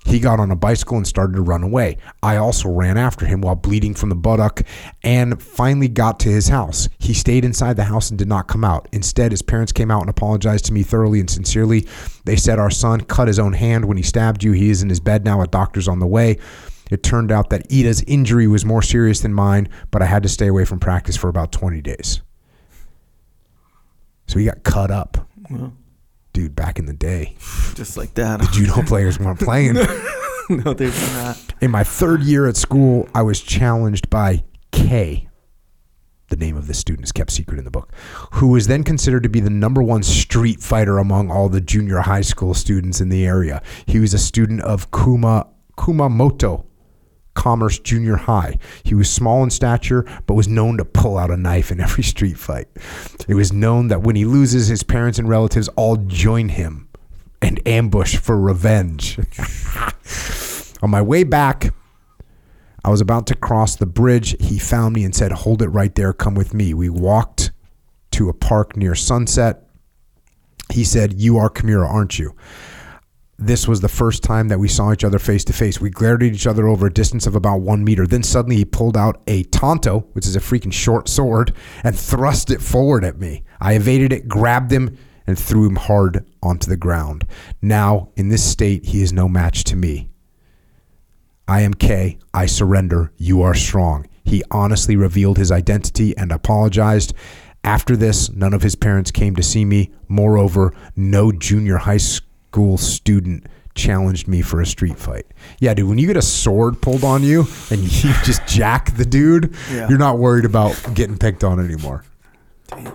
He 0.06 0.20
got 0.20 0.40
on 0.40 0.52
a 0.52 0.56
bicycle 0.56 0.98
and 0.98 1.08
started 1.08 1.36
to 1.36 1.42
run 1.42 1.64
away. 1.64 1.98
I 2.22 2.38
also 2.38 2.70
ran 2.70 2.96
after 2.96 3.26
him 3.26 3.42
while 3.42 3.56
bleeding 3.56 3.96
from 3.96 4.10
the 4.10 4.16
buttock 4.16 4.62
and 5.04 5.42
finally 5.42 5.88
got 5.88 6.20
to 6.22 6.30
his 6.30 6.48
house. 6.48 6.88
He 7.00 7.14
stayed 7.14 7.44
inside 7.44 7.76
the 7.76 7.86
house 7.86 8.12
and 8.12 8.20
did 8.20 8.28
not 8.28 8.48
come 8.48 8.64
out. 8.64 8.88
Instead, 8.92 9.32
his 9.32 9.42
parents 9.42 9.72
came 9.72 9.90
out 9.90 10.02
and 10.02 10.10
apologized 10.10 10.66
to 10.66 10.74
me 10.74 10.84
thoroughly 10.84 11.20
and 11.20 11.30
sincerely. 11.30 11.88
They 12.24 12.36
said, 12.36 12.60
Our 12.60 12.70
son 12.70 13.02
cut 13.02 13.28
his 13.28 13.40
own 13.40 13.54
hand 13.54 13.86
when 13.86 13.98
he 13.98 14.04
stabbed 14.04 14.44
you. 14.44 14.52
He 14.52 14.70
is 14.70 14.84
in 14.84 14.90
his 14.90 15.00
bed 15.00 15.26
now. 15.26 15.42
A 15.42 15.48
doctor's 15.48 15.88
on 15.88 16.00
the 16.00 16.08
way. 16.08 16.38
It 16.92 17.02
turned 17.02 17.32
out 17.32 17.50
that 17.50 17.66
Ida's 17.72 18.04
injury 18.04 18.48
was 18.48 18.64
more 18.64 18.84
serious 18.84 19.22
than 19.22 19.34
mine, 19.34 19.70
but 19.90 20.04
I 20.04 20.06
had 20.06 20.22
to 20.24 20.30
stay 20.30 20.48
away 20.48 20.66
from 20.66 20.80
practice 20.80 21.18
for 21.18 21.30
about 21.30 21.52
20 21.52 21.82
days. 21.82 22.22
So 24.28 24.38
he 24.40 24.46
got 24.46 24.64
cut 24.64 24.92
up. 24.92 25.28
Dude, 26.36 26.54
back 26.54 26.80
in 26.80 26.86
the 26.86 26.92
day, 26.94 27.38
Just 27.76 27.96
like 27.96 28.14
that. 28.16 28.42
The 28.42 28.48
judo 28.52 28.82
players 28.82 29.18
weren't 29.18 29.40
playing. 29.40 29.76
no, 30.50 30.74
there's 30.74 31.14
not. 31.14 31.38
In 31.62 31.72
my 31.72 31.86
third 31.86 32.24
year 32.24 32.46
at 32.46 32.58
school, 32.58 33.08
I 33.16 33.22
was 33.22 33.40
challenged 33.40 34.10
by 34.10 34.44
K. 34.74 35.30
the 36.28 36.36
name 36.36 36.58
of 36.58 36.68
this 36.68 36.78
student 36.78 37.06
is 37.06 37.14
kept 37.14 37.32
secret 37.32 37.58
in 37.58 37.64
the 37.64 37.72
book, 37.72 37.94
who 38.34 38.50
was 38.50 38.68
then 38.68 38.84
considered 38.84 39.24
to 39.24 39.30
be 39.30 39.40
the 39.40 39.50
number 39.50 39.82
one 39.82 40.04
street 40.04 40.60
fighter 40.60 40.98
among 40.98 41.32
all 41.32 41.48
the 41.48 41.62
junior 41.62 42.00
high 42.00 42.20
school 42.20 42.54
students 42.54 43.00
in 43.00 43.08
the 43.08 43.26
area. 43.26 43.62
He 43.86 44.02
was 44.02 44.14
a 44.14 44.20
student 44.20 44.60
of 44.60 44.92
Kuma 44.92 45.48
Kumamoto 45.78 46.66
Commerce 47.36 47.78
Junior 47.80 48.16
High. 48.16 48.58
He 48.84 48.96
was 48.96 49.10
small 49.10 49.44
in 49.44 49.52
stature, 49.52 50.06
but 50.26 50.34
was 50.34 50.48
known 50.48 50.78
to 50.78 50.86
pull 50.86 51.18
out 51.18 51.30
a 51.30 51.38
knife 51.38 51.72
in 51.72 51.80
every 51.80 52.04
street 52.16 52.38
fight. 52.38 52.68
It 53.28 53.36
was 53.36 53.54
known 53.54 53.90
that 53.90 54.02
when 54.02 54.16
he 54.16 54.26
loses, 54.26 54.68
his 54.68 54.84
parents 54.84 55.20
and 55.20 55.30
relatives 55.30 55.68
all 55.70 55.98
join 55.98 56.50
him 56.50 56.90
and 57.42 57.66
ambush 57.68 58.18
for 58.18 58.40
revenge. 58.40 59.20
On 60.82 60.90
my 60.90 61.02
way 61.02 61.24
back, 61.24 61.74
I 62.84 62.90
was 62.90 63.02
about 63.02 63.28
to 63.28 63.36
cross 63.36 63.76
the 63.76 63.86
bridge. 63.86 64.36
He 64.40 64.60
found 64.60 64.94
me 64.94 65.04
and 65.04 65.16
said, 65.16 65.32
Hold 65.32 65.62
it 65.62 65.70
right 65.70 65.94
there. 65.96 66.14
Come 66.14 66.36
with 66.36 66.54
me. 66.54 66.74
We 66.74 66.90
walked 66.90 67.52
to 68.12 68.30
a 68.30 68.34
park 68.34 68.78
near 68.78 68.96
sunset. 68.96 69.68
He 70.72 70.84
said, 70.84 71.14
You 71.14 71.38
are 71.38 71.50
Kimura, 71.50 71.88
aren't 71.90 72.20
you? 72.20 72.36
This 73.38 73.68
was 73.68 73.82
the 73.82 73.90
first 73.90 74.24
time 74.24 74.48
that 74.48 74.60
we 74.60 74.70
saw 74.70 74.94
each 74.94 75.04
other 75.04 75.20
face 75.20 75.44
to 75.46 75.54
face. 75.54 75.82
We 75.82 75.90
glared 75.90 76.24
at 76.24 76.34
each 76.34 76.48
other 76.48 76.70
over 76.70 76.88
a 76.88 76.94
distance 76.94 77.28
of 77.28 77.36
about 77.36 77.60
one 77.60 77.84
meter. 77.84 78.08
Then 78.08 78.24
suddenly 78.24 78.56
he 78.56 78.66
pulled 78.66 78.96
out 78.96 79.22
a 79.28 79.44
tanto, 79.44 80.08
which 80.14 80.26
is 80.26 80.38
a 80.38 80.40
freaking 80.40 80.72
short 80.72 81.10
sword, 81.10 81.54
and 81.84 81.98
thrust 81.98 82.50
it 82.50 82.62
forward 82.62 83.04
at 83.04 83.20
me. 83.20 83.44
I 83.60 83.74
evaded 83.74 84.14
it, 84.14 84.30
grabbed 84.30 84.72
him, 84.72 84.98
and 85.28 85.38
threw 85.38 85.68
him 85.68 85.76
hard 85.76 86.26
onto 86.42 86.70
the 86.70 86.78
ground. 86.78 87.28
Now, 87.62 88.10
in 88.16 88.30
this 88.30 88.44
state, 88.44 88.86
he 88.86 89.02
is 89.02 89.12
no 89.12 89.28
match 89.28 89.66
to 89.66 89.76
me. 89.76 90.10
I 91.48 91.62
am 91.62 91.74
K. 91.74 92.18
I 92.34 92.46
surrender. 92.46 93.12
You 93.18 93.42
are 93.42 93.54
strong. 93.54 94.08
He 94.24 94.44
honestly 94.50 94.96
revealed 94.96 95.38
his 95.38 95.52
identity 95.52 96.16
and 96.18 96.32
apologized. 96.32 97.14
After 97.66 97.98
this, 97.98 98.32
none 98.32 98.54
of 98.54 98.62
his 98.62 98.76
parents 98.76 99.12
came 99.12 99.36
to 99.36 99.44
see 99.44 99.66
me. 99.66 99.92
Moreover, 100.08 100.74
no 100.96 101.34
junior 101.34 101.78
high 101.78 101.98
school 101.98 102.26
student 102.78 103.48
challenged 103.76 104.28
me 104.28 104.42
for 104.42 104.62
a 104.62 104.66
street 104.66 104.98
fight. 104.98 105.26
Yeah, 105.60 105.74
dude, 105.74 105.90
when 105.90 105.98
you 105.98 106.08
get 106.08 106.16
a 106.18 106.22
sword 106.22 106.82
pulled 106.82 107.04
on 107.04 107.24
you 107.24 107.46
and 107.70 107.82
you 108.04 108.14
just 108.24 108.46
jack 108.48 108.96
the 108.96 109.06
dude, 109.06 109.54
Yeah. 109.72 109.90
you're 109.90 109.98
not 109.98 110.18
worried 110.18 110.46
about 110.46 110.80
getting 110.94 111.18
picked 111.18 111.44
on 111.44 111.60
anymore. 111.60 112.04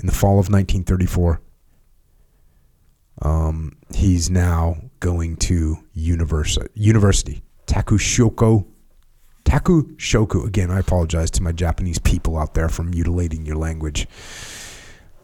In 0.00 0.06
the 0.06 0.12
fall 0.12 0.32
of 0.40 0.50
1934, 0.50 1.40
um, 3.22 3.76
he's 3.94 4.28
now 4.28 4.76
going 5.00 5.36
to 5.36 5.76
university. 5.92 6.68
University, 6.74 7.42
Takushoko. 7.66 8.66
Takushoku. 9.44 10.46
Again, 10.46 10.70
I 10.70 10.80
apologize 10.80 11.30
to 11.32 11.42
my 11.42 11.52
Japanese 11.52 11.98
people 11.98 12.36
out 12.36 12.54
there 12.54 12.68
for 12.68 12.82
mutilating 12.82 13.46
your 13.46 13.56
language. 13.56 14.08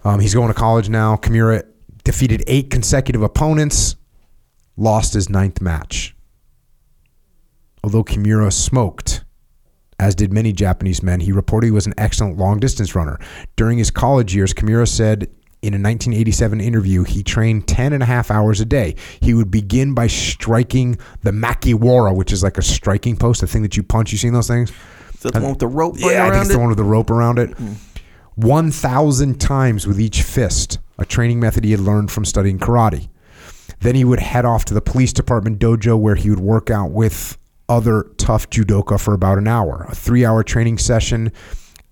Um, 0.05 0.21
he's 0.21 0.35
going 0.35 0.49
to 0.49 0.55
college 0.55 0.89
now. 0.89 1.17
Kimura 1.17 1.63
defeated 2.05 2.43
eight 2.47 2.71
consecutive 2.71 3.23
opponents, 3.23 3.97
lost 4.77 5.13
his 5.15 5.29
ninth 5.29 5.61
match. 5.61 6.15
Although 7.85 8.05
Kimura 8.05 8.53
smoked, 8.53 9.25
as 9.99 10.15
did 10.15 10.33
many 10.33 10.53
Japanese 10.53 11.03
men, 11.03 11.21
he 11.21 11.33
reportedly 11.33 11.71
was 11.71 11.87
an 11.87 11.95
excellent 11.99 12.39
long 12.39 12.59
distance 12.61 12.95
runner. 12.95 13.19
During 13.57 13.79
his 13.79 13.91
college 13.91 14.35
years, 14.35 14.53
Kimura 14.55 14.89
said 14.89 15.25
in 15.63 15.75
a 15.75 15.77
1987 15.77 16.61
interview 16.61 17.05
he 17.05 17.23
trained 17.23 17.69
10 17.69 17.93
and 17.93 18.03
a 18.03 18.07
half 18.07 18.31
hours 18.31 18.61
a 18.61 18.65
day. 18.65 18.97
He 19.21 19.35
would 19.35 19.51
begin 19.51 19.93
by 19.95 20.07
striking 20.07 20.99
the 21.23 21.33
makiwara, 21.33 22.15
which 22.15 22.33
is 22.33 22.43
like 22.43 22.57
a 22.57 22.63
striking 22.63 23.17
post, 23.17 23.43
the 23.43 23.47
thing 23.47 23.63
that 23.63 23.77
you 23.77 23.83
punch. 23.83 24.13
You 24.13 24.19
seen 24.19 24.33
those 24.33 24.49
things? 24.49 24.71
Is 25.15 25.21
that 25.21 25.35
the 25.35 25.41
one 25.41 25.51
with 25.51 25.59
the 25.59 25.67
rope 25.67 25.97
Yeah, 25.99 26.27
I 26.27 26.31
think 26.31 26.41
it's 26.43 26.51
it? 26.51 26.55
the 26.55 26.59
one 26.59 26.69
with 26.69 26.79
the 26.79 26.85
rope 26.85 27.11
around 27.11 27.39
it. 27.39 27.51
1,000 28.43 29.41
times 29.41 29.87
with 29.87 30.01
each 30.01 30.23
fist, 30.23 30.79
a 30.99 31.05
training 31.05 31.41
method 31.41 31.65
he 31.65 31.71
had 31.71 31.81
learned 31.81 32.11
from 32.11 32.25
studying 32.25 32.59
karate. 32.59 33.09
Then 33.81 33.95
he 33.95 34.05
would 34.05 34.21
head 34.21 34.45
off 34.45 34.65
to 34.67 34.75
the 34.75 34.81
police 34.81 35.13
department 35.13 35.59
dojo 35.59 35.99
where 35.99 36.15
he 36.15 36.31
would 36.31 36.41
work 36.41 36.71
out 36.71 36.91
with 36.91 37.39
other 37.69 38.11
tough 38.19 38.51
judoka 38.51 39.01
for 39.01 39.15
about 39.15 39.39
an 39.39 39.49
hour. 39.49 39.87
A 39.89 39.95
three 39.95 40.25
hour 40.25 40.43
training 40.43 40.79
session 40.79 41.33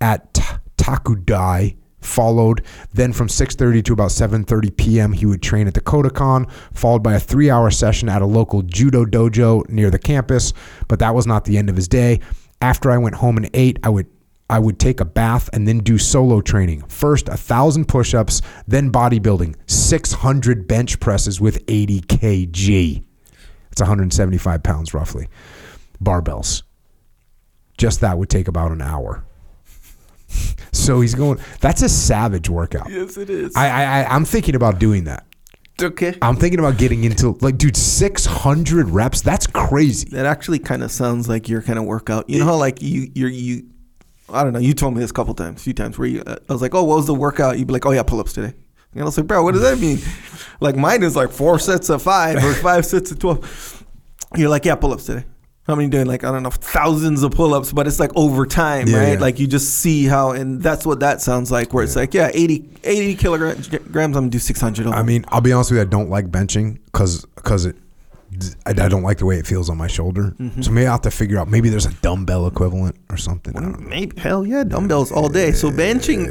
at 0.00 0.34
Ta- 0.34 0.60
Takudai 0.76 1.76
followed. 2.00 2.64
Then 2.92 3.12
from 3.12 3.28
6.30 3.28 3.84
to 3.84 3.92
about 3.92 4.10
7.30 4.10 4.76
p.m. 4.76 5.12
he 5.12 5.26
would 5.26 5.42
train 5.42 5.66
at 5.66 5.74
the 5.74 5.80
Kodokan, 5.80 6.50
followed 6.72 7.02
by 7.02 7.14
a 7.14 7.20
three 7.20 7.50
hour 7.50 7.70
session 7.70 8.08
at 8.08 8.22
a 8.22 8.26
local 8.26 8.62
judo 8.62 9.04
dojo 9.04 9.68
near 9.68 9.90
the 9.90 9.98
campus. 9.98 10.52
But 10.88 10.98
that 11.00 11.14
was 11.14 11.26
not 11.26 11.44
the 11.44 11.58
end 11.58 11.68
of 11.70 11.76
his 11.76 11.88
day. 11.88 12.20
After 12.60 12.90
I 12.90 12.98
went 12.98 13.16
home 13.16 13.36
and 13.36 13.48
ate, 13.54 13.78
I 13.82 13.88
would 13.88 14.06
I 14.50 14.58
would 14.58 14.78
take 14.78 15.00
a 15.00 15.04
bath 15.04 15.50
and 15.52 15.68
then 15.68 15.78
do 15.80 15.98
solo 15.98 16.40
training. 16.40 16.82
First, 16.88 17.28
a 17.28 17.36
thousand 17.36 17.86
push 17.86 18.14
ups, 18.14 18.40
then 18.66 18.90
bodybuilding, 18.90 19.54
600 19.66 20.66
bench 20.66 20.98
presses 21.00 21.40
with 21.40 21.62
80 21.68 22.00
kg. 22.02 23.04
It's 23.70 23.80
175 23.80 24.62
pounds 24.62 24.94
roughly. 24.94 25.28
Barbells. 26.02 26.62
Just 27.76 28.00
that 28.00 28.16
would 28.18 28.30
take 28.30 28.48
about 28.48 28.72
an 28.72 28.80
hour. 28.80 29.22
so 30.72 31.00
he's 31.00 31.14
going, 31.14 31.38
that's 31.60 31.82
a 31.82 31.88
savage 31.88 32.48
workout. 32.48 32.88
Yes, 32.90 33.16
it 33.16 33.30
is. 33.30 33.54
I, 33.54 33.68
I, 33.68 33.82
I- 34.02 34.14
I'm 34.14 34.24
thinking 34.24 34.54
about 34.54 34.78
doing 34.78 35.04
that. 35.04 35.24
okay. 35.80 36.16
I'm 36.22 36.36
thinking 36.36 36.58
about 36.58 36.78
getting 36.78 37.04
into, 37.04 37.36
like, 37.40 37.58
dude, 37.58 37.76
600 37.76 38.88
reps? 38.88 39.20
That's 39.20 39.46
crazy. 39.46 40.08
That 40.10 40.26
actually 40.26 40.58
kind 40.58 40.82
of 40.82 40.90
sounds 40.90 41.28
like 41.28 41.48
your 41.48 41.62
kind 41.62 41.78
of 41.78 41.84
workout. 41.84 42.28
You 42.30 42.40
know 42.40 42.46
how 42.46 42.56
like 42.56 42.82
you 42.82 43.10
you're 43.14 43.28
you 43.28 43.64
I 44.30 44.44
don't 44.44 44.52
know, 44.52 44.58
you 44.58 44.74
told 44.74 44.94
me 44.94 45.00
this 45.00 45.10
a 45.10 45.14
couple 45.14 45.34
times, 45.34 45.60
a 45.60 45.64
few 45.64 45.72
times 45.74 45.98
where 45.98 46.08
you 46.08 46.22
uh, 46.26 46.36
I 46.48 46.52
was 46.52 46.62
like, 46.62 46.74
"Oh, 46.74 46.84
what 46.84 46.96
was 46.96 47.06
the 47.06 47.14
workout?" 47.14 47.58
You'd 47.58 47.66
be 47.66 47.72
like, 47.72 47.86
"Oh 47.86 47.92
yeah, 47.92 48.02
pull-ups 48.02 48.32
today." 48.32 48.54
And 48.92 49.02
I 49.02 49.04
was 49.04 49.16
like, 49.16 49.26
"Bro, 49.26 49.42
what 49.42 49.52
does 49.52 49.62
that 49.62 49.78
mean?" 49.78 49.98
like 50.60 50.76
mine 50.76 51.02
is 51.02 51.16
like 51.16 51.30
4 51.30 51.58
sets 51.58 51.88
of 51.90 52.02
5 52.02 52.36
or 52.44 52.52
5 52.54 52.86
sets 52.86 53.10
of 53.10 53.18
12. 53.18 53.84
You're 54.36 54.48
like, 54.50 54.64
"Yeah, 54.64 54.74
pull-ups 54.76 55.06
today." 55.06 55.24
How 55.66 55.74
many 55.74 55.88
doing 55.90 56.06
like 56.06 56.24
I 56.24 56.32
don't 56.32 56.42
know 56.42 56.48
thousands 56.50 57.22
of 57.22 57.32
pull-ups, 57.32 57.72
but 57.72 57.86
it's 57.86 58.00
like 58.00 58.10
over 58.16 58.46
time, 58.46 58.86
Yeah, 58.88 58.98
right? 58.98 59.12
yeah. 59.12 59.18
Like 59.18 59.38
you 59.38 59.46
just 59.46 59.80
see 59.80 60.06
how, 60.06 60.30
and 60.30 60.62
that's 60.62 60.86
what 60.86 61.00
that 61.00 61.20
sounds 61.20 61.50
like. 61.50 61.74
Where 61.74 61.84
it's 61.84 61.94
like, 61.94 62.14
yeah, 62.14 62.30
80, 62.32 62.70
80 62.84 63.14
kilograms. 63.16 63.68
I'm 63.74 64.12
gonna 64.12 64.28
do 64.30 64.38
six 64.38 64.60
hundred. 64.62 64.86
I 64.86 65.02
mean, 65.02 65.26
I'll 65.28 65.42
be 65.42 65.52
honest 65.52 65.70
with 65.70 65.76
you. 65.78 65.82
I 65.82 65.84
don't 65.84 66.08
like 66.08 66.30
benching 66.30 66.78
because 66.86 67.26
because 67.34 67.66
it. 67.66 67.76
I, 68.66 68.70
I 68.70 68.88
don't 68.88 69.02
like 69.02 69.18
the 69.18 69.26
way 69.26 69.38
it 69.38 69.46
feels 69.46 69.70
on 69.70 69.76
my 69.76 69.86
shoulder. 69.86 70.34
Mm-hmm. 70.38 70.62
So 70.62 70.70
maybe 70.70 70.86
I 70.86 70.90
will 70.90 70.94
have 70.94 71.02
to 71.02 71.10
figure 71.10 71.38
out. 71.38 71.48
Maybe 71.48 71.68
there's 71.68 71.86
a 71.86 71.92
dumbbell 71.94 72.46
equivalent 72.46 72.96
or 73.10 73.16
something. 73.16 73.54
Don't 73.54 73.80
know. 73.80 73.88
Maybe 73.88 74.20
hell 74.20 74.46
yeah, 74.46 74.64
dumbbells 74.64 75.12
all 75.12 75.28
day. 75.28 75.52
So 75.52 75.70
benching, 75.70 76.26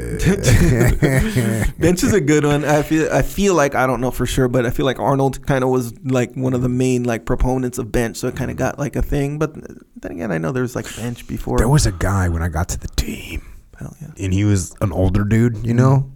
bench 1.78 2.02
is 2.02 2.12
a 2.12 2.20
good 2.20 2.44
one. 2.44 2.64
I 2.64 2.82
feel 2.82 3.12
I 3.12 3.22
feel 3.22 3.54
like 3.54 3.74
I 3.74 3.86
don't 3.86 4.00
know 4.00 4.10
for 4.10 4.26
sure, 4.26 4.48
but 4.48 4.66
I 4.66 4.70
feel 4.70 4.86
like 4.86 4.98
Arnold 4.98 5.46
kind 5.46 5.64
of 5.64 5.70
was 5.70 5.98
like 6.04 6.34
one 6.34 6.54
of 6.54 6.62
the 6.62 6.68
main 6.68 7.04
like 7.04 7.24
proponents 7.24 7.78
of 7.78 7.90
bench, 7.92 8.16
so 8.16 8.28
it 8.28 8.36
kind 8.36 8.50
of 8.50 8.56
got 8.56 8.78
like 8.78 8.96
a 8.96 9.02
thing. 9.02 9.38
But 9.38 9.54
then 9.54 10.12
again, 10.12 10.32
I 10.32 10.38
know 10.38 10.52
there 10.52 10.62
was 10.62 10.76
like 10.76 10.94
bench 10.96 11.26
before. 11.26 11.58
There 11.58 11.68
was 11.68 11.86
a 11.86 11.92
guy 11.92 12.28
when 12.28 12.42
I 12.42 12.48
got 12.48 12.68
to 12.70 12.78
the 12.78 12.88
team, 12.88 13.42
hell 13.78 13.96
yeah. 14.00 14.08
and 14.18 14.32
he 14.32 14.44
was 14.44 14.74
an 14.80 14.92
older 14.92 15.24
dude, 15.24 15.66
you 15.66 15.74
know, 15.74 16.10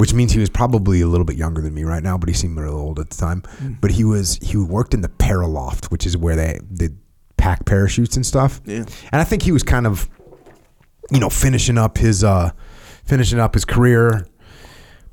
which 0.00 0.14
means 0.14 0.32
he 0.32 0.40
was 0.40 0.48
probably 0.48 1.02
a 1.02 1.06
little 1.06 1.26
bit 1.26 1.36
younger 1.36 1.60
than 1.60 1.74
me 1.74 1.84
right 1.84 2.02
now, 2.02 2.16
but 2.16 2.26
he 2.30 2.34
seemed 2.34 2.58
real 2.58 2.72
old 2.72 2.98
at 2.98 3.10
the 3.10 3.16
time. 3.16 3.42
But 3.82 3.90
he 3.90 4.02
was 4.02 4.36
he 4.36 4.56
worked 4.56 4.94
in 4.94 5.02
the 5.02 5.10
paraloft, 5.10 5.90
which 5.90 6.06
is 6.06 6.16
where 6.16 6.34
they 6.36 6.58
they 6.70 6.88
pack 7.36 7.66
parachutes 7.66 8.16
and 8.16 8.24
stuff. 8.24 8.62
Yeah. 8.64 8.84
And 9.12 9.20
I 9.20 9.24
think 9.24 9.42
he 9.42 9.52
was 9.52 9.62
kind 9.62 9.86
of, 9.86 10.08
you 11.10 11.20
know, 11.20 11.28
finishing 11.28 11.76
up 11.76 11.98
his 11.98 12.24
uh 12.24 12.52
finishing 13.04 13.38
up 13.38 13.52
his 13.52 13.66
career, 13.66 14.26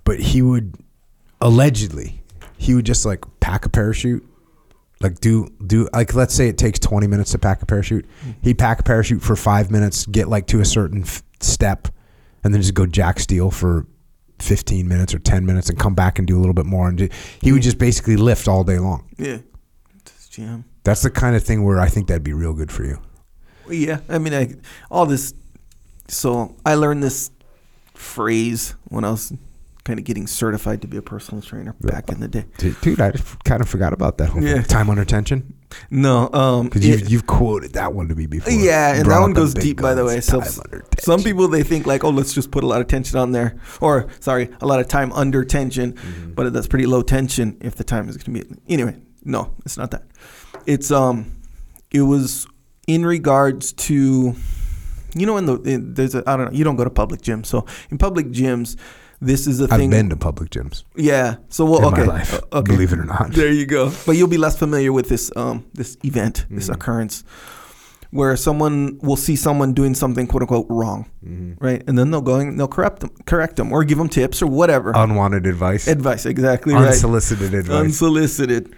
but 0.05 0.21
he 0.21 0.41
would 0.41 0.75
allegedly 1.41 2.23
he 2.57 2.73
would 2.73 2.85
just 2.85 3.05
like 3.05 3.25
pack 3.41 3.65
a 3.65 3.69
parachute. 3.69 4.25
Like 5.01 5.19
do 5.19 5.49
do 5.65 5.89
like 5.91 6.13
let's 6.13 6.33
say 6.33 6.47
it 6.47 6.57
takes 6.57 6.79
20 6.79 7.07
minutes 7.07 7.31
to 7.31 7.39
pack 7.39 7.61
a 7.61 7.65
parachute. 7.65 8.05
He'd 8.41 8.57
pack 8.57 8.79
a 8.79 8.83
parachute 8.83 9.21
for 9.21 9.35
5 9.35 9.69
minutes, 9.69 10.05
get 10.05 10.29
like 10.29 10.47
to 10.47 10.61
a 10.61 10.65
certain 10.65 11.01
f- 11.01 11.23
step 11.41 11.89
and 12.45 12.53
then 12.53 12.61
just 12.61 12.73
go 12.73 12.85
jack 12.85 13.19
steel 13.19 13.51
for 13.51 13.85
15 14.39 14.87
minutes 14.87 15.13
or 15.13 15.19
10 15.19 15.45
minutes 15.45 15.69
and 15.69 15.79
come 15.79 15.95
back 15.95 16.19
and 16.19 16.27
do 16.27 16.37
a 16.37 16.39
little 16.39 16.53
bit 16.53 16.65
more 16.65 16.87
and 16.87 16.97
do, 16.97 17.09
he 17.41 17.51
would 17.51 17.61
just 17.61 17.77
basically 17.77 18.15
lift 18.15 18.47
all 18.47 18.63
day 18.63 18.79
long. 18.79 19.07
Yeah. 19.17 19.39
Just 20.05 20.31
jam. 20.31 20.65
That's 20.83 21.01
the 21.01 21.09
kind 21.09 21.35
of 21.35 21.43
thing 21.43 21.63
where 21.63 21.79
I 21.79 21.89
think 21.89 22.07
that'd 22.07 22.23
be 22.23 22.33
real 22.33 22.53
good 22.53 22.71
for 22.71 22.83
you. 22.83 22.99
Yeah. 23.69 23.99
I 24.07 24.17
mean, 24.17 24.33
I 24.33 24.55
all 24.89 25.05
this. 25.05 25.33
So 26.07 26.55
I 26.65 26.75
learned 26.75 27.03
this 27.03 27.31
phrase 27.93 28.75
when 28.85 29.03
I 29.03 29.11
was 29.11 29.33
kind 29.87 29.99
of 29.99 30.05
getting 30.05 30.27
certified 30.27 30.81
to 30.81 30.87
be 30.87 30.97
a 30.97 31.01
personal 31.01 31.41
trainer 31.41 31.73
back 31.81 32.09
in 32.09 32.19
the 32.19 32.27
day. 32.27 32.45
Dude, 32.57 32.79
dude, 32.81 32.99
I 33.01 33.11
kind 33.45 33.61
of 33.61 33.69
forgot 33.69 33.93
about 33.93 34.17
that 34.17 34.27
whole 34.29 34.43
Yeah. 34.43 34.61
Time 34.63 34.89
under 34.89 35.05
tension. 35.05 35.53
No, 35.89 36.29
um, 36.33 36.65
Because 36.65 36.85
you've, 36.85 37.09
you've 37.09 37.27
quoted 37.27 37.73
that 37.73 37.93
one 37.93 38.07
to 38.09 38.15
me 38.15 38.25
before. 38.27 38.51
Yeah, 38.53 38.95
and 38.95 39.09
that 39.09 39.19
one 39.19 39.33
goes 39.33 39.53
deep, 39.53 39.81
by 39.81 39.93
the 39.95 40.03
way. 40.05 40.19
So 40.21 40.39
time 40.39 40.47
s- 40.47 40.59
under 40.63 40.85
some 40.99 41.21
people 41.23 41.47
they 41.47 41.63
think 41.63 41.85
like, 41.85 42.03
oh, 42.03 42.09
let's 42.09 42.33
just 42.33 42.51
put 42.51 42.63
a 42.63 42.67
lot 42.67 42.81
of 42.81 42.87
tension 42.87 43.17
on 43.17 43.31
there, 43.31 43.57
or 43.81 44.07
sorry, 44.19 44.49
a 44.61 44.65
lot 44.67 44.79
of 44.81 44.87
time 44.87 45.11
under 45.13 45.43
tension, 45.45 45.93
Mm-hmm. 45.93 46.33
but 46.33 46.51
that's 46.53 46.67
pretty 46.67 46.85
low 46.85 47.01
tension 47.01 47.57
if 47.61 47.75
the 47.75 47.83
time 47.83 48.07
is 48.09 48.17
going 48.17 48.37
to 48.39 48.45
be. 48.45 48.61
Anyway, 48.73 48.95
no, 49.23 49.53
it's 49.65 49.77
not 49.77 49.91
that. 49.91 50.03
It's 50.65 50.91
um, 50.91 51.31
it 51.91 52.01
was 52.01 52.45
in 52.87 53.05
regards 53.05 53.71
to, 53.87 54.35
you 55.15 55.25
know, 55.25 55.37
in 55.37 55.45
the 55.45 55.55
in, 55.61 55.93
there's 55.93 56.15
a 56.15 56.23
I 56.27 56.35
don't 56.37 56.45
know. 56.51 56.57
You 56.57 56.63
don't 56.63 56.75
go 56.77 56.83
to 56.83 56.89
public 56.89 57.21
gyms, 57.21 57.45
so 57.47 57.65
in 57.89 57.97
public 57.97 58.27
gyms, 58.27 58.77
this 59.21 59.47
is 59.47 59.57
thing. 59.59 59.67
I've 59.71 59.79
thing. 59.79 59.89
been 59.89 60.09
to 60.09 60.15
public 60.15 60.49
gyms 60.51 60.83
Yeah. 60.95 61.35
So 61.49 61.65
well, 61.65 61.79
in 61.79 61.93
okay. 61.93 62.03
my 62.05 62.13
life. 62.19 62.33
Uh, 62.35 62.59
okay. 62.59 62.71
Believe 62.73 62.93
it 62.93 62.99
or 62.99 63.05
not. 63.05 63.31
There 63.33 63.51
you 63.51 63.65
go. 63.65 63.91
But 64.05 64.13
you'll 64.17 64.27
be 64.27 64.37
less 64.37 64.57
familiar 64.57 64.91
with 64.93 65.09
this 65.09 65.31
um 65.35 65.65
this 65.73 65.97
event, 66.03 66.35
Mm-hmm. 66.45 66.55
this 66.55 66.69
occurrence, 66.69 67.23
where 68.11 68.35
someone 68.37 68.99
will 69.01 69.17
see 69.17 69.35
someone 69.35 69.73
doing 69.73 69.93
something 69.95 70.27
quote 70.27 70.43
unquote 70.43 70.67
wrong, 70.69 71.09
Mm-hmm. 71.25 71.63
right? 71.65 71.83
And 71.87 71.97
then 71.97 72.11
they'll 72.11 72.21
go 72.21 72.35
and 72.39 72.57
they'll 72.59 72.67
correct 72.67 72.99
them, 73.01 73.09
correct 73.25 73.55
them, 73.57 73.71
or 73.73 73.83
give 73.83 73.97
them 73.97 74.07
tips 74.09 74.41
or 74.41 74.47
whatever. 74.47 74.91
Unwanted 74.95 75.45
advice. 75.45 75.87
Advice, 75.87 76.25
exactly 76.25 76.73
right. 76.73 76.87
Unsolicited 76.87 77.53
advice. 77.53 77.75
Unsolicited. 77.75 78.75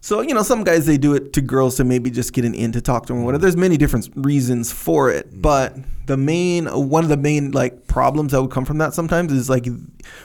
So 0.00 0.20
you 0.20 0.34
know, 0.34 0.42
some 0.42 0.62
guys 0.64 0.84
they 0.84 0.98
do 0.98 1.14
it 1.14 1.32
to 1.32 1.40
girls 1.40 1.76
to 1.76 1.84
maybe 1.84 2.10
just 2.10 2.32
get 2.34 2.44
an 2.44 2.54
in 2.54 2.72
to 2.72 2.80
talk 2.82 3.06
to 3.06 3.12
them. 3.14 3.22
or 3.22 3.24
Whatever. 3.24 3.40
There's 3.42 3.56
many 3.56 3.76
different 3.78 4.08
reasons 4.14 4.70
for 4.70 5.08
Mm. 5.10 5.16
it, 5.18 5.40
but 5.42 5.74
the 6.06 6.16
main 6.16 6.66
one 6.66 7.02
of 7.04 7.08
the 7.10 7.16
main 7.16 7.50
like 7.52 7.86
problems 7.86 8.32
that 8.32 8.42
would 8.42 8.50
come 8.50 8.64
from 8.64 8.78
that 8.78 8.92
sometimes 8.94 9.32
is 9.32 9.48
like 9.48 9.66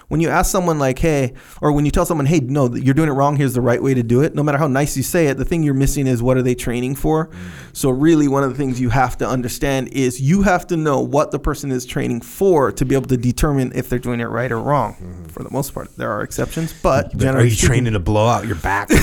when 0.10 0.20
you 0.20 0.28
ask 0.30 0.52
someone 0.52 0.78
like, 0.78 1.00
hey, 1.00 1.34
or 1.62 1.72
when 1.72 1.86
you 1.86 1.92
tell 1.92 2.06
someone, 2.06 2.26
hey, 2.26 2.40
no, 2.42 2.74
you're 2.76 2.94
doing 2.94 3.08
it 3.08 3.14
wrong. 3.14 3.38
Here's 3.38 3.54
the 3.54 3.62
right 3.62 3.82
way 3.82 3.94
to 3.94 4.04
do 4.04 4.22
it. 4.22 4.36
No 4.36 4.44
matter 4.44 4.58
how 4.58 4.68
nice 4.68 4.98
you 4.98 5.04
say 5.04 5.28
it, 5.28 5.38
the 5.38 5.46
thing 5.46 5.64
you're 5.64 5.74
missing 5.74 6.06
is 6.06 6.22
what 6.22 6.36
are 6.36 6.42
they 6.42 6.54
training 6.56 6.96
for. 6.96 7.28
Mm. 7.28 7.36
So 7.72 7.90
really, 7.90 8.28
one 8.28 8.44
of 8.44 8.50
the 8.50 8.58
things 8.58 8.82
you 8.82 8.90
have 8.90 9.18
to 9.20 9.28
understand 9.28 9.88
is 9.90 10.20
you 10.20 10.42
have 10.42 10.68
to 10.68 10.76
know 10.78 11.00
what 11.00 11.32
the 11.32 11.40
person 11.40 11.72
is 11.72 11.86
training 11.86 12.22
for 12.22 12.72
to 12.74 12.86
be 12.86 12.94
able 12.96 13.08
to 13.08 13.16
determine 13.18 13.72
if 13.74 13.88
they're 13.88 14.00
doing 14.00 14.20
it 14.20 14.26
right 14.26 14.52
or 14.52 14.60
wrong. 14.60 15.28
For 15.32 15.44
the 15.44 15.52
most 15.52 15.74
part, 15.74 15.96
there 15.96 16.12
are 16.12 16.24
exceptions, 16.24 16.74
but 16.74 16.90
Mm-hmm. 17.10 17.18
Are 17.18 17.22
generally 17.22 17.46
you 17.50 17.52
speaking- 17.52 17.68
training 17.70 17.94
to 17.94 18.00
blow 18.00 18.28
out 18.28 18.46
your 18.48 18.56
back? 18.58 18.90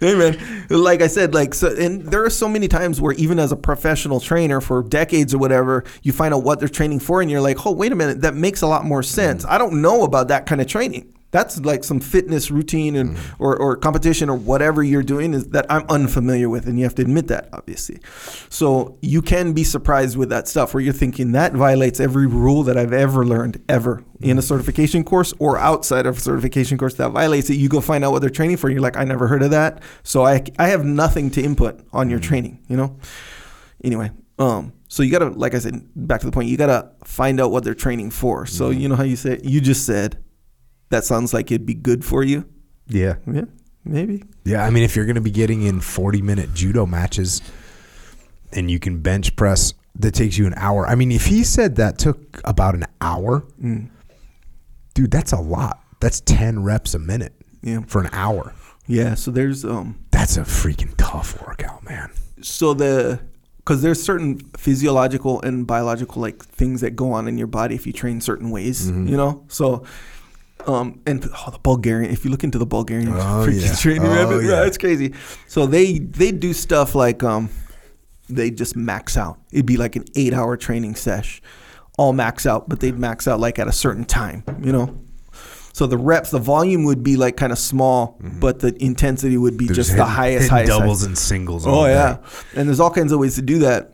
hey 0.00 0.14
man, 0.14 0.38
like 0.68 1.00
I 1.02 1.06
said, 1.06 1.34
like 1.34 1.54
so, 1.54 1.74
and 1.74 2.02
there 2.04 2.24
are 2.24 2.30
so 2.30 2.48
many 2.48 2.68
times 2.68 3.00
where 3.00 3.12
even 3.14 3.38
as 3.38 3.50
a 3.52 3.56
professional 3.56 4.20
trainer 4.20 4.43
for 4.60 4.82
decades 4.82 5.34
or 5.34 5.38
whatever, 5.38 5.84
you 6.02 6.12
find 6.12 6.34
out 6.34 6.42
what 6.42 6.58
they're 6.58 6.68
training 6.68 7.00
for, 7.00 7.20
and 7.20 7.30
you're 7.30 7.40
like, 7.40 7.66
oh, 7.66 7.72
wait 7.72 7.92
a 7.92 7.96
minute, 7.96 8.20
that 8.22 8.34
makes 8.34 8.62
a 8.62 8.66
lot 8.66 8.84
more 8.84 9.02
sense. 9.02 9.44
Mm. 9.44 9.50
I 9.50 9.58
don't 9.58 9.82
know 9.82 10.04
about 10.04 10.28
that 10.28 10.46
kind 10.46 10.60
of 10.60 10.66
training. 10.66 11.10
That's 11.30 11.60
like 11.62 11.82
some 11.82 11.98
fitness 11.98 12.52
routine 12.52 12.94
and 12.94 13.16
mm. 13.16 13.34
or, 13.40 13.56
or 13.56 13.76
competition 13.76 14.30
or 14.30 14.36
whatever 14.36 14.84
you're 14.84 15.02
doing 15.02 15.34
is 15.34 15.48
that 15.48 15.66
I'm 15.68 15.84
unfamiliar 15.88 16.48
with, 16.48 16.68
and 16.68 16.78
you 16.78 16.84
have 16.84 16.94
to 16.94 17.02
admit 17.02 17.26
that 17.26 17.48
obviously. 17.52 17.98
So 18.50 18.96
you 19.02 19.20
can 19.20 19.52
be 19.52 19.64
surprised 19.64 20.16
with 20.16 20.28
that 20.28 20.46
stuff 20.46 20.74
where 20.74 20.80
you're 20.80 20.92
thinking 20.92 21.32
that 21.32 21.52
violates 21.52 21.98
every 21.98 22.28
rule 22.28 22.62
that 22.62 22.78
I've 22.78 22.92
ever 22.92 23.26
learned 23.26 23.60
ever 23.68 24.04
in 24.20 24.38
a 24.38 24.40
mm. 24.40 24.44
certification 24.44 25.02
course 25.02 25.34
or 25.40 25.58
outside 25.58 26.06
of 26.06 26.18
a 26.18 26.20
certification 26.20 26.78
course 26.78 26.94
that 26.94 27.08
violates 27.08 27.50
it. 27.50 27.54
You 27.54 27.68
go 27.68 27.80
find 27.80 28.04
out 28.04 28.12
what 28.12 28.20
they're 28.20 28.30
training 28.30 28.58
for, 28.58 28.68
and 28.68 28.74
you're 28.74 28.82
like, 28.82 28.96
I 28.96 29.02
never 29.02 29.26
heard 29.26 29.42
of 29.42 29.50
that. 29.50 29.82
So 30.04 30.24
I 30.24 30.44
I 30.60 30.68
have 30.68 30.84
nothing 30.84 31.32
to 31.32 31.42
input 31.42 31.80
on 31.92 32.10
your 32.10 32.20
training. 32.20 32.60
You 32.68 32.76
know. 32.76 32.96
Anyway, 33.82 34.12
um, 34.38 34.72
so 34.88 35.02
you 35.02 35.10
gotta, 35.10 35.28
like 35.30 35.54
I 35.54 35.58
said, 35.58 35.88
back 35.94 36.20
to 36.20 36.26
the 36.26 36.32
point, 36.32 36.48
you 36.48 36.56
gotta 36.56 36.90
find 37.04 37.40
out 37.40 37.50
what 37.50 37.64
they're 37.64 37.74
training 37.74 38.10
for. 38.10 38.46
So 38.46 38.70
you 38.70 38.88
know 38.88 38.96
how 38.96 39.02
you 39.04 39.16
said 39.16 39.44
you 39.44 39.60
just 39.60 39.84
said 39.86 40.22
that 40.90 41.04
sounds 41.04 41.32
like 41.34 41.50
it'd 41.50 41.66
be 41.66 41.74
good 41.74 42.04
for 42.04 42.22
you. 42.22 42.44
yeah. 42.88 43.16
Yeah, 43.32 43.44
maybe. 43.84 44.24
Yeah, 44.44 44.64
I 44.64 44.70
mean, 44.70 44.82
if 44.82 44.94
you're 44.96 45.06
going 45.06 45.14
to 45.16 45.20
be 45.20 45.30
getting 45.30 45.62
in 45.62 45.80
40 45.80 46.20
minute 46.22 46.52
judo 46.54 46.84
matches 46.86 47.40
and 48.52 48.70
you 48.70 48.78
can 48.78 49.00
bench 49.00 49.34
press 49.36 49.72
that 49.96 50.12
takes 50.12 50.36
you 50.36 50.46
an 50.46 50.54
hour. 50.56 50.86
I 50.86 50.94
mean, 50.96 51.10
if 51.12 51.26
he 51.26 51.44
said 51.44 51.76
that 51.76 51.98
took 51.98 52.40
about 52.44 52.74
an 52.74 52.84
hour, 53.00 53.44
Mm. 53.62 53.88
dude, 54.94 55.10
that's 55.10 55.32
a 55.32 55.40
lot. 55.40 55.80
That's 56.00 56.20
10 56.20 56.62
reps 56.62 56.94
a 56.94 56.98
minute 56.98 57.32
Yeah. 57.62 57.80
for 57.86 58.00
an 58.00 58.10
hour. 58.12 58.54
Yeah. 58.86 59.14
So 59.14 59.30
there's 59.30 59.64
um 59.64 59.98
That's 60.10 60.36
a 60.36 60.42
freaking 60.42 60.94
tough 60.98 61.40
workout, 61.46 61.84
man. 61.84 62.10
so 62.42 62.74
the 62.74 63.20
because 63.64 63.80
there's 63.82 64.02
certain 64.02 64.38
physiological 64.56 65.40
and 65.42 65.66
biological 65.66 66.20
like 66.20 66.44
things 66.44 66.80
that 66.82 66.90
go 66.96 67.12
on 67.12 67.26
in 67.28 67.38
your 67.38 67.46
body 67.46 67.74
if 67.74 67.86
you 67.86 67.92
train 67.92 68.20
certain 68.20 68.50
ways 68.50 68.90
Mm-hmm. 68.90 69.08
you 69.08 69.16
know 69.16 69.44
so 69.48 69.84
um 70.66 71.00
and 71.06 71.28
oh, 71.46 71.50
the 71.50 71.58
bulgarian 71.58 72.10
if 72.10 72.24
you 72.24 72.30
look 72.30 72.44
into 72.44 72.58
the 72.58 72.66
bulgarian 72.66 73.08
Oh, 73.12 73.14
freaking 73.46 73.66
yeah. 73.66 73.74
training 73.76 74.02
Oh, 74.06 74.14
rabbit, 74.14 74.44
yeah. 74.44 74.64
it's 74.66 74.78
crazy 74.78 75.14
so 75.48 75.66
they 75.66 75.98
they 75.98 76.30
do 76.32 76.52
stuff 76.52 76.94
like 76.94 77.22
um 77.22 77.48
they 78.28 78.50
just 78.50 78.76
max 78.76 79.16
out 79.16 79.38
it'd 79.52 79.66
be 79.66 79.76
like 79.76 79.96
an 79.96 80.04
eight 80.14 80.32
hour 80.34 80.56
training 80.56 80.94
sesh 80.94 81.42
all 81.98 82.12
max 82.12 82.46
out 82.46 82.68
but 82.68 82.80
they'd 82.80 82.98
max 82.98 83.28
out 83.28 83.38
like 83.40 83.58
at 83.58 83.68
a 83.68 83.72
certain 83.72 84.04
time 84.04 84.42
you 84.62 84.72
know 84.72 84.98
so 85.74 85.86
the 85.86 85.98
reps 85.98 86.30
the 86.30 86.38
volume 86.38 86.84
would 86.84 87.02
be 87.02 87.16
like 87.16 87.36
kind 87.36 87.52
of 87.52 87.58
small 87.58 88.18
but 88.40 88.60
the 88.60 88.72
intensity 88.82 89.36
would 89.36 89.58
be 89.58 89.66
Mm-hmm. 89.66 89.74
They're 89.74 89.84
just 89.84 89.96
the 89.96 90.04
highest 90.06 90.48
highest 90.48 90.68
doubles 90.70 90.86
highest. 91.00 91.06
and 91.06 91.18
singles. 91.18 91.66
Oh 91.66 91.70
all 91.70 91.88
yeah, 91.88 92.14
day. 92.14 92.20
and 92.60 92.68
there's 92.68 92.80
all 92.80 92.90
kinds 92.90 93.12
of 93.12 93.18
ways 93.20 93.34
to 93.34 93.42
do 93.42 93.58
that. 93.58 93.92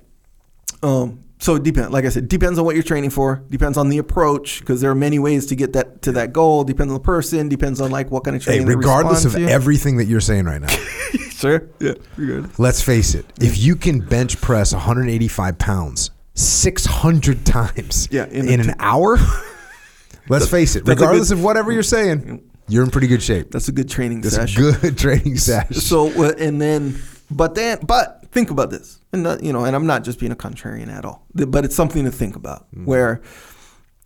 Um, 0.83 1.21
so 1.39 1.55
it 1.55 1.63
depends. 1.63 1.91
Like 1.91 2.05
I 2.05 2.11
said, 2.11 2.29
depends 2.29 2.59
on 2.59 2.65
what 2.67 2.75
you're 2.75 2.83
training 2.85 3.11
for. 3.11 3.43
Depends 3.49 3.79
on 3.79 3.89
the 3.89 3.97
approach 3.99 4.61
because 4.61 4.81
there 4.83 4.91
are 4.91 4.95
many 4.95 5.19
ways 5.19 5.47
to 5.47 5.57
get 5.57 5.73
that 5.73 6.03
to 6.03 6.13
that 6.13 6.33
goal. 6.35 6.65
Depends 6.65 6.91
on 6.93 6.99
the 6.99 7.05
person. 7.05 7.49
Depends 7.49 7.81
on 7.81 7.91
like 7.91 8.11
what 8.11 8.25
kind 8.25 8.37
of 8.37 8.43
Hey, 8.45 8.59
training. 8.59 8.67
they 8.69 8.77
regardless 8.77 9.25
of 9.25 9.35
everything 9.37 9.97
that 9.97 10.05
you're 10.05 10.21
saying 10.21 10.45
right 10.45 10.61
now, 10.61 10.69
sure, 11.31 11.69
yeah, 11.81 11.93
regardless. 12.19 12.59
let's 12.59 12.83
face 12.83 13.15
it. 13.15 13.25
If 13.41 13.57
you 13.59 13.75
can 13.75 14.01
bench 14.01 14.39
press 14.43 14.73
185 14.75 15.57
pounds 15.59 16.11
600 16.35 17.45
times 17.47 18.09
Yeah, 18.11 18.27
in 18.27 18.49
in, 18.49 18.61
an 18.61 18.75
hour, 18.79 19.17
let's 20.31 20.49
face 20.49 20.77
it. 20.77 20.87
Regardless 20.87 21.29
good- 21.29 21.39
of 21.39 21.45
whatever 21.45 21.71
you're 21.73 21.83
saying, 21.83 22.49
you're 22.69 22.85
in 22.85 22.91
pretty 22.91 23.09
good 23.09 23.23
shape. 23.23 23.51
That's 23.51 23.69
a 23.69 23.73
good 23.73 23.89
training 23.91 24.21
That's 24.23 24.37
a 24.37 24.41
session. 24.47 24.63
good 24.81 24.97
training 25.05 25.37
session. 25.39 25.75
So 25.75 26.07
uh, 26.25 26.33
and 26.39 26.61
then, 26.61 26.99
but 27.31 27.55
then, 27.55 27.79
but 27.83 28.27
think 28.31 28.51
about 28.51 28.71
this, 28.71 28.99
and 29.13 29.23
not, 29.25 29.43
you 29.43 29.53
know, 29.53 29.65
and 29.65 29.75
I'm 29.77 29.87
not 29.87 30.05
just 30.05 30.19
being 30.21 30.33
a 30.33 30.37
contrarian 30.37 30.89
at 30.89 31.05
all, 31.05 31.27
but 31.35 31.65
it's 31.65 31.75
something 31.75 32.05
to 32.05 32.11
think 32.13 32.37
about. 32.37 32.71
Mm. 32.73 32.87
Where 32.87 33.21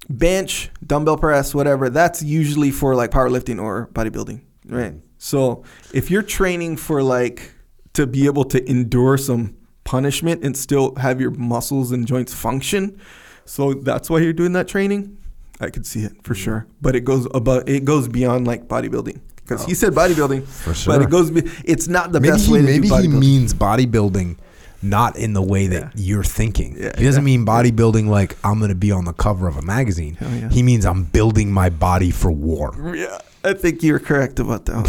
bench, 0.08 0.70
dumbbell 0.86 1.16
press, 1.18 1.54
whatever, 1.54 1.90
that's 1.90 2.22
usually 2.22 2.70
for 2.70 2.94
like 2.94 3.10
powerlifting 3.10 3.62
or 3.62 3.88
bodybuilding, 3.92 4.40
right? 4.66 4.92
Mm. 4.94 5.00
So 5.18 5.64
if 5.92 6.10
you're 6.10 6.22
training 6.22 6.76
for 6.76 7.02
like 7.02 7.52
to 7.94 8.06
be 8.06 8.26
able 8.26 8.44
to 8.46 8.68
endure 8.70 9.16
some 9.16 9.56
punishment 9.84 10.44
and 10.44 10.56
still 10.56 10.94
have 10.96 11.20
your 11.20 11.30
muscles 11.30 11.92
and 11.92 12.06
joints 12.06 12.34
function, 12.34 13.00
so 13.46 13.74
that's 13.74 14.08
why 14.10 14.18
you're 14.20 14.32
doing 14.32 14.52
that 14.52 14.68
training. 14.68 15.18
I 15.60 15.70
could 15.70 15.86
see 15.86 16.00
it 16.04 16.12
for 16.22 16.34
sure, 16.34 16.66
but 16.82 16.96
it 16.96 17.04
goes 17.04 17.26
above. 17.34 17.68
It 17.68 17.84
goes 17.84 18.08
beyond 18.08 18.46
like 18.46 18.66
bodybuilding 18.68 19.20
because 19.36 19.64
he 19.64 19.74
said 19.74 19.92
bodybuilding, 19.94 20.44
For 20.44 20.74
sure. 20.74 20.94
but 20.94 21.02
it 21.02 21.10
goes. 21.10 21.30
Be, 21.30 21.42
it's 21.64 21.86
not 21.88 22.12
the 22.12 22.20
maybe 22.20 22.32
best 22.32 22.46
he, 22.46 22.52
way 22.52 22.58
to 22.60 22.64
maybe 22.64 22.88
he 22.88 23.08
means 23.08 23.54
bodybuilding 23.54 24.36
not 24.82 25.16
in 25.16 25.32
the 25.32 25.40
way 25.42 25.66
that 25.68 25.82
Yeah. 25.82 25.90
you're 25.94 26.24
thinking. 26.24 26.76
Yeah, 26.78 26.92
he 26.98 27.04
doesn't 27.04 27.24
mean 27.24 27.46
bodybuilding 27.46 28.06
like 28.08 28.36
I'm 28.44 28.58
going 28.58 28.68
to 28.70 28.74
be 28.74 28.90
on 28.92 29.04
the 29.06 29.12
cover 29.14 29.48
of 29.48 29.56
a 29.56 29.62
magazine. 29.62 30.18
Yeah. 30.20 30.48
He 30.50 30.62
means 30.62 30.84
I'm 30.84 31.04
building 31.04 31.50
my 31.52 31.70
body 31.70 32.10
for 32.10 32.30
war. 32.30 32.74
yeah, 32.94 33.18
I 33.44 33.54
think 33.54 33.82
you're 33.82 33.98
correct 34.00 34.38
about 34.40 34.66
that. 34.66 34.84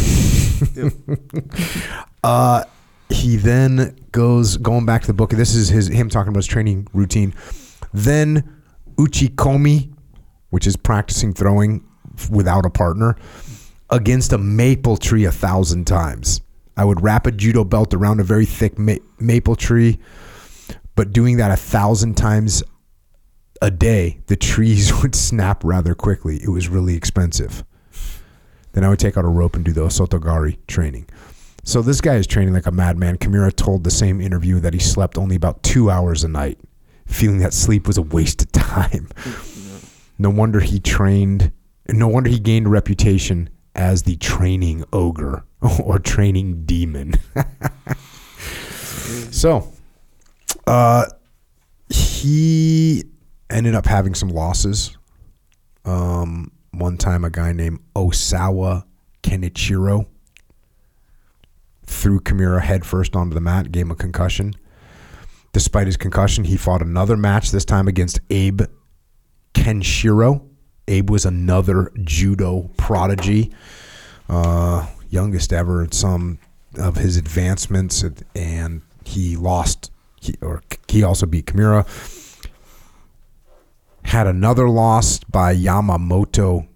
Uh, 2.23 2.63
he 3.09 3.35
then 3.37 3.95
goes 4.11 4.57
going 4.57 4.83
back 4.85 5.01
to 5.01 5.07
the 5.07 5.13
book. 5.13 5.29
This 5.29 5.53
is 5.53 5.69
his 5.69 5.87
him 5.89 6.09
talking 6.09 6.29
about 6.29 6.39
his 6.39 6.47
training 6.47 6.87
routine. 6.91 7.35
Then 7.93 8.43
uchikomi, 8.95 9.93
which 10.55 10.65
is 10.65 10.77
practicing 10.77 11.33
throwing 11.33 11.83
without 12.31 12.65
a 12.65 12.69
partner 12.69 13.17
against 13.89 14.31
a 14.31 14.37
maple 14.37 14.95
tree 14.95 15.25
a 15.25 15.31
thousand 15.33 15.83
times. 15.83 16.39
I 16.77 16.85
would 16.85 17.03
wrap 17.03 17.27
a 17.27 17.31
judo 17.33 17.65
belt 17.65 17.93
around 17.93 18.21
a 18.21 18.23
very 18.23 18.45
thick 18.45 18.79
ma- 18.79 19.03
maple 19.19 19.57
tree, 19.57 19.99
but 20.95 21.11
doing 21.11 21.35
that 21.35 21.51
a 21.51 21.57
thousand 21.57 22.15
times 22.15 22.63
a 23.61 23.69
day, 23.69 24.21
the 24.27 24.37
trees 24.37 24.93
would 25.01 25.13
snap 25.13 25.61
rather 25.65 25.93
quickly. 25.93 26.37
It 26.41 26.47
was 26.47 26.69
really 26.69 26.95
expensive. 26.95 27.65
Then 28.71 28.85
I 28.85 28.89
would 28.89 28.99
take 28.99 29.17
out 29.17 29.25
a 29.25 29.27
rope 29.27 29.57
and 29.57 29.65
do 29.65 29.73
the 29.73 29.81
osotogari 29.81 30.57
training. 30.67 31.09
So 31.65 31.81
this 31.81 31.99
guy 31.99 32.15
is 32.15 32.27
training 32.27 32.53
like 32.53 32.65
a 32.65 32.71
madman. 32.71 33.17
Kimura 33.17 33.53
told 33.53 33.83
the 33.83 33.91
same 33.91 34.21
interview 34.21 34.61
that 34.61 34.73
he 34.73 34.79
slept 34.79 35.17
only 35.17 35.35
about 35.35 35.63
two 35.63 35.89
hours 35.89 36.23
a 36.23 36.29
night, 36.29 36.59
feeling 37.07 37.39
that 37.39 37.53
sleep 37.53 37.87
was 37.87 37.97
a 37.97 38.01
waste 38.01 38.41
of 38.41 38.51
time. 38.53 39.09
No 40.17 40.29
wonder 40.29 40.59
he 40.59 40.79
trained. 40.79 41.51
No 41.89 42.07
wonder 42.07 42.29
he 42.29 42.39
gained 42.39 42.67
a 42.67 42.69
reputation 42.69 43.49
as 43.75 44.03
the 44.03 44.15
training 44.17 44.83
ogre 44.93 45.45
or 45.83 45.99
training 45.99 46.65
demon. 46.65 47.13
so, 49.31 49.71
uh, 50.65 51.05
he 51.89 53.03
ended 53.49 53.75
up 53.75 53.85
having 53.85 54.15
some 54.15 54.29
losses. 54.29 54.97
Um, 55.83 56.51
one 56.71 56.97
time, 56.97 57.23
a 57.23 57.29
guy 57.29 57.51
named 57.51 57.79
Osawa 57.95 58.85
Kenichiro 59.21 60.07
threw 61.85 62.19
Kimura 62.19 62.61
headfirst 62.61 63.15
onto 63.15 63.33
the 63.33 63.41
mat, 63.41 63.71
gave 63.71 63.83
him 63.83 63.91
a 63.91 63.95
concussion. 63.95 64.53
Despite 65.53 65.87
his 65.87 65.97
concussion, 65.97 66.43
he 66.45 66.57
fought 66.57 66.81
another 66.81 67.15
match, 67.15 67.51
this 67.51 67.63
time 67.63 67.87
against 67.87 68.19
Abe 68.29 68.63
Kenshiro. 69.55 70.41
Abe 70.87 71.09
was 71.09 71.25
another 71.25 71.91
judo 72.03 72.69
prodigy, 72.77 73.51
uh, 74.29 74.85
youngest 75.09 75.51
ever, 75.51 75.87
some 75.89 76.37
of 76.77 76.97
his 76.97 77.17
advancements, 77.17 78.03
and- 78.35 78.83
he 79.05 79.35
lost. 79.37 79.91
He, 80.19 80.35
or 80.41 80.61
he 80.87 81.03
also 81.03 81.25
beat 81.25 81.45
Kimura. 81.45 81.85
Had 84.03 84.27
another 84.27 84.69
loss 84.69 85.19
by 85.19 85.55
Yamamoto 85.55 86.67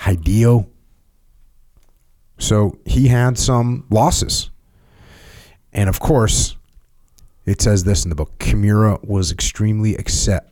Hideo. 0.00 0.66
So 2.38 2.78
he 2.84 3.08
had 3.08 3.38
some 3.38 3.86
losses. 3.90 4.50
And 5.72 5.88
of 5.88 6.00
course, 6.00 6.56
it 7.46 7.60
says 7.60 7.84
this 7.84 8.04
in 8.04 8.10
the 8.10 8.16
book 8.16 8.38
Kimura 8.38 9.02
was 9.06 9.30
extremely 9.30 9.96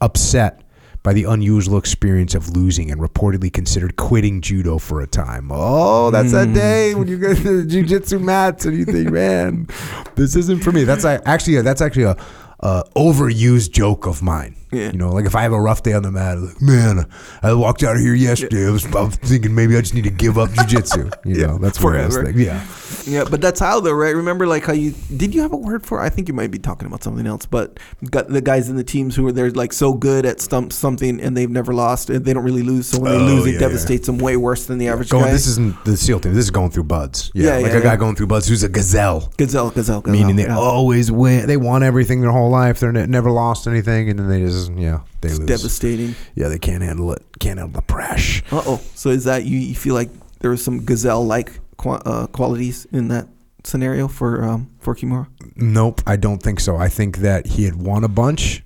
upset 0.00 0.62
by 1.02 1.12
the 1.12 1.24
unusual 1.24 1.78
experience 1.78 2.34
of 2.34 2.50
losing 2.50 2.90
and 2.90 3.00
reportedly 3.00 3.52
considered 3.52 3.96
quitting 3.96 4.40
judo 4.40 4.78
for 4.78 5.00
a 5.00 5.06
time. 5.06 5.50
Oh, 5.52 6.10
that's 6.10 6.32
that 6.32 6.48
hmm. 6.48 6.54
day 6.54 6.94
when 6.94 7.08
you 7.08 7.18
go 7.18 7.34
to 7.34 7.62
the 7.62 7.76
jujitsu 7.76 8.20
mats 8.20 8.64
and 8.66 8.76
you 8.76 8.84
think, 8.84 9.10
man, 9.10 9.68
this 10.16 10.36
isn't 10.36 10.62
for 10.62 10.72
me. 10.72 10.84
That's 10.84 11.04
actually 11.04 11.60
that's 11.62 11.80
actually 11.80 12.04
a, 12.04 12.16
a 12.60 12.84
overused 12.96 13.70
joke 13.70 14.06
of 14.06 14.22
mine. 14.22 14.56
Yeah. 14.72 14.90
You 14.92 14.98
know, 14.98 15.10
like 15.10 15.24
if 15.26 15.34
I 15.34 15.42
have 15.42 15.52
a 15.52 15.60
rough 15.60 15.82
day 15.82 15.92
on 15.94 16.02
the 16.02 16.10
mat, 16.12 16.36
I'm 16.38 16.46
like, 16.46 16.60
man, 16.62 17.06
I 17.42 17.54
walked 17.54 17.82
out 17.82 17.96
of 17.96 18.02
here 18.02 18.14
yesterday. 18.14 18.66
I 18.66 18.70
was, 18.70 18.84
I 18.94 19.00
was 19.02 19.16
thinking 19.16 19.54
maybe 19.54 19.76
I 19.76 19.80
just 19.80 19.94
need 19.94 20.04
to 20.04 20.10
give 20.10 20.38
up 20.38 20.50
jujitsu. 20.50 21.12
You 21.24 21.40
Yeah, 21.40 21.46
know, 21.48 21.58
that's 21.58 21.78
of 21.78 21.82
those 21.84 22.14
forever. 22.14 22.24
things. 22.26 22.40
Yeah. 22.40 22.66
Yeah, 23.06 23.24
but 23.30 23.40
that's 23.40 23.60
how 23.60 23.80
though, 23.80 23.92
right? 23.92 24.14
Remember, 24.14 24.46
like 24.46 24.64
how 24.64 24.72
you 24.72 24.92
did 25.16 25.34
you 25.34 25.42
have 25.42 25.52
a 25.52 25.56
word 25.56 25.84
for? 25.86 26.00
I 26.00 26.08
think 26.10 26.28
you 26.28 26.34
might 26.34 26.50
be 26.50 26.58
talking 26.58 26.86
about 26.86 27.02
something 27.02 27.26
else, 27.26 27.46
but 27.46 27.78
got 28.10 28.28
the 28.28 28.40
guys 28.40 28.68
in 28.68 28.76
the 28.76 28.84
teams 28.84 29.14
who 29.16 29.26
are 29.26 29.32
they're 29.32 29.50
like 29.50 29.72
so 29.72 29.92
good 29.94 30.24
at 30.26 30.40
stump 30.40 30.72
something 30.72 31.20
and 31.20 31.36
they've 31.36 31.50
never 31.50 31.72
lost 31.74 32.10
and 32.10 32.24
they 32.24 32.32
don't 32.34 32.44
really 32.44 32.62
lose. 32.62 32.86
So 32.88 32.98
when 33.00 33.12
they 33.12 33.18
Oh, 33.18 33.24
lose, 33.24 33.44
yeah, 33.46 33.50
it 33.50 33.54
yeah. 33.54 33.58
devastates 33.60 34.06
them 34.06 34.18
way 34.18 34.36
worse 34.36 34.66
than 34.66 34.78
the 34.78 34.88
average 34.88 35.08
Going, 35.10 35.24
guy. 35.24 35.30
this 35.32 35.46
isn't 35.46 35.82
the 35.84 35.96
SEAL 35.96 36.20
team. 36.20 36.34
This 36.34 36.44
is 36.44 36.50
going 36.50 36.70
through 36.70 36.84
BUD/S. 36.84 37.30
Yeah, 37.34 37.44
Yeah, 37.58 37.62
like 37.62 37.72
yeah, 37.72 37.78
a 37.78 37.82
guy 37.82 37.90
yeah. 37.92 37.96
going 37.96 38.14
through 38.16 38.26
BUD/S 38.28 38.48
who's 38.48 38.62
a 38.62 38.68
gazelle. 38.68 39.32
gazelle, 39.36 39.70
gazelle, 39.70 40.00
gazelle. 40.00 40.12
Meaning 40.20 40.36
they 40.36 40.44
yeah. 40.44 40.58
always 40.58 41.10
win. 41.10 41.46
They 41.46 41.56
won 41.56 41.82
everything 41.82 42.20
their 42.20 42.32
whole 42.32 42.50
life. 42.50 42.80
They're 42.80 42.92
ne- 42.92 43.06
never 43.06 43.30
lost 43.30 43.66
anything, 43.66 44.08
and 44.10 44.18
then 44.18 44.28
they 44.28 44.40
just 44.40 44.57
yeah 44.76 45.00
they 45.20 45.28
It's 45.28 45.38
lose. 45.38 45.48
devastating. 45.48 46.14
Yeah, 46.34 46.48
they 46.48 46.58
can't 46.58 46.82
handle 46.82 47.12
it. 47.12 47.22
Can't 47.40 47.58
handle 47.58 47.80
the 47.80 47.86
pressure. 47.86 48.44
Uh 48.52 48.62
oh. 48.66 48.80
So 48.94 49.10
is 49.10 49.24
that 49.24 49.44
you? 49.44 49.58
You 49.58 49.74
feel 49.74 49.94
like 49.94 50.10
there 50.40 50.50
was 50.50 50.62
some 50.62 50.84
gazelle 50.84 51.24
like 51.26 51.58
qua- 51.76 52.02
uh, 52.04 52.26
qualities 52.28 52.86
in 52.92 53.08
that 53.08 53.26
scenario 53.64 54.08
for 54.08 54.42
um, 54.44 54.70
for 54.78 54.94
Kimura? 54.94 55.26
Nope, 55.56 56.00
I 56.06 56.16
don't 56.16 56.42
think 56.42 56.60
so. 56.60 56.76
I 56.76 56.88
think 56.88 57.18
that 57.18 57.46
he 57.46 57.64
had 57.64 57.74
won 57.76 58.04
a 58.04 58.08
bunch. 58.08 58.64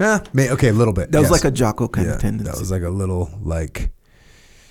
Yeah, 0.00 0.20
may, 0.32 0.50
okay, 0.50 0.68
a 0.68 0.72
little 0.72 0.92
bit. 0.94 1.10
That 1.12 1.20
was 1.20 1.30
like 1.30 1.44
a 1.44 1.50
Jocko 1.50 1.88
kind 1.88 2.06
yeah, 2.06 2.14
of 2.14 2.20
tendency. 2.20 2.50
That 2.50 2.58
was 2.58 2.70
like 2.70 2.82
a 2.82 2.88
little 2.90 3.30
like 3.42 3.90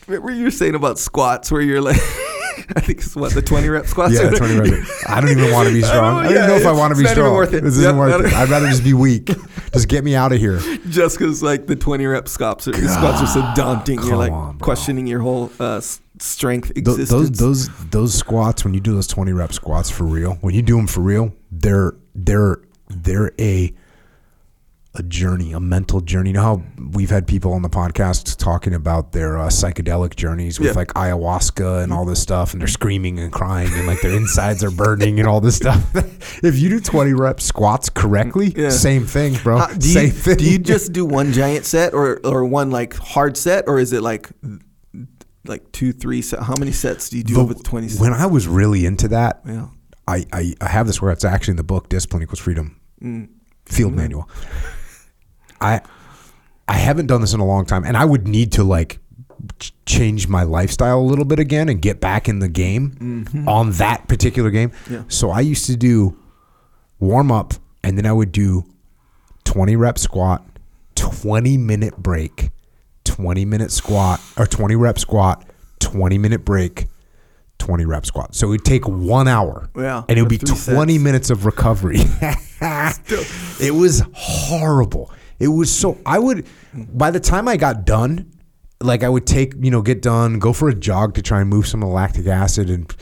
What 0.06 0.22
were 0.22 0.32
you 0.32 0.50
saying 0.52 0.76
about 0.76 1.00
squats 1.00 1.52
where 1.52 1.62
you're 1.62 1.82
like, 1.82 2.00
I 2.76 2.80
think 2.82 3.00
it's 3.00 3.16
what 3.16 3.34
the 3.34 3.42
20 3.42 3.68
rep 3.70 3.88
squats. 3.88 4.14
yeah, 4.14 4.30
twenty 4.32 4.60
reps. 4.60 5.04
I 5.08 5.22
don't 5.22 5.30
even 5.32 5.52
want 5.52 5.68
to 5.68 5.74
be 5.74 5.82
strong. 5.82 6.20
I 6.20 6.24
don't, 6.24 6.32
even 6.34 6.48
know 6.48 6.56
if 6.56 6.66
I 6.66 6.72
want 6.72 6.92
to 6.92 6.96
be 6.98 7.04
it's 7.04 7.12
not 7.16 7.18
even 7.18 7.24
strong. 7.26 7.36
worth 7.36 7.54
it. 7.54 7.64
This 7.64 7.78
isn't 7.78 7.84
Yep, 7.84 7.96
worth 7.96 8.26
it. 8.26 8.34
I'd 8.34 8.50
rather 8.50 8.68
just 8.68 8.84
be 8.84 8.94
weak. 8.94 9.30
just 9.74 9.88
get 9.88 10.04
me 10.04 10.16
out 10.16 10.32
of 10.32 10.40
here. 10.40 10.60
just 10.90 11.18
because 11.18 11.44
like 11.44 11.68
the 11.68 11.76
20 11.76 12.06
rep 12.06 12.28
squats 12.28 12.68
are, 12.68 12.74
squats 12.74 13.22
are 13.22 13.28
so 13.28 13.42
daunting 13.56 14.02
you're 14.04 14.18
like 14.18 14.32
on, 14.32 14.60
questioning 14.60 15.08
your 15.08 15.20
whole 15.20 15.52
uh, 15.60 15.82
strength 16.20 16.74
Th- 16.74 16.84
those 16.86 17.00
existence 17.00 17.40
those 17.40 17.90
those 17.90 18.14
squats 18.14 18.64
when 18.66 18.74
you 18.74 18.80
do 18.80 18.94
those 18.96 19.08
20 19.08 19.34
rep 19.34 19.54
squats 19.54 19.90
for 19.90 20.04
real 20.06 20.36
when 20.42 20.56
you 20.56 20.62
do 20.64 20.76
them 20.78 20.88
for 20.88 21.02
real 21.02 21.32
they're 21.52 21.94
they're 22.16 22.58
they're 22.90 23.32
a 23.40 23.74
a 25.00 25.04
journey 25.04 25.54
a 25.54 25.60
mental 25.60 26.02
journey. 26.02 26.30
You 26.30 26.34
know 26.36 26.42
how 26.42 26.64
we've 26.94 27.10
had 27.10 27.28
people 27.28 27.54
on 27.54 27.62
the 27.62 27.70
podcast 27.70 28.38
talking 28.38 28.74
about 28.74 29.12
their 29.12 29.38
uh, 29.38 29.48
psychedelic 29.48 30.16
journeys 30.16 30.60
with 30.60 30.70
Yeah. 30.70 30.74
like 30.74 30.90
ayahuasca 30.90 31.84
and 31.84 31.94
all 31.94 32.06
this 32.06 32.22
stuff 32.22 32.54
and 32.54 32.62
they're 32.62 32.68
screaming 32.68 33.20
and 33.20 33.32
crying 33.32 33.72
and 33.74 33.86
like 33.88 34.02
their 34.02 34.16
insides 34.16 34.64
are 34.64 34.72
burning 34.72 35.20
and 35.20 35.28
all 35.28 35.42
this 35.42 35.56
stuff. 35.58 35.84
If 36.44 36.60
you 36.60 36.70
do 36.70 36.80
20 36.80 37.14
rep 37.14 37.40
squats 37.42 37.90
correctly 37.90 38.54
Yeah. 38.56 38.70
same 38.70 39.06
thing 39.06 39.36
bro. 39.44 39.58
Uh, 39.58 39.74
do, 39.74 39.90
you, 39.90 40.10
thing 40.10 40.38
do 40.38 40.44
you 40.50 40.60
just 40.60 40.94
do 40.94 41.06
one 41.06 41.32
giant 41.34 41.66
set 41.66 41.94
or 41.94 42.20
or 42.24 42.46
one 42.46 42.70
like 42.72 42.96
hard 42.96 43.38
set 43.38 43.66
or 43.68 43.80
is 43.80 43.94
it 43.94 44.02
like 44.02 44.30
like 45.46 45.72
two 45.72 45.94
three 45.94 46.22
set 46.22 46.42
how 46.42 46.54
many 46.60 46.72
sets 46.72 47.10
do 47.10 47.18
you 47.18 47.24
do 47.24 47.36
The- 47.36 47.44
with 47.46 47.64
20 47.64 47.88
sets? 47.88 48.02
When 48.02 48.14
i 48.14 48.26
was 48.26 48.48
really 48.48 48.86
into 48.86 49.08
that 49.10 49.42
yeah. 49.46 49.68
I, 50.08 50.26
I, 50.32 50.54
I 50.62 50.70
have 50.70 50.88
this 50.88 51.02
where 51.02 51.12
it's 51.12 51.26
actually 51.26 51.52
in 51.52 51.58
the 51.58 51.64
book 51.66 51.90
Discipline 51.90 52.24
Equals 52.24 52.40
Freedom. 52.40 52.80
Mm. 53.04 53.28
Field 53.66 53.94
Manual. 53.94 54.30
I 55.62 55.82
I 56.68 56.74
haven't 56.74 57.08
done 57.08 57.22
this 57.22 57.34
in 57.34 57.40
a 57.40 57.46
long 57.46 57.66
time, 57.66 57.84
and 57.86 57.96
I 57.98 58.06
would 58.06 58.28
need 58.28 58.52
to 58.54 58.64
like 58.64 59.00
change 59.86 60.28
my 60.28 60.44
lifestyle 60.44 61.00
a 61.00 61.02
little 61.02 61.24
bit 61.26 61.40
again 61.40 61.70
and 61.70 61.82
get 61.82 62.00
back 62.02 62.28
in 62.28 62.40
the 62.40 62.48
game 62.50 63.26
on 63.48 63.72
that 63.74 64.08
particular 64.08 64.50
game. 64.50 64.72
Yeah. 64.90 65.04
So 65.08 65.30
I 65.30 65.40
used 65.42 65.66
to 65.68 65.76
do 65.78 66.18
warm 67.00 67.32
up, 67.32 67.54
and 67.84 67.98
then 67.98 68.06
I 68.06 68.12
would 68.14 68.32
do 68.32 68.66
twenty 69.44 69.76
rep 69.76 69.98
squat, 69.98 70.46
twenty 70.96 71.58
minute 71.58 71.98
break, 71.98 72.50
twenty 73.04 73.46
minute 73.46 73.72
squat 73.72 74.20
or 74.38 74.46
twenty 74.46 74.76
rep 74.76 75.00
squat, 75.00 75.46
twenty 75.80 76.18
minute 76.18 76.44
break. 76.46 76.88
20 77.60 77.86
rep 77.86 78.06
squat. 78.06 78.36
So 78.36 78.48
it 78.48 78.50
would 78.52 78.64
take 78.66 78.88
one 78.88 79.28
hour. 79.28 79.68
Yeah, 79.76 80.04
And 80.08 80.18
it 80.18 80.22
would 80.22 80.30
be 80.30 80.38
20 80.38 80.56
sets. 80.94 81.04
minutes 81.04 81.30
of 81.32 81.44
recovery. 81.46 81.98
it 82.62 83.74
was 83.74 84.04
horrible. 84.14 85.12
It 85.40 85.50
was 85.50 85.74
so 85.74 85.98
I 86.06 86.20
would 86.20 86.48
by 86.74 87.12
the 87.12 87.20
time 87.20 87.48
I 87.48 87.58
got 87.58 87.86
done, 87.86 88.32
like 88.82 89.04
I 89.04 89.10
would 89.10 89.26
take, 89.26 89.54
you 89.60 89.72
know, 89.72 89.82
get 89.82 90.02
done, 90.02 90.40
go 90.40 90.54
for 90.54 90.70
a 90.70 90.76
jog 90.76 91.14
to 91.16 91.22
try 91.22 91.42
and 91.42 91.50
move 91.50 91.68
some 91.68 91.82
of 91.84 91.90
the 91.90 91.94
lactic 91.94 92.28
acid 92.28 92.70
and 92.70 92.94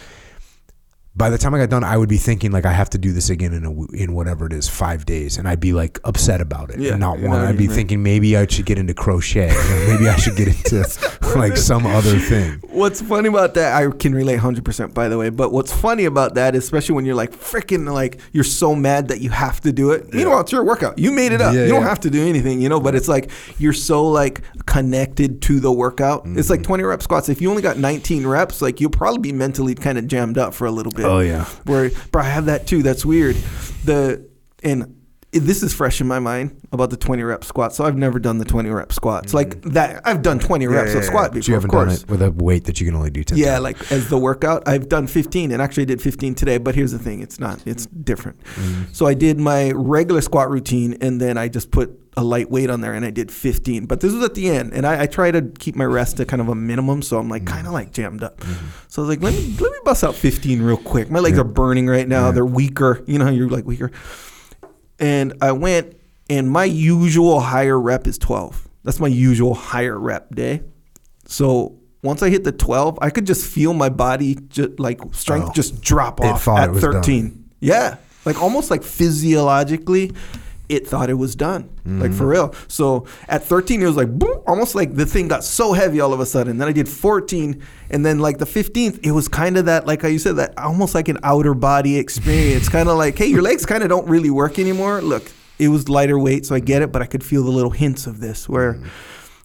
by 1.18 1.30
the 1.30 1.38
time 1.38 1.54
I 1.54 1.60
got 1.60 1.70
done, 1.70 1.84
I 1.84 1.96
would 1.96 2.10
be 2.10 2.18
thinking 2.18 2.52
like 2.52 2.66
I 2.66 2.74
have 2.74 2.90
to 2.90 2.98
do 2.98 3.14
this 3.14 3.30
again 3.30 3.54
in 3.54 3.64
a 3.66 3.72
in 3.96 4.14
whatever 4.14 4.46
it 4.48 4.54
is, 4.54 4.68
five 4.68 5.06
days, 5.06 5.38
and 5.38 5.48
I'd 5.48 5.62
be 5.62 5.72
like 5.72 5.98
upset 6.04 6.42
about 6.42 6.72
it 6.72 6.80
Yeah, 6.80 6.92
and 6.92 7.00
not 7.00 7.20
want. 7.20 7.42
I'd 7.46 7.58
be 7.58 7.68
mean. 7.68 7.76
thinking 7.76 8.04
maybe 8.04 8.36
I 8.36 8.46
should 8.48 8.66
get 8.66 8.78
into 8.78 8.94
crochet, 8.94 9.50
or 9.50 9.88
maybe 9.88 10.10
I 10.10 10.18
should 10.18 10.36
get 10.36 10.50
into 10.50 10.86
like 11.38 11.56
some 11.56 11.86
other 11.86 12.18
thing. 12.20 12.60
What's 12.70 13.02
funny 13.02 13.30
about 13.30 13.54
that, 13.54 13.82
I 13.82 13.90
can 13.96 14.14
relate 14.14 14.40
100% 14.40 14.94
by 14.94 15.08
the 15.08 15.18
way, 15.18 15.30
but 15.30 15.52
what's 15.54 15.72
funny 15.72 16.04
about 16.06 16.36
that, 16.36 16.54
especially 16.56 16.96
when 16.96 17.06
you're 17.06 17.16
like 17.16 17.32
freaking 17.32 17.90
like, 17.92 18.20
you're 18.34 18.44
so 18.44 18.76
mad 18.76 19.08
that 19.08 19.22
you 19.22 19.30
have 19.30 19.62
to 19.62 19.72
do 19.72 19.92
it. 19.92 20.14
Meanwhile, 20.14 20.42
it's 20.42 20.52
your 20.52 20.66
workout. 20.66 21.00
You 21.00 21.12
made 21.12 21.32
it 21.32 21.40
up. 21.42 21.54
Yeah, 21.54 21.62
you 21.64 21.70
don't 21.70 21.82
yeah. 21.84 21.88
have 21.90 22.02
to 22.02 22.10
do 22.10 22.26
anything, 22.28 22.60
you 22.62 22.68
know, 22.68 22.80
but 22.82 22.94
it's 22.96 23.08
like 23.08 23.32
you're 23.58 23.72
so 23.74 24.06
like 24.06 24.42
connected 24.66 25.42
to 25.44 25.60
the 25.62 25.72
workout. 25.72 26.26
It's 26.26 26.46
Mm-hmm. 26.46 26.52
like 26.52 26.64
20 26.64 26.84
rep 26.84 27.02
squats. 27.02 27.30
If 27.30 27.42
you 27.42 27.50
only 27.50 27.62
got 27.62 27.78
19 27.78 28.28
reps, 28.28 28.62
like 28.62 28.82
you'll 28.82 28.90
probably 28.90 29.20
be 29.20 29.32
mentally 29.32 29.74
kind 29.74 29.98
of 29.98 30.08
jammed 30.08 30.38
up 30.38 30.54
for 30.54 30.68
a 30.68 30.72
little 30.72 30.92
bit. 30.92 31.05
Oh, 31.06 31.20
yeah. 31.20 31.46
Where, 31.66 31.90
bro, 32.12 32.22
I 32.22 32.26
have 32.26 32.46
that 32.46 32.68
too. 32.68 32.84
That's 32.84 33.06
weird. 33.06 33.36
The, 33.86 34.28
and 34.64 34.96
this 35.40 35.64
is 35.64 35.74
fresh 35.74 36.00
in 36.00 36.08
my 36.08 36.20
mind 36.20 36.62
about 36.72 36.90
the 36.90 36.98
20 36.98 37.22
rep 37.24 37.44
squat. 37.44 37.74
So 37.74 37.84
I've 37.84 37.98
never 37.98 38.20
done 38.20 38.38
the 38.38 38.46
20 38.46 38.70
rep 38.70 38.94
squats. 38.94 39.34
Like 39.34 39.62
mm. 39.62 39.74
that, 39.74 40.02
I've 40.06 40.22
done 40.22 40.40
20 40.40 40.68
reps 40.68 40.94
of 40.94 41.04
squat 41.04 41.32
But 41.32 41.34
before, 41.34 41.52
you 41.52 41.54
haven't 41.56 41.70
of 41.70 41.74
course. 41.74 42.02
done 42.02 42.04
it 42.04 42.12
with 42.12 42.22
a 42.22 42.32
weight 42.32 42.66
that 42.66 42.80
you 42.80 42.88
can 42.88 42.96
only 42.96 43.10
do 43.10 43.24
ten. 43.24 43.38
Yeah, 43.38 43.54
times. 43.54 43.64
like 43.64 43.92
as 43.92 44.10
the 44.10 44.18
workout, 44.18 44.68
I've 44.68 44.88
done 44.88 45.08
15 45.08 45.52
and 45.52 45.62
actually 45.62 45.84
I 45.84 45.88
did 45.88 46.02
15 46.02 46.36
today. 46.36 46.58
But 46.58 46.76
here's 46.76 46.92
the 46.92 47.00
thing 47.00 47.22
it's 47.22 47.40
not, 47.40 47.62
it's 47.66 47.88
mm. 47.88 48.06
different. 48.06 48.42
Mm. 48.56 48.96
So 48.96 49.06
I 49.06 49.14
did 49.14 49.40
my 49.40 49.72
regular 49.72 50.22
squat 50.22 50.50
routine 50.50 50.98
and 51.02 51.20
then 51.20 51.38
I 51.38 51.48
just 51.48 51.72
put 51.72 52.05
a 52.18 52.24
light 52.24 52.50
weight 52.50 52.70
on 52.70 52.82
there 52.82 52.94
and 52.94 53.04
I 53.06 53.10
did 53.10 53.32
15. 53.32 53.86
But 53.86 54.00
this 54.00 54.14
was 54.14 54.24
at 54.24 54.36
the 54.36 54.50
end 54.50 54.74
and 54.74 54.86
I, 54.86 55.04
I 55.04 55.06
try 55.06 55.32
to 55.32 55.42
keep 55.42 55.76
my 55.76 55.84
rest 55.84 56.18
to 56.18 56.26
kind 56.26 56.42
of 56.42 56.48
a 56.48 56.56
minimum. 56.56 57.02
So 57.02 57.18
I'm 57.18 57.30
like 57.30 57.44
mm-hmm. 57.44 57.54
kind 57.54 57.68
of 57.68 57.74
like 57.74 57.92
jammed 57.92 58.24
up. 58.24 58.40
Mm-hmm. 58.40 58.66
So 58.88 59.02
I 59.02 59.08
was 59.08 59.18
like, 59.18 59.24
let 59.24 59.34
me, 59.34 59.56
let 59.60 59.72
me 59.72 59.78
bust 59.84 60.04
out 60.04 60.16
15 60.16 60.62
real 60.62 60.78
quick. 60.78 61.10
My 61.12 61.20
legs 61.20 61.36
Yeah. 61.36 61.42
are 61.42 61.46
burning 61.46 61.88
right 61.88 62.08
now. 62.08 62.28
Yeah. 62.28 62.32
They're 62.32 62.46
weaker. 62.46 63.04
You 63.06 63.20
know 63.20 63.30
you're 63.30 63.50
like 63.50 63.66
weaker. 63.66 63.92
And 65.00 65.34
I 65.42 65.52
went 65.52 65.98
and 66.30 66.50
my 66.50 66.64
usual 66.66 67.40
higher 67.40 67.80
rep 67.80 68.08
is 68.08 68.18
12. 68.18 68.68
That's 68.84 69.00
my 69.00 69.08
usual 69.08 69.54
higher 69.54 70.00
rep 70.00 70.34
day. 70.34 70.62
So 71.26 71.80
once 72.02 72.22
I 72.22 72.30
hit 72.30 72.44
the 72.44 72.52
12, 72.52 73.00
I 73.02 73.10
could 73.10 73.26
just 73.26 73.46
feel 73.46 73.74
my 73.74 73.90
body 73.90 74.36
just 74.50 74.80
like 74.80 75.02
strength 75.14 75.50
Oh. 75.50 75.54
just 75.54 75.82
drop 75.82 76.22
off 76.22 76.48
at 76.48 76.70
it 76.70 76.72
was 76.72 76.82
13. 76.82 77.50
Yeah. 77.60 77.98
Like 78.26 78.42
almost 78.42 78.72
like 78.72 78.84
physiologically, 78.84 80.12
it 80.70 80.88
thought 80.88 81.10
it 81.10 81.16
was 81.16 81.36
done. 81.36 81.70
Like 81.86 82.10
Mm-hmm. 82.10 82.18
for 82.18 82.28
real. 82.28 82.56
So 82.68 83.06
at 83.28 83.44
13, 83.44 83.82
it 83.82 83.86
was 83.86 83.96
like 83.96 84.10
boom, 84.10 84.42
almost 84.48 84.74
like 84.76 84.96
the 84.96 85.06
thing 85.06 85.28
got 85.28 85.44
so 85.44 85.74
heavy 85.74 86.00
all 86.00 86.14
of 86.14 86.20
a 86.20 86.26
sudden. 86.26 86.58
Then 86.58 86.68
I 86.68 86.72
did 86.72 86.90
14. 86.90 87.62
And 87.92 88.06
then 88.06 88.18
like 88.20 88.40
the 88.40 88.46
15th, 88.46 89.00
it 89.06 89.12
was 89.12 89.28
kind 89.28 89.58
of 89.58 89.66
that, 89.66 89.86
like 89.86 90.02
how 90.02 90.08
you 90.08 90.18
said, 90.20 90.38
that 90.38 90.58
almost 90.58 90.96
like 90.96 91.08
an 91.08 91.20
outer 91.24 91.54
body 91.54 91.98
experience. 91.98 92.68
kind 92.70 92.90
of 92.90 92.98
like, 92.98 93.18
hey, 93.18 93.28
your 93.28 93.42
legs 93.44 93.66
kind 93.66 93.84
of 93.84 93.90
don't 93.90 94.08
really 94.10 94.32
work 94.32 94.58
anymore. 94.58 95.02
Look, 95.02 95.32
it 95.60 95.68
was 95.70 95.88
lighter 95.88 96.18
weight, 96.18 96.46
so 96.46 96.56
I 96.56 96.60
get 96.60 96.82
it, 96.82 96.92
but 96.92 97.02
I 97.02 97.06
could 97.06 97.24
feel 97.24 97.44
the 97.44 97.52
little 97.52 97.72
hints 97.72 98.08
of 98.08 98.20
this 98.20 98.50
where 98.50 98.74
Mm-hmm. 98.74 98.88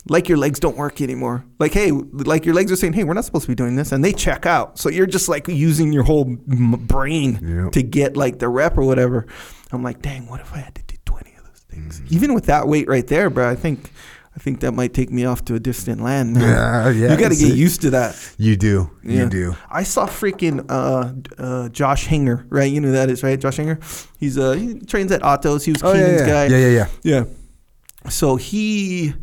like 0.08 0.28
your 0.30 0.38
legs 0.38 0.58
don't 0.58 0.78
work 0.78 1.02
anymore. 1.02 1.44
Like, 1.58 1.74
hey, 1.74 1.90
like 1.92 2.46
your 2.46 2.54
legs 2.54 2.72
are 2.72 2.76
saying, 2.76 2.94
hey, 2.94 3.04
we're 3.04 3.12
not 3.12 3.26
supposed 3.26 3.44
to 3.44 3.50
be 3.50 3.54
doing 3.54 3.76
this. 3.76 3.92
And 3.92 4.02
they 4.02 4.14
check 4.14 4.46
out. 4.46 4.78
So 4.78 4.88
you're 4.88 5.06
just 5.06 5.28
like 5.28 5.46
using 5.48 5.92
your 5.92 6.04
whole 6.04 6.24
brain 6.24 7.38
Yep. 7.64 7.72
to 7.72 7.82
get 7.82 8.16
like 8.16 8.38
the 8.38 8.48
rep 8.48 8.78
or 8.78 8.84
whatever. 8.84 9.26
I'm 9.72 9.82
like, 9.82 10.00
dang, 10.02 10.26
what 10.26 10.40
if 10.40 10.52
I 10.54 10.58
had 10.58 10.74
to 10.74 10.82
do 10.82 10.96
20 11.04 11.34
of 11.36 11.44
those 11.44 11.59
things? 11.70 12.00
Mm-hmm. 12.00 12.14
Even 12.14 12.34
with 12.34 12.46
that 12.46 12.66
weight 12.68 12.88
right 12.88 13.06
there, 13.06 13.30
bro, 13.30 13.48
I 13.48 13.54
think. 13.56 13.90
I 14.32 14.38
think 14.38 14.60
that 14.60 14.70
might 14.72 14.94
take 14.94 15.10
me 15.10 15.24
off 15.24 15.44
to 15.46 15.56
a 15.56 15.58
distant 15.58 16.00
land. 16.00 16.36
Yeah, 16.40 16.88
yeah. 16.90 17.10
you 17.10 17.16
got 17.18 17.32
to 17.32 17.36
get 17.36 17.52
used 17.56 17.80
to 17.82 17.90
that. 17.90 18.16
You 18.38 18.54
do. 18.56 18.88
Yeah. 19.02 19.24
You 19.24 19.28
do. 19.28 19.56
I 19.68 19.82
saw 19.82 20.06
freaking 20.06 20.64
uh, 20.70 21.12
uh, 21.36 21.68
Josh 21.70 22.06
Hinger, 22.06 22.46
right? 22.48 22.70
You 22.70 22.80
know 22.80 22.88
who 22.88 22.94
that 22.94 23.10
is, 23.10 23.24
right? 23.24 23.38
Josh 23.38 23.56
Hinger. 23.56 23.80
He's 24.20 24.38
uh, 24.38 24.52
he 24.52 24.78
trains 24.80 25.10
at 25.10 25.24
Otto's. 25.24 25.64
He 25.64 25.72
was 25.72 25.82
Oh, 25.82 25.92
yeah, 25.92 25.98
Keenan's 26.00 26.20
yeah. 26.20 26.26
guy. 26.28 26.46
yeah, 26.46 26.58
yeah, 26.58 26.68
yeah. 26.68 26.86
Yeah. 27.02 28.10
So 28.10 28.36
he, 28.36 29.14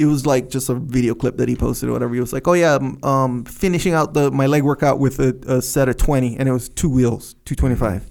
it 0.00 0.06
was 0.06 0.26
like 0.26 0.50
just 0.50 0.68
a 0.68 0.74
video 0.74 1.14
clip 1.14 1.36
that 1.36 1.48
he 1.48 1.54
posted 1.54 1.88
or 1.88 1.92
whatever. 1.92 2.12
He 2.14 2.20
was 2.20 2.32
like, 2.32 2.46
"Oh 2.48 2.54
yeah, 2.54 2.74
um, 2.74 2.98
um, 3.04 3.44
finishing 3.44 3.94
out 3.94 4.14
the 4.14 4.32
my 4.32 4.46
leg 4.46 4.64
workout 4.64 4.98
with 4.98 5.20
a, 5.20 5.32
a 5.46 5.62
set 5.62 5.88
of 5.88 5.96
twenty, 5.96 6.36
and 6.36 6.48
it 6.48 6.52
was 6.52 6.68
two 6.68 6.90
wheels, 6.90 7.34
two 7.44 7.54
twenty 7.54 7.76
five, 7.76 8.10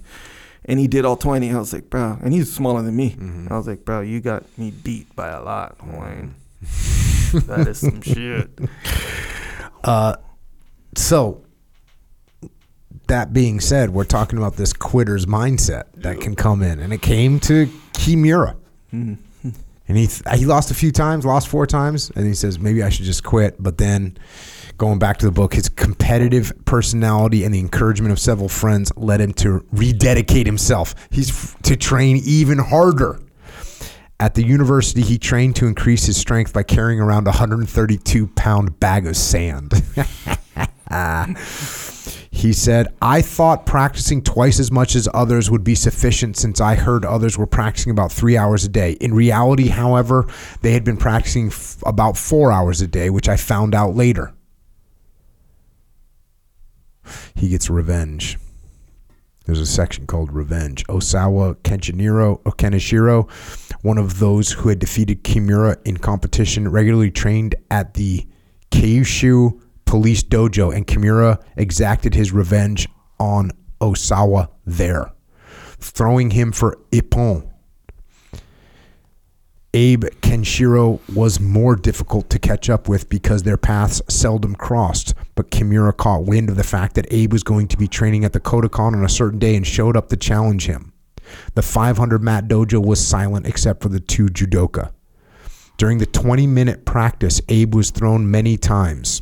and 0.66 0.78
he 0.78 0.86
did 0.86 1.04
all 1.04 1.16
twenty. 1.16 1.50
I 1.50 1.58
was 1.58 1.72
like, 1.72 1.88
bro, 1.88 2.18
and 2.22 2.34
he's 2.34 2.52
smaller 2.52 2.82
than 2.82 2.94
me. 2.94 3.10
Mm-hmm. 3.10 3.52
I 3.52 3.56
was 3.56 3.66
like, 3.66 3.84
bro, 3.84 4.00
you 4.02 4.20
got 4.20 4.44
me 4.58 4.70
beat 4.70 5.14
by 5.16 5.28
a 5.28 5.42
lot, 5.42 5.76
Wayne. 5.86 6.34
that 7.46 7.66
is 7.68 7.78
some 7.78 8.02
shit. 8.02 8.50
Uh, 9.84 10.16
so 10.96 11.42
that 13.06 13.32
being 13.32 13.60
said, 13.60 13.90
we're 13.90 14.04
talking 14.04 14.38
about 14.38 14.56
this 14.56 14.72
quitter's 14.72 15.26
mindset 15.26 15.84
that 15.94 16.20
can 16.20 16.34
come 16.34 16.62
in, 16.62 16.80
and 16.80 16.92
it 16.92 17.02
came 17.02 17.38
to 17.40 17.66
Kimura. 17.92 18.56
And 19.88 19.96
he 19.96 20.08
he 20.34 20.46
lost 20.46 20.70
a 20.70 20.74
few 20.74 20.90
times, 20.90 21.24
lost 21.24 21.48
four 21.48 21.66
times, 21.66 22.10
and 22.16 22.26
he 22.26 22.34
says 22.34 22.58
maybe 22.58 22.82
I 22.82 22.88
should 22.88 23.04
just 23.04 23.22
quit. 23.22 23.62
But 23.62 23.78
then, 23.78 24.18
going 24.78 24.98
back 24.98 25.18
to 25.18 25.26
the 25.26 25.32
book, 25.32 25.54
his 25.54 25.68
competitive 25.68 26.52
personality 26.64 27.44
and 27.44 27.54
the 27.54 27.60
encouragement 27.60 28.12
of 28.12 28.18
several 28.18 28.48
friends 28.48 28.92
led 28.96 29.20
him 29.20 29.32
to 29.34 29.64
rededicate 29.72 30.46
himself. 30.46 30.94
He's 31.10 31.30
f- 31.30 31.56
to 31.62 31.76
train 31.76 32.20
even 32.24 32.58
harder. 32.58 33.20
At 34.18 34.34
the 34.34 34.42
university, 34.42 35.02
he 35.02 35.18
trained 35.18 35.56
to 35.56 35.66
increase 35.66 36.06
his 36.06 36.16
strength 36.16 36.52
by 36.52 36.62
carrying 36.62 37.00
around 37.00 37.26
a 37.26 37.30
132 37.30 38.26
pound 38.28 38.80
bag 38.80 39.06
of 39.06 39.16
sand. 39.16 39.72
He 42.36 42.52
said, 42.52 42.88
I 43.00 43.22
thought 43.22 43.64
practicing 43.64 44.20
twice 44.20 44.60
as 44.60 44.70
much 44.70 44.94
as 44.94 45.08
others 45.14 45.50
would 45.50 45.64
be 45.64 45.74
sufficient 45.74 46.36
since 46.36 46.60
I 46.60 46.74
heard 46.74 47.02
others 47.02 47.38
were 47.38 47.46
practicing 47.46 47.90
about 47.90 48.12
three 48.12 48.36
hours 48.36 48.62
a 48.62 48.68
day. 48.68 48.92
In 49.00 49.14
reality, 49.14 49.68
however, 49.68 50.26
they 50.60 50.72
had 50.72 50.84
been 50.84 50.98
practicing 50.98 51.46
f- 51.46 51.82
about 51.86 52.18
four 52.18 52.52
hours 52.52 52.82
a 52.82 52.86
day, 52.86 53.08
which 53.08 53.26
I 53.26 53.36
found 53.38 53.74
out 53.74 53.96
later. 53.96 54.34
He 57.34 57.48
gets 57.48 57.70
revenge. 57.70 58.36
There's 59.46 59.58
a 59.58 59.64
section 59.64 60.06
called 60.06 60.30
Revenge. 60.30 60.84
Osawa 60.88 61.54
Kenshiro, 61.62 62.40
or 62.44 62.52
Kenishiro, 62.52 63.30
one 63.80 63.96
of 63.96 64.18
those 64.18 64.52
who 64.52 64.68
had 64.68 64.78
defeated 64.78 65.24
Kimura 65.24 65.78
in 65.86 65.96
competition, 65.96 66.68
regularly 66.68 67.10
trained 67.10 67.54
at 67.70 67.94
the 67.94 68.26
Kyushu 68.70 69.58
police 69.86 70.22
dojo, 70.22 70.74
and 70.74 70.86
Kimura 70.86 71.42
exacted 71.56 72.14
his 72.14 72.32
revenge 72.32 72.88
on 73.18 73.52
Osawa 73.80 74.50
there, 74.66 75.12
throwing 75.78 76.30
him 76.32 76.52
for 76.52 76.78
Ippon. 76.92 77.48
Abe 79.74 80.04
Kenshiro 80.22 81.00
was 81.14 81.38
more 81.38 81.76
difficult 81.76 82.30
to 82.30 82.38
catch 82.38 82.70
up 82.70 82.88
with 82.88 83.10
because 83.10 83.42
their 83.42 83.58
paths 83.58 84.00
seldom 84.08 84.54
crossed, 84.54 85.14
but 85.34 85.50
Kimura 85.50 85.94
caught 85.94 86.24
wind 86.24 86.48
of 86.48 86.56
the 86.56 86.64
fact 86.64 86.94
that 86.94 87.06
Abe 87.10 87.32
was 87.32 87.42
going 87.42 87.68
to 87.68 87.76
be 87.76 87.86
training 87.86 88.24
at 88.24 88.32
the 88.32 88.40
Kodokan 88.40 88.94
on 88.94 89.04
a 89.04 89.08
certain 89.08 89.38
day 89.38 89.54
and 89.54 89.66
showed 89.66 89.94
up 89.94 90.08
to 90.08 90.16
challenge 90.16 90.66
him. 90.66 90.94
The 91.54 91.62
500 91.62 92.22
mat 92.22 92.48
dojo 92.48 92.84
was 92.84 93.06
silent 93.06 93.46
except 93.46 93.82
for 93.82 93.90
the 93.90 94.00
two 94.00 94.26
judoka. 94.26 94.92
During 95.76 95.98
the 95.98 96.06
20 96.06 96.46
minute 96.46 96.86
practice, 96.86 97.42
Abe 97.50 97.74
was 97.74 97.90
thrown 97.90 98.30
many 98.30 98.56
times. 98.56 99.20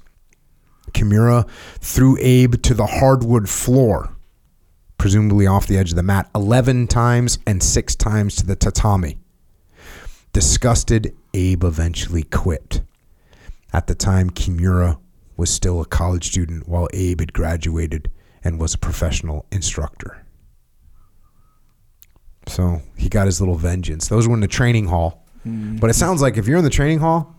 Kimura 0.95 1.49
threw 1.81 2.17
Abe 2.21 2.55
to 2.63 2.75
the 2.75 2.87
hardwood 2.87 3.49
floor, 3.49 4.17
presumably 4.97 5.47
off 5.47 5.67
the 5.67 5.77
edge 5.77 5.91
of 5.91 5.97
the 5.97 6.03
mat, 6.03 6.31
11 6.35 6.87
times 6.87 7.39
and 7.47 7.63
six 7.63 7.95
times 7.95 8.37
to 8.37 8.47
the 8.47 8.57
tatami. 8.57 9.19
Disgusted, 10.33 11.15
Abe 11.35 11.65
eventually 11.65 12.23
quit. 12.23 12.81
At 13.73 13.87
the 13.89 13.95
time, 13.95 14.31
Kimura 14.31 14.99
was 15.37 15.51
still 15.51 15.81
a 15.81 15.85
college 15.85 16.29
student 16.29 16.69
while 16.69 16.89
Abe 16.93 17.21
had 17.21 17.33
graduated 17.33 18.11
and 18.43 18.61
was 18.61 18.75
a 18.75 18.79
professional 18.79 19.47
instructor. 19.51 20.25
So 22.47 22.83
he 22.97 23.09
got 23.09 23.27
his 23.27 23.41
little 23.41 23.57
vengeance. 23.57 24.09
Those 24.09 24.29
were 24.29 24.35
in 24.35 24.41
the 24.41 24.49
training 24.49 24.87
hall. 24.87 25.27
Mm-hmm. 25.47 25.77
But 25.77 25.91
it 25.91 25.95
sounds 25.95 26.23
like 26.23 26.37
if 26.37 26.47
you're 26.47 26.59
in 26.59 26.65
the 26.65 26.71
training 26.71 26.99
hall 26.99 27.35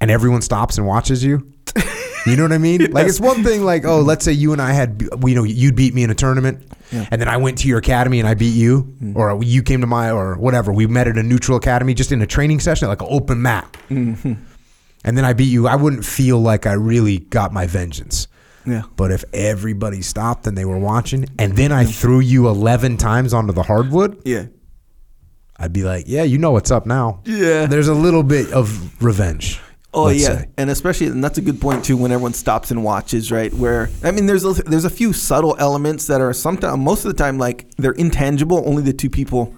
and 0.00 0.10
everyone 0.10 0.42
stops 0.42 0.78
and 0.78 0.86
watches 0.86 1.24
you, 1.24 1.52
you 2.26 2.36
know 2.36 2.42
what 2.42 2.52
I 2.52 2.58
mean? 2.58 2.90
Like 2.90 3.06
it's 3.06 3.20
one 3.20 3.42
thing 3.44 3.62
like, 3.64 3.84
oh, 3.84 4.00
let's 4.00 4.24
say 4.24 4.32
you 4.32 4.52
and 4.52 4.60
I 4.60 4.72
had 4.72 5.02
you 5.24 5.34
know 5.34 5.44
you'd 5.44 5.76
beat 5.76 5.94
me 5.94 6.02
in 6.02 6.10
a 6.10 6.14
tournament 6.14 6.66
Yeah. 6.92 7.06
and 7.10 7.20
then 7.20 7.28
I 7.28 7.36
went 7.36 7.58
to 7.58 7.68
your 7.68 7.78
academy 7.78 8.18
and 8.20 8.28
I 8.28 8.34
beat 8.34 8.54
you 8.54 8.94
mm. 9.02 9.16
or 9.16 9.42
you 9.42 9.62
came 9.62 9.80
to 9.80 9.86
my 9.86 10.10
or 10.10 10.36
whatever. 10.36 10.72
We 10.72 10.86
met 10.86 11.08
at 11.08 11.16
a 11.16 11.22
neutral 11.22 11.56
academy 11.58 11.94
just 11.94 12.12
in 12.12 12.20
a 12.22 12.26
training 12.26 12.60
session 12.60 12.88
like 12.88 13.02
an 13.02 13.08
open 13.10 13.42
mat. 13.42 13.76
Mm-hmm. 13.90 14.34
And 15.04 15.16
then 15.16 15.24
I 15.24 15.32
beat 15.34 15.44
you. 15.50 15.68
I 15.68 15.76
wouldn't 15.76 16.04
feel 16.04 16.38
like 16.40 16.66
I 16.66 16.72
really 16.72 17.18
got 17.18 17.52
my 17.52 17.66
vengeance. 17.66 18.26
Yeah. 18.66 18.82
But 18.96 19.12
if 19.12 19.24
everybody 19.32 20.02
stopped 20.02 20.46
and 20.48 20.58
they 20.58 20.64
were 20.64 20.78
watching 20.78 21.26
and 21.38 21.56
then 21.56 21.70
I 21.70 21.84
threw 21.84 22.18
you 22.18 22.48
11 22.48 22.96
times 22.96 23.32
onto 23.32 23.52
the 23.52 23.62
hardwood, 23.62 24.20
Yeah. 24.24 24.46
I'd 25.58 25.72
be 25.72 25.84
like, 25.84 26.04
yeah, 26.06 26.22
you 26.22 26.36
know 26.36 26.50
what's 26.50 26.70
up 26.70 26.84
now. 26.84 27.20
Yeah. 27.24 27.64
There's 27.66 27.88
a 27.88 27.94
little 27.94 28.22
bit 28.22 28.52
of 28.52 29.02
revenge. 29.02 29.58
Oh 29.96 30.08
yeah, 30.10 30.26
say. 30.26 30.48
and 30.58 30.68
especially 30.68 31.06
and 31.06 31.24
that's 31.24 31.38
a 31.38 31.40
good 31.40 31.58
point 31.58 31.82
too. 31.82 31.96
When 31.96 32.12
everyone 32.12 32.34
stops 32.34 32.70
and 32.70 32.84
watches, 32.84 33.32
right? 33.32 33.52
Where 33.54 33.88
I 34.04 34.10
mean, 34.10 34.26
there's 34.26 34.44
a, 34.44 34.52
there's 34.52 34.84
a 34.84 34.90
few 34.90 35.14
subtle 35.14 35.56
elements 35.58 36.06
that 36.08 36.20
are 36.20 36.34
sometimes 36.34 36.78
most 36.78 37.06
of 37.06 37.16
the 37.16 37.16
time 37.16 37.38
like 37.38 37.70
they're 37.76 37.92
intangible. 37.92 38.62
Only 38.68 38.82
the 38.82 38.92
two 38.92 39.08
people 39.08 39.54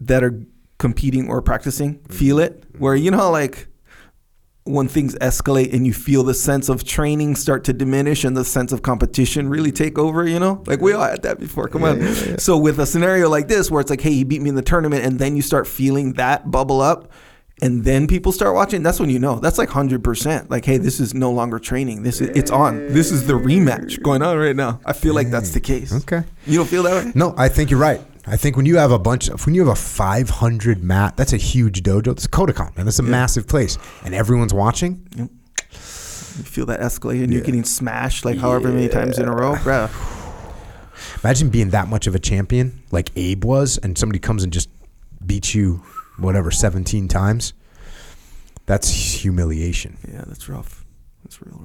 that 0.00 0.22
are 0.22 0.40
competing 0.78 1.28
or 1.28 1.42
practicing 1.42 1.96
mm-hmm. 1.96 2.12
feel 2.12 2.38
it. 2.38 2.60
Mm-hmm. 2.60 2.78
Where 2.78 2.94
you 2.94 3.10
know 3.10 3.32
like 3.32 3.66
when 4.62 4.86
things 4.86 5.16
escalate 5.16 5.72
and 5.72 5.84
you 5.84 5.92
feel 5.92 6.22
the 6.22 6.34
sense 6.34 6.68
of 6.68 6.84
training 6.84 7.34
start 7.34 7.64
to 7.64 7.72
diminish 7.72 8.22
and 8.22 8.36
the 8.36 8.44
sense 8.44 8.70
of 8.70 8.82
competition 8.82 9.48
really 9.48 9.72
take 9.72 9.98
over, 9.98 10.28
you 10.28 10.38
know? 10.38 10.62
Like 10.66 10.82
we 10.82 10.92
all 10.92 11.02
had 11.02 11.22
that 11.22 11.40
before. 11.40 11.68
Come 11.68 11.84
on. 11.84 12.38
So 12.38 12.58
with 12.58 12.78
a 12.78 12.84
scenario 12.84 13.30
like 13.30 13.48
this 13.48 13.70
where 13.70 13.80
it's 13.80 13.88
like, 13.88 14.02
hey, 14.02 14.12
he 14.12 14.24
beat 14.24 14.42
me 14.42 14.50
in 14.50 14.56
the 14.56 14.62
tournament 14.62 15.06
and 15.06 15.18
then 15.18 15.36
you 15.36 15.42
start 15.42 15.66
feeling 15.66 16.12
that 16.14 16.50
bubble 16.50 16.82
up 16.82 17.10
and 17.62 17.84
then 17.84 18.06
people 18.06 18.32
start 18.32 18.54
watching, 18.54 18.82
that's 18.82 19.00
when 19.00 19.10
you 19.10 19.18
know. 19.18 19.38
That's 19.38 19.58
like 19.58 19.68
100%. 19.68 20.50
Like, 20.50 20.64
hey, 20.64 20.76
this 20.76 21.00
is 21.00 21.14
no 21.14 21.30
longer 21.30 21.58
training. 21.58 22.02
This 22.02 22.20
is 22.20 22.28
it's 22.36 22.50
on. 22.50 22.88
This 22.92 23.10
is 23.10 23.26
the 23.26 23.34
rematch 23.34 24.02
going 24.02 24.22
on 24.22 24.36
right 24.38 24.56
now. 24.56 24.80
I 24.84 24.92
feel 24.92 25.14
like 25.14 25.30
that's 25.30 25.50
the 25.50 25.60
case. 25.60 25.92
Okay. 25.92 26.22
You 26.46 26.58
don't 26.58 26.68
feel 26.68 26.82
that 26.84 27.04
way? 27.04 27.12
No, 27.14 27.34
I 27.36 27.48
think 27.48 27.70
you're 27.70 27.80
right. 27.80 28.00
I 28.26 28.36
think 28.36 28.56
when 28.56 28.66
you 28.66 28.76
have 28.76 28.92
a 28.92 28.98
bunch 28.98 29.28
of 29.28 29.46
when 29.46 29.54
you 29.54 29.62
have 29.62 29.72
a 29.72 29.80
500 29.80 30.82
mat, 30.84 31.16
that's 31.16 31.32
a 31.32 31.38
huge 31.38 31.82
dojo. 31.82 32.08
It's 32.08 32.26
Kodokan, 32.26 32.76
man. 32.76 32.84
That's 32.84 32.98
a 32.98 33.02
massive 33.02 33.46
place, 33.46 33.78
and 34.04 34.14
everyone's 34.14 34.52
watching. 34.52 35.06
You 35.16 35.30
feel 36.44 36.66
that 36.66 36.80
escalate 36.80 37.24
and 37.24 37.32
you're 37.32 37.42
getting 37.42 37.64
smashed 37.64 38.26
like 38.26 38.36
however 38.36 38.68
many 38.68 38.88
times 38.88 39.18
in 39.18 39.26
a 39.26 39.34
row, 39.34 39.54
bruh. 39.54 39.90
Imagine 41.24 41.48
being 41.48 41.70
that 41.70 41.88
much 41.88 42.06
of 42.06 42.14
a 42.14 42.18
champion 42.18 42.82
like 42.90 43.10
Abe 43.16 43.44
was, 43.44 43.78
and 43.78 43.96
somebody 43.96 44.18
comes 44.18 44.44
and 44.44 44.52
just 44.52 44.68
beats 45.24 45.54
you, 45.54 45.82
whatever, 46.18 46.50
17 46.50 47.08
times. 47.08 47.52
That's 48.66 48.90
humiliation. 48.90 49.96
Yeah, 50.06 50.24
that's 50.26 50.48
rough. 50.48 50.84
That's 51.24 51.40
real 51.42 51.60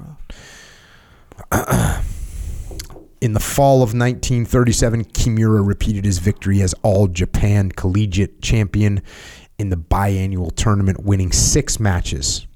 rough. 1.51 2.05
In 3.21 3.33
the 3.33 3.39
fall 3.39 3.77
of 3.77 3.93
1937, 3.93 5.05
Kimura 5.05 5.65
repeated 5.65 6.03
his 6.03 6.19
victory 6.19 6.61
as 6.61 6.73
All 6.83 7.07
Japan 7.07 7.71
Collegiate 7.71 8.41
Champion 8.41 9.01
in 9.57 9.69
the 9.69 9.77
biannual 9.77 10.53
tournament, 10.53 11.03
winning 11.05 11.31
six 11.31 11.79
matches 11.79 12.47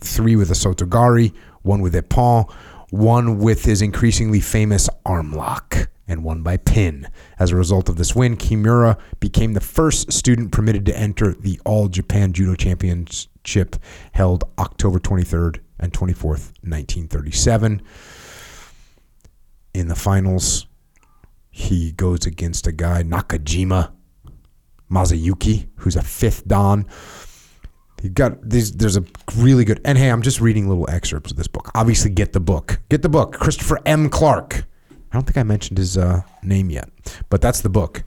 three 0.00 0.36
with 0.36 0.50
a 0.50 0.54
Sotogari, 0.54 1.32
one 1.62 1.80
with 1.80 1.94
a 1.94 2.02
Ippon, 2.02 2.50
one 2.90 3.38
with 3.38 3.64
his 3.64 3.82
increasingly 3.82 4.40
famous 4.40 4.88
arm 5.04 5.32
lock, 5.32 5.88
and 6.08 6.22
won 6.22 6.42
by 6.42 6.56
pin. 6.56 7.08
As 7.38 7.50
a 7.50 7.56
result 7.56 7.88
of 7.88 7.96
this 7.96 8.14
win, 8.14 8.36
Kimura 8.36 8.98
became 9.20 9.54
the 9.54 9.60
first 9.60 10.12
student 10.12 10.52
permitted 10.52 10.86
to 10.86 10.96
enter 10.96 11.32
the 11.32 11.60
All 11.64 11.88
Japan 11.88 12.32
Judo 12.32 12.54
Championship 12.54 13.76
held 14.12 14.44
October 14.58 14.98
23rd 14.98 15.60
and 15.78 15.92
24th, 15.92 16.52
1937 16.62 17.82
in 19.76 19.88
the 19.88 19.94
finals, 19.94 20.66
he 21.50 21.92
goes 21.92 22.26
against 22.26 22.66
a 22.66 22.72
guy, 22.72 23.02
Nakajima 23.02 23.92
Masayuki, 24.90 25.68
who's 25.76 25.96
a 25.96 26.02
fifth 26.02 26.48
Dan. 26.48 26.86
He 28.00 28.08
got 28.08 28.48
these. 28.48 28.72
There's 28.72 28.96
a 28.96 29.04
really 29.36 29.64
good. 29.64 29.80
And 29.84 29.98
hey, 29.98 30.10
I'm 30.10 30.22
just 30.22 30.40
reading 30.40 30.68
little 30.68 30.88
excerpts 30.88 31.30
of 31.30 31.36
this 31.36 31.48
book. 31.48 31.70
Obviously, 31.74 32.10
get 32.10 32.32
the 32.32 32.40
book. 32.40 32.80
Get 32.88 33.02
the 33.02 33.08
book. 33.08 33.34
Christopher 33.34 33.80
M. 33.86 34.08
Clark. 34.08 34.66
I 35.16 35.18
don't 35.18 35.24
think 35.24 35.38
I 35.38 35.44
mentioned 35.44 35.78
his 35.78 35.96
uh, 35.96 36.24
name 36.42 36.68
yet, 36.68 36.90
but 37.30 37.40
that's 37.40 37.62
the 37.62 37.70
book. 37.70 38.04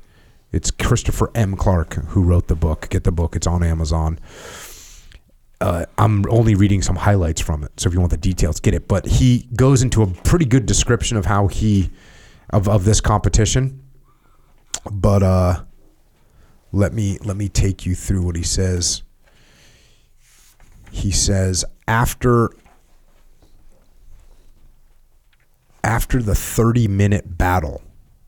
It's 0.52 0.70
Christopher 0.70 1.32
M. 1.34 1.56
Clark 1.56 1.96
who 2.10 2.22
wrote 2.22 2.50
the 2.50 2.56
book. 2.56 2.88
Get 2.92 3.04
the 3.04 3.12
book. 3.12 3.36
It's 3.36 3.48
on 3.48 3.64
Amazon. 3.64 4.20
uh, 5.60 5.86
I'm 5.98 6.24
only 6.30 6.54
reading 6.54 6.84
some 6.84 6.96
highlights 6.98 7.42
from 7.42 7.64
it. 7.64 7.72
So 7.80 7.88
if 7.88 7.96
you 7.96 8.00
want 8.00 8.12
the 8.12 8.18
details, 8.18 8.60
get 8.60 8.76
it. 8.76 8.88
But 8.88 9.08
he 9.08 9.48
goes 9.56 9.82
into 9.82 10.04
a 10.04 10.08
pretty 10.08 10.46
good 10.46 10.68
description 10.68 11.18
of 11.18 11.26
how 11.26 11.48
he 11.48 11.90
of 12.52 12.70
of 12.70 12.86
this 12.86 13.02
competition. 13.02 13.82
But 14.92 15.24
uh, 15.24 15.64
let 16.72 16.94
me 16.94 17.18
let 17.24 17.38
me 17.38 17.50
take 17.50 17.88
you 17.88 17.96
through 17.96 18.22
what 18.22 18.36
he 18.36 18.44
says. 18.44 19.02
He 20.92 21.10
says 21.10 21.66
after 21.88 22.52
after 25.84 26.22
the 26.22 26.36
30 26.36 26.88
minute 26.88 27.38
battle, 27.38 27.82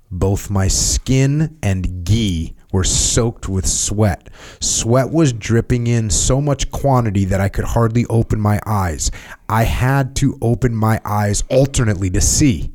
both 0.10 0.50
my 0.50 0.68
skin 0.68 1.58
and 1.64 2.06
gi 2.06 2.56
were 2.72 2.84
soaked 2.84 3.50
with 3.50 3.66
sweat. 3.66 4.30
Sweat 4.60 5.10
was 5.10 5.34
dripping 5.34 5.88
in 5.88 6.10
so 6.10 6.42
much 6.42 6.72
quantity 6.72 7.26
that 7.26 7.42
I 7.42 7.50
could 7.50 7.66
hardly 7.66 8.06
open 8.08 8.40
my 8.40 8.60
eyes. 8.66 9.12
I 9.50 9.64
had 9.64 10.16
to 10.18 10.38
open 10.42 10.76
my 10.76 11.02
eyes 11.06 11.44
alternately 11.50 12.10
to 12.12 12.22
see. 12.22 12.72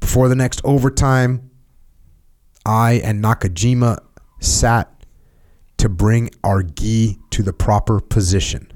Before 0.00 0.28
the 0.28 0.36
next 0.36 0.60
overtime, 0.64 1.50
I 2.64 3.00
and 3.04 3.22
Nakajima 3.22 3.98
sat 4.40 4.92
to 5.78 5.88
bring 5.88 6.30
our 6.44 6.62
gi 6.62 7.18
to 7.30 7.42
the 7.42 7.52
proper 7.52 8.00
position. 8.00 8.72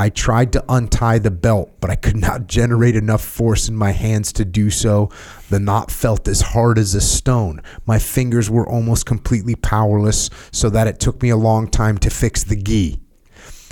I 0.00 0.08
tried 0.08 0.54
to 0.54 0.64
untie 0.66 1.18
the 1.18 1.30
belt, 1.30 1.72
but 1.78 1.90
I 1.90 1.94
could 1.94 2.16
not 2.16 2.46
generate 2.46 2.96
enough 2.96 3.22
force 3.22 3.68
in 3.68 3.76
my 3.76 3.90
hands 3.90 4.32
to 4.32 4.46
do 4.46 4.70
so. 4.70 5.10
The 5.50 5.60
knot 5.60 5.90
felt 5.90 6.26
as 6.26 6.40
hard 6.40 6.78
as 6.78 6.94
a 6.94 7.02
stone. 7.02 7.60
My 7.84 7.98
fingers 7.98 8.48
were 8.48 8.66
almost 8.66 9.04
completely 9.04 9.56
powerless, 9.56 10.30
so 10.52 10.70
that 10.70 10.86
it 10.86 11.00
took 11.00 11.20
me 11.20 11.28
a 11.28 11.36
long 11.36 11.68
time 11.68 11.98
to 11.98 12.08
fix 12.08 12.42
the 12.42 12.56
gi. 12.56 12.98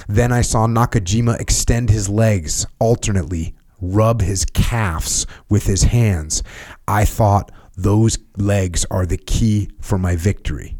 Then 0.07 0.31
I 0.31 0.43
saw 0.43 0.66
Nakajima 0.66 1.41
extend 1.41 1.89
his 1.89 2.11
legs 2.11 2.66
alternately, 2.79 3.55
rub 3.81 4.20
his 4.20 4.45
calves 4.45 5.26
with 5.49 5.64
his 5.64 5.85
hands. 5.85 6.43
I 6.87 7.07
thought 7.07 7.51
those 7.74 8.18
legs 8.37 8.85
are 8.91 9.07
the 9.07 9.16
key 9.16 9.70
for 9.81 9.97
my 9.97 10.14
victory. 10.14 10.78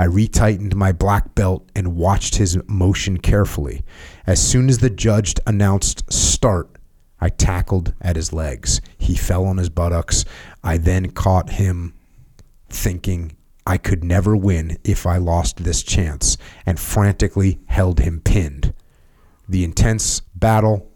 I 0.00 0.06
retightened 0.06 0.74
my 0.74 0.92
black 0.92 1.34
belt 1.34 1.68
and 1.76 1.94
watched 1.94 2.36
his 2.36 2.56
motion 2.66 3.18
carefully. 3.18 3.84
As 4.26 4.40
soon 4.40 4.70
as 4.70 4.78
the 4.78 4.88
judge 4.88 5.34
announced 5.46 6.10
start, 6.10 6.70
I 7.20 7.28
tackled 7.28 7.92
at 8.00 8.16
his 8.16 8.32
legs. 8.32 8.80
He 8.96 9.14
fell 9.14 9.44
on 9.44 9.58
his 9.58 9.68
buttocks. 9.68 10.24
I 10.64 10.78
then 10.78 11.10
caught 11.10 11.50
him 11.50 11.92
thinking 12.70 13.36
I 13.66 13.76
could 13.76 14.02
never 14.02 14.34
win 14.34 14.78
if 14.84 15.06
I 15.06 15.18
lost 15.18 15.64
this 15.64 15.82
chance 15.82 16.38
and 16.64 16.80
frantically 16.80 17.58
held 17.66 18.00
him 18.00 18.22
pinned. 18.22 18.72
The 19.50 19.64
intense 19.64 20.20
battle, 20.34 20.90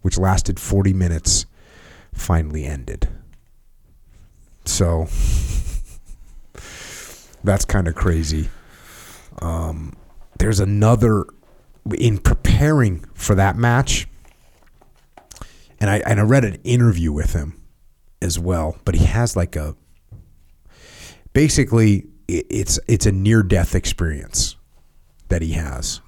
which 0.00 0.16
lasted 0.16 0.58
40 0.58 0.94
minutes, 0.94 1.44
finally 2.14 2.64
ended. 2.64 3.10
So 4.64 5.06
that's 7.44 7.64
kind 7.64 7.88
of 7.88 7.94
crazy. 7.94 8.48
Um, 9.40 9.94
there's 10.38 10.60
another 10.60 11.24
in 11.96 12.18
preparing 12.18 13.04
for 13.14 13.34
that 13.34 13.56
match, 13.56 14.06
and 15.80 15.88
I 15.90 15.98
and 15.98 16.20
I 16.20 16.22
read 16.22 16.44
an 16.44 16.56
interview 16.64 17.12
with 17.12 17.32
him 17.32 17.60
as 18.20 18.38
well. 18.38 18.76
But 18.84 18.96
he 18.96 19.04
has 19.06 19.36
like 19.36 19.56
a 19.56 19.74
basically 21.32 22.06
it- 22.26 22.46
it's 22.50 22.78
it's 22.88 23.06
a 23.06 23.12
near 23.12 23.42
death 23.42 23.74
experience 23.74 24.56
that 25.28 25.42
he 25.42 25.52
has. 25.52 26.00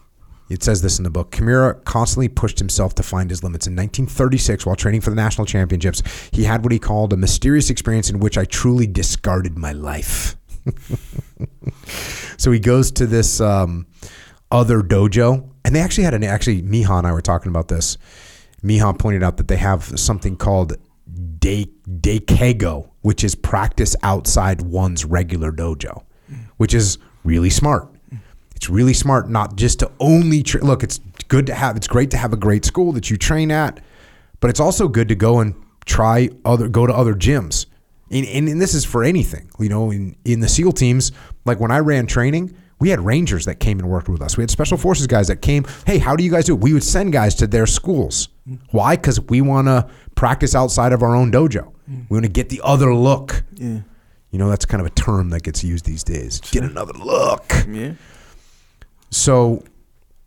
It 0.49 0.65
says 0.65 0.83
this 0.83 0.99
in 0.99 1.05
the 1.05 1.11
book. 1.11 1.31
Kimura 1.31 1.85
constantly 1.85 2.27
pushed 2.29 2.59
himself 2.59 2.95
to 2.97 3.05
find 3.05 3.31
his 3.31 3.45
limits. 3.45 3.69
In 3.69 3.75
1936, 3.77 4.67
while 4.67 4.75
training 4.75 5.01
for 5.01 5.11
the 5.11 5.17
national 5.17 5.47
championships, 5.47 6.03
he 6.33 6.43
had 6.43 6.65
what 6.65 6.73
he 6.73 6.81
called 6.81 7.13
a 7.13 7.17
mysterious 7.17 7.71
experience 7.71 8.11
in 8.11 8.19
which 8.19 8.37
I 8.37 8.45
truly 8.47 8.89
discarded 8.89 9.57
my 9.57 9.71
life. 9.71 10.37
so 12.37 12.51
he 12.51 12.59
goes 12.59 12.91
to 12.93 13.07
this 13.07 13.41
um, 13.41 13.87
other 14.51 14.81
dojo, 14.83 15.49
and 15.65 15.75
they 15.75 15.81
actually 15.81 16.05
had 16.05 16.15
an 16.15 16.25
actually 16.25 16.63
Miha 16.63 16.99
and 16.99 17.07
I 17.07 17.13
were 17.13 17.21
talking 17.21 17.51
about 17.51 17.69
this. 17.69 17.99
Miha 18.63 18.99
pointed 18.99 19.23
out 19.23 19.37
that 19.39 19.49
they 19.49 19.57
have 19.57 19.99
something 19.99 20.37
called 20.37 20.77
de 21.39 21.67
dekego, 21.89 22.91
which 23.03 23.25
is 23.25 23.35
practice 23.35 23.97
outside 24.03 24.63
one's 24.63 25.05
regular 25.05 25.53
dojo, 25.53 26.05
which 26.57 26.75
is 26.75 26.99
really 27.25 27.51
smart. 27.51 27.89
It's 28.55 28.69
really 28.69 28.93
smart 28.93 29.31
not 29.31 29.57
just 29.57 29.79
to 29.79 29.91
only 30.01 30.43
tra- 30.43 30.63
look. 30.63 30.83
It's 30.83 31.01
good 31.29 31.47
to 31.47 31.55
have. 31.55 31.77
It's 31.77 31.89
great 31.89 32.11
to 32.11 32.19
have 32.19 32.33
a 32.35 32.37
great 32.37 32.65
school 32.65 32.93
that 32.93 33.11
you 33.11 33.17
train 33.17 33.51
at, 33.51 33.81
but 34.41 34.51
it's 34.51 34.61
also 34.61 34.87
good 34.87 35.09
to 35.09 35.15
go 35.15 35.41
and 35.41 35.55
try 35.87 36.29
other 36.45 36.69
go 36.69 36.87
to 36.87 36.95
other 36.95 37.15
gyms. 37.15 37.65
And, 38.11 38.27
and, 38.27 38.49
and 38.49 38.61
this 38.61 38.75
is 38.75 38.85
for 38.85 39.05
anything, 39.05 39.51
you 39.59 39.69
know. 39.69 39.91
In 39.91 40.17
in 40.25 40.41
the 40.41 40.49
SEAL 40.49 40.73
teams, 40.73 41.13
like 41.45 41.61
when 41.61 41.71
I 41.71 41.79
ran 41.79 42.07
training, 42.07 42.57
we 42.81 42.89
had 42.89 43.01
rangers 43.01 43.45
that 43.45 43.61
came 43.61 43.79
and 43.79 43.89
worked 43.89 44.09
with 44.09 44.23
us. 44.23 44.37
We 44.37 44.43
had 44.43 44.51
special 44.51 44.79
forces 44.79 45.07
guys 45.07 45.29
that 45.29 45.43
came. 45.43 45.65
Hey, 45.87 45.99
how 45.99 46.17
do 46.17 46.25
you 46.25 46.31
guys 46.31 46.47
do 46.47 46.55
it? 46.55 46.61
We 46.61 46.73
would 46.73 46.83
send 46.83 47.13
guys 47.13 47.35
to 47.37 47.47
their 47.47 47.67
schools. 47.67 48.29
Mm-hmm. 48.49 48.77
Why? 48.77 48.97
Because 48.97 49.21
we 49.21 49.43
want 49.43 49.69
to 49.69 49.89
practice 50.17 50.55
outside 50.55 50.93
of 50.93 51.03
our 51.03 51.15
own 51.15 51.31
dojo. 51.31 51.73
Mm. 51.89 52.07
We 52.09 52.17
want 52.17 52.25
to 52.25 52.33
get 52.33 52.49
the 52.49 52.61
other 52.65 52.95
look. 52.95 53.45
Yeah. 53.55 53.81
You 54.31 54.39
know, 54.39 54.49
that's 54.49 54.65
kind 54.65 54.81
of 54.81 54.87
a 54.87 54.91
term 54.91 55.31
that 55.31 55.43
gets 55.43 55.63
used 55.63 55.85
these 55.85 56.05
days. 56.05 56.41
Get 56.41 56.63
another 56.63 56.93
look. 56.95 57.53
Yeah. 57.69 57.93
So 59.11 59.65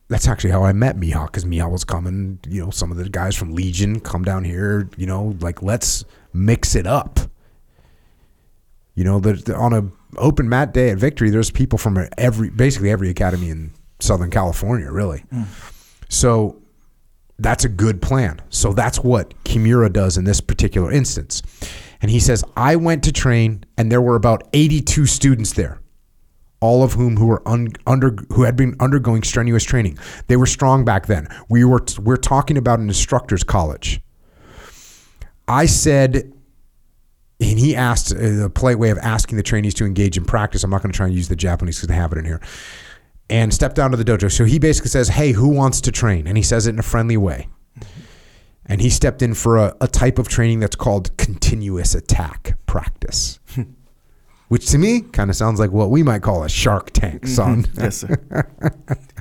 that's 0.10 0.28
actually 0.28 0.52
how 0.52 0.64
I 0.64 0.74
met 0.74 0.98
Miha 0.98 1.26
because 1.28 1.46
Miha 1.46 1.72
was 1.72 1.84
coming. 1.84 2.40
You 2.48 2.66
know, 2.66 2.70
some 2.70 2.92
of 2.92 2.98
the 2.98 3.10
guys 3.10 3.36
from 3.36 3.54
Legion 3.54 4.00
come 4.00 4.24
down 4.24 4.44
here. 4.44 4.90
You 4.98 5.08
know, 5.08 5.36
like 5.40 5.64
let's 5.64 6.06
mix 6.34 6.76
it 6.76 6.86
up. 6.86 7.20
You 8.96 9.04
know, 9.04 9.20
the- 9.20 9.56
on 9.56 9.74
a 9.74 9.86
open 10.18 10.48
mat 10.48 10.74
day 10.74 10.90
at 10.92 10.98
Victory, 10.98 11.30
there's 11.30 11.52
people 11.52 11.80
from 11.80 12.08
every 12.18 12.50
basically 12.50 12.92
every 12.92 13.10
academy 13.10 13.50
in 13.50 13.72
Southern 14.00 14.30
California, 14.30 14.92
really. 14.92 15.24
Hmm. 15.32 15.44
So 16.10 16.62
that's 17.40 17.66
a 17.66 17.70
good 17.70 18.02
plan. 18.02 18.40
So 18.50 18.74
that's 18.74 19.00
what 19.00 19.34
Kimura 19.44 19.92
does 19.92 20.18
in 20.18 20.26
this 20.26 20.42
particular 20.42 20.92
instance. 20.92 21.42
And 22.02 22.12
he 22.12 22.20
says, 22.20 22.44
I 22.56 22.76
went 22.76 23.04
to 23.06 23.12
train, 23.12 23.64
and 23.78 23.92
there 23.92 24.02
were 24.02 24.16
about 24.16 24.48
82 24.54 25.06
students 25.06 25.54
there 25.54 25.80
all 26.64 26.82
of 26.82 26.94
whom 26.94 27.18
who 27.18 27.26
were 27.26 27.46
un, 27.46 27.68
under 27.86 28.16
who 28.30 28.44
had 28.44 28.56
been 28.56 28.74
undergoing 28.80 29.22
strenuous 29.22 29.66
training. 29.66 29.98
They 30.28 30.38
were 30.38 30.46
strong 30.46 30.86
back 30.86 31.08
then. 31.08 31.28
We 31.50 31.66
were 31.66 31.84
we're 32.00 32.16
talking 32.16 32.58
about 32.58 32.80
an 32.80 32.88
instructors 32.88 33.44
college. 33.44 34.00
I 35.46 35.66
said 35.66 36.33
and 37.44 37.60
he 37.60 37.76
asked 37.76 38.14
uh, 38.14 38.46
a 38.46 38.50
polite 38.50 38.80
way 38.80 38.90
of 38.90 38.98
asking 39.00 39.38
the 39.38 39.44
trainees 39.44 39.74
to 39.76 39.86
engage 39.86 40.18
in 40.18 40.26
practice. 40.26 40.64
I'm 40.64 40.70
not 40.70 40.82
going 40.82 40.92
to 40.92 40.98
try 40.98 41.08
and 41.08 41.16
use 41.16 41.28
the 41.28 41.36
Japanese 41.36 41.78
because 41.78 41.90
they 41.90 41.96
have 41.96 42.12
it 42.12 42.18
in 42.18 42.26
here. 42.26 42.42
And 43.30 43.54
step 43.54 43.74
down 43.74 43.92
to 43.92 43.98
the 43.98 44.04
dojo. 44.04 44.32
So 44.32 44.46
he 44.46 44.60
basically 44.60 44.90
says, 44.90 45.10
"Hey, 45.10 45.32
who 45.32 45.48
wants 45.48 45.82
to 45.82 45.92
train?" 45.92 46.28
And 46.28 46.38
he 46.38 46.44
says 46.44 46.68
it 46.68 46.72
in 46.72 46.80
a 46.80 46.84
friendly 46.84 47.18
way. 47.18 47.48
And 48.66 48.80
he 48.80 48.90
stepped 48.90 49.22
in 49.22 49.34
for 49.34 49.58
a, 49.58 49.76
a 49.82 49.88
type 49.88 50.20
of 50.20 50.28
training 50.28 50.60
that's 50.60 50.76
called 50.76 51.16
continuous 51.18 51.96
attack 51.96 52.58
practice 52.66 53.40
which 54.54 54.68
to 54.68 54.78
me 54.78 55.02
kind 55.02 55.32
of 55.32 55.36
sounds 55.36 55.60
like 55.60 55.72
what 55.72 55.90
we 55.90 56.04
might 56.04 56.22
call 56.22 56.44
a 56.44 56.48
shark 56.48 56.92
tank, 56.92 57.26
son. 57.26 57.66
Yes, 57.76 57.98
sir. 57.98 58.48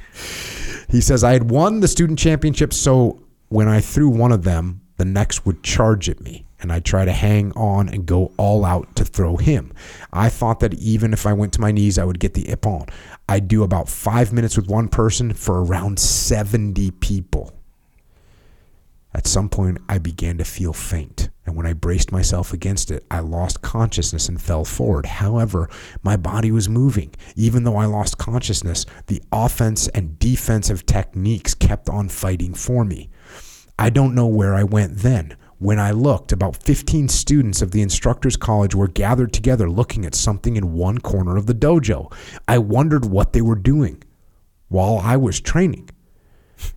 he 0.91 1.01
says, 1.01 1.25
I 1.25 1.33
had 1.33 1.51
won 1.51 1.81
the 1.81 1.89
student 1.89 2.19
championship, 2.19 2.75
so 2.75 3.23
when 3.49 3.67
I 3.67 3.81
threw 3.81 4.11
one 4.11 4.31
of 4.31 4.45
them, 4.45 4.83
the 4.99 5.07
next 5.07 5.47
would 5.47 5.63
charge 5.63 6.11
at 6.11 6.21
me, 6.21 6.45
and 6.63 6.73
I'd 6.73 6.85
try 6.85 7.05
to 7.05 7.13
hang 7.13 7.53
on 7.53 7.89
and 7.89 8.07
go 8.07 8.33
all 8.39 8.65
out 8.65 8.95
to 8.97 9.05
throw 9.05 9.37
him. 9.37 9.75
I 10.13 10.29
thought 10.29 10.61
that 10.61 10.75
even 10.75 11.13
if 11.13 11.27
I 11.27 11.33
went 11.33 11.53
to 11.55 11.61
my 11.61 11.73
knees, 11.73 11.99
I 11.99 12.05
would 12.05 12.21
get 12.21 12.35
the 12.35 12.45
ippon. 12.45 12.89
I'd 13.29 13.49
do 13.49 13.65
about 13.65 13.89
five 13.89 14.33
minutes 14.33 14.57
with 14.57 14.69
one 14.69 14.89
person 14.89 15.35
for 15.35 15.63
around 15.63 15.99
70 15.99 16.93
people. 16.93 17.53
At 19.15 19.27
some 19.27 19.51
point, 19.51 19.79
I 19.91 19.99
began 19.99 20.39
to 20.39 20.45
feel 20.45 20.73
faint, 20.73 21.29
and 21.45 21.55
when 21.55 21.67
I 21.67 21.75
braced 21.75 22.13
myself 22.13 22.55
against 22.55 22.91
it, 22.91 23.05
I 23.11 23.21
lost 23.21 23.61
consciousness 23.61 24.29
and 24.29 24.41
fell 24.41 24.65
forward. 24.65 25.05
However, 25.05 25.69
my 26.03 26.17
body 26.17 26.51
was 26.51 26.69
moving. 26.69 27.15
Even 27.37 27.65
though 27.65 27.77
I 27.77 27.85
lost 27.85 28.17
consciousness, 28.17 28.87
the 29.09 29.23
offense 29.31 29.87
and 29.89 30.19
defensive 30.19 30.87
techniques 30.87 31.53
kept 31.53 31.91
on 31.91 32.09
fighting 32.09 32.55
for 32.55 32.87
me. 32.87 33.11
I 33.79 33.91
don't 33.91 34.15
know 34.15 34.27
where 34.27 34.55
I 34.55 34.63
went 34.63 34.99
then. 34.99 35.37
When 35.63 35.79
I 35.79 35.93
looked, 35.93 36.33
about 36.33 36.57
15 36.57 37.07
students 37.07 37.63
of 37.63 37.71
the 37.71 37.83
instructors' 37.83 38.37
college 38.37 38.75
were 38.75 38.89
gathered 38.89 39.33
together 39.33 39.71
looking 39.71 40.05
at 40.05 40.17
something 40.17 40.57
in 40.57 40.73
one 40.73 40.99
corner 40.99 41.37
of 41.37 41.47
the 41.47 41.55
dojo. 41.55 42.13
I 42.49 42.59
wondered 42.59 43.05
what 43.05 43.33
they 43.33 43.43
were 43.43 43.55
doing 43.55 44.03
while 44.67 44.99
I 44.99 45.17
was 45.17 45.41
training. 45.41 45.89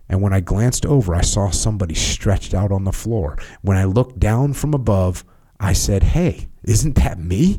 And 0.08 0.22
when 0.22 0.32
I 0.32 0.38
glanced 0.38 0.86
over, 0.86 1.16
I 1.16 1.22
saw 1.22 1.50
somebody 1.50 1.96
stretched 1.96 2.54
out 2.54 2.70
on 2.70 2.84
the 2.84 2.92
floor. 2.92 3.36
When 3.60 3.76
I 3.76 3.86
looked 3.86 4.20
down 4.20 4.52
from 4.52 4.72
above, 4.72 5.24
I 5.58 5.72
said, 5.72 6.04
Hey, 6.04 6.46
isn't 6.62 6.94
that 6.94 7.18
me? 7.18 7.58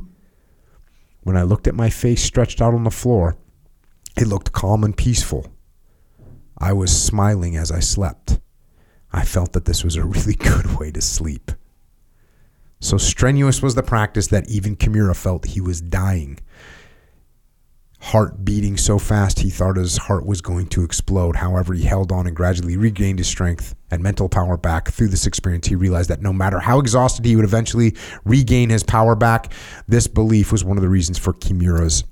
When 1.24 1.36
I 1.36 1.44
looked 1.44 1.68
at 1.68 1.76
my 1.76 1.90
face 1.90 2.24
stretched 2.24 2.62
out 2.62 2.74
on 2.74 2.86
the 2.86 2.90
floor, 2.90 3.36
it 4.16 4.28
looked 4.28 4.54
calm 4.54 4.86
and 4.86 4.96
peaceful. 4.96 5.52
I 6.58 6.72
was 6.72 6.98
smiling 6.98 7.58
as 7.58 7.70
I 7.70 7.82
slept. 7.82 8.40
I 9.12 9.24
felt 9.26 9.54
that 9.54 9.66
this 9.66 9.84
was 9.84 9.96
a 9.96 10.04
really 10.04 10.36
good 10.40 10.78
way 10.78 10.92
to 10.92 11.02
sleep. 11.02 11.52
So 12.80 12.98
strenuous 12.98 13.62
was 13.62 13.76
the 13.76 13.84
practice 13.84 14.28
that 14.28 14.50
even 14.50 14.76
Kimura 14.76 15.16
felt 15.16 15.46
he 15.46 15.62
was 15.62 15.82
dying. 15.82 16.40
Heart 18.00 18.46
beating 18.46 18.78
so 18.78 19.00
fast 19.00 19.40
he 19.40 19.50
thought 19.50 19.76
his 19.76 19.98
heart 19.98 20.26
was 20.26 20.42
going 20.42 20.68
to 20.68 20.84
explode. 20.84 21.36
However, 21.36 21.74
he 21.74 21.84
held 21.84 22.12
on 22.12 22.28
and 22.28 22.36
gradually 22.36 22.78
regained 22.78 23.18
his 23.18 23.28
strength 23.28 23.76
and 23.90 24.04
mental 24.04 24.30
power 24.30 24.56
back. 24.56 24.92
Through 24.92 25.08
this 25.08 25.26
experience, 25.26 25.66
he 25.66 25.76
realized 25.76 26.10
that 26.12 26.22
no 26.22 26.32
matter 26.32 26.60
how 26.60 26.80
exhausted 26.80 27.26
he 27.26 27.36
would 27.36 27.44
eventually 27.44 27.96
regain 28.24 28.70
his 28.70 28.84
power 28.84 29.16
back, 29.16 29.52
this 29.88 30.06
belief 30.06 30.52
was 30.52 30.64
one 30.64 30.78
of 30.78 30.84
the 30.84 30.90
reasons 30.90 31.18
for 31.18 31.34
Kimura's 31.34 32.04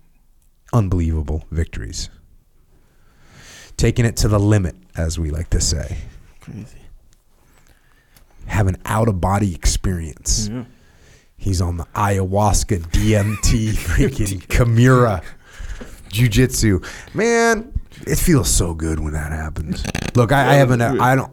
unbelievable 0.74 1.46
victories. 1.52 2.10
Taking 3.78 4.06
it 4.06 4.18
to 4.18 4.28
the 4.28 4.40
limit, 4.40 4.76
as 4.98 5.20
we 5.20 5.30
like 5.30 5.52
to 5.52 5.62
say. 5.62 5.98
Crazy. 6.42 6.85
Have 8.48 8.68
an 8.68 8.78
out 8.86 9.08
of 9.08 9.20
body 9.20 9.54
experience. 9.54 10.50
Yeah. 10.52 10.66
He's 11.38 11.62
on 11.62 11.78
the 11.78 11.86
ayahuasca, 11.96 12.80
DMT, 12.92 13.74
freaking 13.74 14.46
Kimura, 14.48 15.24
jujitsu. 16.10 16.86
Man, 17.14 17.74
it 18.08 18.18
feels 18.18 18.50
so 18.50 18.74
good 18.74 19.00
when 19.00 19.14
that 19.14 19.32
happens. 19.32 19.84
Look, 20.16 20.32
I, 20.32 20.52
I 20.52 20.54
haven't, 20.56 20.82
I 20.82 21.16
don't, 21.16 21.32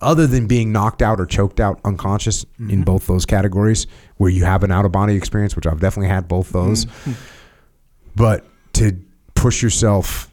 other 0.00 0.26
than 0.26 0.46
being 0.46 0.72
knocked 0.72 1.00
out 1.00 1.20
or 1.20 1.26
choked 1.26 1.60
out 1.60 1.80
unconscious 1.84 2.44
in 2.58 2.82
both 2.82 3.06
those 3.06 3.24
categories, 3.24 3.86
where 4.16 4.30
you 4.30 4.44
have 4.44 4.64
an 4.64 4.72
out 4.72 4.84
of 4.84 4.90
body 4.92 5.14
experience, 5.14 5.54
which 5.54 5.66
I've 5.66 5.80
definitely 5.80 6.08
had 6.08 6.26
both 6.26 6.50
those. 6.50 6.86
But 8.16 8.44
to 8.74 8.98
push 9.34 9.62
yourself 9.62 10.28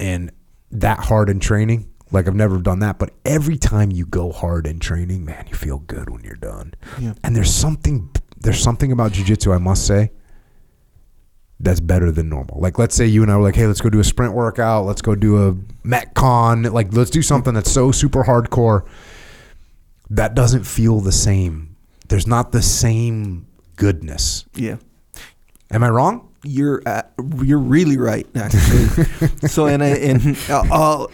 and 0.00 0.32
that 0.72 0.98
hard 0.98 1.28
in 1.28 1.40
training, 1.40 1.88
like 2.10 2.28
I've 2.28 2.34
never 2.34 2.58
done 2.58 2.80
that. 2.80 2.98
But 2.98 3.10
every 3.24 3.56
time 3.56 3.90
you 3.90 4.06
go 4.06 4.32
hard 4.32 4.66
in 4.66 4.78
training, 4.78 5.24
man, 5.24 5.46
you 5.48 5.54
feel 5.54 5.78
good 5.78 6.10
when 6.10 6.22
you're 6.22 6.34
done. 6.34 6.74
Yeah. 7.00 7.14
And 7.24 7.34
there's 7.34 7.52
something 7.52 8.10
there's 8.38 8.60
something 8.60 8.92
about 8.92 9.12
jujitsu, 9.12 9.54
I 9.54 9.58
must 9.58 9.86
say, 9.86 10.12
that's 11.58 11.80
better 11.80 12.10
than 12.12 12.28
normal. 12.28 12.60
Like 12.60 12.78
let's 12.78 12.94
say 12.94 13.06
you 13.06 13.22
and 13.22 13.30
I 13.30 13.36
were 13.36 13.42
like, 13.42 13.56
hey, 13.56 13.66
let's 13.66 13.80
go 13.80 13.90
do 13.90 14.00
a 14.00 14.04
sprint 14.04 14.34
workout, 14.34 14.84
let's 14.84 15.02
go 15.02 15.14
do 15.14 15.48
a 15.48 15.54
metcon, 15.86 16.70
like 16.72 16.92
let's 16.92 17.10
do 17.10 17.22
something 17.22 17.54
that's 17.54 17.70
so 17.70 17.90
super 17.90 18.24
hardcore. 18.24 18.86
That 20.10 20.34
doesn't 20.34 20.64
feel 20.64 21.00
the 21.00 21.12
same. 21.12 21.76
There's 22.08 22.26
not 22.26 22.52
the 22.52 22.62
same 22.62 23.46
goodness. 23.74 24.44
Yeah. 24.54 24.76
Am 25.70 25.82
I 25.82 25.88
wrong? 25.88 26.25
You're 26.46 26.80
uh, 26.86 27.02
you're 27.42 27.58
really 27.58 27.96
right, 27.96 28.26
actually. 28.36 29.04
so, 29.48 29.66
and 29.66 29.82
I, 29.82 29.88
and 29.88 30.38
uh, 30.48 31.06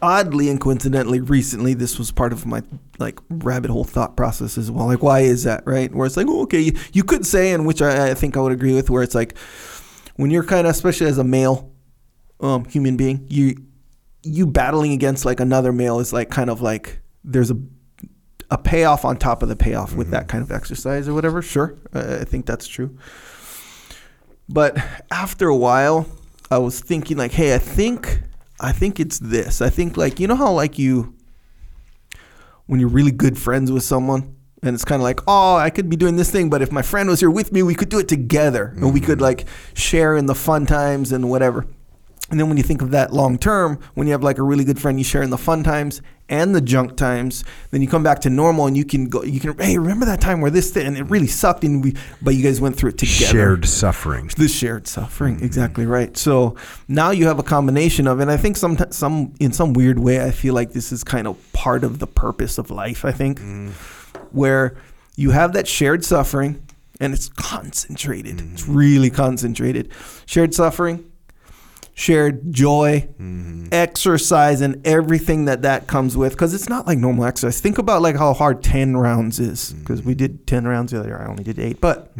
oddly 0.00 0.48
and 0.48 0.60
coincidentally, 0.60 1.20
recently 1.20 1.74
this 1.74 1.98
was 1.98 2.12
part 2.12 2.32
of 2.32 2.46
my 2.46 2.62
like 2.98 3.18
rabbit 3.28 3.70
hole 3.70 3.84
thought 3.84 4.16
process 4.16 4.56
as 4.56 4.70
well. 4.70 4.86
Like, 4.86 5.02
why 5.02 5.20
is 5.20 5.42
that 5.44 5.66
right? 5.66 5.92
Where 5.92 6.06
it's 6.06 6.16
like, 6.16 6.28
oh, 6.28 6.42
okay, 6.42 6.60
you, 6.60 6.72
you 6.92 7.02
could 7.02 7.26
say, 7.26 7.52
and 7.52 7.66
which 7.66 7.82
I, 7.82 8.10
I 8.10 8.14
think 8.14 8.36
I 8.36 8.40
would 8.40 8.52
agree 8.52 8.74
with, 8.74 8.88
where 8.88 9.02
it's 9.02 9.14
like 9.14 9.36
when 10.16 10.30
you're 10.30 10.44
kind 10.44 10.66
of, 10.66 10.70
especially 10.70 11.08
as 11.08 11.18
a 11.18 11.24
male 11.24 11.72
um, 12.40 12.64
human 12.64 12.96
being, 12.96 13.26
you 13.28 13.56
you 14.22 14.46
battling 14.46 14.92
against 14.92 15.24
like 15.24 15.40
another 15.40 15.72
male 15.72 15.98
is 15.98 16.12
like 16.12 16.30
kind 16.30 16.48
of 16.50 16.62
like 16.62 17.00
there's 17.24 17.50
a 17.50 17.58
a 18.50 18.58
payoff 18.58 19.04
on 19.04 19.16
top 19.16 19.42
of 19.42 19.48
the 19.48 19.56
payoff 19.56 19.94
with 19.94 20.10
that 20.10 20.28
kind 20.28 20.44
of 20.44 20.52
exercise 20.52 21.08
or 21.08 21.14
whatever. 21.14 21.40
Sure, 21.40 21.74
uh, 21.94 22.18
I 22.20 22.24
think 22.24 22.44
that's 22.46 22.66
true. 22.68 22.96
But 24.52 24.76
after 25.10 25.48
a 25.48 25.56
while, 25.56 26.06
I 26.50 26.58
was 26.58 26.78
thinking 26.78 27.16
like, 27.16 27.32
hey, 27.32 27.54
I 27.54 27.58
think 27.58 28.20
I 28.60 28.70
think 28.70 29.00
it's 29.00 29.18
this. 29.18 29.62
I 29.62 29.70
think 29.70 29.96
like 29.96 30.20
you 30.20 30.26
know 30.26 30.36
how 30.36 30.52
like 30.52 30.78
you 30.78 31.14
when 32.66 32.78
you're 32.78 32.90
really 32.90 33.10
good 33.10 33.38
friends 33.38 33.72
with 33.72 33.82
someone 33.82 34.36
and 34.62 34.74
it's 34.74 34.84
kind 34.84 35.00
of 35.00 35.04
like, 35.04 35.20
oh, 35.26 35.56
I 35.56 35.70
could 35.70 35.88
be 35.88 35.96
doing 35.96 36.16
this 36.16 36.30
thing, 36.30 36.48
but 36.48 36.62
if 36.62 36.70
my 36.70 36.82
friend 36.82 37.08
was 37.08 37.18
here 37.18 37.30
with 37.30 37.50
me, 37.50 37.62
we 37.62 37.74
could 37.74 37.88
do 37.88 37.98
it 37.98 38.06
together 38.06 38.72
and 38.76 38.94
we 38.94 39.00
could 39.00 39.18
mm. 39.18 39.22
like 39.22 39.46
share 39.74 40.16
in 40.16 40.26
the 40.26 40.34
fun 40.34 40.66
times 40.66 41.10
and 41.10 41.28
whatever. 41.28 41.66
And 42.32 42.40
then 42.40 42.48
when 42.48 42.56
you 42.56 42.62
think 42.62 42.80
of 42.80 42.92
that 42.92 43.12
long 43.12 43.36
term, 43.36 43.78
when 43.92 44.06
you 44.06 44.12
have 44.12 44.22
like 44.22 44.38
a 44.38 44.42
really 44.42 44.64
good 44.64 44.80
friend, 44.80 44.98
you 44.98 45.04
share 45.04 45.22
in 45.22 45.28
the 45.28 45.36
fun 45.36 45.62
times 45.62 46.00
and 46.30 46.54
the 46.54 46.62
junk 46.62 46.96
times. 46.96 47.44
Then 47.70 47.82
you 47.82 47.88
come 47.88 48.02
back 48.02 48.20
to 48.20 48.30
normal, 48.30 48.66
and 48.66 48.74
you 48.74 48.86
can 48.86 49.10
go. 49.10 49.22
You 49.22 49.38
can 49.38 49.56
hey, 49.58 49.76
remember 49.76 50.06
that 50.06 50.22
time 50.22 50.40
where 50.40 50.50
this 50.50 50.70
thing 50.70 50.86
and 50.86 50.96
it 50.96 51.02
really 51.04 51.26
sucked, 51.26 51.62
and 51.62 51.84
we 51.84 51.94
but 52.22 52.34
you 52.34 52.42
guys 52.42 52.58
went 52.58 52.76
through 52.76 52.90
it 52.90 52.98
together. 52.98 53.30
Shared 53.30 53.66
suffering. 53.66 54.30
the 54.38 54.48
shared 54.48 54.88
suffering, 54.88 55.36
mm-hmm. 55.36 55.44
exactly 55.44 55.84
right. 55.84 56.16
So 56.16 56.56
now 56.88 57.10
you 57.10 57.26
have 57.26 57.38
a 57.38 57.42
combination 57.42 58.06
of, 58.06 58.18
and 58.18 58.30
I 58.30 58.38
think 58.38 58.56
some 58.56 58.78
some 58.90 59.34
in 59.38 59.52
some 59.52 59.74
weird 59.74 59.98
way, 59.98 60.24
I 60.24 60.30
feel 60.30 60.54
like 60.54 60.72
this 60.72 60.90
is 60.90 61.04
kind 61.04 61.26
of 61.26 61.36
part 61.52 61.84
of 61.84 61.98
the 61.98 62.06
purpose 62.06 62.56
of 62.56 62.70
life. 62.70 63.04
I 63.04 63.12
think 63.12 63.40
mm-hmm. 63.40 63.72
where 64.30 64.74
you 65.16 65.32
have 65.32 65.52
that 65.52 65.68
shared 65.68 66.02
suffering, 66.02 66.66
and 66.98 67.12
it's 67.12 67.28
concentrated. 67.28 68.40
It's 68.40 68.62
mm-hmm. 68.62 68.74
really 68.74 69.10
concentrated. 69.10 69.92
Shared 70.24 70.54
suffering 70.54 71.11
shared 72.02 72.52
joy, 72.52 73.08
mm-hmm. 73.20 73.68
exercise, 73.70 74.60
and 74.60 74.84
everything 74.86 75.44
that 75.44 75.62
that 75.62 75.86
comes 75.86 76.16
with. 76.16 76.32
Because 76.32 76.52
it's 76.52 76.68
not 76.68 76.86
like 76.86 76.98
normal 76.98 77.24
exercise. 77.24 77.60
Think 77.60 77.78
about 77.78 78.02
like 78.02 78.16
how 78.16 78.34
hard 78.34 78.62
ten 78.62 78.96
rounds 78.96 79.38
is. 79.38 79.70
Mm-hmm. 79.70 79.80
Because 79.80 80.02
we 80.02 80.14
did 80.14 80.46
ten 80.46 80.66
rounds 80.66 80.92
the 80.92 80.98
other 80.98 81.08
year. 81.08 81.22
I 81.22 81.26
only 81.26 81.44
did 81.44 81.58
eight, 81.58 81.80
but 81.80 82.12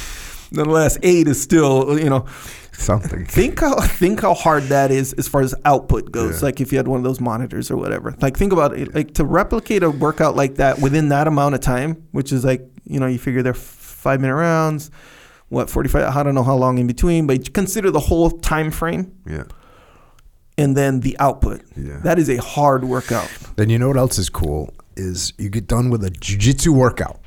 nonetheless, 0.52 0.98
eight 1.02 1.28
is 1.28 1.40
still 1.42 1.98
you 1.98 2.10
know. 2.10 2.26
Something. 2.72 3.24
Think 3.24 3.60
how 3.60 3.80
think 3.80 4.20
how 4.20 4.34
hard 4.34 4.64
that 4.64 4.90
is 4.90 5.14
as 5.14 5.26
far 5.26 5.40
as 5.40 5.54
output 5.64 6.12
goes. 6.12 6.42
Yeah. 6.42 6.46
Like 6.46 6.60
if 6.60 6.72
you 6.72 6.78
had 6.78 6.86
one 6.86 6.98
of 6.98 7.04
those 7.04 7.22
monitors 7.22 7.70
or 7.70 7.78
whatever. 7.78 8.14
Like 8.20 8.36
think 8.36 8.52
about 8.52 8.76
it. 8.76 8.94
Like 8.94 9.14
to 9.14 9.24
replicate 9.24 9.82
a 9.82 9.90
workout 9.90 10.36
like 10.36 10.56
that 10.56 10.78
within 10.78 11.08
that 11.08 11.26
amount 11.26 11.54
of 11.54 11.62
time, 11.62 12.06
which 12.12 12.32
is 12.32 12.44
like 12.44 12.68
you 12.84 13.00
know 13.00 13.06
you 13.06 13.18
figure 13.18 13.42
they're 13.42 13.54
five 13.54 14.20
minute 14.20 14.34
rounds. 14.34 14.90
What 15.48 15.70
forty 15.70 15.88
five? 15.88 16.14
I 16.16 16.22
don't 16.22 16.34
know 16.34 16.42
how 16.42 16.56
long 16.56 16.78
in 16.78 16.86
between, 16.86 17.26
but 17.26 17.52
consider 17.52 17.90
the 17.90 18.00
whole 18.00 18.30
time 18.30 18.70
frame 18.70 19.14
Yeah. 19.26 19.44
and 20.58 20.76
then 20.76 21.00
the 21.00 21.16
output. 21.18 21.62
Yeah. 21.76 21.98
That 22.02 22.18
is 22.18 22.28
a 22.28 22.38
hard 22.38 22.84
workout. 22.84 23.30
Then 23.56 23.70
you 23.70 23.78
know 23.78 23.88
what 23.88 23.96
else 23.96 24.18
is 24.18 24.28
cool 24.28 24.74
is 24.96 25.32
you 25.38 25.48
get 25.50 25.66
done 25.66 25.90
with 25.90 26.04
a 26.04 26.10
jujitsu 26.10 26.68
workout. 26.68 27.20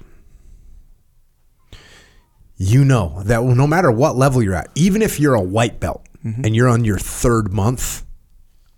You 2.58 2.84
know 2.84 3.22
that 3.24 3.42
no 3.42 3.66
matter 3.68 3.90
what 3.90 4.18
level 4.18 4.44
you're 4.44 4.56
at, 4.56 4.70
even 4.76 5.02
if 5.02 5.18
you're 5.20 5.36
a 5.36 5.42
white 5.42 5.80
belt 5.80 6.06
mm-hmm. 6.26 6.44
and 6.44 6.56
you're 6.56 6.68
on 6.68 6.84
your 6.84 7.00
third 7.00 7.54
month 7.54 8.04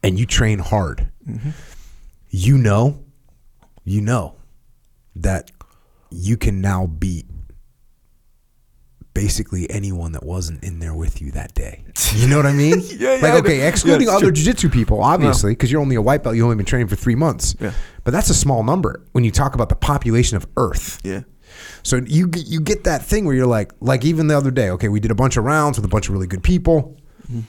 and 0.03 0.19
you 0.19 0.27
train 0.27 0.59
hard, 0.59 1.09
mm-hmm. 1.27 1.49
you 2.29 2.59
know, 2.59 3.03
you 3.83 4.01
know 4.01 4.35
that 5.15 5.49
you 6.11 6.37
can 6.37 6.61
now 6.61 6.85
beat 6.85 7.25
basically 9.21 9.69
anyone 9.69 10.13
that 10.13 10.23
wasn't 10.23 10.63
in 10.63 10.79
there 10.79 10.95
with 10.95 11.21
you 11.21 11.29
that 11.31 11.53
day. 11.53 11.83
You 12.15 12.27
know 12.27 12.35
what 12.37 12.45
I 12.45 12.53
mean? 12.53 12.81
Yeah, 12.83 13.15
yeah, 13.15 13.21
Like 13.21 13.33
okay, 13.45 13.59
Yeah, 13.59 13.67
excluding 13.67 14.01
it's 14.07 14.11
other 14.11 14.25
true. 14.25 14.31
jiu-jitsu 14.33 14.69
people, 14.69 15.01
obviously, 15.01 15.51
because 15.53 15.71
you're 15.71 15.79
only 15.79 15.95
a 15.95 16.01
white 16.01 16.23
belt, 16.23 16.35
You've 16.35 16.43
only 16.43 16.57
been 16.57 16.65
training 16.65 16.87
for 16.87 16.97
three 16.97 17.15
months. 17.15 17.55
Yeah. 17.59 17.71
But 18.03 18.11
that's 18.11 18.29
a 18.29 18.33
small 18.33 18.63
number 18.63 19.01
when 19.13 19.23
you 19.23 19.31
talk 19.31 19.53
about 19.55 19.69
the 19.69 19.75
population 19.75 20.35
of 20.35 20.45
Earth. 20.57 20.99
Yeah. 21.03 21.21
So 21.83 21.97
you 21.97 22.27
get- 22.27 22.47
you 22.47 22.59
get 22.59 22.83
that 22.83 23.05
thing 23.05 23.25
where 23.25 23.35
you're 23.35 23.53
like, 23.59 23.71
like 23.79 24.03
even 24.03 24.27
the 24.27 24.35
other 24.35 24.51
day, 24.51 24.71
okay, 24.71 24.89
we 24.89 24.99
did 24.99 25.11
a 25.11 25.15
bunch 25.15 25.37
of 25.37 25.43
rounds 25.45 25.77
with 25.77 25.85
a 25.85 25.87
bunch 25.87 26.09
of 26.09 26.13
really 26.13 26.27
good 26.27 26.43
people. 26.43 26.97
Mm-hmm. 27.31 27.41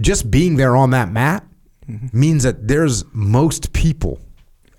Just 0.00 0.30
being 0.30 0.56
there 0.56 0.76
on 0.76 0.90
that 0.90 1.10
mat 1.10 1.44
mm-hmm. 1.88 2.18
means 2.18 2.42
that 2.44 2.68
there's 2.68 3.04
most 3.12 3.72
people 3.72 4.20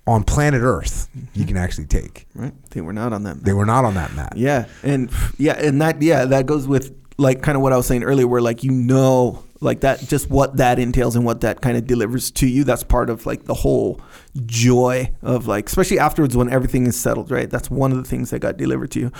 on 0.06 0.24
planet 0.24 0.62
Earth 0.62 1.08
you 1.14 1.42
hmm. 1.42 1.48
can 1.48 1.56
actually 1.56 1.86
take. 1.86 2.26
Right. 2.34 2.52
They 2.70 2.80
were 2.80 2.92
not 2.92 3.12
on 3.12 3.22
that. 3.24 3.42
They 3.42 3.52
were 3.52 3.66
not 3.66 3.84
on 3.84 3.94
that 3.94 4.14
map. 4.14 4.34
Yeah, 4.36 4.66
and 4.82 5.10
yeah, 5.38 5.52
and 5.52 5.80
that 5.80 6.02
yeah, 6.02 6.24
that 6.24 6.46
goes 6.46 6.66
with 6.66 6.94
like 7.18 7.42
kind 7.42 7.56
of 7.56 7.62
what 7.62 7.72
I 7.72 7.76
was 7.76 7.86
saying 7.86 8.02
earlier, 8.02 8.26
where 8.26 8.40
like 8.40 8.64
you 8.64 8.72
know, 8.72 9.44
like 9.60 9.80
that, 9.80 10.00
just 10.00 10.28
what 10.28 10.56
that 10.56 10.78
entails 10.78 11.14
and 11.14 11.24
what 11.24 11.42
that 11.42 11.60
kind 11.60 11.76
of 11.76 11.86
delivers 11.86 12.30
to 12.32 12.48
you. 12.48 12.64
That's 12.64 12.82
part 12.82 13.10
of 13.10 13.26
like 13.26 13.44
the 13.44 13.54
whole 13.54 14.00
joy 14.46 15.12
of 15.22 15.46
like, 15.46 15.68
especially 15.68 15.98
afterwards 15.98 16.36
when 16.36 16.50
everything 16.50 16.86
is 16.86 16.98
settled, 16.98 17.30
right? 17.30 17.48
That's 17.48 17.70
one 17.70 17.92
of 17.92 17.98
the 17.98 18.04
things 18.04 18.30
that 18.30 18.40
got 18.40 18.56
delivered 18.56 18.90
to 18.92 19.00
you. 19.00 19.12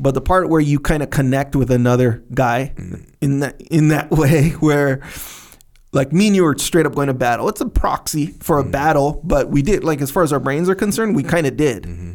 But 0.00 0.14
the 0.14 0.20
part 0.20 0.48
where 0.48 0.60
you 0.60 0.78
kind 0.78 1.02
of 1.02 1.10
connect 1.10 1.56
with 1.56 1.70
another 1.70 2.22
guy 2.34 2.72
mm. 2.76 3.06
in 3.20 3.40
that 3.40 3.60
in 3.60 3.88
that 3.88 4.10
way, 4.10 4.50
where 4.50 5.02
like 5.96 6.12
me 6.12 6.28
and 6.28 6.36
you 6.36 6.44
were 6.44 6.56
straight 6.58 6.86
up 6.86 6.94
going 6.94 7.08
to 7.08 7.14
battle. 7.14 7.48
It's 7.48 7.60
a 7.60 7.68
proxy 7.68 8.26
for 8.40 8.58
a 8.58 8.62
mm-hmm. 8.62 8.70
battle, 8.70 9.20
but 9.24 9.48
we 9.48 9.62
did 9.62 9.82
like 9.82 10.00
as 10.00 10.10
far 10.10 10.22
as 10.22 10.32
our 10.32 10.38
brains 10.40 10.68
are 10.68 10.74
concerned, 10.74 11.16
we 11.16 11.22
mm-hmm. 11.22 11.30
kind 11.30 11.46
of 11.46 11.56
did. 11.56 11.84
Mm-hmm. 11.84 12.12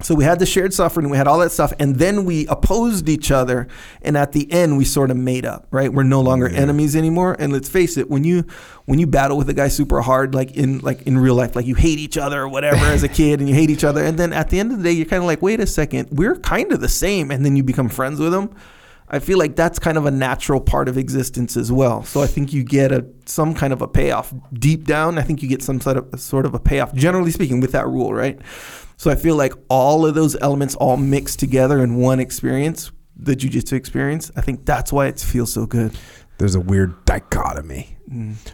So 0.00 0.14
we 0.14 0.22
had 0.22 0.38
the 0.38 0.46
shared 0.46 0.72
suffering, 0.72 1.10
we 1.10 1.16
had 1.16 1.26
all 1.26 1.40
that 1.40 1.50
stuff, 1.50 1.72
and 1.80 1.96
then 1.96 2.24
we 2.24 2.46
opposed 2.46 3.08
each 3.08 3.32
other, 3.32 3.66
and 4.00 4.16
at 4.16 4.30
the 4.30 4.50
end 4.52 4.78
we 4.78 4.84
sort 4.84 5.10
of 5.10 5.16
made 5.16 5.44
up, 5.44 5.66
right? 5.72 5.92
We're 5.92 6.04
no 6.04 6.20
longer 6.20 6.48
enemies 6.48 6.94
anymore. 6.94 7.34
And 7.36 7.52
let's 7.52 7.68
face 7.68 7.96
it, 7.96 8.08
when 8.08 8.22
you 8.22 8.44
when 8.84 9.00
you 9.00 9.08
battle 9.08 9.36
with 9.36 9.48
a 9.48 9.54
guy 9.54 9.66
super 9.66 10.00
hard, 10.00 10.36
like 10.36 10.52
in 10.52 10.78
like 10.80 11.02
in 11.02 11.18
real 11.18 11.34
life, 11.34 11.56
like 11.56 11.66
you 11.66 11.74
hate 11.74 11.98
each 11.98 12.16
other 12.16 12.42
or 12.42 12.48
whatever 12.48 12.84
as 12.86 13.02
a 13.02 13.08
kid, 13.08 13.40
and 13.40 13.48
you 13.48 13.56
hate 13.56 13.70
each 13.70 13.82
other, 13.82 14.04
and 14.04 14.16
then 14.16 14.32
at 14.32 14.50
the 14.50 14.60
end 14.60 14.70
of 14.70 14.78
the 14.78 14.84
day, 14.84 14.92
you're 14.92 15.04
kind 15.04 15.22
of 15.22 15.26
like, 15.26 15.42
wait 15.42 15.58
a 15.58 15.66
second, 15.66 16.08
we're 16.12 16.36
kind 16.36 16.70
of 16.72 16.80
the 16.80 16.88
same, 16.88 17.32
and 17.32 17.44
then 17.44 17.56
you 17.56 17.64
become 17.64 17.88
friends 17.88 18.20
with 18.20 18.30
them. 18.30 18.54
I 19.10 19.18
feel 19.18 19.38
like 19.38 19.56
that's 19.56 19.78
kind 19.78 19.96
of 19.96 20.06
a 20.06 20.10
natural 20.10 20.60
part 20.60 20.88
of 20.88 20.98
existence 20.98 21.56
as 21.56 21.72
well. 21.72 22.04
So 22.04 22.20
I 22.20 22.26
think 22.26 22.52
you 22.52 22.62
get 22.62 22.92
a 22.92 23.06
some 23.24 23.54
kind 23.54 23.72
of 23.72 23.80
a 23.82 23.88
payoff 23.88 24.34
deep 24.52 24.84
down. 24.84 25.18
I 25.18 25.22
think 25.22 25.42
you 25.42 25.48
get 25.48 25.62
some 25.62 25.80
sort 25.80 25.96
of 25.96 26.20
sort 26.20 26.44
of 26.46 26.54
a 26.54 26.58
payoff, 26.58 26.94
generally 26.94 27.30
speaking, 27.30 27.60
with 27.60 27.72
that 27.72 27.86
rule, 27.86 28.12
right? 28.12 28.38
So 28.96 29.10
I 29.10 29.14
feel 29.14 29.36
like 29.36 29.54
all 29.68 30.04
of 30.04 30.14
those 30.14 30.36
elements 30.40 30.74
all 30.74 30.96
mixed 30.96 31.38
together 31.38 31.82
in 31.82 31.96
one 31.96 32.20
experience, 32.20 32.90
the 33.16 33.34
jujitsu 33.36 33.74
experience. 33.74 34.30
I 34.36 34.40
think 34.40 34.66
that's 34.66 34.92
why 34.92 35.06
it 35.06 35.20
feels 35.20 35.52
so 35.52 35.66
good. 35.66 35.96
There's 36.38 36.54
a 36.54 36.60
weird 36.60 37.04
dichotomy. 37.04 37.96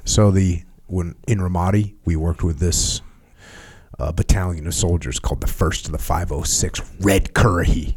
So 0.05 0.31
the 0.31 0.63
when 0.87 1.15
in 1.27 1.39
Ramadi, 1.39 1.95
we 2.05 2.15
worked 2.17 2.43
with 2.45 2.59
this 2.59 3.01
uh, 3.99 4.13
battalion 4.13 4.67
of 4.67 4.75
soldiers 4.75 5.19
called 5.19 5.41
the 5.41 5.47
First 5.47 5.87
of 5.87 5.93
the 5.93 5.99
506 5.99 6.81
Red 7.01 7.33
Currahee. 7.35 7.97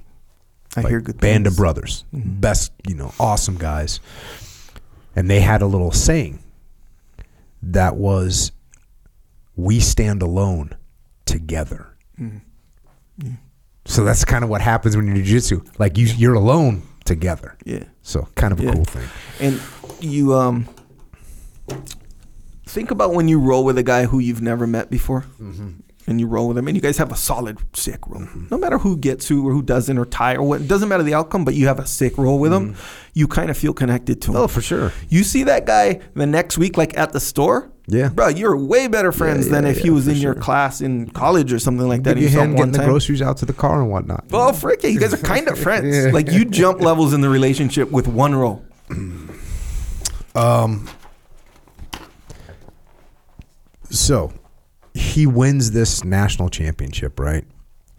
I 0.75 0.81
like 0.81 0.89
hear 0.89 1.01
good 1.01 1.19
band 1.19 1.45
things. 1.45 1.55
of 1.55 1.57
brothers, 1.57 2.05
mm-hmm. 2.13 2.39
best 2.39 2.71
you 2.87 2.95
know, 2.95 3.13
awesome 3.19 3.57
guys, 3.57 3.99
and 5.15 5.29
they 5.29 5.39
had 5.39 5.61
a 5.61 5.65
little 5.67 5.91
saying 5.91 6.39
that 7.63 7.95
was, 7.95 8.51
"We 9.55 9.79
stand 9.79 10.21
alone 10.21 10.75
together." 11.25 11.95
Mm-hmm. 12.19 13.33
So 13.85 14.03
that's 14.03 14.25
kind 14.25 14.43
of 14.43 14.49
what 14.49 14.61
happens 14.61 14.95
when 14.97 15.07
you're 15.07 15.15
jiu-jitsu. 15.15 15.61
Like 15.79 15.97
you, 15.97 16.07
you're 16.07 16.33
alone 16.35 16.83
together. 17.05 17.55
Yeah. 17.63 17.85
So 18.01 18.27
kind 18.35 18.51
of 18.51 18.59
a 18.59 18.63
Yeah. 18.63 18.73
cool 18.73 18.83
thing. 18.85 19.07
And 19.39 19.61
you 20.01 20.35
um 20.35 20.67
think 22.65 22.91
about 22.91 23.13
when 23.13 23.27
you 23.29 23.39
roll 23.39 23.63
with 23.63 23.77
a 23.77 23.83
guy 23.83 24.05
who 24.05 24.19
you've 24.19 24.41
never 24.41 24.67
met 24.67 24.89
before. 24.89 25.21
Mm-hmm. 25.41 25.69
And 26.09 26.21
you 26.21 26.27
roll 26.27 26.47
with 26.47 26.55
them, 26.55 26.67
and 26.69 26.77
you 26.77 26.81
guys 26.81 26.97
have 26.99 27.11
a 27.11 27.17
solid 27.17 27.57
sick 27.75 28.07
roll. 28.07 28.25
No 28.49 28.57
matter 28.57 28.77
who 28.77 28.95
gets 28.95 29.27
who 29.27 29.45
or 29.45 29.51
who 29.51 29.61
doesn't, 29.61 29.97
or 29.97 30.05
tie 30.05 30.35
or 30.35 30.43
what, 30.43 30.61
it 30.61 30.67
doesn't 30.67 30.87
matter 30.87 31.03
the 31.03 31.13
outcome. 31.13 31.43
But 31.43 31.53
you 31.53 31.67
have 31.67 31.79
a 31.79 31.85
sick 31.85 32.17
roll 32.17 32.39
with 32.39 32.51
them; 32.51 32.75
You 33.13 33.27
kind 33.27 33.49
of 33.49 33.57
feel 33.57 33.73
connected 33.73 34.21
to 34.21 34.31
him. 34.31 34.37
Oh, 34.37 34.47
for 34.47 34.61
sure. 34.61 34.93
You 35.09 35.23
see 35.25 35.43
that 35.43 35.65
guy 35.65 35.99
the 36.13 36.25
next 36.25 36.57
week, 36.57 36.77
like 36.77 36.97
at 36.97 37.11
the 37.11 37.19
store. 37.19 37.69
Yeah. 37.89 38.09
bro, 38.09 38.27
you're 38.27 38.57
way 38.57 38.87
better 38.87 39.13
friends 39.13 39.45
yeah, 39.45 39.53
than 39.53 39.65
if 39.65 39.77
he 39.79 39.89
was 39.89 40.09
in 40.09 40.17
your 40.17 40.35
class 40.35 40.81
in 40.81 41.09
college 41.09 41.53
or 41.53 41.59
something 41.59 41.87
like 41.87 42.03
that. 42.03 42.17
You 42.17 42.27
and 42.27 42.33
a 42.33 42.37
saw 42.37 42.41
him 42.41 42.47
hand 42.47 42.57
getting 42.57 42.71
the 42.73 42.85
groceries 42.85 43.21
out 43.21 43.37
to 43.37 43.45
the 43.45 43.53
car 43.53 43.81
and 43.81 43.89
whatnot. 43.89 44.25
Well, 44.29 44.51
frick 44.51 44.83
you 44.83 44.99
guys 44.99 45.13
are 45.13 45.17
kind 45.35 45.47
of 45.47 45.57
friends. 45.57 45.95
Yeah. 45.95 46.11
Like 46.17 46.31
you 46.31 46.45
jump 46.45 46.81
levels 46.81 47.13
in 47.13 47.21
the 47.21 47.29
relationship 47.29 47.91
with 47.91 48.07
one 48.07 48.35
roll. 48.35 48.65
um. 50.35 50.87
So 53.89 54.33
he 54.97 55.27
wins 55.27 55.71
this 55.71 56.03
national 56.03 56.49
championship, 56.49 57.19
right? 57.19 57.45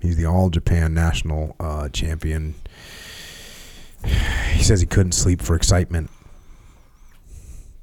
He's 0.00 0.16
the 0.16 0.26
All 0.26 0.50
Japan 0.50 0.94
national 0.94 1.54
uh, 1.60 1.88
champion. 1.90 2.54
He 4.52 4.62
says 4.62 4.80
he 4.80 4.86
couldn't 4.86 5.12
sleep 5.12 5.40
for 5.40 5.54
excitement. 5.54 6.10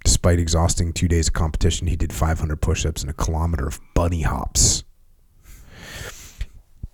Despite 0.04 0.38
exhausting 0.40 0.94
two 0.94 1.08
days 1.08 1.30
of 1.30 1.34
competition, 1.34 1.88
he 1.88 1.96
did 1.96 2.14
500 2.14 2.62
push 2.62 2.86
ups 2.86 3.02
and 3.02 3.10
a 3.10 3.14
kilometer 3.14 3.68
of 3.68 3.80
bunny 3.94 4.22
hops. 4.22 4.84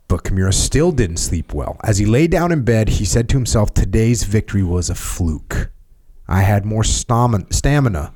But 0.08 0.24
Kimura 0.24 0.54
still 0.54 0.92
didn't 0.92 1.18
sleep 1.18 1.54
well. 1.54 1.78
As 1.84 1.98
he 1.98 2.06
lay 2.06 2.28
down 2.28 2.52
in 2.52 2.64
bed, 2.64 2.90
he 2.90 3.06
said 3.06 3.30
to 3.30 3.38
himself, 3.38 3.74
Today's 3.74 4.24
victory 4.24 4.64
was 4.64 4.90
a 4.90 4.96
fluke. 4.96 5.72
I 6.28 6.42
had 6.42 6.66
more 6.66 6.84
stamina 6.84 8.14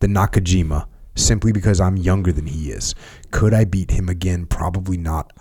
than 0.00 0.14
Nakajima 0.14 0.86
simply 1.16 1.52
because 1.52 1.80
I'm 1.80 1.96
younger 1.96 2.32
than 2.32 2.46
he 2.46 2.70
is. 2.70 2.94
Could 3.30 3.54
I 3.54 3.64
beat 3.64 3.90
him 3.90 4.08
again? 4.08 4.46
Probably 4.46 4.96
not. 4.96 5.32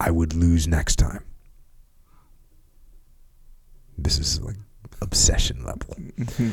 I 0.00 0.10
would 0.10 0.34
lose 0.34 0.68
next 0.68 0.96
time. 0.96 1.24
This 3.98 4.18
is 4.18 4.40
like 4.42 4.56
obsession 5.00 5.64
level. 5.64 5.94
Mm-hmm. 5.96 6.50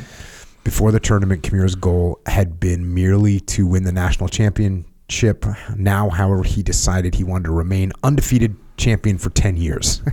Before 0.63 0.91
the 0.91 0.99
tournament, 0.99 1.43
Kimura's 1.43 1.75
goal 1.75 2.21
had 2.25 2.59
been 2.59 2.93
merely 2.93 3.41
to 3.41 3.67
win 3.67 3.83
the 3.83 3.91
national 3.91 4.29
championship. 4.29 5.45
Now, 5.75 6.09
however, 6.09 6.43
he 6.43 6.63
decided 6.63 7.15
he 7.15 7.25
wanted 7.25 7.45
to 7.45 7.51
remain 7.51 7.91
undefeated 8.01 8.55
champion 8.77 9.17
for 9.17 9.29
10 9.29 9.57
years. 9.57 10.01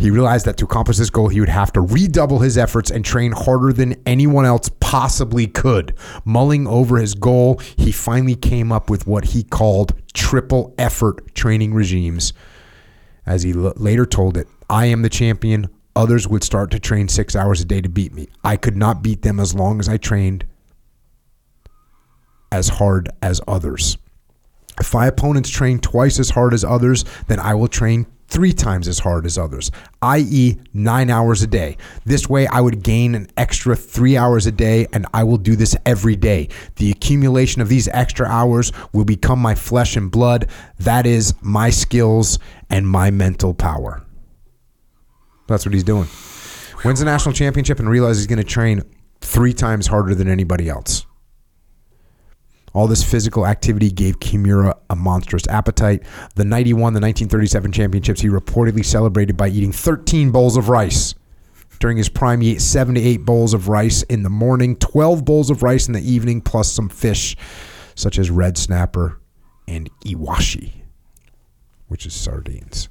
He 0.00 0.10
realized 0.10 0.46
that 0.46 0.56
to 0.56 0.64
accomplish 0.64 0.96
this 0.96 1.10
goal, 1.10 1.28
he 1.28 1.40
would 1.40 1.50
have 1.50 1.74
to 1.74 1.82
redouble 1.82 2.38
his 2.38 2.56
efforts 2.56 2.90
and 2.90 3.04
train 3.04 3.32
harder 3.32 3.70
than 3.70 4.00
anyone 4.06 4.46
else 4.46 4.70
possibly 4.80 5.46
could. 5.46 5.94
Mulling 6.24 6.66
over 6.66 6.96
his 6.96 7.14
goal, 7.14 7.60
he 7.76 7.92
finally 7.92 8.34
came 8.34 8.72
up 8.72 8.88
with 8.88 9.06
what 9.06 9.26
he 9.26 9.42
called 9.42 9.92
triple 10.14 10.74
effort 10.78 11.34
training 11.34 11.74
regimes. 11.74 12.32
As 13.26 13.42
he 13.42 13.52
l- 13.52 13.74
later 13.76 14.06
told 14.06 14.38
it, 14.38 14.48
I 14.70 14.86
am 14.86 15.02
the 15.02 15.10
champion. 15.10 15.68
Others 15.94 16.26
would 16.28 16.44
start 16.44 16.70
to 16.70 16.80
train 16.80 17.08
six 17.08 17.36
hours 17.36 17.60
a 17.60 17.66
day 17.66 17.82
to 17.82 17.90
beat 17.90 18.14
me. 18.14 18.28
I 18.42 18.56
could 18.56 18.78
not 18.78 19.02
beat 19.02 19.20
them 19.20 19.38
as 19.38 19.54
long 19.54 19.80
as 19.80 19.88
I 19.88 19.98
trained 19.98 20.46
as 22.50 22.70
hard 22.70 23.10
as 23.20 23.42
others. 23.46 23.98
If 24.80 24.94
my 24.94 25.08
opponents 25.08 25.50
train 25.50 25.78
twice 25.78 26.18
as 26.18 26.30
hard 26.30 26.54
as 26.54 26.64
others, 26.64 27.04
then 27.28 27.38
I 27.38 27.52
will 27.52 27.68
train 27.68 28.06
three 28.30 28.52
times 28.52 28.88
as 28.88 29.00
hard 29.00 29.26
as 29.26 29.36
others, 29.36 29.70
i.e., 30.02 30.56
nine 30.72 31.10
hours 31.10 31.42
a 31.42 31.46
day. 31.46 31.76
This 32.04 32.28
way, 32.28 32.46
I 32.46 32.60
would 32.60 32.82
gain 32.82 33.14
an 33.14 33.28
extra 33.36 33.76
three 33.76 34.16
hours 34.16 34.46
a 34.46 34.52
day, 34.52 34.86
and 34.92 35.06
I 35.12 35.24
will 35.24 35.36
do 35.36 35.56
this 35.56 35.76
every 35.84 36.16
day. 36.16 36.48
The 36.76 36.90
accumulation 36.90 37.60
of 37.60 37.68
these 37.68 37.88
extra 37.88 38.26
hours 38.26 38.72
will 38.92 39.04
become 39.04 39.40
my 39.40 39.54
flesh 39.54 39.96
and 39.96 40.10
blood. 40.10 40.48
That 40.78 41.06
is 41.06 41.34
my 41.42 41.70
skills 41.70 42.38
and 42.70 42.88
my 42.88 43.10
mental 43.10 43.52
power. 43.52 44.02
That's 45.48 45.66
what 45.66 45.74
he's 45.74 45.84
doing. 45.84 46.08
Wins 46.84 47.00
the 47.00 47.04
national 47.04 47.34
championship 47.34 47.80
and 47.80 47.90
realizes 47.90 48.22
he's 48.22 48.26
going 48.28 48.38
to 48.38 48.44
train 48.44 48.82
three 49.20 49.52
times 49.52 49.88
harder 49.88 50.14
than 50.14 50.28
anybody 50.28 50.68
else. 50.68 51.04
All 52.72 52.86
this 52.86 53.02
physical 53.02 53.46
activity 53.46 53.90
gave 53.90 54.20
Kimura 54.20 54.78
a 54.88 54.96
monstrous 54.96 55.46
appetite. 55.48 56.04
The 56.36 56.44
night 56.44 56.66
he 56.66 56.72
won 56.72 56.92
the 56.92 57.00
1937 57.00 57.72
championships, 57.72 58.20
he 58.20 58.28
reportedly 58.28 58.84
celebrated 58.84 59.36
by 59.36 59.48
eating 59.48 59.72
13 59.72 60.30
bowls 60.30 60.56
of 60.56 60.68
rice. 60.68 61.14
During 61.80 61.96
his 61.96 62.08
prime, 62.08 62.42
he 62.42 62.52
ate 62.52 62.60
seven 62.60 62.94
to 62.94 63.00
eight 63.00 63.24
bowls 63.24 63.54
of 63.54 63.68
rice 63.68 64.02
in 64.04 64.22
the 64.22 64.30
morning, 64.30 64.76
12 64.76 65.24
bowls 65.24 65.50
of 65.50 65.62
rice 65.62 65.86
in 65.88 65.94
the 65.94 66.12
evening, 66.12 66.42
plus 66.42 66.70
some 66.70 66.88
fish, 66.88 67.36
such 67.94 68.18
as 68.18 68.30
red 68.30 68.58
snapper 68.58 69.18
and 69.66 69.90
iwashi, 70.04 70.82
which 71.88 72.04
is 72.04 72.12
sardines. 72.12 72.88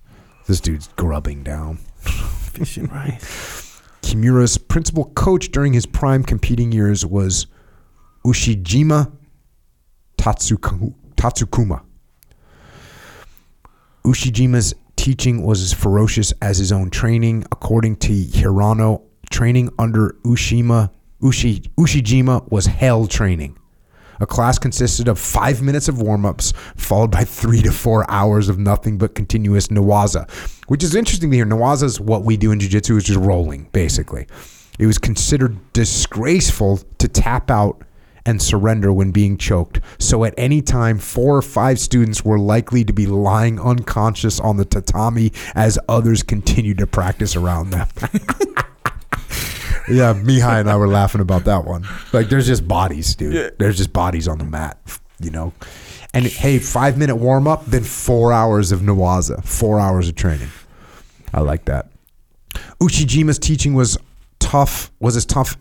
This 0.48 0.60
dude's 0.60 0.88
grubbing 0.96 1.44
down. 1.44 1.78
Fishing 2.00 2.88
rice. 2.88 3.82
Kimura's 4.02 4.58
principal 4.58 5.06
coach 5.12 5.52
during 5.52 5.74
his 5.74 5.86
prime 5.86 6.24
competing 6.24 6.72
years 6.72 7.06
was 7.06 7.46
Ushijima 8.26 9.12
Tatsuku- 10.20 10.94
Tatsukuma. 11.16 11.82
Ushijima's 14.04 14.76
teaching 14.98 15.44
was 15.44 15.62
as 15.62 15.72
ferocious 15.72 16.34
as 16.42 16.58
his 16.58 16.72
own 16.74 16.90
training. 16.90 17.46
According 17.52 17.96
to 17.98 18.12
Hirano, 18.12 19.02
training 19.30 19.70
under 19.80 20.16
Ushima, 20.26 20.92
Ushi, 21.22 21.70
Ushijima 21.78 22.50
was 22.52 22.66
hell 22.66 23.08
training. 23.08 23.58
A 24.20 24.26
class 24.26 24.60
consisted 24.60 25.08
of 25.08 25.18
five 25.18 25.62
minutes 25.62 25.88
of 25.88 26.02
warm 26.02 26.26
ups, 26.26 26.52
followed 26.76 27.12
by 27.12 27.24
three 27.24 27.62
to 27.62 27.72
four 27.72 28.10
hours 28.12 28.50
of 28.50 28.60
nothing 28.60 28.98
but 28.98 29.16
continuous 29.16 29.68
newaza, 29.70 30.30
which 30.68 30.84
is 30.84 30.96
interesting 30.96 31.32
to 31.32 31.36
hear. 31.38 31.46
Newaza 31.46 31.84
is 31.84 32.02
what 32.02 32.26
we 32.26 32.36
do 32.36 32.52
in 32.52 32.60
jiu 32.60 32.68
jitsu, 32.68 32.98
is 32.98 33.06
just 33.06 33.20
rolling, 33.20 33.70
basically. 33.72 34.28
It 34.78 34.86
was 34.86 34.98
considered 34.98 35.58
disgraceful 35.72 36.82
to 36.98 37.08
tap 37.08 37.50
out 37.50 37.84
and 38.26 38.42
surrender 38.42 38.92
when 38.92 39.12
being 39.12 39.38
choked. 39.38 39.80
So 39.98 40.24
at 40.24 40.34
any 40.38 40.62
time, 40.62 40.98
four 41.00 41.38
or 41.38 41.42
five 41.42 41.80
students 41.80 42.24
were 42.24 42.40
likely 42.40 42.84
to 42.84 42.94
be 42.94 43.08
lying 43.08 43.60
unconscious 43.60 44.40
on 44.40 44.58
the 44.58 44.66
tatami 44.66 45.32
as 45.56 45.80
others 45.88 46.24
continued 46.24 46.78
to 46.80 46.88
practice 46.88 47.36
around 47.36 47.72
them. 47.72 47.88
yeah, 49.90 50.14
Mihai 50.14 50.60
and 50.60 50.70
I 50.70 50.76
were 50.76 50.88
laughing 50.88 51.22
about 51.22 51.46
that 51.46 51.66
one. 51.66 51.88
Like, 52.14 52.30
there's 52.30 52.48
just 52.48 52.68
bodies, 52.68 53.16
dude. 53.16 53.34
Yeah. 53.34 53.50
There's 53.58 53.78
just 53.78 53.94
bodies 53.94 54.28
on 54.28 54.38
the 54.38 54.46
mat, 54.46 54.78
you 55.20 55.32
know. 55.32 55.54
And 56.14 56.26
hey, 56.26 56.60
five 56.60 56.98
minute 56.98 57.18
warm 57.18 57.48
up, 57.48 57.66
then 57.66 57.84
four 57.84 58.34
hours 58.34 58.72
of 58.72 58.82
newaza, 58.82 59.44
four 59.44 59.80
hours 59.80 60.10
of 60.10 60.16
training. 60.16 60.50
I 61.34 61.42
like 61.42 61.66
that. 61.66 61.90
Ushijima's 62.82 63.38
teaching 63.38 63.76
was 63.76 63.98
tough, 64.40 64.92
was 65.00 65.16
as 65.16 65.26
tough 65.26 65.58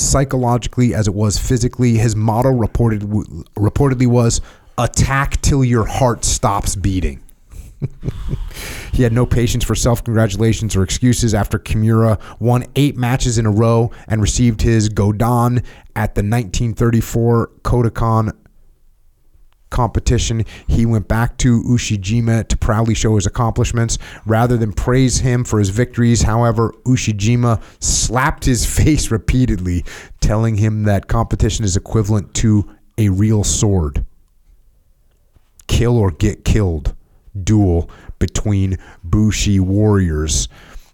psychologically 0.00 0.94
as 0.94 1.06
it 1.08 1.14
was 1.14 1.38
physically. 1.38 1.94
His 1.94 2.16
motto 2.16 2.50
reported 2.50 3.02
reportedly 3.02 4.06
was 4.06 4.40
attack 4.78 5.40
till 5.42 5.64
your 5.64 5.84
heart 5.84 6.24
stops 6.24 6.74
beating. 6.76 7.22
he 8.92 9.02
had 9.02 9.12
no 9.12 9.24
patience 9.24 9.64
for 9.64 9.74
self 9.74 10.04
congratulations 10.04 10.76
or 10.76 10.82
excuses 10.82 11.34
after 11.34 11.58
Kimura 11.58 12.20
won 12.38 12.64
eight 12.76 12.96
matches 12.96 13.38
in 13.38 13.46
a 13.46 13.50
row 13.50 13.90
and 14.08 14.20
received 14.20 14.62
his 14.62 14.88
Godan 14.88 15.64
at 15.96 16.14
the 16.14 16.22
1934 16.22 17.50
Kodokan 17.62 18.32
competition, 19.70 20.44
he 20.66 20.84
went 20.84 21.08
back 21.08 21.38
to 21.38 21.62
Ushijima 21.62 22.46
to 22.48 22.56
proudly 22.56 22.94
show 22.94 23.16
his 23.16 23.26
accomplishments. 23.26 23.98
Rather 24.26 24.56
than 24.56 24.72
praise 24.72 25.18
him 25.18 25.44
for 25.44 25.58
his 25.58 25.70
victories, 25.70 26.22
however, 26.22 26.74
Ushijima 26.84 27.62
slapped 27.82 28.44
his 28.44 28.66
face 28.76 29.10
repeatedly, 29.10 29.84
telling 30.20 30.56
him 30.56 30.84
that 30.84 31.08
competition 31.08 31.64
is 31.64 31.76
equivalent 31.76 32.34
to 32.34 32.68
a 32.98 33.08
real 33.08 33.44
sword. 33.44 34.04
Kill 35.66 35.96
or 35.96 36.10
get 36.10 36.44
killed 36.44 36.94
duel 37.44 37.88
between 38.18 38.78
Bushi 39.02 39.60
warriors. 39.60 40.48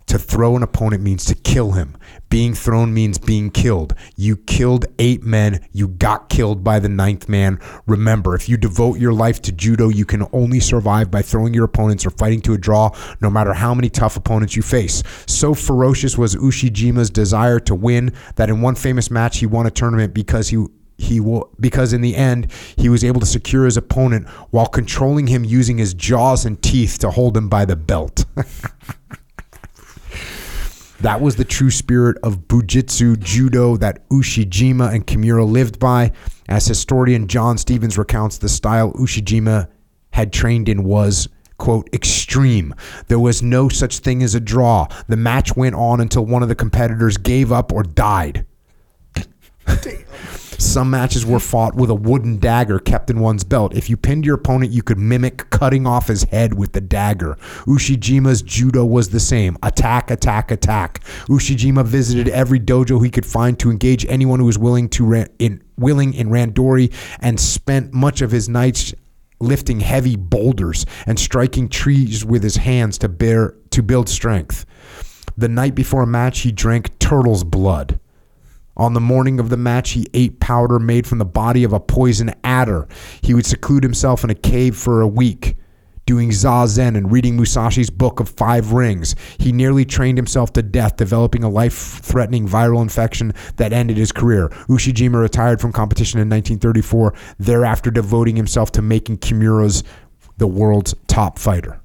To 0.06 0.20
throw 0.20 0.54
an 0.54 0.62
opponent 0.62 1.02
means 1.02 1.24
to 1.24 1.34
kill 1.34 1.72
him. 1.72 1.96
Being 2.28 2.54
thrown 2.54 2.94
means 2.94 3.18
being 3.18 3.50
killed. 3.50 3.92
You 4.14 4.36
killed 4.36 4.86
eight 5.00 5.24
men. 5.24 5.66
You 5.72 5.88
got 5.88 6.28
killed 6.28 6.62
by 6.62 6.78
the 6.78 6.88
ninth 6.88 7.28
man. 7.28 7.58
Remember, 7.86 8.36
if 8.36 8.48
you 8.48 8.56
devote 8.56 9.00
your 9.00 9.12
life 9.12 9.42
to 9.42 9.52
judo, 9.52 9.88
you 9.88 10.04
can 10.04 10.26
only 10.32 10.60
survive 10.60 11.10
by 11.10 11.22
throwing 11.22 11.54
your 11.54 11.64
opponents 11.64 12.06
or 12.06 12.10
fighting 12.10 12.40
to 12.42 12.54
a 12.54 12.58
draw, 12.58 12.90
no 13.20 13.30
matter 13.30 13.52
how 13.52 13.74
many 13.74 13.88
tough 13.88 14.16
opponents 14.16 14.54
you 14.54 14.62
face. 14.62 15.02
So 15.26 15.54
ferocious 15.54 16.16
was 16.16 16.36
Ushijima's 16.36 17.10
desire 17.10 17.58
to 17.60 17.74
win 17.74 18.12
that 18.36 18.48
in 18.48 18.60
one 18.60 18.76
famous 18.76 19.10
match 19.10 19.38
he 19.38 19.46
won 19.46 19.66
a 19.66 19.70
tournament 19.70 20.14
because 20.14 20.48
he 20.48 20.66
he 20.98 21.20
will 21.20 21.50
because 21.60 21.92
in 21.92 22.00
the 22.00 22.16
end 22.16 22.50
he 22.76 22.88
was 22.88 23.04
able 23.04 23.20
to 23.20 23.26
secure 23.26 23.66
his 23.66 23.76
opponent 23.76 24.26
while 24.50 24.66
controlling 24.66 25.26
him 25.26 25.44
using 25.44 25.76
his 25.76 25.92
jaws 25.92 26.46
and 26.46 26.62
teeth 26.62 26.98
to 27.00 27.10
hold 27.10 27.36
him 27.36 27.48
by 27.48 27.64
the 27.64 27.76
belt. 27.76 28.24
that 31.00 31.20
was 31.20 31.36
the 31.36 31.44
true 31.44 31.70
spirit 31.70 32.16
of 32.22 32.48
Bujutsu 32.48 33.18
Judo 33.18 33.76
that 33.76 34.08
Ushijima 34.08 34.92
and 34.94 35.06
Kimura 35.06 35.48
lived 35.48 35.78
by. 35.78 36.12
As 36.48 36.66
historian 36.66 37.28
John 37.28 37.58
Stevens 37.58 37.98
recounts, 37.98 38.38
the 38.38 38.48
style 38.48 38.92
Ushijima 38.92 39.68
had 40.12 40.32
trained 40.32 40.68
in 40.68 40.84
was 40.84 41.28
quote 41.58 41.88
extreme. 41.92 42.74
There 43.08 43.18
was 43.18 43.42
no 43.42 43.68
such 43.68 43.98
thing 43.98 44.22
as 44.22 44.34
a 44.34 44.40
draw. 44.40 44.88
The 45.08 45.16
match 45.16 45.56
went 45.56 45.74
on 45.74 46.00
until 46.00 46.24
one 46.24 46.42
of 46.42 46.48
the 46.48 46.54
competitors 46.54 47.16
gave 47.16 47.52
up 47.52 47.72
or 47.72 47.82
died 47.82 48.46
some 50.58 50.90
matches 50.90 51.24
were 51.26 51.40
fought 51.40 51.74
with 51.74 51.90
a 51.90 51.94
wooden 51.94 52.38
dagger 52.38 52.78
kept 52.78 53.10
in 53.10 53.20
one's 53.20 53.44
belt. 53.44 53.74
If 53.74 53.90
you 53.90 53.96
pinned 53.96 54.24
your 54.24 54.36
opponent, 54.36 54.72
you 54.72 54.82
could 54.82 54.98
mimic 54.98 55.50
cutting 55.50 55.86
off 55.86 56.08
his 56.08 56.24
head 56.24 56.54
with 56.54 56.72
the 56.72 56.80
dagger. 56.80 57.36
Ushijima's 57.66 58.42
judo 58.42 58.84
was 58.84 59.10
the 59.10 59.20
same 59.20 59.56
attack, 59.62 60.10
attack, 60.10 60.50
attack. 60.50 61.00
Ushijima 61.28 61.84
visited 61.84 62.28
every 62.28 62.60
dojo 62.60 63.02
he 63.04 63.10
could 63.10 63.26
find 63.26 63.58
to 63.58 63.70
engage 63.70 64.06
anyone 64.06 64.40
who 64.40 64.46
was 64.46 64.58
willing 64.58 64.88
to 64.90 65.04
ra- 65.04 65.24
in 65.38 65.62
willing 65.78 66.14
in 66.14 66.28
randori 66.28 66.92
and 67.20 67.38
spent 67.38 67.92
much 67.92 68.22
of 68.22 68.30
his 68.30 68.48
nights 68.48 68.94
lifting 69.40 69.80
heavy 69.80 70.16
boulders 70.16 70.86
and 71.06 71.18
striking 71.18 71.68
trees 71.68 72.24
with 72.24 72.42
his 72.42 72.56
hands 72.56 72.98
to 72.98 73.08
bear 73.08 73.54
to 73.70 73.82
build 73.82 74.08
strength. 74.08 74.64
The 75.36 75.48
night 75.48 75.74
before 75.74 76.02
a 76.02 76.06
match, 76.06 76.40
he 76.40 76.52
drank 76.52 76.98
turtle's 76.98 77.44
blood. 77.44 78.00
On 78.76 78.92
the 78.92 79.00
morning 79.00 79.40
of 79.40 79.48
the 79.48 79.56
match, 79.56 79.90
he 79.90 80.06
ate 80.12 80.38
powder 80.38 80.78
made 80.78 81.06
from 81.06 81.18
the 81.18 81.24
body 81.24 81.64
of 81.64 81.72
a 81.72 81.80
poison 81.80 82.34
adder. 82.44 82.86
He 83.22 83.32
would 83.32 83.46
seclude 83.46 83.82
himself 83.82 84.22
in 84.22 84.30
a 84.30 84.34
cave 84.34 84.76
for 84.76 85.00
a 85.00 85.08
week, 85.08 85.56
doing 86.04 86.28
zazen 86.30 86.96
and 86.96 87.10
reading 87.10 87.38
Musashi's 87.38 87.88
book 87.88 88.20
of 88.20 88.28
five 88.28 88.72
rings. 88.72 89.16
He 89.38 89.50
nearly 89.50 89.86
trained 89.86 90.18
himself 90.18 90.52
to 90.52 90.62
death, 90.62 90.96
developing 90.96 91.42
a 91.42 91.48
life 91.48 92.00
threatening 92.02 92.46
viral 92.46 92.82
infection 92.82 93.32
that 93.56 93.72
ended 93.72 93.96
his 93.96 94.12
career. 94.12 94.50
Ushijima 94.68 95.20
retired 95.20 95.60
from 95.60 95.72
competition 95.72 96.20
in 96.20 96.28
1934, 96.28 97.14
thereafter 97.38 97.90
devoting 97.90 98.36
himself 98.36 98.72
to 98.72 98.82
making 98.82 99.18
Kimura's 99.18 99.84
the 100.36 100.46
world's 100.46 100.94
top 101.06 101.38
fighter. 101.38 101.80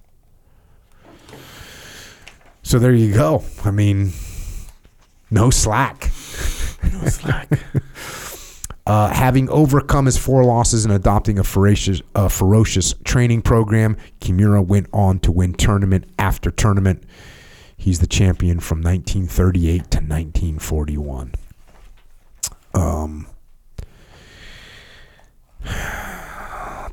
So 2.64 2.80
there 2.80 2.94
you 2.94 3.14
go. 3.14 3.44
I 3.64 3.72
mean, 3.72 4.12
no 5.32 5.50
slack. 5.50 6.12
No 6.94 7.06
slack. 7.08 7.50
Uh, 8.88 9.10
having 9.10 9.48
overcome 9.50 10.06
his 10.08 10.18
four 10.18 10.44
losses 10.44 10.84
and 10.86 10.94
adopting 10.94 11.38
a 11.38 11.44
ferocious, 11.44 12.02
ferocious 12.30 12.96
training 13.04 13.42
program, 13.42 13.96
Kimura 14.20 14.66
went 14.66 14.88
on 14.92 15.20
to 15.20 15.32
win 15.32 15.54
tournament 15.54 16.06
after 16.18 16.50
tournament. 16.50 17.04
He's 17.78 18.00
the 18.00 18.08
champion 18.08 18.60
from 18.60 18.80
1938 18.80 19.78
to 19.92 19.98
1941. 19.98 21.34
Um, 22.74 23.28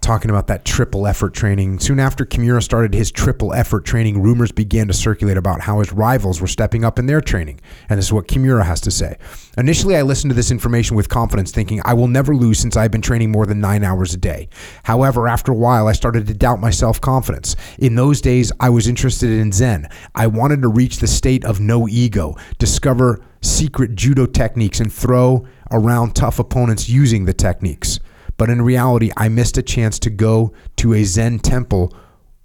talking 0.08 0.30
about 0.30 0.46
that 0.46 0.64
triple 0.64 1.06
effort 1.06 1.34
training. 1.34 1.78
Soon 1.78 2.00
after 2.00 2.24
Kimura 2.24 2.62
started 2.62 2.94
his 2.94 3.12
triple 3.12 3.52
effort 3.52 3.84
training, 3.84 4.22
rumors 4.22 4.50
began 4.50 4.88
to 4.88 4.94
circulate 4.94 5.36
about 5.36 5.60
how 5.60 5.80
his 5.80 5.92
rivals 5.92 6.40
were 6.40 6.46
stepping 6.46 6.82
up 6.82 6.98
in 6.98 7.04
their 7.04 7.20
training. 7.20 7.60
And 7.90 7.98
this 7.98 8.06
is 8.06 8.12
what 8.14 8.26
Kimura 8.26 8.64
has 8.64 8.80
to 8.80 8.90
say. 8.90 9.18
Initially, 9.58 9.96
I 9.96 10.00
listened 10.00 10.30
to 10.30 10.34
this 10.34 10.50
information 10.50 10.96
with 10.96 11.10
confidence, 11.10 11.50
thinking 11.50 11.82
I 11.84 11.92
will 11.92 12.08
never 12.08 12.34
lose 12.34 12.58
since 12.58 12.74
I've 12.74 12.90
been 12.90 13.02
training 13.02 13.30
more 13.30 13.44
than 13.44 13.60
nine 13.60 13.84
hours 13.84 14.14
a 14.14 14.16
day. 14.16 14.48
However, 14.84 15.28
after 15.28 15.52
a 15.52 15.54
while, 15.54 15.86
I 15.88 15.92
started 15.92 16.26
to 16.28 16.32
doubt 16.32 16.58
my 16.58 16.70
self 16.70 17.02
confidence. 17.02 17.54
In 17.78 17.94
those 17.94 18.22
days, 18.22 18.50
I 18.60 18.70
was 18.70 18.88
interested 18.88 19.28
in 19.28 19.52
Zen. 19.52 19.90
I 20.14 20.26
wanted 20.26 20.62
to 20.62 20.68
reach 20.68 21.00
the 21.00 21.06
state 21.06 21.44
of 21.44 21.60
no 21.60 21.86
ego, 21.86 22.34
discover 22.56 23.22
secret 23.42 23.94
judo 23.94 24.24
techniques, 24.24 24.80
and 24.80 24.90
throw 24.90 25.46
around 25.70 26.16
tough 26.16 26.38
opponents 26.38 26.88
using 26.88 27.26
the 27.26 27.34
techniques. 27.34 28.00
But 28.38 28.48
in 28.48 28.62
reality, 28.62 29.10
I 29.16 29.28
missed 29.28 29.58
a 29.58 29.62
chance 29.62 29.98
to 29.98 30.10
go 30.10 30.54
to 30.76 30.94
a 30.94 31.04
Zen 31.04 31.40
temple 31.40 31.92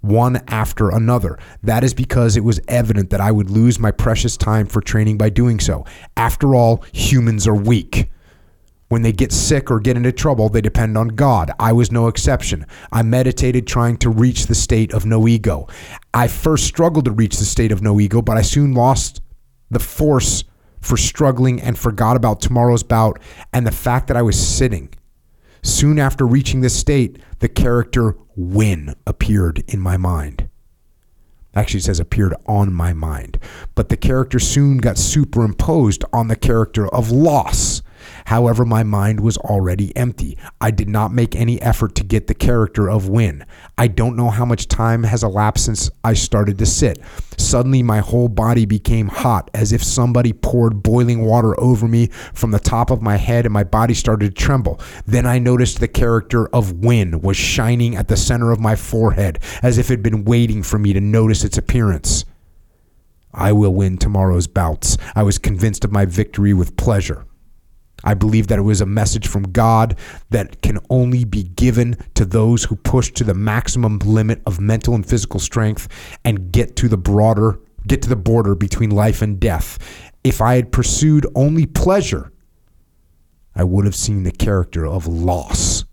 one 0.02 0.42
after 0.48 0.90
another. 0.90 1.38
That 1.62 1.82
is 1.82 1.94
because 1.94 2.36
it 2.36 2.44
was 2.44 2.60
evident 2.68 3.08
that 3.10 3.22
I 3.22 3.30
would 3.30 3.48
lose 3.48 3.78
my 3.78 3.90
precious 3.90 4.36
time 4.36 4.66
for 4.66 4.82
training 4.82 5.16
by 5.16 5.30
doing 5.30 5.58
so. 5.60 5.86
After 6.16 6.54
all, 6.54 6.84
humans 6.92 7.46
are 7.48 7.54
weak. 7.54 8.10
When 8.88 9.00
they 9.02 9.12
get 9.12 9.32
sick 9.32 9.70
or 9.70 9.80
get 9.80 9.96
into 9.96 10.12
trouble, 10.12 10.50
they 10.50 10.60
depend 10.60 10.98
on 10.98 11.08
God. 11.08 11.50
I 11.58 11.72
was 11.72 11.90
no 11.90 12.08
exception. 12.08 12.66
I 12.92 13.02
meditated 13.02 13.66
trying 13.66 13.96
to 13.98 14.10
reach 14.10 14.46
the 14.46 14.54
state 14.54 14.92
of 14.92 15.06
no 15.06 15.26
ego. 15.26 15.68
I 16.12 16.28
first 16.28 16.66
struggled 16.66 17.06
to 17.06 17.10
reach 17.10 17.38
the 17.38 17.46
state 17.46 17.72
of 17.72 17.82
no 17.82 17.98
ego, 17.98 18.20
but 18.20 18.36
I 18.36 18.42
soon 18.42 18.74
lost 18.74 19.22
the 19.70 19.78
force 19.78 20.44
for 20.80 20.98
struggling 20.98 21.62
and 21.62 21.78
forgot 21.78 22.16
about 22.16 22.42
tomorrow's 22.42 22.82
bout 22.82 23.18
and 23.54 23.66
the 23.66 23.72
fact 23.72 24.08
that 24.08 24.18
I 24.18 24.22
was 24.22 24.38
sitting. 24.38 24.90
Soon 25.64 25.98
after 25.98 26.26
reaching 26.26 26.60
this 26.60 26.78
state, 26.78 27.18
the 27.38 27.48
character 27.48 28.16
win 28.36 28.94
appeared 29.06 29.64
in 29.66 29.80
my 29.80 29.96
mind. 29.96 30.50
Actually, 31.54 31.78
it 31.78 31.84
says 31.84 31.98
appeared 31.98 32.34
on 32.46 32.70
my 32.70 32.92
mind. 32.92 33.38
But 33.74 33.88
the 33.88 33.96
character 33.96 34.38
soon 34.38 34.76
got 34.76 34.98
superimposed 34.98 36.04
on 36.12 36.28
the 36.28 36.36
character 36.36 36.86
of 36.88 37.10
loss. 37.10 37.80
However, 38.26 38.64
my 38.64 38.82
mind 38.82 39.20
was 39.20 39.36
already 39.38 39.96
empty. 39.96 40.36
I 40.60 40.70
did 40.70 40.88
not 40.88 41.12
make 41.12 41.34
any 41.34 41.60
effort 41.62 41.94
to 41.96 42.04
get 42.04 42.26
the 42.26 42.34
character 42.34 42.88
of 42.88 43.08
win. 43.08 43.44
I 43.78 43.88
don't 43.88 44.16
know 44.16 44.30
how 44.30 44.44
much 44.44 44.68
time 44.68 45.04
has 45.04 45.22
elapsed 45.22 45.64
since 45.66 45.90
I 46.02 46.14
started 46.14 46.58
to 46.58 46.66
sit. 46.66 46.98
Suddenly, 47.36 47.82
my 47.82 47.98
whole 47.98 48.28
body 48.28 48.66
became 48.66 49.08
hot, 49.08 49.50
as 49.54 49.72
if 49.72 49.82
somebody 49.82 50.32
poured 50.32 50.82
boiling 50.82 51.24
water 51.24 51.58
over 51.60 51.88
me 51.88 52.08
from 52.32 52.50
the 52.50 52.58
top 52.58 52.90
of 52.90 53.02
my 53.02 53.16
head, 53.16 53.46
and 53.46 53.52
my 53.52 53.64
body 53.64 53.94
started 53.94 54.34
to 54.34 54.42
tremble. 54.42 54.80
Then 55.06 55.26
I 55.26 55.38
noticed 55.38 55.80
the 55.80 55.88
character 55.88 56.46
of 56.48 56.84
win 56.84 57.20
was 57.20 57.36
shining 57.36 57.96
at 57.96 58.08
the 58.08 58.16
center 58.16 58.52
of 58.52 58.60
my 58.60 58.76
forehead, 58.76 59.40
as 59.62 59.78
if 59.78 59.90
it 59.90 59.94
had 59.94 60.02
been 60.02 60.24
waiting 60.24 60.62
for 60.62 60.78
me 60.78 60.92
to 60.92 61.00
notice 61.00 61.44
its 61.44 61.58
appearance. 61.58 62.24
I 63.32 63.52
will 63.52 63.74
win 63.74 63.98
tomorrow's 63.98 64.46
bouts. 64.46 64.96
I 65.16 65.24
was 65.24 65.38
convinced 65.38 65.84
of 65.84 65.90
my 65.90 66.04
victory 66.04 66.54
with 66.54 66.76
pleasure. 66.76 67.26
I 68.04 68.14
believe 68.14 68.46
that 68.46 68.58
it 68.58 68.62
was 68.62 68.80
a 68.80 68.86
message 68.86 69.26
from 69.26 69.50
God 69.50 69.98
that 70.30 70.62
can 70.62 70.78
only 70.90 71.24
be 71.24 71.42
given 71.42 71.96
to 72.14 72.24
those 72.24 72.64
who 72.64 72.76
push 72.76 73.10
to 73.12 73.24
the 73.24 73.34
maximum 73.34 73.98
limit 73.98 74.40
of 74.46 74.60
mental 74.60 74.94
and 74.94 75.04
physical 75.04 75.40
strength 75.40 75.88
and 76.24 76.52
get 76.52 76.76
to 76.76 76.88
the 76.88 76.96
broader 76.96 77.58
get 77.86 78.02
to 78.02 78.08
the 78.08 78.16
border 78.16 78.54
between 78.54 78.90
life 78.90 79.22
and 79.22 79.40
death. 79.40 79.78
If 80.22 80.40
I 80.40 80.56
had 80.56 80.72
pursued 80.72 81.26
only 81.34 81.66
pleasure, 81.66 82.32
I 83.54 83.64
would 83.64 83.84
have 83.84 83.94
seen 83.94 84.22
the 84.22 84.32
character 84.32 84.86
of 84.86 85.06
loss. 85.06 85.84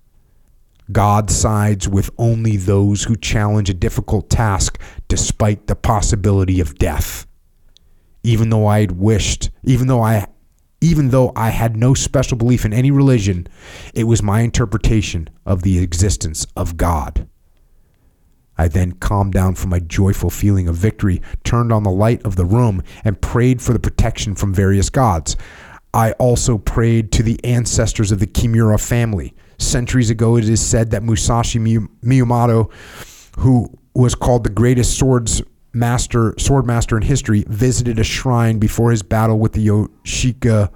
God 0.92 1.30
sides 1.30 1.88
with 1.88 2.10
only 2.18 2.58
those 2.58 3.04
who 3.04 3.16
challenge 3.16 3.70
a 3.70 3.74
difficult 3.74 4.30
task 4.30 4.80
despite 5.08 5.68
the 5.68 5.76
possibility 5.76 6.60
of 6.60 6.76
death. 6.76 7.28
Even 8.24 8.50
though 8.50 8.68
I 8.68 8.82
had 8.82 8.94
wished, 8.94 9.50
even 9.64 9.88
though 9.88 10.02
I 10.02 10.28
even 10.82 11.10
though 11.10 11.32
I 11.36 11.49
had 11.49 11.78
no 11.78 11.94
special 11.94 12.38
belief 12.38 12.66
in 12.66 12.74
any 12.74 12.91
religion, 12.91 13.48
it 13.94 14.06
was 14.06 14.22
my 14.22 14.41
interpretation 14.41 15.30
of 15.45 15.62
the 15.62 15.80
existence 15.80 16.45
of 16.58 16.76
God. 16.76 17.28
I 18.58 18.68
then 18.68 18.94
calmed 18.94 19.34
down 19.34 19.56
from 19.56 19.70
my 19.70 19.80
joyful 19.80 20.30
feeling 20.30 20.68
of 20.68 20.76
victory, 20.76 21.22
turned 21.44 21.72
on 21.72 21.84
the 21.84 21.90
light 21.91 22.24
of 22.24 22.36
the 22.36 22.45
room, 22.45 22.84
and 23.03 23.22
prayed 23.22 23.62
for 23.62 23.74
the 23.74 23.80
protection 23.80 24.36
from 24.36 24.53
various 24.53 24.90
gods. 24.90 25.38
I 25.94 26.12
also 26.14 26.58
prayed 26.58 27.12
to 27.14 27.24
the 27.24 27.40
ancestors 27.44 28.12
of 28.12 28.20
the 28.20 28.28
Kimura 28.28 28.80
family, 28.80 29.34
Centuries 29.62 30.10
ago, 30.10 30.38
it 30.38 30.49
is 30.49 30.66
said 30.66 30.90
that 30.91 31.03
Musashi 31.03 31.60
Miyamoto, 31.60 32.72
who 33.38 33.72
was 33.94 34.16
called 34.16 34.44
the 34.44 34.49
greatest 34.49 34.98
swords 34.98 35.41
master, 35.73 36.34
sword 36.38 36.65
master 36.65 36.98
in 36.98 37.03
history, 37.03 37.43
visited 37.48 37.99
a 37.99 38.03
shrine 38.03 38.60
before 38.60 38.91
his 38.91 39.03
battle 39.03 39.39
with 39.39 39.53
the 39.53 39.68
Yoshioka, 39.68 40.72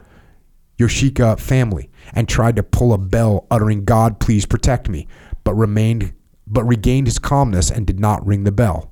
Yoshioka 0.77 1.39
family 1.39 1.89
and 2.13 2.27
tried 2.27 2.55
to 2.55 2.63
pull 2.63 2.93
a 2.93 2.97
bell 2.97 3.47
uttering 3.49 3.85
God 3.85 4.19
please 4.19 4.45
protect 4.45 4.89
me, 4.89 5.07
but 5.43 5.53
remained 5.53 6.13
but 6.47 6.63
regained 6.63 7.07
his 7.07 7.17
calmness 7.17 7.71
and 7.71 7.87
did 7.87 7.99
not 7.99 8.25
ring 8.25 8.43
the 8.43 8.51
bell. 8.51 8.91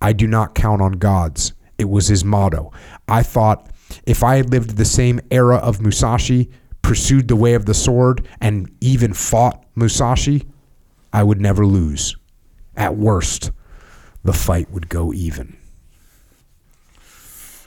I 0.00 0.12
do 0.12 0.26
not 0.26 0.54
count 0.54 0.80
on 0.80 0.92
gods. 0.92 1.52
It 1.78 1.88
was 1.88 2.08
his 2.08 2.24
motto. 2.24 2.72
I 3.08 3.22
thought 3.22 3.70
if 4.06 4.22
I 4.22 4.36
had 4.36 4.50
lived 4.50 4.76
the 4.76 4.84
same 4.84 5.20
era 5.30 5.56
of 5.56 5.82
Musashi, 5.82 6.50
pursued 6.80 7.28
the 7.28 7.36
way 7.36 7.54
of 7.54 7.66
the 7.66 7.74
sword, 7.74 8.26
and 8.40 8.70
even 8.80 9.12
fought 9.12 9.64
Musashi, 9.74 10.46
I 11.12 11.22
would 11.22 11.40
never 11.40 11.66
lose. 11.66 12.16
At 12.76 12.96
worst, 12.96 13.52
the 14.24 14.32
fight 14.32 14.70
would 14.70 14.88
go 14.88 15.12
even. 15.12 15.56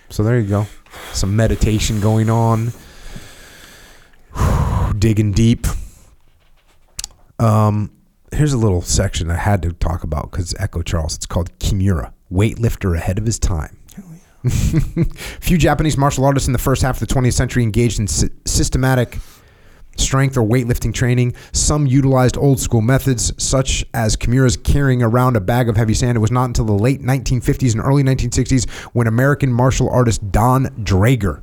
So 0.10 0.24
there 0.24 0.40
you 0.40 0.48
go. 0.48 0.68
Some 1.14 1.36
meditation 1.36 2.00
going 2.00 2.30
on. 2.30 2.72
Digging 4.98 5.32
deep. 5.32 5.68
Um, 7.40 7.92
here's 8.32 8.54
a 8.54 8.58
little 8.58 8.82
section 8.82 9.30
I 9.30 9.36
had 9.36 9.62
to 9.64 9.74
talk 9.74 10.04
about 10.04 10.32
because 10.32 10.56
Echo 10.60 10.82
Charles. 10.82 11.16
It's 11.16 11.26
called 11.26 11.58
Kimura, 11.60 12.14
weightlifter 12.32 12.96
ahead 12.98 13.18
of 13.18 13.26
his 13.26 13.40
time. 13.40 13.78
Yeah. 13.98 14.44
Few 15.42 15.58
Japanese 15.58 15.98
martial 15.98 16.24
artists 16.24 16.48
in 16.48 16.54
the 16.54 16.60
first 16.60 16.82
half 16.82 17.02
of 17.02 17.08
the 17.08 17.14
20th 17.14 17.34
century 17.34 17.64
engaged 17.64 18.00
in 18.00 18.08
sy- 18.08 18.30
systematic 18.46 19.18
strength 19.96 20.38
or 20.38 20.44
weightlifting 20.44 20.94
training. 20.94 21.34
Some 21.52 21.86
utilized 21.88 22.38
old 22.38 22.60
school 22.60 22.82
methods, 22.82 23.32
such 23.42 23.86
as 23.94 24.16
Kimura's 24.16 24.58
carrying 24.58 25.02
around 25.02 25.36
a 25.36 25.42
bag 25.42 25.70
of 25.70 25.78
heavy 25.78 25.94
sand. 25.94 26.16
It 26.18 26.22
was 26.22 26.32
not 26.32 26.46
until 26.46 26.66
the 26.66 26.74
late 26.74 27.02
1950s 27.02 27.74
and 27.74 27.82
early 27.82 28.04
1960s 28.04 28.70
when 28.94 29.08
American 29.08 29.52
martial 29.52 29.90
artist 29.90 30.32
Donn 30.32 30.66
Draeger 30.84 31.42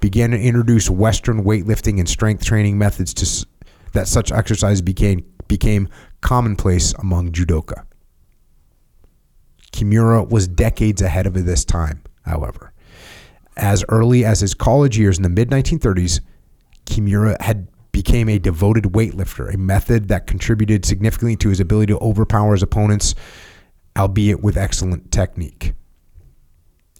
began 0.00 0.32
to 0.32 0.38
introduce 0.38 0.90
Western 0.90 1.44
weightlifting 1.44 1.98
and 1.98 2.08
strength 2.08 2.44
training 2.44 2.76
methods 2.76 3.14
to 3.14 3.46
that 3.92 4.08
such 4.08 4.30
exercise 4.30 4.82
became 4.82 5.24
became 5.48 5.88
commonplace 6.20 6.92
among 6.94 7.32
judoka. 7.32 7.84
Kimura 9.72 10.28
was 10.28 10.46
decades 10.46 11.02
ahead 11.02 11.26
of 11.26 11.32
this 11.44 11.64
time, 11.64 12.02
however. 12.22 12.72
As 13.56 13.84
early 13.88 14.24
as 14.24 14.40
his 14.40 14.54
college 14.54 14.98
years 14.98 15.16
in 15.16 15.22
the 15.22 15.28
mid 15.28 15.50
1930s, 15.50 16.20
Kimura 16.86 17.40
had 17.40 17.68
became 17.92 18.28
a 18.28 18.38
devoted 18.38 18.84
weightlifter, 18.84 19.52
a 19.52 19.56
method 19.56 20.08
that 20.08 20.26
contributed 20.26 20.84
significantly 20.84 21.36
to 21.36 21.48
his 21.48 21.60
ability 21.60 21.92
to 21.92 21.98
overpower 22.00 22.52
his 22.52 22.62
opponents, 22.62 23.14
albeit 23.96 24.42
with 24.42 24.56
excellent 24.56 25.10
technique. 25.12 25.74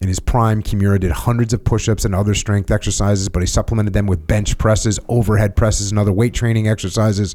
In 0.01 0.09
his 0.09 0.20
prime, 0.20 0.62
Kimura 0.62 1.01
did 1.01 1.11
hundreds 1.12 1.52
of 1.52 1.65
push-ups 1.65 2.05
and 2.05 2.15
other 2.15 2.35
strength 2.35 2.70
exercises, 2.70 3.28
but 3.28 3.40
he 3.40 3.47
supplemented 3.47 3.93
them 3.93 4.06
with 4.06 4.27
bench 4.27 4.59
presses, 4.59 5.01
overhead 5.09 5.56
presses, 5.56 5.90
and 5.90 5.98
other 5.98 6.12
weight 6.12 6.35
training 6.35 6.69
exercises. 6.69 7.35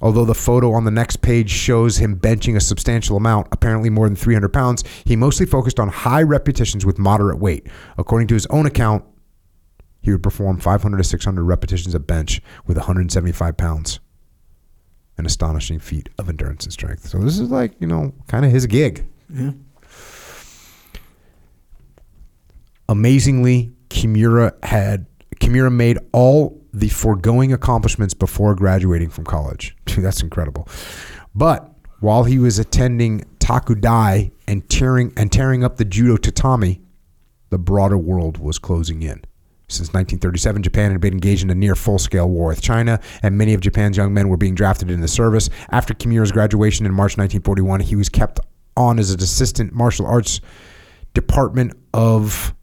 Although 0.00 0.24
the 0.24 0.34
photo 0.34 0.72
on 0.72 0.84
the 0.84 0.90
next 0.90 1.22
page 1.22 1.50
shows 1.50 1.96
him 1.96 2.16
benching 2.16 2.54
a 2.54 2.60
substantial 2.60 3.16
amount, 3.16 3.48
apparently 3.50 3.90
more 3.90 4.06
than 4.06 4.16
300 4.16 4.50
pounds, 4.50 4.84
he 5.04 5.16
mostly 5.16 5.46
focused 5.46 5.80
on 5.80 5.88
high 5.88 6.22
repetitions 6.22 6.84
with 6.84 6.98
moderate 6.98 7.38
weight. 7.38 7.66
According 7.96 8.28
to 8.28 8.34
his 8.34 8.46
own 8.46 8.66
account, 8.66 9.04
he 10.06 10.12
would 10.12 10.22
perform 10.22 10.60
500 10.60 10.98
to 10.98 11.02
600 11.02 11.42
repetitions 11.42 11.92
of 11.92 12.06
bench 12.06 12.40
with 12.64 12.76
175 12.76 13.56
pounds. 13.56 13.98
An 15.18 15.26
astonishing 15.26 15.80
feat 15.80 16.08
of 16.16 16.28
endurance 16.28 16.62
and 16.62 16.72
strength. 16.72 17.08
So 17.08 17.18
this 17.18 17.40
is 17.40 17.50
like, 17.50 17.72
you 17.80 17.88
know, 17.88 18.14
kind 18.28 18.44
of 18.44 18.52
his 18.52 18.66
gig. 18.66 19.04
Yeah. 19.28 19.50
Amazingly, 22.88 23.72
Kimura 23.90 24.52
had 24.64 25.06
Kimura 25.40 25.72
made 25.72 25.98
all 26.12 26.64
the 26.72 26.88
foregoing 26.88 27.52
accomplishments 27.52 28.14
before 28.14 28.54
graduating 28.54 29.10
from 29.10 29.24
college. 29.24 29.74
Dude, 29.86 30.04
that's 30.04 30.22
incredible. 30.22 30.68
But 31.34 31.68
while 31.98 32.22
he 32.22 32.38
was 32.38 32.60
attending 32.60 33.24
Takudai 33.40 34.30
and 34.46 34.70
tearing 34.70 35.12
and 35.16 35.32
tearing 35.32 35.64
up 35.64 35.78
the 35.78 35.84
judo 35.84 36.16
tatami, 36.16 36.80
the 37.50 37.58
broader 37.58 37.98
world 37.98 38.38
was 38.38 38.60
closing 38.60 39.02
in. 39.02 39.24
Since 39.68 39.88
1937, 39.88 40.62
Japan 40.62 40.92
had 40.92 41.00
been 41.00 41.12
engaged 41.12 41.42
in 41.42 41.50
a 41.50 41.54
near 41.54 41.74
full-scale 41.74 42.28
war 42.28 42.48
with 42.48 42.62
China, 42.62 43.00
and 43.22 43.36
many 43.36 43.52
of 43.52 43.60
Japan's 43.60 43.96
young 43.96 44.14
men 44.14 44.28
were 44.28 44.36
being 44.36 44.54
drafted 44.54 44.90
into 44.90 45.02
the 45.02 45.08
service. 45.08 45.50
After 45.70 45.92
Kimura's 45.92 46.30
graduation 46.30 46.86
in 46.86 46.92
March 46.92 47.18
1941, 47.18 47.80
he 47.80 47.96
was 47.96 48.08
kept 48.08 48.38
on 48.76 48.98
as 49.00 49.10
an 49.10 49.20
assistant 49.20 49.72
martial 49.72 50.06
arts 50.06 50.40
department 51.14 51.72
of 51.92 52.54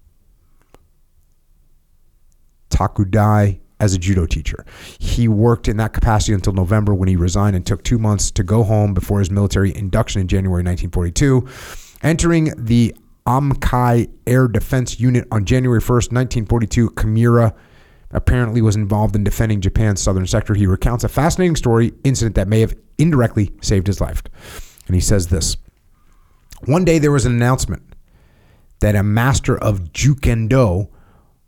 Takudai 2.69 3.59
as 3.79 3.93
a 3.93 3.97
judo 3.97 4.25
teacher. 4.25 4.65
He 4.97 5.27
worked 5.27 5.67
in 5.67 5.75
that 5.77 5.91
capacity 5.91 6.33
until 6.33 6.53
November 6.53 6.93
when 6.93 7.09
he 7.09 7.17
resigned 7.17 7.55
and 7.55 7.65
took 7.65 7.83
two 7.83 7.99
months 7.99 8.31
to 8.31 8.43
go 8.43 8.63
home 8.63 8.93
before 8.93 9.19
his 9.19 9.29
military 9.29 9.75
induction 9.75 10.21
in 10.21 10.29
January 10.29 10.63
1942. 10.63 11.45
Entering 12.01 12.53
the 12.57 12.95
Amkai 13.25 14.09
Air 14.27 14.47
Defense 14.47 14.99
Unit 14.99 15.27
on 15.31 15.45
January 15.45 15.79
1st, 15.79 16.11
1942, 16.11 16.89
Kimura 16.91 17.53
apparently 18.11 18.61
was 18.61 18.75
involved 18.75 19.15
in 19.15 19.23
defending 19.23 19.61
Japan's 19.61 20.01
southern 20.01 20.27
sector. 20.27 20.53
He 20.53 20.67
recounts 20.67 21.03
a 21.03 21.09
fascinating 21.09 21.55
story 21.55 21.93
incident 22.03 22.35
that 22.35 22.47
may 22.47 22.59
have 22.59 22.75
indirectly 22.97 23.51
saved 23.61 23.87
his 23.87 23.99
life. 23.99 24.21
And 24.87 24.95
he 24.95 25.01
says 25.01 25.27
this 25.27 25.57
One 26.65 26.85
day 26.85 26.99
there 26.99 27.11
was 27.11 27.25
an 27.25 27.33
announcement 27.33 27.83
that 28.79 28.95
a 28.95 29.03
master 29.03 29.57
of 29.57 29.93
Jukendo 29.93 30.89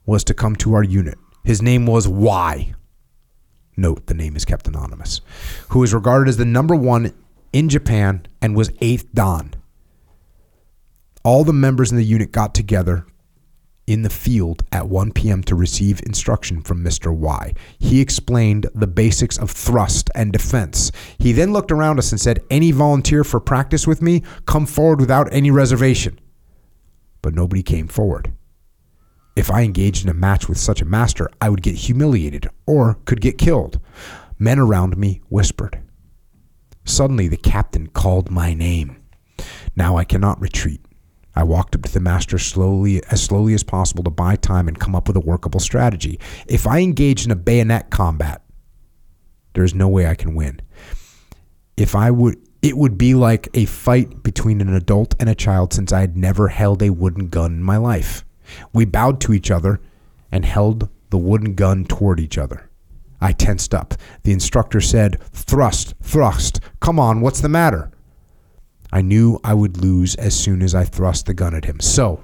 was 0.06 0.24
to 0.24 0.34
come 0.34 0.56
to 0.58 0.74
our 0.74 0.84
unit. 0.84 1.18
His 1.44 1.62
name 1.62 1.86
was 1.86 2.08
Y. 2.08 2.74
Note 3.78 4.08
the 4.08 4.14
name 4.14 4.36
is 4.36 4.46
kept 4.46 4.68
anonymous. 4.68 5.22
Who 5.70 5.84
is 5.84 5.94
regarded 5.94 6.30
as 6.30 6.38
the 6.38 6.46
number 6.46 6.76
one 6.76 7.14
in 7.52 7.70
Japan 7.70 8.26
and 8.42 8.56
was 8.56 8.72
eighth 8.82 9.14
Dan. 9.14 9.55
All 11.26 11.44
the 11.44 11.54
members 11.54 11.90
in 11.90 11.98
the 11.98 12.06
unit 12.06 12.32
got 12.32 12.54
together 12.54 13.08
in 13.88 14.04
the 14.04 14.12
field 14.12 14.64
at 14.72 14.88
1 14.88 15.12
p.m. 15.12 15.42
to 15.46 15.56
receive 15.56 16.00
instruction 16.04 16.62
from 16.62 16.84
Mr. 16.84 17.12
Y. 17.12 17.52
He 17.80 18.00
explained 18.00 18.68
the 18.76 18.86
basics 18.86 19.36
of 19.40 19.50
thrust 19.50 20.12
and 20.14 20.32
defense. 20.32 20.92
He 21.18 21.32
then 21.32 21.52
looked 21.52 21.72
around 21.72 21.98
us 21.98 22.12
and 22.12 22.22
said, 22.22 22.44
Any 22.52 22.70
volunteer 22.72 23.24
for 23.24 23.40
practice 23.40 23.88
with 23.88 24.04
me, 24.04 24.22
come 24.46 24.68
forward 24.68 25.00
without 25.00 25.28
any 25.34 25.50
reservation. 25.50 26.20
But 27.24 27.34
nobody 27.34 27.64
came 27.64 27.88
forward. 27.88 28.32
If 29.36 29.50
I 29.50 29.64
engaged 29.64 30.04
in 30.04 30.12
a 30.12 30.14
match 30.14 30.48
with 30.48 30.60
such 30.60 30.80
a 30.80 30.86
master, 30.86 31.28
I 31.42 31.50
would 31.50 31.64
get 31.64 31.74
humiliated 31.74 32.48
or 32.68 33.00
could 33.06 33.20
get 33.20 33.40
killed. 33.40 33.80
Men 34.38 34.60
around 34.60 34.96
me 34.96 35.24
whispered. 35.30 35.82
Suddenly, 36.84 37.30
the 37.30 37.38
captain 37.38 37.88
called 37.88 38.30
my 38.30 38.54
name. 38.54 39.02
Now 39.76 39.98
I 39.98 40.04
cannot 40.04 40.40
retreat. 40.40 40.85
I 41.36 41.44
walked 41.44 41.76
up 41.76 41.84
to 41.84 41.92
the 41.92 42.00
master 42.00 42.38
slowly, 42.38 43.04
as 43.12 43.22
slowly 43.22 43.54
as 43.54 43.64
possible 43.64 44.04
to 44.04 44.10
buy 44.10 44.36
time 44.38 44.68
and 44.68 44.80
come 44.80 44.96
up 44.96 45.08
with 45.08 45.18
a 45.18 45.22
workable 45.22 45.60
strategy. 45.60 46.20
If 46.48 46.66
I 46.66 46.80
engage 46.80 47.26
in 47.26 47.32
a 47.32 47.36
bayonet 47.36 47.90
combat, 47.90 48.42
there 49.54 49.64
is 49.64 49.76
no 49.76 49.88
way 49.88 50.08
I 50.08 50.16
can 50.16 50.36
win. 50.36 50.62
If 51.78 51.96
I 51.96 52.12
would, 52.12 52.38
it 52.62 52.78
would 52.78 52.98
be 52.98 53.14
like 53.14 53.50
a 53.54 53.66
fight 53.66 54.24
between 54.24 54.62
an 54.62 54.74
adult 54.74 55.14
and 55.20 55.30
a 55.30 55.36
child 55.36 55.74
since 55.74 55.92
I 55.92 56.02
had 56.02 56.16
never 56.16 56.48
held 56.48 56.82
a 56.82 56.92
wooden 56.92 57.28
gun 57.28 57.54
in 57.54 57.64
my 57.64 57.78
life. 57.78 58.24
We 58.74 58.86
bowed 58.86 59.20
to 59.22 59.34
each 59.34 59.52
other 59.52 59.82
and 60.32 60.46
held 60.46 60.90
the 61.10 61.18
wooden 61.18 61.56
gun 61.56 61.86
toward 61.86 62.20
each 62.20 62.38
other. 62.38 62.70
I 63.22 63.32
tensed 63.32 63.74
up. 63.74 63.94
The 64.24 64.34
instructor 64.34 64.82
said, 64.82 65.20
Thrust, 65.32 65.96
thrust. 66.02 66.60
Come 66.80 67.00
on, 67.00 67.22
what's 67.22 67.42
the 67.42 67.50
matter? 67.50 67.92
I 68.96 69.02
knew 69.02 69.42
I 69.44 69.54
would 69.54 69.76
lose 69.76 70.16
as 70.16 70.34
soon 70.34 70.62
as 70.62 70.74
I 70.74 70.86
thrust 70.86 71.26
the 71.26 71.34
gun 71.34 71.54
at 71.54 71.66
him. 71.66 71.82
So 71.82 72.24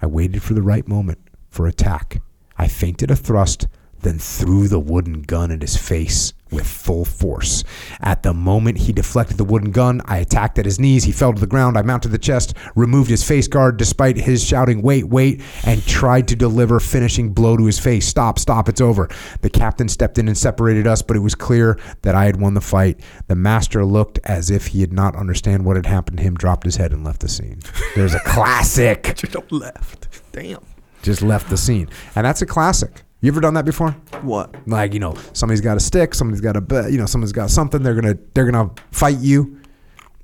I 0.00 0.06
waited 0.06 0.42
for 0.42 0.54
the 0.54 0.62
right 0.62 0.88
moment 0.88 1.18
for 1.50 1.66
attack. 1.66 2.22
I 2.56 2.66
feinted 2.66 3.10
a 3.10 3.14
thrust, 3.14 3.68
then 4.00 4.18
threw 4.18 4.68
the 4.68 4.80
wooden 4.80 5.20
gun 5.20 5.50
at 5.50 5.60
his 5.60 5.76
face 5.76 6.32
with 6.50 6.66
full 6.66 7.04
force. 7.04 7.64
At 8.00 8.22
the 8.22 8.34
moment 8.34 8.78
he 8.78 8.92
deflected 8.92 9.36
the 9.36 9.44
wooden 9.44 9.70
gun, 9.70 10.00
I 10.04 10.18
attacked 10.18 10.58
at 10.58 10.64
his 10.64 10.78
knees. 10.78 11.04
He 11.04 11.12
fell 11.12 11.32
to 11.32 11.40
the 11.40 11.46
ground. 11.46 11.76
I 11.76 11.82
mounted 11.82 12.08
the 12.08 12.18
chest, 12.18 12.54
removed 12.74 13.10
his 13.10 13.26
face 13.26 13.48
guard 13.48 13.76
despite 13.76 14.16
his 14.16 14.44
shouting, 14.44 14.82
Wait, 14.82 15.04
wait, 15.04 15.42
and 15.64 15.84
tried 15.86 16.28
to 16.28 16.36
deliver 16.36 16.80
finishing 16.80 17.32
blow 17.32 17.56
to 17.56 17.66
his 17.66 17.78
face. 17.78 18.06
Stop, 18.06 18.38
stop, 18.38 18.68
it's 18.68 18.80
over. 18.80 19.08
The 19.42 19.50
captain 19.50 19.88
stepped 19.88 20.18
in 20.18 20.28
and 20.28 20.36
separated 20.36 20.86
us, 20.86 21.02
but 21.02 21.16
it 21.16 21.20
was 21.20 21.34
clear 21.34 21.78
that 22.02 22.14
I 22.14 22.24
had 22.24 22.40
won 22.40 22.54
the 22.54 22.60
fight. 22.60 23.00
The 23.26 23.36
master 23.36 23.84
looked 23.84 24.18
as 24.24 24.50
if 24.50 24.68
he 24.68 24.80
had 24.80 24.92
not 24.92 25.16
understand 25.16 25.64
what 25.64 25.76
had 25.76 25.86
happened 25.86 26.18
to 26.18 26.22
him, 26.22 26.34
dropped 26.34 26.64
his 26.64 26.76
head, 26.76 26.92
and 26.92 27.04
left 27.04 27.20
the 27.20 27.28
scene. 27.28 27.60
There's 27.94 28.14
a 28.14 28.20
classic. 28.24 29.14
Just 29.16 29.52
left. 29.52 30.08
Damn. 30.32 30.64
Just 31.02 31.22
left 31.22 31.48
the 31.50 31.56
scene. 31.56 31.88
And 32.14 32.26
that's 32.26 32.42
a 32.42 32.46
classic. 32.46 33.02
You 33.20 33.32
ever 33.32 33.40
done 33.40 33.54
that 33.54 33.64
before? 33.64 33.90
What? 34.22 34.54
Like 34.68 34.94
you 34.94 35.00
know, 35.00 35.14
somebody's 35.32 35.60
got 35.60 35.76
a 35.76 35.80
stick, 35.80 36.14
somebody's 36.14 36.40
got 36.40 36.56
a 36.56 36.90
you 36.90 36.98
know, 36.98 37.06
someone's 37.06 37.32
got 37.32 37.50
something. 37.50 37.82
They're 37.82 37.94
gonna 37.94 38.16
they're 38.34 38.48
gonna 38.50 38.70
fight 38.92 39.18
you, 39.18 39.60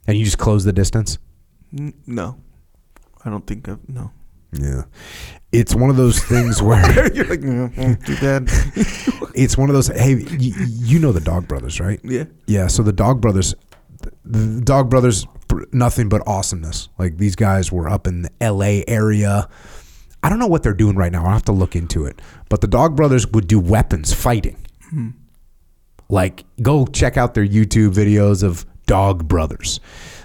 and 0.06 0.16
you 0.16 0.24
just 0.24 0.38
close 0.38 0.64
the 0.64 0.72
distance. 0.72 1.18
N- 1.76 1.94
No, 2.06 2.38
I 3.24 3.30
don't 3.30 3.46
think 3.46 3.68
I've 3.68 3.86
no. 3.88 4.12
Yeah, 4.52 4.82
it's 5.50 5.74
one 5.74 5.90
of 5.90 5.96
those 5.96 6.20
things 6.22 6.62
where 6.62 7.12
You're 7.14 7.24
like, 7.26 7.40
no, 7.40 7.68
won't 7.76 8.04
do 8.06 8.14
that. 8.16 9.32
it's 9.34 9.58
one 9.58 9.68
of 9.68 9.74
those. 9.74 9.88
Hey, 9.88 10.12
you, 10.14 10.54
you 10.68 10.98
know 11.00 11.10
the 11.10 11.20
Dog 11.20 11.48
Brothers, 11.48 11.80
right? 11.80 11.98
yeah. 12.04 12.24
Yeah. 12.46 12.68
So 12.68 12.84
the 12.84 12.92
Dog 12.92 13.20
Brothers, 13.20 13.56
the 14.24 14.60
Dog 14.60 14.88
Brothers, 14.88 15.26
nothing 15.72 16.08
but 16.08 16.22
awesomeness. 16.28 16.88
Like 16.98 17.16
these 17.18 17.34
guys 17.34 17.72
were 17.72 17.88
up 17.88 18.06
in 18.06 18.22
the 18.22 18.30
L.A. 18.40 18.84
area. 18.86 19.48
I 20.24 20.30
don't 20.30 20.38
know 20.38 20.46
what 20.46 20.62
they're 20.62 20.72
doing 20.72 20.96
right 20.96 21.12
now. 21.12 21.26
I'll 21.26 21.32
have 21.32 21.44
to 21.44 21.52
look 21.52 21.76
into 21.76 22.06
it. 22.06 22.22
But 22.48 22.62
the 22.62 22.66
Dog 22.66 22.96
Brothers 22.96 23.26
would 23.28 23.46
do 23.46 23.60
weapons 23.60 24.14
fighting. 24.14 24.56
Hmm. 24.88 25.10
Like, 26.09 26.46
go 26.62 26.86
check 26.86 27.18
out 27.18 27.34
their 27.34 27.46
YouTube 27.46 27.92
videos 27.92 28.42
of 28.42 28.64
Dog 28.86 29.28
Brothers. 29.28 29.80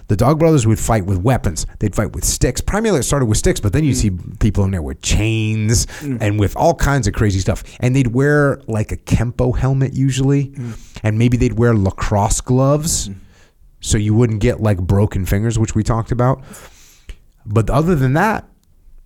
The 0.08 0.16
Dog 0.16 0.40
Brothers 0.40 0.66
would 0.66 0.80
fight 0.80 1.06
with 1.06 1.18
weapons. 1.18 1.66
They'd 1.80 1.94
fight 1.94 2.14
with 2.14 2.24
sticks. 2.24 2.62
Primarily, 2.62 3.02
it 3.02 3.04
started 3.04 3.26
with 3.26 3.38
sticks, 3.38 3.60
but 3.60 3.74
then 3.74 3.84
you 3.84 3.92
hmm. 3.92 3.98
see 3.98 4.12
people 4.40 4.64
in 4.64 4.72
there 4.72 4.82
with 4.82 5.02
chains 5.02 5.86
hmm. 6.00 6.16
and 6.22 6.40
with 6.40 6.56
all 6.56 6.76
kinds 6.76 7.06
of 7.06 7.14
crazy 7.14 7.40
stuff. 7.40 7.62
And 7.82 7.94
they'd 7.94 8.08
wear 8.08 8.62
like 8.68 8.94
a 8.94 8.98
Kempo 8.98 9.58
helmet 9.58 9.94
usually, 9.94 10.56
and 11.04 11.20
maybe 11.20 11.36
they'd 11.36 11.60
wear 11.60 11.76
lacrosse 11.76 12.40
gloves 12.40 13.10
so 13.82 13.98
you 13.98 14.14
wouldn't 14.14 14.40
get 14.40 14.62
like 14.62 14.80
broken 14.80 15.26
fingers, 15.26 15.60
which 15.60 15.76
we 15.76 15.84
talked 15.84 16.14
about. 16.14 16.42
But 17.46 17.70
other 17.70 17.96
than 17.96 18.14
that, 18.14 18.48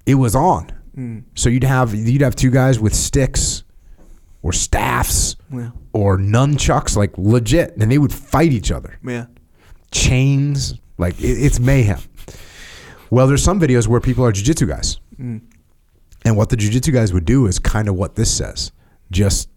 it 0.05 0.15
was 0.15 0.35
on. 0.35 0.71
Mm. 0.97 1.23
So 1.35 1.49
you'd 1.49 1.63
have 1.63 1.93
you'd 1.93 2.21
have 2.21 2.35
two 2.35 2.51
guys 2.51 2.79
with 2.79 2.93
sticks 2.93 3.63
or 4.41 4.51
staffs 4.53 5.35
Yeah. 5.51 5.71
or 5.93 6.17
nunchucks, 6.17 6.95
like 6.95 7.17
legit, 7.17 7.75
and 7.77 7.91
they 7.91 7.97
would 7.97 8.13
fight 8.13 8.51
each 8.51 8.71
other. 8.71 8.99
Yeah. 9.03 9.25
Chains, 9.91 10.75
like 10.97 11.19
it, 11.19 11.27
it's 11.45 11.59
mayhem. 11.59 11.99
Well, 13.09 13.27
there's 13.27 13.43
some 13.43 13.59
videos 13.59 13.87
where 13.87 14.01
people 14.01 14.25
are 14.25 14.31
jujitsu 14.31 14.67
guys, 14.67 14.99
mm. 15.19 15.41
and 16.25 16.35
what 16.35 16.49
the 16.49 16.55
jujitsu 16.57 16.91
guys 16.91 17.13
would 17.13 17.25
do 17.25 17.45
is 17.45 17.59
kind 17.59 17.87
of 17.87 17.95
what 17.95 18.15
this 18.15 18.35
says: 18.35 18.71
just 19.11 19.49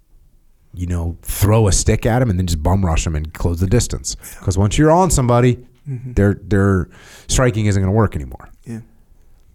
you 0.77 0.87
know, 0.87 1.17
throw 1.23 1.67
a 1.69 1.73
stick 1.73 2.05
at 2.05 2.21
him 2.21 2.29
and 2.29 2.39
then 2.39 2.47
just 2.47 2.63
bum 2.63 2.85
rush 2.85 3.07
him 3.07 3.17
and 3.17 3.33
close 3.33 3.61
the 3.61 3.67
distance. 3.67 4.15
Because 4.39 4.59
once 4.59 4.77
you're 4.77 4.91
on 4.91 5.11
somebody, 5.11 5.57
mm-hmm. 5.89 6.13
their 6.13 6.35
their 6.43 6.89
striking 7.29 7.67
isn't 7.67 7.81
going 7.83 7.91
to 7.91 7.97
work 7.97 8.15
anymore. 8.15 8.51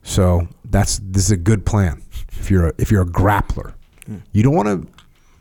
So 0.04 0.48
that's 0.66 1.00
this 1.04 1.26
is 1.26 1.32
a 1.32 1.38
good 1.38 1.66
plan. 1.66 2.02
If 2.40 2.50
you're 2.50 2.68
a, 2.68 2.74
if 2.78 2.92
you're 2.92 3.04
a 3.04 3.06
grappler, 3.06 3.74
hmm. 4.06 4.18
you 4.32 4.44
don't 4.44 4.56
want 4.56 4.68
to 4.68 4.88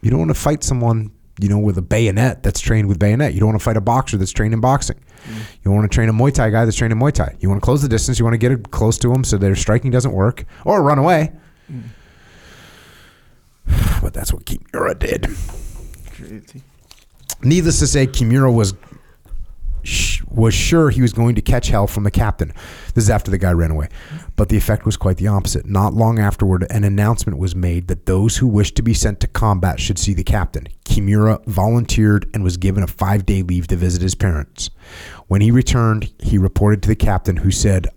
you 0.03 0.11
don't 0.11 0.19
want 0.19 0.31
to 0.31 0.41
fight 0.41 0.63
someone 0.63 1.11
you 1.41 1.49
know 1.49 1.59
with 1.59 1.79
a 1.79 1.83
bayonet 1.83 2.43
that's 2.43 2.61
trained 2.61 2.89
with 2.89 2.99
bayonet. 2.99 3.35
You 3.35 3.41
don't 3.41 3.49
want 3.49 3.61
to 3.61 3.65
fight 3.65 3.77
a 3.77 3.81
boxer 3.81 4.17
that's 4.17 4.33
trained 4.33 4.55
in 4.55 4.61
boxing. 4.61 5.01
Hmm. 5.25 5.37
You 5.37 5.65
don't 5.65 5.75
want 5.75 5.91
to 5.91 5.95
train 5.95 6.09
a 6.09 6.13
Muay 6.13 6.33
Thai 6.33 6.51
guy 6.51 6.65
that's 6.65 6.77
trained 6.77 6.93
in 6.93 6.99
Muay 6.99 7.13
Thai. 7.13 7.37
You 7.41 7.49
want 7.49 7.61
to 7.61 7.65
close 7.65 7.83
the 7.83 7.89
distance. 7.89 8.19
You 8.19 8.25
want 8.25 8.35
to 8.35 8.39
get 8.39 8.53
it 8.53 8.71
close 8.71 8.99
to 8.99 9.09
them 9.09 9.25
so 9.25 9.39
their 9.39 9.57
striking 9.57 9.91
doesn't 9.91 10.13
work 10.13 10.45
or 10.65 10.83
run 10.83 10.99
away. 10.99 11.33
Hmm. 11.67 11.81
But 14.03 14.15
that's 14.15 14.33
what 14.33 14.47
Kimura 14.47 14.99
did. 14.99 15.29
Crazy. 16.15 16.63
Needless 17.43 17.79
to 17.81 17.87
say, 17.87 18.07
Kimura 18.07 18.53
was 18.53 18.73
was 20.31 20.55
sure 20.55 20.91
he 20.91 21.03
was 21.03 21.13
going 21.13 21.35
to 21.35 21.43
catch 21.43 21.69
hell 21.69 21.87
from 21.87 22.05
the 22.05 22.11
captain. 22.11 22.53
This 22.95 23.05
is 23.05 23.11
after 23.11 23.31
the 23.31 23.39
guy 23.39 23.53
ran 23.53 23.71
away. 23.71 23.89
But 24.37 24.49
the 24.49 24.57
effect 24.57 24.87
was 24.87 24.97
quite 24.97 25.17
the 25.17 25.27
opposite. 25.27 25.67
Not 25.67 25.95
long 25.95 26.19
afterward, 26.19 26.67
an 26.71 26.85
announcement 26.85 27.39
was 27.39 27.55
made 27.55 27.89
that 27.89 28.07
those 28.07 28.37
who 28.37 28.47
wished 28.47 28.77
to 28.77 28.83
be 28.83 28.95
sent 28.95 29.21
to 29.21 29.27
combat 29.27 29.81
should 29.81 29.99
see 29.99 30.15
the 30.15 30.25
captain. 30.25 30.69
Kimura 30.85 31.45
volunteered 31.47 32.29
and 32.33 32.45
was 32.45 32.57
given 32.57 32.83
a 32.83 32.87
five 32.87 33.27
day 33.27 33.43
leave 33.43 33.67
to 33.69 33.77
visit 33.77 34.03
his 34.03 34.15
parents. 34.15 34.71
When 35.27 35.41
he 35.41 35.51
returned, 35.51 36.13
he 36.21 36.39
reported 36.39 36.83
to 36.83 36.89
the 36.89 36.97
captain, 36.97 37.37
who 37.39 37.51
said, 37.51 37.89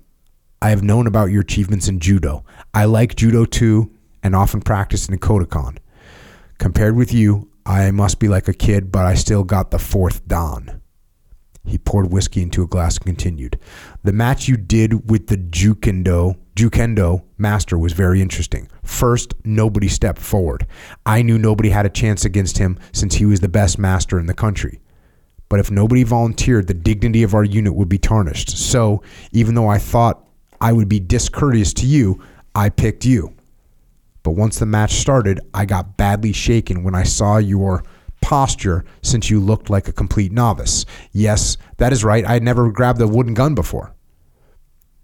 I 0.61 0.69
have 0.69 0.83
known 0.83 1.07
about 1.07 1.31
your 1.31 1.41
achievements 1.41 1.87
in 1.87 1.99
judo. 1.99 2.45
I 2.73 2.85
like 2.85 3.15
judo 3.15 3.45
too 3.45 3.91
and 4.23 4.35
often 4.35 4.61
practice 4.61 5.09
in 5.09 5.17
Kodokan. 5.17 5.77
Compared 6.57 6.95
with 6.95 7.13
you, 7.13 7.49
I 7.65 7.91
must 7.91 8.19
be 8.19 8.27
like 8.27 8.47
a 8.47 8.53
kid, 8.53 8.91
but 8.91 9.05
I 9.05 9.15
still 9.15 9.43
got 9.43 9.71
the 9.71 9.79
fourth 9.79 10.25
dan. 10.27 10.81
He 11.65 11.77
poured 11.77 12.11
whiskey 12.11 12.41
into 12.41 12.61
a 12.61 12.67
glass 12.67 12.97
and 12.97 13.05
continued. 13.05 13.57
The 14.03 14.11
match 14.11 14.47
you 14.47 14.57
did 14.57 15.09
with 15.09 15.27
the 15.27 15.37
Jukendo, 15.37 16.37
Jukendo 16.55 17.23
master 17.37 17.77
was 17.77 17.93
very 17.93 18.21
interesting. 18.21 18.67
First, 18.83 19.33
nobody 19.45 19.87
stepped 19.87 20.21
forward. 20.21 20.67
I 21.05 21.21
knew 21.21 21.37
nobody 21.37 21.69
had 21.69 21.85
a 21.85 21.89
chance 21.89 22.25
against 22.25 22.57
him 22.57 22.77
since 22.91 23.15
he 23.15 23.25
was 23.25 23.39
the 23.39 23.47
best 23.47 23.79
master 23.79 24.19
in 24.19 24.25
the 24.25 24.33
country. 24.33 24.81
But 25.47 25.59
if 25.59 25.71
nobody 25.71 26.03
volunteered, 26.03 26.67
the 26.67 26.73
dignity 26.73 27.23
of 27.23 27.33
our 27.33 27.43
unit 27.43 27.75
would 27.75 27.89
be 27.89 27.97
tarnished. 27.97 28.57
So, 28.57 29.01
even 29.31 29.55
though 29.55 29.67
I 29.67 29.77
thought 29.77 30.25
I 30.59 30.73
would 30.73 30.89
be 30.89 30.99
discourteous 30.99 31.73
to 31.75 31.85
you, 31.85 32.21
I 32.55 32.69
picked 32.69 33.05
you. 33.05 33.35
But 34.23 34.31
once 34.31 34.59
the 34.59 34.65
match 34.65 34.93
started, 34.93 35.41
I 35.53 35.65
got 35.65 35.97
badly 35.97 36.31
shaken 36.31 36.83
when 36.83 36.95
I 36.95 37.03
saw 37.03 37.37
your 37.37 37.83
posture 38.23 38.85
since 39.01 39.29
you 39.29 39.39
looked 39.39 39.69
like 39.69 39.89
a 39.89 39.93
complete 39.93 40.31
novice. 40.31 40.85
Yes, 41.11 41.57
that 41.77 41.91
is 41.91 42.05
right. 42.05 42.25
I 42.25 42.33
had 42.33 42.43
never 42.43 42.71
grabbed 42.71 43.01
a 43.01 43.07
wooden 43.07 43.33
gun 43.33 43.53
before. 43.53 43.93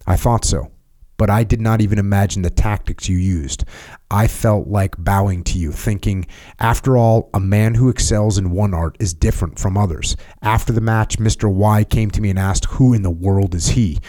I 0.07 0.15
thought 0.15 0.45
so, 0.45 0.71
but 1.17 1.29
I 1.29 1.43
did 1.43 1.59
not 1.59 1.81
even 1.81 1.99
imagine 1.99 2.43
the 2.43 2.49
tactics 2.49 3.09
you 3.09 3.17
used. 3.17 3.65
I 4.09 4.27
felt 4.27 4.67
like 4.67 4.95
bowing 4.97 5.43
to 5.43 5.59
you, 5.59 5.73
thinking, 5.73 6.27
after 6.59 6.97
all, 6.97 7.29
a 7.33 7.41
man 7.41 7.75
who 7.75 7.89
excels 7.89 8.37
in 8.37 8.51
one 8.51 8.73
art 8.73 8.95
is 9.01 9.13
different 9.13 9.59
from 9.59 9.77
others. 9.77 10.15
After 10.41 10.71
the 10.71 10.81
match, 10.81 11.19
Mr. 11.19 11.51
Y 11.51 11.83
came 11.83 12.09
to 12.11 12.21
me 12.21 12.29
and 12.29 12.39
asked, 12.39 12.65
Who 12.65 12.93
in 12.93 13.01
the 13.01 13.11
world 13.11 13.53
is 13.53 13.67
he? 13.67 13.99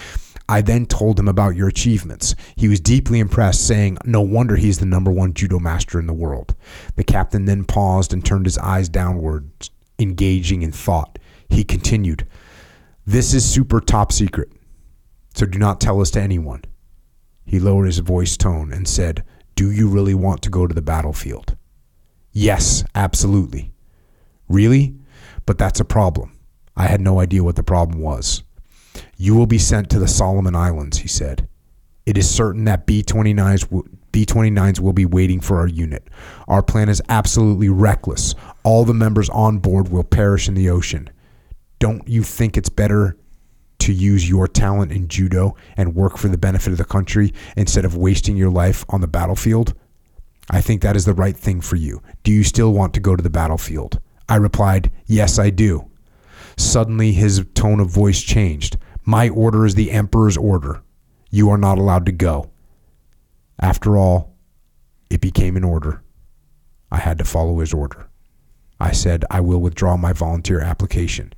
I 0.51 0.62
then 0.62 0.86
told 0.86 1.16
him 1.16 1.28
about 1.28 1.55
your 1.55 1.68
achievements. 1.68 2.35
He 2.56 2.66
was 2.66 2.81
deeply 2.81 3.20
impressed, 3.20 3.64
saying, 3.64 3.98
No 4.05 4.20
wonder 4.20 4.56
he's 4.56 4.81
the 4.81 4.85
number 4.85 5.12
one 5.12 5.32
judo 5.32 5.60
master 5.60 6.01
in 6.01 6.09
the 6.09 6.12
world. 6.12 6.56
The 6.97 7.05
captain 7.05 7.44
then 7.44 7.62
paused 7.62 8.12
and 8.12 8.24
turned 8.24 8.47
his 8.47 8.59
eyes 8.59 8.89
downwards, 8.89 9.70
engaging 10.01 10.62
in 10.62 10.72
thought. 10.72 11.20
He 11.48 11.62
continued, 11.62 12.27
This 13.06 13.32
is 13.32 13.48
super 13.48 13.81
top 13.81 14.10
secret, 14.10 14.51
so 15.36 15.47
do 15.47 15.56
not 15.56 15.81
tell 15.81 16.01
us 16.01 16.10
to 16.12 16.20
anyone. 16.20 16.64
He 17.44 17.60
lowered 17.60 17.86
his 17.86 17.98
voice 17.98 18.36
tone 18.36 18.72
and 18.72 18.89
said, 18.89 19.22
Do 19.55 19.70
you 19.70 19.89
really 19.89 20.14
want 20.14 20.43
to 20.43 20.51
go 20.51 20.66
to 20.66 20.74
the 20.74 20.82
battlefield? 20.82 21.56
Yes, 22.32 22.82
absolutely. 22.97 23.70
Really? 24.48 24.97
But 25.47 25.59
that's 25.59 25.78
a 25.78 25.85
problem. 25.85 26.36
I 26.77 26.89
had 26.89 27.01
no 27.01 27.20
idea 27.20 27.44
what 27.44 27.55
the 27.55 27.62
problem 27.62 28.01
was. 28.01 28.43
You 29.17 29.35
will 29.35 29.47
be 29.47 29.59
sent 29.59 29.91
to 29.91 29.99
the 29.99 30.09
Solomon 30.09 30.55
Islands, 30.55 30.99
he 30.99 31.09
said. 31.09 31.49
It 32.07 32.17
is 32.17 32.29
certain 32.29 32.65
that 32.65 32.87
B-29s, 32.87 33.61
w- 33.62 33.85
B-29s 34.12 34.81
will 34.81 34.93
be 34.93 35.07
waiting 35.07 35.41
for 35.41 35.59
our 35.59 35.67
unit. 35.67 36.09
Our 36.49 36.62
plan 36.62 36.89
is 36.89 37.03
absolutely 37.09 37.69
reckless. 37.69 38.35
All 38.65 38.85
the 38.85 38.95
members 38.95 39.29
on 39.31 39.59
board 39.59 39.91
will 39.91 40.05
perish 40.05 40.49
in 40.49 40.55
the 40.55 40.71
ocean. 40.71 41.11
Don't 41.79 42.07
you 42.09 42.23
think 42.23 42.57
it's 42.57 42.69
better 42.69 43.17
to 43.81 43.93
use 43.93 44.29
your 44.29 44.47
talent 44.47 44.93
in 44.93 45.09
judo 45.09 45.55
and 45.77 45.95
work 45.95 46.19
for 46.19 46.29
the 46.29 46.39
benefit 46.39 46.73
of 46.73 46.79
the 46.79 46.85
country 46.85 47.33
instead 47.57 47.85
of 47.85 47.97
wasting 47.97 48.37
your 48.37 48.51
life 48.51 48.85
on 48.89 49.01
the 49.01 49.09
battlefield? 49.09 49.75
I 50.51 50.61
think 50.61 50.83
that 50.83 50.97
is 50.97 51.05
the 51.05 51.15
right 51.15 51.37
thing 51.37 51.61
for 51.61 51.77
you. 51.77 52.03
Do 52.23 52.33
you 52.33 52.43
still 52.43 52.73
want 52.73 52.93
to 52.95 53.01
go 53.01 53.15
to 53.15 53.23
the 53.23 53.31
battlefield? 53.31 54.01
I 54.29 54.37
replied, 54.37 54.91
Yes, 55.07 55.39
I 55.39 55.51
do. 55.51 55.90
Suddenly, 56.61 57.12
his 57.12 57.45
tone 57.55 57.81
of 57.81 57.89
voice 57.89 58.20
changed. 58.20 58.77
My 59.07 59.31
order 59.31 59.65
is 59.65 59.74
the 59.74 59.91
Emperor's 59.91 60.37
order. 60.37 60.82
You 61.31 61.49
are 61.49 61.57
not 61.57 61.78
allowed 61.78 62.05
to 62.05 62.12
go. 62.12 62.51
After 63.59 63.97
all, 63.97 64.37
it 65.09 65.23
became 65.23 65.57
an 65.57 65.65
order. 65.65 66.03
I 66.93 66.99
had 66.99 67.16
to 67.19 67.24
follow 67.24 67.61
his 67.61 67.73
order. 67.73 68.11
I 68.78 68.93
said, 68.93 69.24
I 69.31 69.41
will 69.41 69.61
withdraw 69.61 69.97
my 69.97 70.12
volunteer 70.12 70.61
application. 70.61 71.32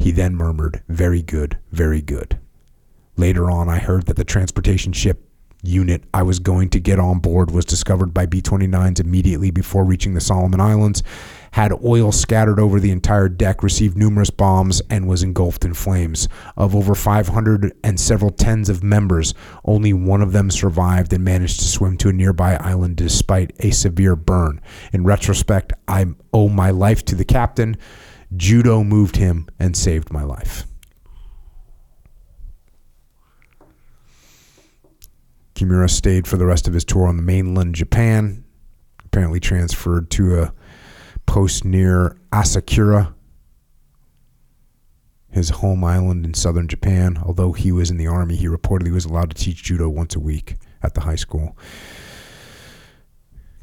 He 0.00 0.10
then 0.10 0.34
murmured, 0.34 0.82
Very 0.88 1.22
good, 1.22 1.58
very 1.70 2.02
good. 2.02 2.38
Later 3.16 3.48
on, 3.48 3.68
I 3.68 3.78
heard 3.78 4.06
that 4.06 4.16
the 4.16 4.24
transportation 4.24 4.92
ship 4.92 5.25
unit 5.66 6.04
I 6.14 6.22
was 6.22 6.38
going 6.38 6.70
to 6.70 6.80
get 6.80 6.98
on 6.98 7.18
board 7.18 7.50
was 7.50 7.64
discovered 7.64 8.14
by 8.14 8.26
B 8.26 8.40
29s 8.40 9.00
immediately 9.00 9.50
before 9.50 9.84
reaching 9.84 10.14
the 10.14 10.20
Solomon 10.20 10.60
Islands, 10.60 11.02
had 11.52 11.72
oil 11.84 12.12
scattered 12.12 12.60
over 12.60 12.78
the 12.78 12.90
entire 12.90 13.28
deck, 13.28 13.62
received 13.62 13.96
numerous 13.96 14.30
bombs, 14.30 14.82
and 14.90 15.08
was 15.08 15.22
engulfed 15.22 15.64
in 15.64 15.74
flames. 15.74 16.28
Of 16.56 16.76
over 16.76 16.94
500 16.94 17.72
and 17.82 17.98
several 17.98 18.30
tens 18.30 18.68
of 18.68 18.82
members, 18.82 19.34
only 19.64 19.92
one 19.92 20.22
of 20.22 20.32
them 20.32 20.50
survived 20.50 21.12
and 21.12 21.24
managed 21.24 21.60
to 21.60 21.66
swim 21.66 21.96
to 21.98 22.10
a 22.10 22.12
nearby 22.12 22.56
island 22.56 22.96
despite 22.96 23.52
a 23.60 23.70
severe 23.70 24.16
burn. 24.16 24.60
In 24.92 25.04
retrospect, 25.04 25.72
I 25.88 26.04
owe 26.32 26.44
oh, 26.44 26.48
my 26.48 26.70
life 26.70 27.04
to 27.06 27.14
the 27.14 27.24
captain. 27.24 27.76
Judo 28.36 28.84
moved 28.84 29.16
him 29.16 29.48
and 29.58 29.76
saved 29.76 30.12
my 30.12 30.22
life. 30.22 30.66
Kimura 35.56 35.88
stayed 35.88 36.26
for 36.26 36.36
the 36.36 36.44
rest 36.44 36.68
of 36.68 36.74
his 36.74 36.84
tour 36.84 37.08
on 37.08 37.16
the 37.16 37.22
mainland 37.22 37.74
Japan. 37.74 38.44
apparently 39.04 39.40
transferred 39.40 40.10
to 40.10 40.42
a 40.42 40.52
post 41.24 41.64
near 41.64 42.18
Asakura, 42.30 43.14
his 45.30 45.48
home 45.48 45.82
island 45.82 46.26
in 46.26 46.34
southern 46.34 46.68
Japan. 46.68 47.18
Although 47.24 47.52
he 47.52 47.72
was 47.72 47.90
in 47.90 47.96
the 47.96 48.06
army, 48.06 48.36
he 48.36 48.46
reportedly 48.46 48.92
was 48.92 49.06
allowed 49.06 49.30
to 49.30 49.42
teach 49.42 49.64
judo 49.64 49.88
once 49.88 50.14
a 50.14 50.20
week 50.20 50.56
at 50.82 50.92
the 50.92 51.00
high 51.00 51.16
school. 51.16 51.56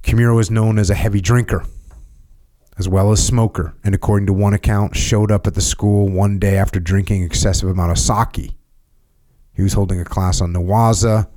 Kimura 0.01 0.35
was 0.35 0.49
known 0.49 0.79
as 0.79 0.89
a 0.89 0.95
heavy 0.95 1.21
drinker 1.21 1.63
as 2.77 2.89
well 2.89 3.11
as 3.11 3.25
smoker, 3.25 3.75
and 3.83 3.93
according 3.93 4.25
to 4.25 4.33
one 4.33 4.53
account, 4.53 4.95
showed 4.95 5.31
up 5.31 5.45
at 5.45 5.53
the 5.53 5.61
school 5.61 6.09
one 6.09 6.39
day 6.39 6.57
after 6.57 6.79
drinking 6.79 7.23
excessive 7.23 7.69
amount 7.69 7.91
of 7.91 7.99
sake. 7.99 8.55
He 9.53 9.61
was 9.61 9.73
holding 9.73 9.99
a 9.99 10.05
class 10.05 10.41
on 10.41 10.53
Newaza. 10.53 11.27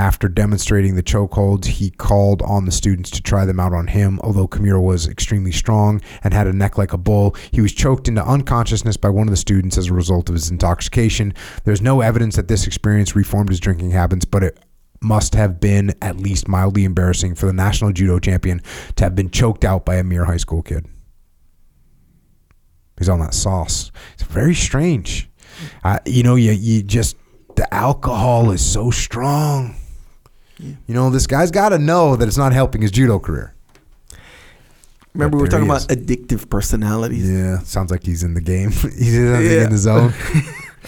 After 0.00 0.30
demonstrating 0.30 0.94
the 0.94 1.02
chokeholds, 1.02 1.66
he 1.66 1.90
called 1.90 2.40
on 2.40 2.64
the 2.64 2.72
students 2.72 3.10
to 3.10 3.20
try 3.20 3.44
them 3.44 3.60
out 3.60 3.74
on 3.74 3.88
him. 3.88 4.18
Although 4.22 4.48
Kimura 4.48 4.82
was 4.82 5.06
extremely 5.06 5.52
strong 5.52 6.00
and 6.24 6.32
had 6.32 6.46
a 6.46 6.54
neck 6.54 6.78
like 6.78 6.94
a 6.94 6.96
bull, 6.96 7.36
he 7.50 7.60
was 7.60 7.74
choked 7.74 8.08
into 8.08 8.24
unconsciousness 8.24 8.96
by 8.96 9.10
one 9.10 9.28
of 9.28 9.30
the 9.30 9.36
students 9.36 9.76
as 9.76 9.88
a 9.88 9.92
result 9.92 10.30
of 10.30 10.34
his 10.36 10.50
intoxication. 10.50 11.34
There's 11.64 11.82
no 11.82 12.00
evidence 12.00 12.36
that 12.36 12.48
this 12.48 12.66
experience 12.66 13.14
reformed 13.14 13.50
his 13.50 13.60
drinking 13.60 13.90
habits, 13.90 14.24
but 14.24 14.42
it 14.42 14.58
must 15.02 15.34
have 15.34 15.60
been 15.60 15.92
at 16.00 16.16
least 16.16 16.48
mildly 16.48 16.84
embarrassing 16.84 17.34
for 17.34 17.44
the 17.44 17.52
national 17.52 17.92
judo 17.92 18.18
champion 18.18 18.62
to 18.96 19.04
have 19.04 19.14
been 19.14 19.30
choked 19.30 19.66
out 19.66 19.84
by 19.84 19.96
a 19.96 20.02
mere 20.02 20.24
high 20.24 20.38
school 20.38 20.62
kid. 20.62 20.86
He's 22.98 23.10
on 23.10 23.20
that 23.20 23.34
sauce. 23.34 23.92
It's 24.14 24.22
very 24.22 24.54
strange. 24.54 25.28
Uh, 25.84 25.98
you 26.06 26.22
know, 26.22 26.36
you 26.36 26.52
you 26.52 26.82
just 26.82 27.16
the 27.56 27.72
alcohol 27.74 28.50
is 28.50 28.64
so 28.64 28.90
strong. 28.90 29.76
You 30.60 30.94
know, 30.94 31.10
this 31.10 31.26
guy's 31.26 31.50
got 31.50 31.70
to 31.70 31.78
know 31.78 32.16
that 32.16 32.26
it's 32.28 32.36
not 32.36 32.52
helping 32.52 32.82
his 32.82 32.90
judo 32.90 33.18
career. 33.18 33.54
Remember, 35.14 35.32
But 35.32 35.36
we 35.38 35.42
were 35.42 35.48
talking 35.48 35.66
about 35.66 35.82
addictive 35.88 36.48
personalities. 36.48 37.28
Yeah, 37.28 37.58
sounds 37.60 37.90
like 37.90 38.04
he's 38.04 38.22
in 38.22 38.34
the 38.34 38.40
game. 38.40 38.70
he's 38.70 39.16
in, 39.16 39.24
Yeah. 39.24 39.64
in 39.64 39.70
the 39.70 39.78
zone. 39.78 40.14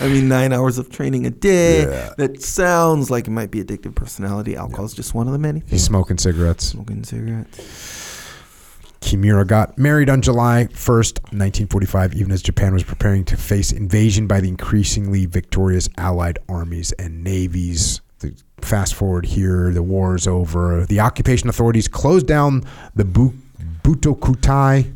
I 0.01 0.09
mean, 0.09 0.29
nine 0.29 0.53
hours 0.53 0.79
of 0.79 0.91
training 0.91 1.27
a 1.27 1.31
day. 1.31 1.83
Yeah. 1.83 2.15
That 2.17 2.41
sounds 2.43 3.11
like 3.11 3.27
it 3.27 3.31
might 3.31 3.51
be 3.51 3.63
addictive 3.63 3.95
personality. 3.95 4.57
Alcohol 4.57 4.85
is 4.87 4.95
just 4.95 5.13
one 5.15 5.27
of 5.27 5.33
the 5.33 5.39
many. 5.39 5.63
He's 5.67 5.85
smoking 5.85 6.19
cigarettes. 6.19 6.67
Smoking 6.67 7.05
cigarettes. 7.05 7.59
Kimura 9.01 9.45
got 9.47 9.77
married 9.77 10.09
on 10.09 10.23
July 10.23 10.69
1st, 10.73 11.21
1945, 11.33 12.15
even 12.15 12.31
as 12.31 12.41
Japan 12.41 12.73
was 12.73 12.85
preparing 12.85 13.25
to 13.25 13.37
face 13.37 13.73
invasion 13.73 14.29
by 14.29 14.41
the 14.41 14.49
increasingly 14.49 15.27
victorious 15.27 15.89
Allied 15.99 16.39
armies 16.49 16.93
and 16.93 17.25
navies. 17.25 18.01
The, 18.23 18.35
fast 18.61 18.95
forward 18.95 19.27
here, 19.27 19.73
the 19.73 19.83
war 19.83 20.15
is 20.15 20.27
over. 20.27 20.87
The 20.87 21.01
occupation 21.01 21.49
authorities 21.49 21.89
closed 21.89 22.27
down 22.27 22.65
the 22.95 23.05
Bu- 23.05 23.35
Butokukai, 23.83 24.95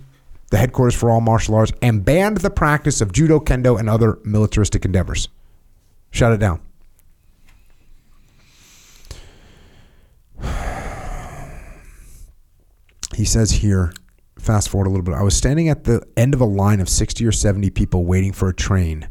the 0.50 0.56
headquarters 0.56 0.94
for 0.94 1.10
all 1.10 1.20
martial 1.20 1.56
arts, 1.56 1.72
and 1.82 2.04
banned 2.04 2.38
the 2.38 2.50
practice 2.50 3.00
of 3.00 3.12
judo, 3.12 3.40
kendo, 3.40 3.78
and 3.78 3.90
other 3.90 4.18
militaristic 4.24 4.84
endeavors. 4.84 5.28
Shut 6.10 6.32
it 6.32 6.38
down. 6.38 6.60
He 13.14 13.24
says 13.24 13.50
here, 13.50 13.94
fast 14.38 14.68
forward 14.68 14.88
a 14.88 14.90
little 14.90 15.02
bit. 15.02 15.14
I 15.14 15.22
was 15.22 15.34
standing 15.34 15.70
at 15.70 15.84
the 15.84 16.02
end 16.18 16.34
of 16.34 16.40
a 16.42 16.44
line 16.44 16.80
of 16.80 16.88
60 16.88 17.24
or 17.24 17.32
70 17.32 17.70
people 17.70 18.04
waiting 18.04 18.30
for 18.32 18.50
a 18.50 18.54
train 18.54 19.08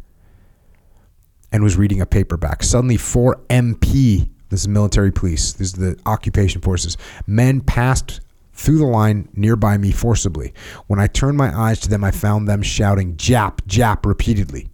and 1.56 1.64
was 1.64 1.78
reading 1.78 2.02
a 2.02 2.06
paperback. 2.06 2.62
Suddenly, 2.62 2.98
four 2.98 3.42
MP, 3.50 4.30
this 4.50 4.62
is 4.62 4.68
military 4.68 5.10
police, 5.10 5.54
this 5.54 5.70
is 5.70 5.74
the 5.74 5.98
occupation 6.06 6.60
forces, 6.60 6.98
men 7.28 7.62
passed 7.62 8.20
through 8.52 8.78
the 8.78 8.86
line 8.86 9.30
nearby 9.34 9.78
me 9.78 9.94
forcibly. 9.94 10.54
When 10.88 11.00
I 11.00 11.08
turned 11.08 11.38
my 11.38 11.58
eyes 11.58 11.80
to 11.80 11.90
them, 11.90 12.04
I 12.04 12.12
found 12.12 12.46
them 12.46 12.62
shouting 12.62 13.16
Jap, 13.16 13.62
Jap 13.68 14.06
repeatedly. 14.06 14.68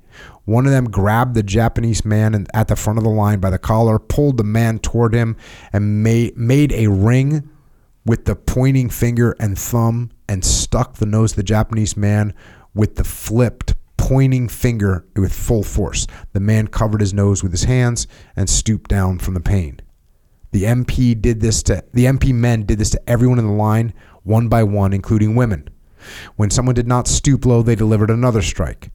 One 0.45 0.65
of 0.65 0.71
them 0.71 0.85
grabbed 0.85 1.35
the 1.35 1.43
Japanese 1.43 2.03
man 2.03 2.47
at 2.51 2.67
the 2.67 2.75
front 2.75 2.97
of 2.97 3.03
the 3.03 3.11
line 3.11 3.39
by 3.39 3.51
the 3.51 3.59
collar, 3.59 3.99
pulled 3.99 4.37
the 4.37 4.43
man 4.43 4.79
toward 4.79 5.13
him, 5.13 5.37
and 5.71 6.01
made, 6.01 6.35
made 6.35 6.71
a 6.71 6.87
ring 6.87 7.47
with 8.07 8.25
the 8.25 8.35
pointing 8.35 8.89
finger 8.89 9.35
and 9.39 9.55
thumb 9.55 10.09
and 10.27 10.43
stuck 10.43 10.95
the 10.95 11.05
nose 11.05 11.33
of 11.33 11.35
the 11.35 11.43
Japanese 11.43 11.95
man 11.95 12.33
with 12.73 12.95
the 12.95 13.03
flipped 13.03 13.75
pointing 14.01 14.47
finger 14.49 15.05
with 15.15 15.31
full 15.31 15.61
force. 15.61 16.07
The 16.33 16.39
man 16.39 16.67
covered 16.67 17.01
his 17.01 17.13
nose 17.13 17.43
with 17.43 17.51
his 17.51 17.65
hands 17.65 18.07
and 18.35 18.49
stooped 18.49 18.89
down 18.89 19.19
from 19.19 19.35
the 19.35 19.39
pain. 19.39 19.79
The 20.51 20.63
MP 20.63 21.21
did 21.21 21.39
this 21.39 21.61
to 21.63 21.83
the 21.93 22.05
MP 22.05 22.33
men 22.33 22.65
did 22.65 22.79
this 22.79 22.89
to 22.89 23.09
everyone 23.09 23.37
in 23.37 23.45
the 23.45 23.53
line, 23.53 23.93
one 24.23 24.49
by 24.49 24.63
one, 24.63 24.91
including 24.91 25.35
women. 25.35 25.69
When 26.35 26.49
someone 26.49 26.73
did 26.73 26.87
not 26.87 27.07
stoop 27.07 27.45
low, 27.45 27.61
they 27.61 27.75
delivered 27.75 28.09
another 28.09 28.41
strike. 28.41 28.89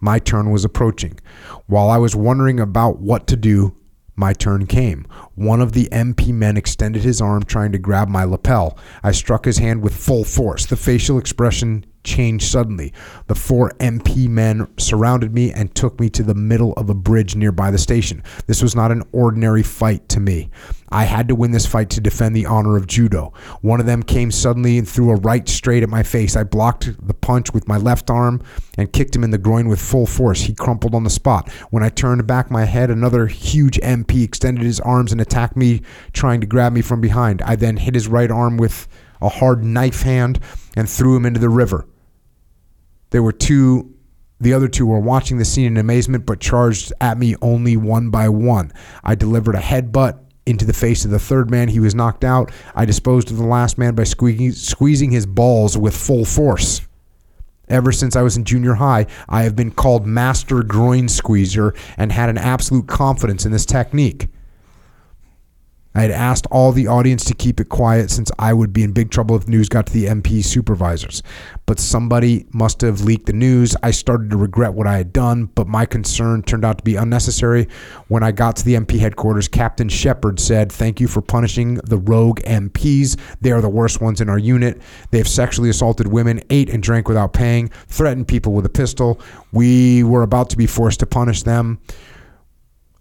My 0.00 0.18
turn 0.18 0.50
was 0.50 0.64
approaching. 0.64 1.20
While 1.66 1.90
I 1.90 1.98
was 1.98 2.16
wondering 2.16 2.58
about 2.58 3.00
what 3.00 3.26
to 3.26 3.36
do, 3.36 3.76
my 4.16 4.32
turn 4.32 4.66
came. 4.66 5.06
One 5.34 5.60
of 5.60 5.72
the 5.72 5.90
MP 5.92 6.32
men 6.32 6.56
extended 6.56 7.02
his 7.02 7.20
arm, 7.20 7.42
trying 7.42 7.72
to 7.72 7.78
grab 7.78 8.08
my 8.08 8.24
lapel. 8.24 8.78
I 9.02 9.12
struck 9.12 9.44
his 9.44 9.58
hand 9.58 9.82
with 9.82 9.94
full 9.94 10.24
force. 10.24 10.64
The 10.64 10.76
facial 10.76 11.18
expression 11.18 11.84
changed 12.04 12.50
suddenly. 12.50 12.92
The 13.26 13.34
four 13.34 13.70
MP 13.78 14.28
men 14.28 14.68
surrounded 14.78 15.34
me 15.34 15.52
and 15.52 15.74
took 15.74 15.98
me 16.00 16.08
to 16.10 16.22
the 16.22 16.34
middle 16.34 16.72
of 16.74 16.90
a 16.90 16.94
bridge 16.94 17.36
nearby 17.36 17.70
the 17.70 17.78
station. 17.78 18.22
This 18.46 18.62
was 18.62 18.74
not 18.74 18.92
an 18.92 19.02
ordinary 19.12 19.62
fight 19.62 20.08
to 20.10 20.20
me. 20.20 20.50
I 20.90 21.04
had 21.04 21.28
to 21.28 21.34
win 21.34 21.52
this 21.52 21.64
fight 21.64 21.88
to 21.90 22.00
defend 22.00 22.36
the 22.36 22.46
honor 22.46 22.76
of 22.76 22.86
judo. 22.86 23.32
One 23.62 23.80
of 23.80 23.86
them 23.86 24.02
came 24.02 24.30
suddenly 24.30 24.76
and 24.76 24.86
threw 24.86 25.10
a 25.10 25.16
right 25.16 25.48
straight 25.48 25.82
at 25.82 25.88
my 25.88 26.02
face. 26.02 26.36
I 26.36 26.44
blocked 26.44 27.06
the 27.06 27.14
punch 27.14 27.54
with 27.54 27.66
my 27.66 27.78
left 27.78 28.10
arm 28.10 28.42
and 28.76 28.92
kicked 28.92 29.16
him 29.16 29.24
in 29.24 29.30
the 29.30 29.38
groin 29.38 29.68
with 29.68 29.80
full 29.80 30.06
force. 30.06 30.42
He 30.42 30.54
crumpled 30.54 30.94
on 30.94 31.04
the 31.04 31.10
spot. 31.10 31.50
When 31.70 31.82
I 31.82 31.88
turned 31.88 32.26
back 32.26 32.50
my 32.50 32.66
head, 32.66 32.90
another 32.90 33.26
huge 33.26 33.80
MP 33.80 34.22
extended 34.22 34.64
his 34.64 34.80
arms 34.80 35.12
and 35.12 35.20
attacked 35.20 35.56
me, 35.56 35.80
trying 36.12 36.42
to 36.42 36.46
grab 36.46 36.74
me 36.74 36.82
from 36.82 37.00
behind. 37.00 37.40
I 37.42 37.56
then 37.56 37.78
hit 37.78 37.94
his 37.94 38.08
right 38.08 38.30
arm 38.30 38.58
with 38.58 38.86
a 39.22 39.28
hard 39.28 39.64
knife 39.64 40.02
hand 40.02 40.40
and 40.76 40.88
threw 40.88 41.16
him 41.16 41.24
into 41.24 41.40
the 41.40 41.48
river. 41.48 41.86
There 43.12 43.22
were 43.22 43.32
two 43.32 43.94
the 44.40 44.54
other 44.54 44.66
two 44.66 44.86
were 44.86 44.98
watching 44.98 45.38
the 45.38 45.44
scene 45.44 45.66
in 45.66 45.76
amazement 45.76 46.26
but 46.26 46.40
charged 46.40 46.92
at 47.00 47.16
me 47.16 47.36
only 47.40 47.76
one 47.76 48.10
by 48.10 48.28
one. 48.28 48.72
I 49.04 49.14
delivered 49.14 49.54
a 49.54 49.60
headbutt 49.60 50.18
into 50.46 50.64
the 50.64 50.72
face 50.72 51.04
of 51.04 51.12
the 51.12 51.20
third 51.20 51.48
man. 51.48 51.68
He 51.68 51.78
was 51.78 51.94
knocked 51.94 52.24
out. 52.24 52.50
I 52.74 52.84
disposed 52.84 53.30
of 53.30 53.36
the 53.36 53.44
last 53.44 53.78
man 53.78 53.94
by 53.94 54.02
squeezing, 54.02 55.12
his 55.12 55.26
balls 55.26 55.78
with 55.78 55.96
full 55.96 56.24
force. 56.24 56.80
Ever 57.68 57.92
since 57.92 58.16
I 58.16 58.22
was 58.22 58.36
in 58.36 58.42
junior 58.42 58.74
high, 58.74 59.06
I 59.28 59.44
have 59.44 59.54
been 59.54 59.70
called 59.70 60.04
Master 60.04 60.64
Groin 60.64 61.08
Squeezer 61.08 61.72
and 61.96 62.10
had 62.10 62.28
an 62.28 62.38
absolute 62.38 62.88
confidence 62.88 63.46
in 63.46 63.52
this 63.52 63.64
technique. 63.64 64.26
I 65.94 66.02
had 66.02 66.10
asked 66.10 66.46
all 66.50 66.72
the 66.72 66.86
audience 66.86 67.24
to 67.26 67.34
keep 67.34 67.60
it 67.60 67.68
quiet 67.68 68.10
since 68.10 68.30
I 68.38 68.52
would 68.52 68.72
be 68.72 68.82
in 68.82 68.92
big 68.92 69.10
trouble 69.10 69.36
if 69.36 69.46
news 69.46 69.68
got 69.68 69.86
to 69.86 69.92
the 69.92 70.06
MP 70.06 70.42
supervisors. 70.42 71.22
But 71.66 71.78
somebody 71.78 72.46
must 72.52 72.80
have 72.80 73.02
leaked 73.02 73.26
the 73.26 73.32
news. 73.32 73.76
I 73.82 73.90
started 73.90 74.30
to 74.30 74.36
regret 74.36 74.74
what 74.74 74.86
I 74.86 74.96
had 74.96 75.12
done, 75.12 75.46
but 75.46 75.68
my 75.68 75.84
concern 75.84 76.42
turned 76.42 76.64
out 76.64 76.78
to 76.78 76.84
be 76.84 76.96
unnecessary. 76.96 77.68
When 78.08 78.22
I 78.22 78.32
got 78.32 78.56
to 78.56 78.64
the 78.64 78.74
MP 78.74 78.98
headquarters, 78.98 79.48
Captain 79.48 79.88
Shepard 79.88 80.40
said, 80.40 80.72
Thank 80.72 81.00
you 81.00 81.08
for 81.08 81.20
punishing 81.20 81.74
the 81.74 81.98
rogue 81.98 82.40
MPs. 82.40 83.18
They 83.40 83.52
are 83.52 83.60
the 83.60 83.68
worst 83.68 84.00
ones 84.00 84.20
in 84.20 84.28
our 84.28 84.38
unit. 84.38 84.80
They 85.10 85.18
have 85.18 85.28
sexually 85.28 85.68
assaulted 85.68 86.06
women, 86.08 86.42
ate 86.50 86.70
and 86.70 86.82
drank 86.82 87.08
without 87.08 87.32
paying, 87.32 87.68
threatened 87.88 88.28
people 88.28 88.52
with 88.52 88.64
a 88.64 88.70
pistol. 88.70 89.20
We 89.52 90.04
were 90.04 90.22
about 90.22 90.50
to 90.50 90.56
be 90.56 90.66
forced 90.66 91.00
to 91.00 91.06
punish 91.06 91.42
them. 91.42 91.80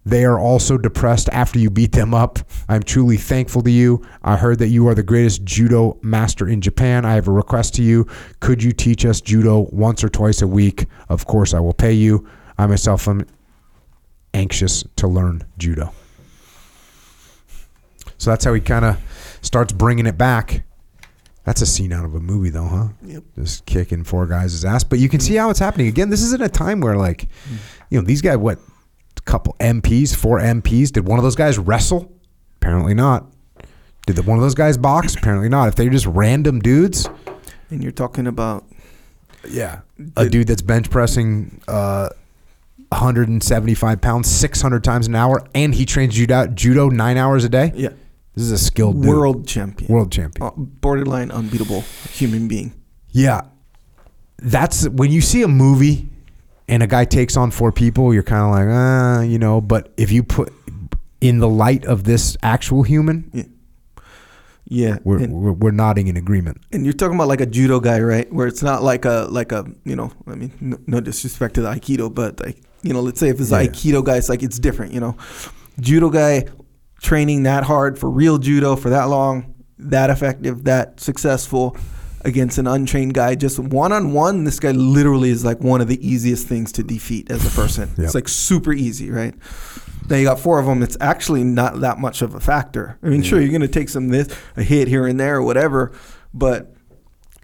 They 0.03 0.26
are 0.26 0.40
also 0.40 0.78
depressed 0.78 1.30
after 1.32 1.60
you 1.60 1.69
beat 1.69 1.91
them 1.91 2.14
up. 2.14 2.40
I'm 2.68 2.82
truly 2.82 3.18
thankful 3.18 3.61
to 3.61 3.72
you. 3.72 4.03
I 4.23 4.36
heard 4.36 4.57
that 4.60 4.69
you 4.69 4.88
are 4.88 4.95
the 4.95 5.03
greatest 5.03 5.44
judo 5.44 5.99
master 6.02 6.48
in 6.48 6.60
Japan. 6.61 7.06
I 7.06 7.14
have 7.14 7.28
a 7.28 7.32
request 7.32 7.76
to 7.76 7.84
you. 7.84 8.07
Could 8.40 8.64
you 8.64 8.72
teach 8.72 9.06
us 9.06 9.22
judo 9.22 9.68
once 9.72 10.03
or 10.03 10.10
twice 10.10 10.41
a 10.41 10.48
week? 10.48 10.86
Of 11.10 11.28
course, 11.28 11.53
I 11.53 11.60
will 11.60 11.73
pay 11.73 11.94
you. 11.94 12.28
I 12.57 12.65
myself 12.65 13.07
am 13.07 13.26
anxious 14.34 14.84
to 14.95 15.07
learn 15.07 15.44
judo. 15.57 15.94
So 18.18 18.30
that's 18.32 18.45
how 18.45 18.53
he 18.53 18.61
kind 18.61 18.86
of 18.86 18.99
starts 19.41 19.73
bringing 19.73 20.06
it 20.06 20.18
back. 20.18 20.64
That's 21.44 21.61
a 21.61 21.65
scene 21.65 21.91
out 21.91 22.06
of 22.06 22.14
a 22.14 22.19
movie, 22.19 22.52
though, 22.52 22.68
huh? 22.68 22.88
Yep. 23.03 23.23
Just 23.36 23.65
kicking 23.65 24.03
four 24.03 24.28
guys' 24.28 24.64
ass. 24.64 24.84
But 24.84 24.99
you 24.99 25.10
can 25.10 25.19
see 25.19 25.36
how 25.36 25.49
it's 25.49 25.60
happening. 25.60 25.88
Again, 25.88 26.11
this 26.11 26.22
isn't 26.22 26.41
a 26.41 26.49
time 26.49 26.82
where, 26.82 26.95
like, 26.95 27.30
mm. 27.49 27.57
you 27.90 27.99
know, 27.99 28.06
these 28.06 28.22
guys, 28.22 28.38
what, 28.38 28.60
a 29.26 29.30
couple 29.30 29.56
MPs, 29.60 30.15
four 30.15 30.39
MPs. 30.39 30.91
Did 30.91 31.07
one 31.07 31.19
of 31.19 31.23
those 31.23 31.35
guys 31.35 31.57
wrestle? 31.57 32.11
Apparently 32.57 32.93
not. 32.93 33.27
Did 34.07 34.15
the, 34.15 34.23
one 34.23 34.38
of 34.38 34.41
those 34.43 34.56
guys 34.56 34.77
box? 34.77 35.15
Apparently 35.15 35.48
not. 35.49 35.68
If 35.68 35.76
they're 35.76 35.89
just 35.89 36.07
random 36.07 36.60
dudes, 36.60 37.07
And 37.69 37.81
you're 37.84 37.91
talking 37.91 38.27
about 38.27 38.65
yeah, 39.49 39.81
a 40.18 40.27
dude 40.30 40.48
that's 40.48 40.61
bench 40.61 40.89
pressing 40.89 41.61
uh, 41.68 42.10
175 42.89 44.02
pounds, 44.02 44.30
600 44.30 44.84
times 44.84 45.07
an 45.07 45.15
hour, 45.15 45.43
and 45.56 45.73
he 45.73 45.85
trains 45.85 46.14
judo, 46.15 46.48
judo 46.48 46.89
nine 46.89 47.18
hours 47.18 47.43
a 47.43 47.49
day. 47.49 47.72
yeah. 47.76 47.89
This 48.34 48.45
is 48.45 48.52
a 48.53 48.57
skilled 48.57 49.02
dude. 49.02 49.10
world 49.10 49.45
champion, 49.45 49.91
world 49.91 50.10
champion. 50.10 50.48
Uh, 50.48 50.52
borderline 50.56 51.31
unbeatable 51.31 51.81
human 52.14 52.48
being. 52.48 52.73
Yeah. 53.10 53.41
That's 54.38 54.88
when 54.88 55.11
you 55.11 55.19
see 55.19 55.41
a 55.41 55.49
movie 55.49 56.07
and 56.72 56.81
a 56.81 56.88
guy 56.88 57.06
takes 57.06 57.38
on 57.38 57.52
four 57.52 57.72
people, 57.72 58.14
you're 58.14 58.23
kind 58.23 58.43
of 58.43 58.52
like, 58.52 58.68
ah, 58.76 59.22
you 59.22 59.38
know, 59.38 59.61
but 59.61 59.93
if 59.98 60.11
you 60.11 60.23
put 60.23 60.52
in 61.19 61.38
the 61.39 61.48
light 61.48 61.85
of 61.85 62.03
this 62.06 62.35
actual 62.41 62.81
human, 62.84 63.30
Yeah. 63.34 63.43
Yeah, 64.73 64.99
we're, 65.03 65.18
and, 65.19 65.34
we're, 65.34 65.52
we're 65.52 65.72
nodding 65.72 66.07
in 66.07 66.15
agreement. 66.15 66.57
and 66.72 66.85
you're 66.85 66.93
talking 66.93 67.15
about 67.15 67.27
like 67.27 67.41
a 67.41 67.45
judo 67.45 67.81
guy, 67.81 67.99
right? 67.99 68.31
Where 68.31 68.48
it's 68.48 68.64
not 68.64 68.84
like 68.84 69.03
a 69.03 69.27
like 69.30 69.52
a 69.52 69.65
you 69.84 69.98
know, 69.98 70.14
I 70.27 70.35
mean, 70.35 70.52
no, 70.61 70.77
no 70.88 71.02
disrespect 71.02 71.56
to 71.56 71.61
the 71.61 71.68
aikido, 71.69 72.14
but 72.14 72.39
like 72.39 72.57
you 72.81 72.93
know, 72.93 73.02
let's 73.02 73.19
say 73.19 73.27
if 73.27 73.41
it's 73.41 73.52
Yeah. 73.52 73.64
aikido 73.65 74.02
guy, 74.02 74.15
it's 74.15 74.30
like 74.30 74.43
it's 74.43 74.60
different, 74.60 74.93
you 74.93 75.02
know. 75.02 75.18
Judo 75.81 76.10
guy 76.10 76.45
training 77.02 77.43
that 77.43 77.65
hard 77.65 77.99
for 77.99 78.10
real 78.10 78.38
judo 78.38 78.77
for 78.77 78.89
that 78.91 79.06
long, 79.10 79.53
that 79.77 80.10
effective, 80.10 80.64
that 80.64 81.02
successful 81.02 81.76
against 82.23 82.57
an 82.57 82.68
untrained 82.68 83.14
guy, 83.14 83.35
just 83.35 83.60
one 83.60 83.91
on 83.91 84.14
one. 84.14 84.43
This 84.43 84.60
guy 84.60 84.72
literally 84.72 85.30
is 85.30 85.43
like 85.45 85.60
one 85.60 85.81
of 85.81 85.88
the 85.88 86.06
easiest 86.07 86.48
things 86.48 86.72
to 86.73 86.84
defeat 86.84 87.31
as 87.31 87.45
a 87.45 87.49
person. 87.61 87.89
Yep. 87.98 87.99
It's 88.06 88.15
like 88.15 88.27
super 88.27 88.73
easy, 88.73 89.10
right? 89.11 89.34
Now 90.10 90.18
you 90.18 90.26
got 90.26 90.39
four 90.39 90.60
of 90.60 90.65
them. 90.65 90.84
It's 90.84 90.98
actually 90.99 91.43
not 91.43 91.80
that 91.81 91.98
much 91.99 92.22
of 92.22 92.35
a 92.35 92.39
factor. 92.39 92.98
I 93.03 93.07
mean, 93.07 93.22
sure, 93.23 93.39
you're 93.39 93.49
going 93.49 93.61
to 93.61 93.68
take 93.68 93.89
some 93.89 94.10
this 94.10 94.27
a 94.57 94.64
hit 94.64 94.88
here 94.88 95.07
and 95.07 95.19
there 95.19 95.38
or 95.38 95.43
whatever, 95.43 95.91
but 96.34 96.76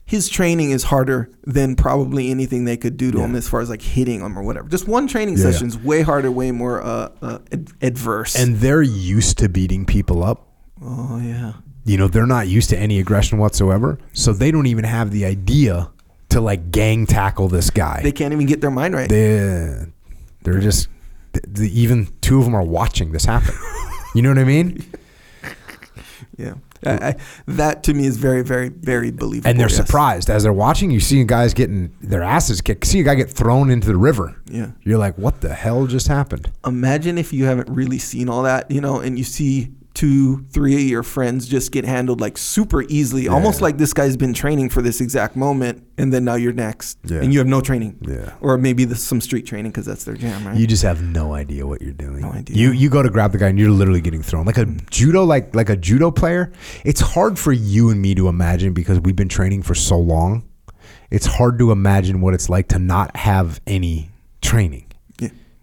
his 0.06 0.30
training 0.30 0.72
is 0.72 0.84
harder 0.84 1.30
than 1.44 1.76
probably 1.76 2.32
anything 2.32 2.64
they 2.66 2.78
could 2.78 2.95
do 2.98 3.12
to 3.12 3.20
him 3.20 3.36
as 3.36 3.48
far 3.48 3.60
as 3.62 3.70
like 3.70 3.82
hitting 3.82 4.22
him 4.22 4.38
or 4.40 4.44
whatever. 4.44 4.70
Just 4.70 4.88
one 4.88 5.06
training 5.08 5.36
Yeah. 5.38 5.44
session 5.52 5.68
is 5.68 5.78
way 5.78 6.02
harder, 6.02 6.32
way 6.32 6.52
more 6.52 6.82
uh, 6.82 7.10
uh, 7.22 7.40
ad- 7.52 7.72
adverse. 7.82 8.36
And 8.36 8.56
they're 8.58 8.82
used 8.82 9.38
to 9.40 9.49
beating 9.49 9.86
people 9.86 10.24
up. 10.24 10.48
oh 10.82 11.20
yeah, 11.22 11.54
You 11.88 11.97
know, 11.97 12.07
they're 12.07 12.26
not 12.26 12.47
used 12.47 12.69
to 12.72 12.77
any 12.77 12.99
aggression 12.99 13.38
whatsoever. 13.38 13.97
So 14.11 14.34
they 14.34 14.51
don't 14.51 14.68
even 14.68 14.84
have 14.84 15.11
the 15.11 15.26
idea 15.26 15.89
to 16.30 16.41
like 16.41 16.69
gang 16.69 17.05
tackle 17.05 17.47
this 17.47 17.69
guy. 17.69 18.01
they 18.03 18.11
can't 18.11 18.34
even 18.34 18.45
get 18.45 18.59
their 18.59 18.69
mind 18.69 18.93
right. 18.93 19.09
they 19.09 19.85
they're 20.43 20.59
just 20.59 20.89
even 21.57 22.09
two 22.22 22.39
of 22.39 22.45
them 22.45 22.55
are 22.55 22.64
watching 22.64 23.11
this 23.11 23.26
happen. 23.26 23.55
you 24.15 24.22
know 24.22 24.30
what 24.30 24.38
I 24.38 24.43
mean? 24.43 24.85
yeah, 26.38 26.55
I, 26.85 26.91
I, 26.91 27.15
that 27.47 27.84
to 27.84 27.93
me 27.93 28.05
is 28.05 28.18
very, 28.18 28.43
very, 28.43 28.69
very 28.69 29.11
believable. 29.11 29.49
And 29.49 29.59
they're 29.59 29.69
yes. 29.69 29.77
surprised 29.77 30.30
as 30.30 30.43
they're 30.43 30.53
watching. 30.53 30.91
You 30.91 30.99
see 30.99 31.23
guys 31.23 31.53
getting 31.53 31.93
their 32.01 32.23
asses 32.23 32.61
kicked. 32.61 32.85
See 32.85 32.99
a 32.99 33.03
guy 33.03 33.15
get 33.15 33.30
thrown 33.30 33.69
into 33.69 33.88
the 33.88 33.97
river. 33.97 34.35
Yeah. 34.45 34.72
You're 34.84 34.97
like, 34.97 35.18
what 35.18 35.41
the 35.41 35.53
hell 35.53 35.88
just 35.88 36.07
happened? 36.07 36.51
imagine 36.65 37.18
if 37.18 37.34
you 37.34 37.45
haven't 37.45 37.69
really 37.69 37.99
seen 37.99 38.30
all 38.30 38.43
that, 38.43 38.69
you 38.69 38.81
know, 38.81 38.99
and 38.99 39.18
you 39.18 39.23
see 39.23 39.72
two, 39.98 40.44
three 40.52 40.76
of 40.76 40.82
your 40.82 41.02
friends 41.02 41.48
just 41.48 41.72
get 41.72 41.84
handled 41.84 42.22
like 42.22 42.38
super 42.38 42.84
easily, 42.84 43.28
almost 43.28 43.61
like 43.61 43.80
this 43.80 43.94
guy's 43.94 44.15
been 44.15 44.32
training 44.32 44.69
for 44.69 44.84
this 44.84 45.02
exact 45.02 45.36
moment, 45.36 45.84
and 45.98 46.14
then 46.14 46.24
now 46.24 46.36
you're 46.36 46.53
next, 46.53 46.99
Yeah. 47.03 47.22
and 47.22 47.34
you 47.34 47.40
have 47.40 47.48
no 47.48 47.61
training, 47.61 47.98
Yeah. 48.02 48.34
or 48.40 48.60
maybe 48.60 48.86
the, 48.86 48.95
some 48.95 49.19
street 49.22 49.48
training 49.48 49.72
because 49.72 49.88
that's 49.88 50.03
their 50.03 50.14
jam, 50.14 50.45
right? 50.45 50.56
You 50.56 50.68
just 50.68 50.84
have 50.84 51.02
no 51.02 51.34
idea 51.34 51.65
what 51.65 51.82
you're 51.82 51.94
doing. 51.94 52.22
No 52.22 52.32
idea. 52.32 52.56
You 52.56 52.72
you 52.74 52.91
go 52.91 53.02
to 53.02 53.10
grab 53.10 53.32
the 53.32 53.40
guy 53.40 53.48
and 53.48 53.57
you're 53.57 53.72
literally 53.72 54.02
getting 54.02 54.22
thrown 54.22 54.45
like 54.45 54.60
a 54.60 54.65
mm. 54.65 54.88
judo 54.91 55.24
like 55.24 55.56
like 55.56 55.69
a 55.72 55.76
judo 55.76 56.11
player. 56.11 56.52
It's 56.86 57.02
hard 57.02 57.40
for 57.40 57.52
you 57.52 57.90
and 57.90 57.99
me 57.99 58.14
to 58.14 58.28
imagine 58.28 58.74
because 58.74 58.99
we've 58.99 59.15
been 59.15 59.30
training 59.30 59.64
for 59.64 59.74
so 59.74 59.98
long. 59.98 60.44
It's 61.10 61.26
hard 61.26 61.57
to 61.57 61.72
imagine 61.72 62.22
what 62.22 62.36
it's 62.36 62.49
like 62.49 62.68
to 62.68 62.78
not 62.78 63.18
have 63.18 63.61
any 63.65 64.11
training. 64.41 64.86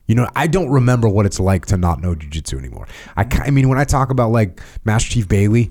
You 0.06 0.14
know, 0.14 0.28
I 0.36 0.46
don't 0.46 0.70
remember 0.70 1.08
what 1.08 1.24
it's 1.26 1.40
like 1.40 1.66
to 1.66 1.76
not 1.76 2.00
know 2.00 2.14
jujitsu 2.14 2.58
anymore. 2.58 2.86
I, 3.16 3.26
I 3.30 3.50
mean, 3.50 3.68
when 3.68 3.78
I 3.78 3.84
talk 3.84 4.10
about 4.10 4.30
like 4.30 4.60
Master 4.84 5.10
Chief 5.10 5.26
Bailey, 5.28 5.70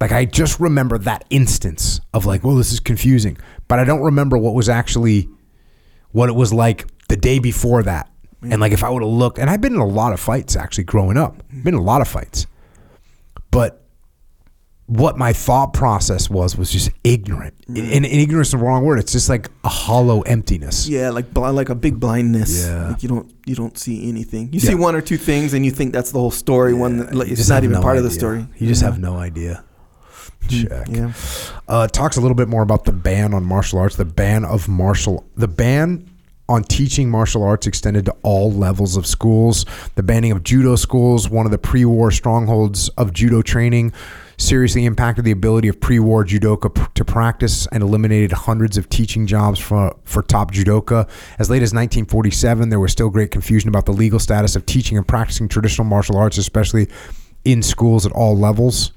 like 0.00 0.12
I 0.12 0.24
just 0.24 0.58
remember 0.58 0.98
that 0.98 1.24
instance 1.30 2.00
of 2.12 2.26
like, 2.26 2.42
well, 2.44 2.56
this 2.56 2.72
is 2.72 2.80
confusing, 2.80 3.36
but 3.68 3.78
I 3.78 3.84
don't 3.84 4.02
remember 4.02 4.38
what 4.38 4.54
was 4.54 4.68
actually 4.68 5.28
what 6.12 6.28
it 6.28 6.34
was 6.34 6.52
like 6.52 6.86
the 7.08 7.16
day 7.16 7.38
before 7.38 7.82
that. 7.82 8.10
And 8.42 8.60
like, 8.60 8.72
if 8.72 8.84
I 8.84 8.90
would 8.90 9.02
have 9.02 9.10
looked, 9.10 9.38
and 9.38 9.48
I've 9.48 9.60
been 9.60 9.74
in 9.74 9.80
a 9.80 9.86
lot 9.86 10.12
of 10.12 10.20
fights 10.20 10.56
actually 10.56 10.84
growing 10.84 11.16
up, 11.16 11.42
been 11.48 11.74
in 11.74 11.80
a 11.80 11.82
lot 11.82 12.00
of 12.00 12.08
fights, 12.08 12.46
but 13.50 13.83
what 14.86 15.16
my 15.16 15.32
thought 15.32 15.72
process 15.72 16.28
was 16.28 16.56
was 16.58 16.70
just 16.70 16.90
ignorant. 17.04 17.54
And, 17.68 17.78
and 17.78 18.04
ignorance 18.04 18.48
is 18.48 18.52
the 18.52 18.58
wrong 18.58 18.84
word. 18.84 18.98
It's 18.98 19.12
just 19.12 19.30
like 19.30 19.48
a 19.64 19.68
hollow 19.70 20.20
emptiness. 20.22 20.86
Yeah, 20.86 21.08
like 21.10 21.32
bl- 21.32 21.48
like 21.52 21.70
a 21.70 21.74
big 21.74 21.98
blindness. 21.98 22.66
Yeah. 22.66 22.88
like 22.90 23.02
you 23.02 23.08
don't 23.08 23.32
you 23.46 23.54
don't 23.54 23.78
see 23.78 24.08
anything. 24.08 24.52
You 24.52 24.60
Yeah. 24.60 24.70
see 24.70 24.74
one 24.74 24.94
or 24.94 25.00
two 25.00 25.16
things, 25.16 25.54
and 25.54 25.64
you 25.64 25.70
think 25.70 25.92
that's 25.94 26.12
the 26.12 26.18
whole 26.18 26.30
story. 26.30 26.74
one 26.74 26.98
that, 26.98 27.14
like, 27.14 27.28
You 27.28 27.32
it's 27.32 27.40
just 27.40 27.48
not 27.48 27.56
have 27.56 27.64
even 27.64 27.76
no 27.76 27.82
part 27.82 27.96
of 27.96 28.02
the 28.02 28.10
idea. 28.10 28.18
story. 28.18 28.46
You 28.58 28.66
just 28.68 28.82
have 28.82 28.98
no 28.98 29.16
idea. 29.16 29.64
Mm, 30.48 30.68
Check. 30.68 30.88
Yeah, 30.90 31.12
Uh, 31.66 31.86
talks 31.86 32.18
a 32.18 32.20
little 32.20 32.34
bit 32.34 32.48
more 32.48 32.62
about 32.62 32.84
the 32.84 32.92
ban 32.92 33.32
on 33.32 33.44
martial 33.44 33.78
arts. 33.78 33.96
The 33.96 34.04
ban 34.04 34.44
of 34.44 34.68
martial, 34.68 35.24
the 35.36 35.48
ban 35.48 36.10
on 36.46 36.62
teaching 36.62 37.08
martial 37.08 37.42
arts 37.42 37.66
extended 37.66 38.04
to 38.04 38.14
all 38.22 38.52
levels 38.52 38.98
of 38.98 39.06
schools. 39.06 39.64
The 39.94 40.02
banning 40.02 40.30
of 40.32 40.42
judo 40.42 40.76
schools, 40.76 41.30
one 41.30 41.46
of 41.46 41.52
the 41.52 41.56
pre-war 41.58 42.10
strongholds 42.10 42.90
of 42.98 43.14
judo 43.14 43.40
training, 43.40 43.94
seriously 44.36 44.84
impacted 44.84 45.24
the 45.24 45.30
ability 45.30 45.68
of 45.68 45.80
pre-war 45.80 46.24
judoka 46.24 46.92
to 46.94 47.04
practice 47.04 47.66
and 47.72 47.82
eliminated 47.82 48.32
hundreds 48.32 48.76
of 48.76 48.88
teaching 48.88 49.26
jobs 49.26 49.58
for 49.58 49.96
for 50.04 50.22
top 50.22 50.52
judoka. 50.52 51.08
As 51.38 51.50
late 51.50 51.62
as 51.62 51.72
1947, 51.72 52.68
there 52.68 52.80
was 52.80 52.92
still 52.92 53.10
great 53.10 53.30
confusion 53.30 53.68
about 53.68 53.86
the 53.86 53.92
legal 53.92 54.18
status 54.18 54.56
of 54.56 54.66
teaching 54.66 54.98
and 54.98 55.06
practicing 55.06 55.48
traditional 55.48 55.86
martial 55.86 56.16
arts, 56.16 56.38
especially 56.38 56.88
in 57.44 57.62
schools 57.62 58.06
at 58.06 58.12
all 58.12 58.36
levels. 58.36 58.92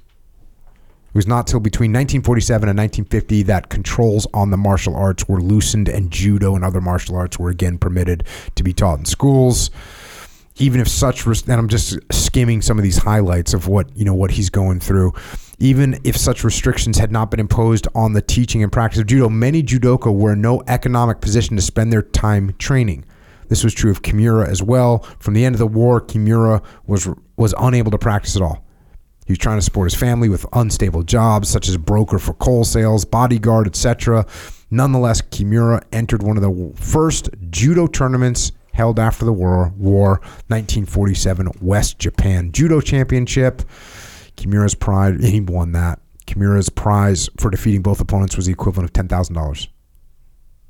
It 1.10 1.16
was 1.16 1.28
not 1.28 1.48
till 1.48 1.60
between 1.60 1.92
1947 1.92 2.70
and 2.70 2.78
1950 2.78 3.44
that 3.44 3.70
controls 3.70 4.28
on 4.34 4.52
the 4.52 4.58
martial 4.58 4.96
arts 4.96 5.28
were 5.28 5.42
loosened 5.42 5.90
and 5.90 6.12
judo 6.12 6.56
and 6.56 6.64
other 6.64 6.82
martial 6.82 7.16
arts 7.16 7.40
were 7.40 7.50
again 7.50 7.78
permitted 7.78 8.24
to 8.56 8.64
be 8.64 8.74
taught 8.74 9.00
in 9.00 9.06
schools. 9.06 9.72
Even 10.60 10.82
if 10.82 10.88
such, 10.88 11.26
and 11.26 11.52
I'm 11.52 11.68
just 11.68 11.98
skimming 12.12 12.62
some 12.62 12.78
of 12.78 12.84
these 12.84 12.98
highlights 12.98 13.54
of 13.54 13.68
what 13.68 13.96
you 13.96 14.06
know 14.06 14.14
what 14.14 14.32
he's 14.32 14.50
going 14.50 14.80
through. 14.80 15.14
Even 15.60 16.00
if 16.04 16.16
such 16.16 16.44
restrictions 16.44 16.98
had 16.98 17.12
not 17.12 17.32
been 17.32 17.40
imposed 17.40 17.88
on 17.96 18.14
the 18.14 18.22
teaching 18.22 18.62
and 18.62 18.72
practice 18.72 19.00
of 19.00 19.08
judo, 19.08 19.28
many 19.28 19.64
judoka 19.64 20.14
were 20.16 20.34
in 20.34 20.42
no 20.42 20.62
economic 20.68 21.20
position 21.20 21.56
to 21.56 21.62
spend 21.62 21.92
their 21.92 22.04
time 22.04 22.54
training. 22.60 23.04
This 23.50 23.64
was 23.64 23.74
true 23.74 23.90
of 23.90 24.02
Kimura 24.02 24.48
as 24.48 24.62
well. 24.62 25.00
From 25.20 25.34
the 25.34 25.46
end 25.46 25.56
of 25.56 25.60
the 25.60 25.68
war, 25.68 26.02
Kimura 26.02 26.64
was 26.86 27.08
was 27.38 27.54
unable 27.60 27.92
to 27.92 27.98
practice 27.98 28.36
at 28.36 28.42
all. 28.42 28.64
He 29.26 29.34
was 29.34 29.40
trying 29.40 29.58
to 29.58 29.62
support 29.62 29.92
his 29.92 30.00
family 30.00 30.30
with 30.30 30.46
unstable 30.54 31.04
jobs 31.04 31.50
such 31.50 31.68
as 31.68 31.78
broker 31.78 32.18
for 32.18 32.34
coal 32.34 32.64
sales, 32.64 33.04
bodyguard, 33.04 33.68
etc. 33.68 34.26
Nonetheless, 34.72 35.22
Kimura 35.22 35.84
entered 35.92 36.24
one 36.24 36.38
of 36.38 36.44
the 36.44 36.74
first 36.82 37.30
judo 37.50 37.88
tournaments 37.88 38.52
held 38.78 39.00
after 39.00 39.26
the 39.26 39.34
war, 39.34 39.74
war 39.76 40.20
1947 40.50 41.50
West 41.62 41.98
Japan 41.98 42.52
Judo 42.52 42.80
Championship. 42.80 43.64
Kimura's 44.38 44.76
prize, 44.76 45.16
and 45.16 45.24
he 45.34 45.42
won 45.42 45.72
that. 45.72 46.00
Kimura's 46.28 46.70
prize 46.70 47.28
for 47.40 47.50
defeating 47.50 47.82
both 47.82 48.00
opponents 48.00 48.38
was 48.38 48.46
the 48.46 48.52
equivalent 48.52 48.96
of 48.96 49.08
$10,000. 49.08 49.68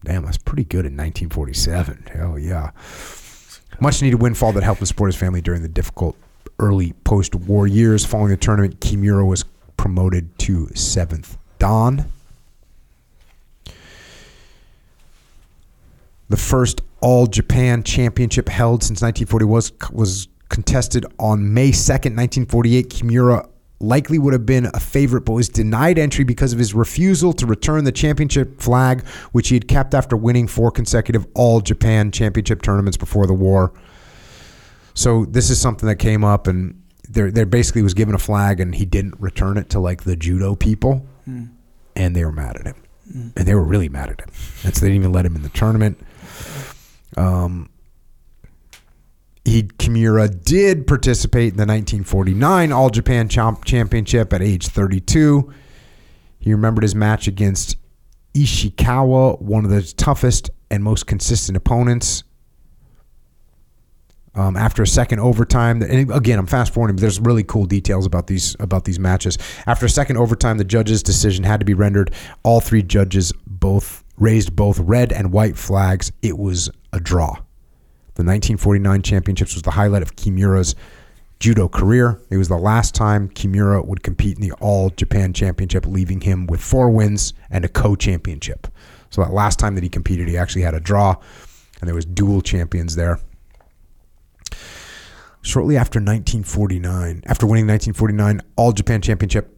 Damn, 0.05 0.23
that's 0.23 0.37
pretty 0.37 0.63
good 0.63 0.85
in 0.85 0.95
1947. 0.95 2.07
Hell 2.13 2.39
yeah. 2.39 2.71
Much 3.81 4.01
needed 4.01 4.21
windfall 4.21 4.53
that 4.53 4.63
helped 4.63 4.79
him 4.79 4.85
support 4.85 5.09
his 5.09 5.19
family 5.19 5.41
during 5.41 5.61
the 5.61 5.67
difficult 5.67 6.15
early 6.59 6.93
post 7.03 7.35
war 7.35 7.67
years. 7.67 8.05
Following 8.05 8.29
the 8.29 8.37
tournament, 8.37 8.79
Kimura 8.79 9.27
was 9.27 9.43
promoted 9.75 10.37
to 10.39 10.69
seventh 10.75 11.37
Dan. 11.59 12.09
The 16.29 16.37
first 16.37 16.81
All 17.01 17.27
Japan 17.27 17.83
Championship 17.83 18.49
held 18.49 18.83
since 18.83 19.01
1940 19.01 19.45
was, 19.45 19.71
was 19.91 20.27
contested 20.49 21.05
on 21.19 21.53
May 21.53 21.71
2nd, 21.71 22.15
1948. 22.15 22.89
Kimura 22.89 23.49
likely 23.79 24.17
would 24.17 24.33
have 24.33 24.45
been 24.45 24.69
a 24.73 24.79
favorite, 24.79 25.21
but 25.21 25.33
was 25.33 25.49
denied 25.49 25.99
entry 25.99 26.23
because 26.23 26.53
of 26.53 26.59
his 26.59 26.73
refusal 26.73 27.33
to 27.33 27.45
return 27.45 27.83
the 27.83 27.91
championship 27.91 28.59
flag, 28.59 29.05
which 29.31 29.49
he 29.49 29.55
had 29.55 29.67
kept 29.67 29.93
after 29.93 30.17
winning 30.17 30.47
four 30.47 30.71
consecutive 30.71 31.25
All 31.33 31.61
Japan 31.61 32.11
Championship 32.11 32.61
tournaments 32.61 32.97
before 32.97 33.27
the 33.27 33.33
war. 33.33 33.73
So 34.93 35.25
this 35.25 35.49
is 35.49 35.61
something 35.61 35.87
that 35.87 35.97
came 35.97 36.23
up, 36.23 36.47
and 36.47 36.81
there, 37.07 37.29
there 37.29 37.45
basically 37.45 37.83
was 37.83 37.93
given 37.93 38.15
a 38.15 38.19
flag, 38.19 38.59
and 38.59 38.73
he 38.73 38.85
didn't 38.85 39.15
return 39.19 39.57
it 39.57 39.69
to 39.71 39.79
like 39.79 40.03
the 40.03 40.15
judo 40.15 40.55
people, 40.55 41.05
hmm. 41.25 41.45
and 41.95 42.15
they 42.15 42.25
were 42.25 42.31
mad 42.31 42.57
at 42.57 42.65
him, 42.65 42.83
hmm. 43.11 43.27
and 43.35 43.47
they 43.47 43.53
were 43.53 43.63
really 43.63 43.89
mad 43.89 44.09
at 44.09 44.21
him, 44.21 44.29
and 44.63 44.75
so 44.75 44.81
they 44.81 44.87
didn't 44.87 45.01
even 45.01 45.11
let 45.11 45.25
him 45.25 45.35
in 45.35 45.43
the 45.43 45.49
tournament. 45.49 45.99
Um, 47.15 47.69
he 49.47 49.63
Kimura 49.63 50.43
did 50.43 50.87
participate 50.87 51.53
in 51.53 51.57
the 51.57 51.61
1949 51.61 52.71
All 52.71 52.89
Japan 52.89 53.29
Champ- 53.29 53.63
Championship 53.63 54.33
at 54.33 54.41
age 54.41 54.67
32. 54.67 55.53
He 56.39 56.51
remembered 56.51 56.83
his 56.83 56.95
match 56.95 57.27
against 57.27 57.77
Ishikawa, 58.33 59.41
one 59.41 59.65
of 59.65 59.71
the 59.71 59.81
toughest 59.81 60.49
and 60.69 60.83
most 60.83 61.07
consistent 61.07 61.55
opponents. 61.55 62.23
Um, 64.35 64.55
after 64.55 64.83
a 64.83 64.87
second 64.87 65.19
overtime, 65.19 65.81
and 65.81 66.11
again, 66.11 66.37
I'm 66.37 66.45
fast 66.45 66.71
forwarding, 66.71 66.95
but 66.95 67.01
there's 67.01 67.19
really 67.19 67.43
cool 67.43 67.65
details 67.65 68.05
about 68.05 68.27
these 68.27 68.55
about 68.59 68.85
these 68.85 68.99
matches. 68.99 69.39
After 69.65 69.87
a 69.87 69.89
second 69.89 70.17
overtime, 70.17 70.59
the 70.59 70.63
judge's 70.63 71.01
decision 71.01 71.43
had 71.43 71.59
to 71.59 71.65
be 71.65 71.73
rendered. 71.73 72.13
All 72.43 72.59
three 72.59 72.83
judges 72.83 73.33
both 73.47 74.03
raised 74.17 74.55
both 74.55 74.79
red 74.79 75.11
and 75.11 75.31
white 75.31 75.57
flags. 75.57 76.11
It 76.21 76.37
was 76.37 76.69
a 76.91 76.99
draw. 76.99 77.35
The 78.15 78.23
1949 78.23 79.03
championships 79.03 79.53
was 79.53 79.63
the 79.63 79.71
highlight 79.71 80.01
of 80.01 80.15
Kimura's 80.15 80.75
judo 81.39 81.67
career. 81.67 82.19
It 82.31 82.37
was 82.37 82.47
the 82.47 82.57
last 82.57 82.95
time 82.95 83.29
Kimura 83.29 83.85
would 83.85 84.01
compete 84.01 84.37
in 84.37 84.41
the 84.41 84.53
All 84.53 84.89
Japan 84.89 85.33
Championship, 85.33 85.85
leaving 85.85 86.21
him 86.21 86.47
with 86.47 86.61
four 86.61 86.89
wins 86.89 87.33
and 87.51 87.63
a 87.63 87.69
co-championship. 87.69 88.67
So 89.11 89.21
that 89.21 89.31
last 89.31 89.59
time 89.59 89.75
that 89.75 89.83
he 89.83 89.89
competed, 89.89 90.27
he 90.27 90.37
actually 90.37 90.63
had 90.63 90.73
a 90.73 90.79
draw, 90.79 91.15
and 91.79 91.87
there 91.87 91.95
was 91.95 92.05
dual 92.05 92.41
champions 92.41 92.95
there. 92.95 93.19
Shortly 95.43 95.77
after 95.77 95.99
1949, 95.99 97.23
after 97.25 97.45
winning 97.45 97.67
1949 97.67 98.41
All 98.55 98.73
Japan 98.73 99.01
Championship, 99.01 99.55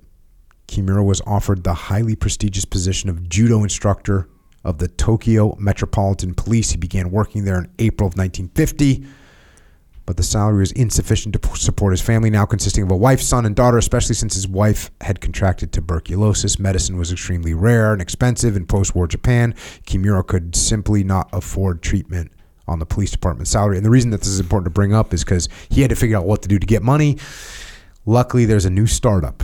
Kimura 0.67 1.03
was 1.03 1.21
offered 1.25 1.63
the 1.63 1.73
highly 1.73 2.15
prestigious 2.15 2.65
position 2.65 3.09
of 3.09 3.27
judo 3.27 3.63
instructor 3.63 4.27
of 4.63 4.77
the 4.77 4.87
Tokyo 4.87 5.55
Metropolitan 5.59 6.33
Police. 6.33 6.71
He 6.71 6.77
began 6.77 7.11
working 7.11 7.45
there 7.45 7.57
in 7.59 7.69
April 7.79 8.07
of 8.07 8.17
1950, 8.17 9.05
but 10.05 10.17
the 10.17 10.23
salary 10.23 10.59
was 10.59 10.71
insufficient 10.71 11.39
to 11.39 11.55
support 11.55 11.93
his 11.93 12.01
family, 12.01 12.29
now 12.29 12.45
consisting 12.45 12.83
of 12.83 12.91
a 12.91 12.97
wife, 12.97 13.21
son, 13.21 13.45
and 13.45 13.55
daughter, 13.55 13.77
especially 13.77 14.15
since 14.15 14.33
his 14.33 14.47
wife 14.47 14.91
had 15.01 15.21
contracted 15.21 15.71
tuberculosis. 15.71 16.59
Medicine 16.59 16.97
was 16.97 17.11
extremely 17.11 17.53
rare 17.53 17.93
and 17.93 18.01
expensive 18.01 18.55
in 18.57 18.65
post 18.65 18.95
war 18.95 19.07
Japan. 19.07 19.53
Kimura 19.85 20.25
could 20.25 20.55
simply 20.55 21.03
not 21.03 21.29
afford 21.31 21.81
treatment 21.81 22.31
on 22.67 22.79
the 22.79 22.85
police 22.85 23.11
department 23.11 23.47
salary. 23.47 23.77
And 23.77 23.85
the 23.85 23.89
reason 23.89 24.11
that 24.11 24.19
this 24.19 24.29
is 24.29 24.39
important 24.39 24.65
to 24.65 24.71
bring 24.71 24.93
up 24.93 25.13
is 25.13 25.23
because 25.23 25.49
he 25.69 25.81
had 25.81 25.89
to 25.89 25.95
figure 25.95 26.17
out 26.17 26.25
what 26.25 26.41
to 26.43 26.47
do 26.47 26.59
to 26.59 26.65
get 26.65 26.83
money. 26.83 27.17
Luckily, 28.05 28.45
there's 28.45 28.65
a 28.65 28.69
new 28.69 28.87
startup. 28.87 29.43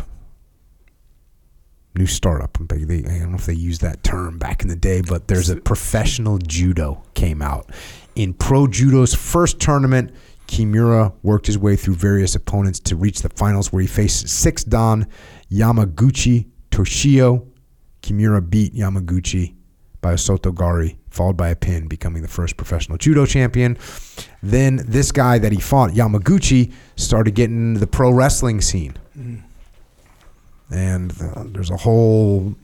New 1.98 2.08
startup. 2.08 2.58
I 2.60 2.66
don't 2.66 3.32
know 3.32 3.36
if 3.36 3.46
they 3.46 3.54
used 3.54 3.82
that 3.82 4.04
term 4.04 4.38
back 4.38 4.62
in 4.62 4.68
the 4.68 4.76
day, 4.76 5.02
but 5.02 5.28
there's 5.28 5.50
a 5.50 5.56
professional 5.56 6.38
judo 6.40 7.02
came 7.14 7.42
out. 7.42 7.72
In 8.16 8.34
pro 8.34 8.68
judo's 8.68 9.14
first 9.14 9.60
tournament, 9.60 10.12
Kimura 10.48 11.14
worked 11.24 11.48
his 11.48 11.58
way 11.58 11.76
through 11.76 11.96
various 11.96 12.36
opponents 12.36 12.80
to 12.82 12.96
reach 12.96 13.22
the 13.22 13.30
finals 13.30 13.72
where 13.72 13.82
he 13.82 13.88
faced 13.88 14.28
six 14.28 14.64
Dan 14.64 15.08
Yamaguchi 15.52 16.48
Toshio. 16.70 17.48
Kimura 18.02 18.48
beat 18.48 18.76
Yamaguchi 18.76 19.56
by 20.02 20.12
a 20.12 20.16
Sotogari, 20.16 20.98
followed 21.10 21.36
by 21.36 21.50
a 21.50 21.56
pin, 21.56 21.88
becoming 21.88 22.22
the 22.22 22.28
first 22.28 22.58
professional 22.58 22.98
judo 22.98 23.26
champion. 23.26 23.76
Then 24.44 24.76
this 24.86 25.12
guy 25.12 25.40
that 25.40 25.52
he 25.52 25.60
fought, 25.60 25.92
Yamaguchi, 25.92 26.72
started 26.96 27.34
getting 27.34 27.70
into 27.70 27.80
the 27.80 27.88
pro 27.88 28.12
wrestling 28.12 28.62
scene. 28.62 28.96
Mm. 29.18 29.45
And 30.72 31.14
uh, 31.22 31.44
there's 31.48 31.70
a 31.70 31.78
whole 31.78 32.56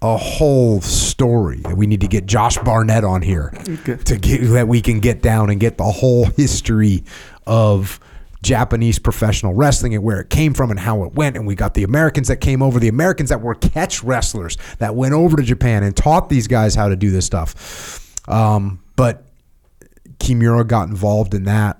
a 0.00 0.16
whole 0.16 0.80
story. 0.80 1.60
That 1.60 1.76
we 1.76 1.86
need 1.86 2.00
to 2.00 2.08
get 2.08 2.26
Josh 2.26 2.58
Barnett 2.58 3.04
on 3.04 3.22
here 3.22 3.52
okay. 3.68 3.96
to 3.96 4.16
get 4.16 4.42
that 4.48 4.68
we 4.68 4.80
can 4.80 5.00
get 5.00 5.22
down 5.22 5.50
and 5.50 5.60
get 5.60 5.78
the 5.78 5.84
whole 5.84 6.26
history 6.26 7.04
of 7.46 8.00
Japanese 8.42 8.98
professional 8.98 9.54
wrestling 9.54 9.94
and 9.94 10.02
where 10.02 10.20
it 10.20 10.28
came 10.28 10.52
from 10.54 10.70
and 10.70 10.80
how 10.80 11.04
it 11.04 11.14
went. 11.14 11.36
And 11.36 11.46
we 11.46 11.54
got 11.54 11.74
the 11.74 11.84
Americans 11.84 12.28
that 12.28 12.40
came 12.40 12.62
over, 12.62 12.80
the 12.80 12.88
Americans 12.88 13.28
that 13.28 13.40
were 13.40 13.54
catch 13.54 14.02
wrestlers 14.02 14.58
that 14.78 14.94
went 14.94 15.14
over 15.14 15.36
to 15.36 15.42
Japan 15.42 15.84
and 15.84 15.96
taught 15.96 16.28
these 16.28 16.48
guys 16.48 16.74
how 16.74 16.88
to 16.88 16.96
do 16.96 17.10
this 17.10 17.24
stuff. 17.24 18.28
Um, 18.28 18.80
but 18.96 19.24
Kimura 20.18 20.66
got 20.66 20.88
involved 20.88 21.34
in 21.34 21.44
that 21.44 21.78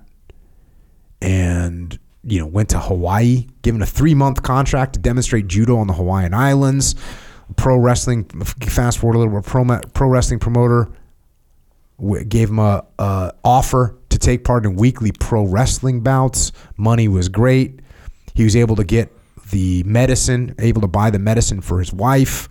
and 1.21 1.97
you 2.23 2.39
know 2.39 2.45
went 2.45 2.69
to 2.69 2.79
Hawaii, 2.79 3.47
given 3.61 3.81
a 3.81 3.85
three 3.85 4.13
month 4.15 4.43
contract 4.43 4.93
to 4.93 4.99
demonstrate 4.99 5.47
judo 5.47 5.77
on 5.77 5.87
the 5.87 5.93
Hawaiian 5.93 6.33
Islands. 6.33 6.95
Pro 7.55 7.77
wrestling, 7.77 8.25
fast 8.25 8.97
forward 8.97 9.15
a 9.15 9.19
little 9.19 9.33
bit, 9.39 9.45
pro, 9.45 9.79
pro 9.93 10.07
wrestling 10.07 10.39
promoter 10.39 10.89
gave 12.27 12.49
him 12.49 12.59
a, 12.59 12.83
a 12.99 13.33
offer 13.43 13.97
to 14.09 14.17
take 14.17 14.43
part 14.43 14.65
in 14.65 14.75
weekly 14.75 15.11
pro 15.11 15.43
wrestling 15.43 16.01
bouts. 16.01 16.51
Money 16.77 17.07
was 17.07 17.29
great. 17.29 17.79
He 18.33 18.43
was 18.43 18.55
able 18.55 18.75
to 18.77 18.83
get 18.83 19.11
the 19.51 19.83
medicine, 19.83 20.55
able 20.59 20.81
to 20.81 20.87
buy 20.87 21.09
the 21.09 21.19
medicine 21.19 21.61
for 21.61 21.79
his 21.79 21.93
wife. 21.93 22.49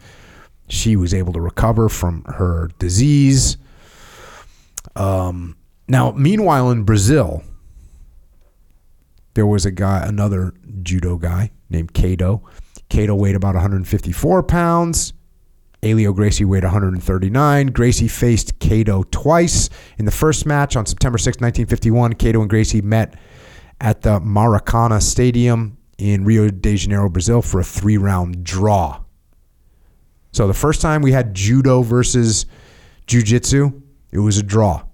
She 0.69 0.97
was 0.97 1.12
able 1.12 1.32
to 1.32 1.40
recover 1.40 1.89
from 1.89 2.24
her 2.24 2.70
disease. 2.78 3.57
Um, 4.94 5.57
now, 5.89 6.12
meanwhile, 6.12 6.70
in 6.70 6.85
Brazil, 6.85 7.43
there 9.34 9.46
was 9.46 9.66
a 9.66 9.70
guy, 9.70 10.04
another 10.06 10.54
judo 10.82 11.16
guy 11.16 11.50
named 11.70 11.94
Kato. 11.94 12.42
Kato 12.88 13.14
weighed 13.14 13.34
about 13.34 13.54
154 13.54 14.42
pounds. 14.42 15.12
Helio 15.80 16.12
Gracie 16.12 16.44
weighed 16.44 16.62
139. 16.62 17.66
Gracie 17.68 18.06
faced 18.06 18.59
Kato 18.60 19.02
twice. 19.10 19.68
In 19.98 20.04
the 20.04 20.10
first 20.12 20.46
match 20.46 20.76
on 20.76 20.86
September 20.86 21.18
6, 21.18 21.36
1951, 21.40 22.12
Kato 22.14 22.40
and 22.40 22.50
Gracie 22.50 22.82
met 22.82 23.18
at 23.80 24.02
the 24.02 24.20
Maracana 24.20 25.02
Stadium 25.02 25.76
in 25.98 26.24
Rio 26.24 26.48
de 26.48 26.76
Janeiro, 26.76 27.09
Brazil 27.09 27.42
for 27.42 27.60
a 27.60 27.64
three 27.64 27.96
round 27.96 28.44
draw. 28.44 29.02
So 30.32 30.46
the 30.46 30.54
first 30.54 30.80
time 30.80 31.02
we 31.02 31.12
had 31.12 31.34
judo 31.34 31.82
versus 31.82 32.46
jiu-jitsu, 33.06 33.82
it 34.12 34.18
was 34.18 34.38
a 34.38 34.42
draw. 34.42 34.84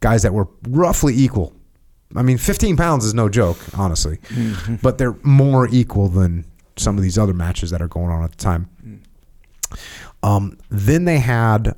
Guys 0.00 0.22
that 0.22 0.32
were 0.32 0.48
roughly 0.68 1.14
equal. 1.14 1.54
I 2.16 2.22
mean, 2.22 2.38
15 2.38 2.76
pounds 2.76 3.04
is 3.04 3.14
no 3.14 3.28
joke, 3.28 3.58
honestly. 3.76 4.18
Mm-hmm. 4.28 4.76
But 4.76 4.98
they're 4.98 5.16
more 5.22 5.68
equal 5.68 6.08
than 6.08 6.44
some 6.76 6.96
of 6.96 7.02
these 7.02 7.18
other 7.18 7.34
matches 7.34 7.70
that 7.70 7.82
are 7.82 7.88
going 7.88 8.10
on 8.10 8.22
at 8.22 8.30
the 8.30 8.36
time. 8.36 8.68
Um, 10.22 10.58
then 10.70 11.04
they 11.04 11.18
had 11.18 11.74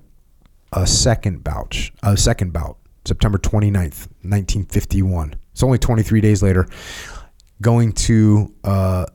a 0.73 0.87
second 0.87 1.43
bout, 1.43 1.91
a 2.03 2.17
second 2.17 2.53
bout, 2.53 2.79
September 3.05 3.39
29th, 3.39 4.07
1951. 4.23 5.35
It's 5.53 5.63
only 5.63 5.79
23 5.79 6.21
days 6.21 6.43
later. 6.43 6.67
Going 7.61 7.93
to 7.93 8.55
uh, 8.65 9.07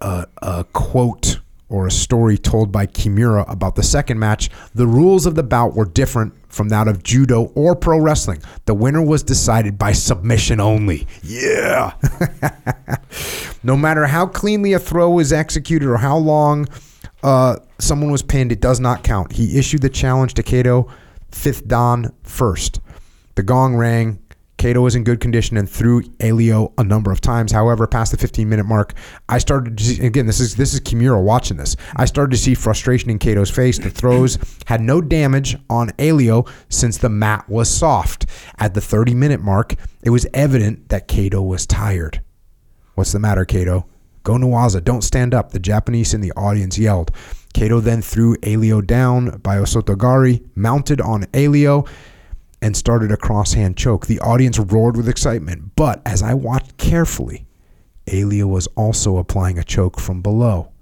a, 0.00 0.26
a 0.42 0.64
quote 0.64 1.40
or 1.68 1.86
a 1.86 1.90
story 1.90 2.38
told 2.38 2.70
by 2.70 2.86
Kimura 2.86 3.50
about 3.50 3.74
the 3.74 3.82
second 3.82 4.18
match, 4.18 4.50
the 4.74 4.86
rules 4.86 5.26
of 5.26 5.34
the 5.34 5.42
bout 5.42 5.74
were 5.74 5.84
different 5.84 6.34
from 6.48 6.68
that 6.68 6.88
of 6.88 7.02
judo 7.02 7.52
or 7.54 7.74
pro 7.74 7.98
wrestling. 7.98 8.40
The 8.66 8.74
winner 8.74 9.02
was 9.02 9.22
decided 9.22 9.78
by 9.78 9.92
submission 9.92 10.60
only. 10.60 11.06
Yeah. 11.22 11.94
no 13.62 13.76
matter 13.76 14.06
how 14.06 14.26
cleanly 14.26 14.72
a 14.72 14.78
throw 14.78 15.10
was 15.10 15.32
executed 15.32 15.88
or 15.88 15.96
how 15.96 16.16
long 16.16 16.68
uh, 17.22 17.56
someone 17.78 18.10
was 18.10 18.22
pinned, 18.22 18.52
it 18.52 18.60
does 18.60 18.78
not 18.78 19.02
count. 19.02 19.32
He 19.32 19.58
issued 19.58 19.82
the 19.82 19.90
challenge 19.90 20.34
to 20.34 20.42
Kato, 20.42 20.88
fifth 21.30 21.66
Dan 21.66 22.12
first. 22.22 22.80
The 23.34 23.42
gong 23.42 23.76
rang. 23.76 24.20
Kato 24.58 24.80
was 24.80 24.94
in 24.94 25.04
good 25.04 25.20
condition 25.20 25.56
and 25.56 25.68
threw 25.68 26.02
Helio 26.18 26.72
a 26.78 26.84
number 26.84 27.12
of 27.12 27.20
times. 27.20 27.52
However, 27.52 27.86
past 27.86 28.12
the 28.12 28.18
15 28.18 28.48
minute 28.48 28.64
mark, 28.64 28.94
I 29.28 29.38
started 29.38 29.76
to 29.76 29.84
see, 29.84 30.06
again, 30.06 30.26
this 30.26 30.40
is 30.40 30.56
this 30.56 30.72
is 30.72 30.80
Kimura 30.80 31.22
watching 31.22 31.56
this. 31.56 31.76
I 31.96 32.06
started 32.06 32.30
to 32.32 32.42
see 32.42 32.54
frustration 32.54 33.10
in 33.10 33.18
Kato's 33.18 33.50
face. 33.50 33.78
The 33.78 33.90
throws 33.90 34.38
had 34.66 34.80
no 34.80 35.00
damage 35.00 35.56
on 35.68 35.90
Helio 35.98 36.44
since 36.68 36.98
the 36.98 37.10
mat 37.10 37.48
was 37.48 37.68
soft. 37.68 38.26
At 38.58 38.74
the 38.74 38.80
30 38.80 39.14
minute 39.14 39.40
mark, 39.40 39.74
it 40.02 40.10
was 40.10 40.26
evident 40.32 40.88
that 40.88 41.08
Kato 41.08 41.42
was 41.42 41.66
tired. 41.66 42.22
What's 42.94 43.12
the 43.12 43.18
matter, 43.18 43.44
Kato? 43.44 43.86
Go 44.22 44.34
Newaza, 44.34 44.82
don't 44.82 45.02
stand 45.02 45.34
up, 45.34 45.52
the 45.52 45.60
Japanese 45.60 46.12
in 46.12 46.20
the 46.20 46.32
audience 46.32 46.78
yelled. 46.78 47.12
Kato 47.54 47.78
then 47.78 48.02
threw 48.02 48.36
Helio 48.42 48.80
down 48.80 49.38
by 49.38 49.56
Osotogari, 49.56 50.44
mounted 50.56 51.00
on 51.00 51.26
Helio, 51.32 51.84
and 52.66 52.76
started 52.76 53.12
a 53.12 53.16
crosshand 53.16 53.76
choke. 53.76 54.06
The 54.06 54.18
audience 54.18 54.58
roared 54.58 54.96
with 54.96 55.08
excitement, 55.08 55.76
but 55.76 56.02
as 56.04 56.20
I 56.20 56.34
watched 56.34 56.76
carefully, 56.78 57.46
Helio 58.06 58.48
was 58.48 58.66
also 58.74 59.18
applying 59.18 59.56
a 59.56 59.62
choke 59.62 60.00
from 60.00 60.20
below. 60.20 60.72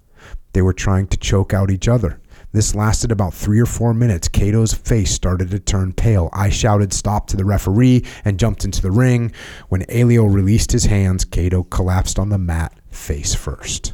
They 0.54 0.62
were 0.62 0.72
trying 0.72 1.08
to 1.08 1.18
choke 1.18 1.52
out 1.52 1.70
each 1.70 1.86
other. 1.86 2.22
This 2.52 2.74
lasted 2.74 3.12
about 3.12 3.34
three 3.34 3.60
or 3.60 3.66
four 3.66 3.92
minutes. 3.92 4.28
Kato's 4.28 4.72
face 4.72 5.10
started 5.10 5.50
to 5.50 5.58
turn 5.58 5.92
pale. 5.92 6.30
I 6.32 6.48
shouted 6.48 6.94
stop 6.94 7.26
to 7.26 7.36
the 7.36 7.44
referee 7.44 8.06
and 8.24 8.38
jumped 8.38 8.64
into 8.64 8.80
the 8.80 8.90
ring. 8.90 9.32
When 9.68 9.84
Helio 9.90 10.24
released 10.24 10.72
his 10.72 10.86
hands, 10.86 11.26
Kato 11.26 11.64
collapsed 11.64 12.18
on 12.18 12.30
the 12.30 12.38
mat 12.38 12.72
face 12.88 13.34
first. 13.34 13.92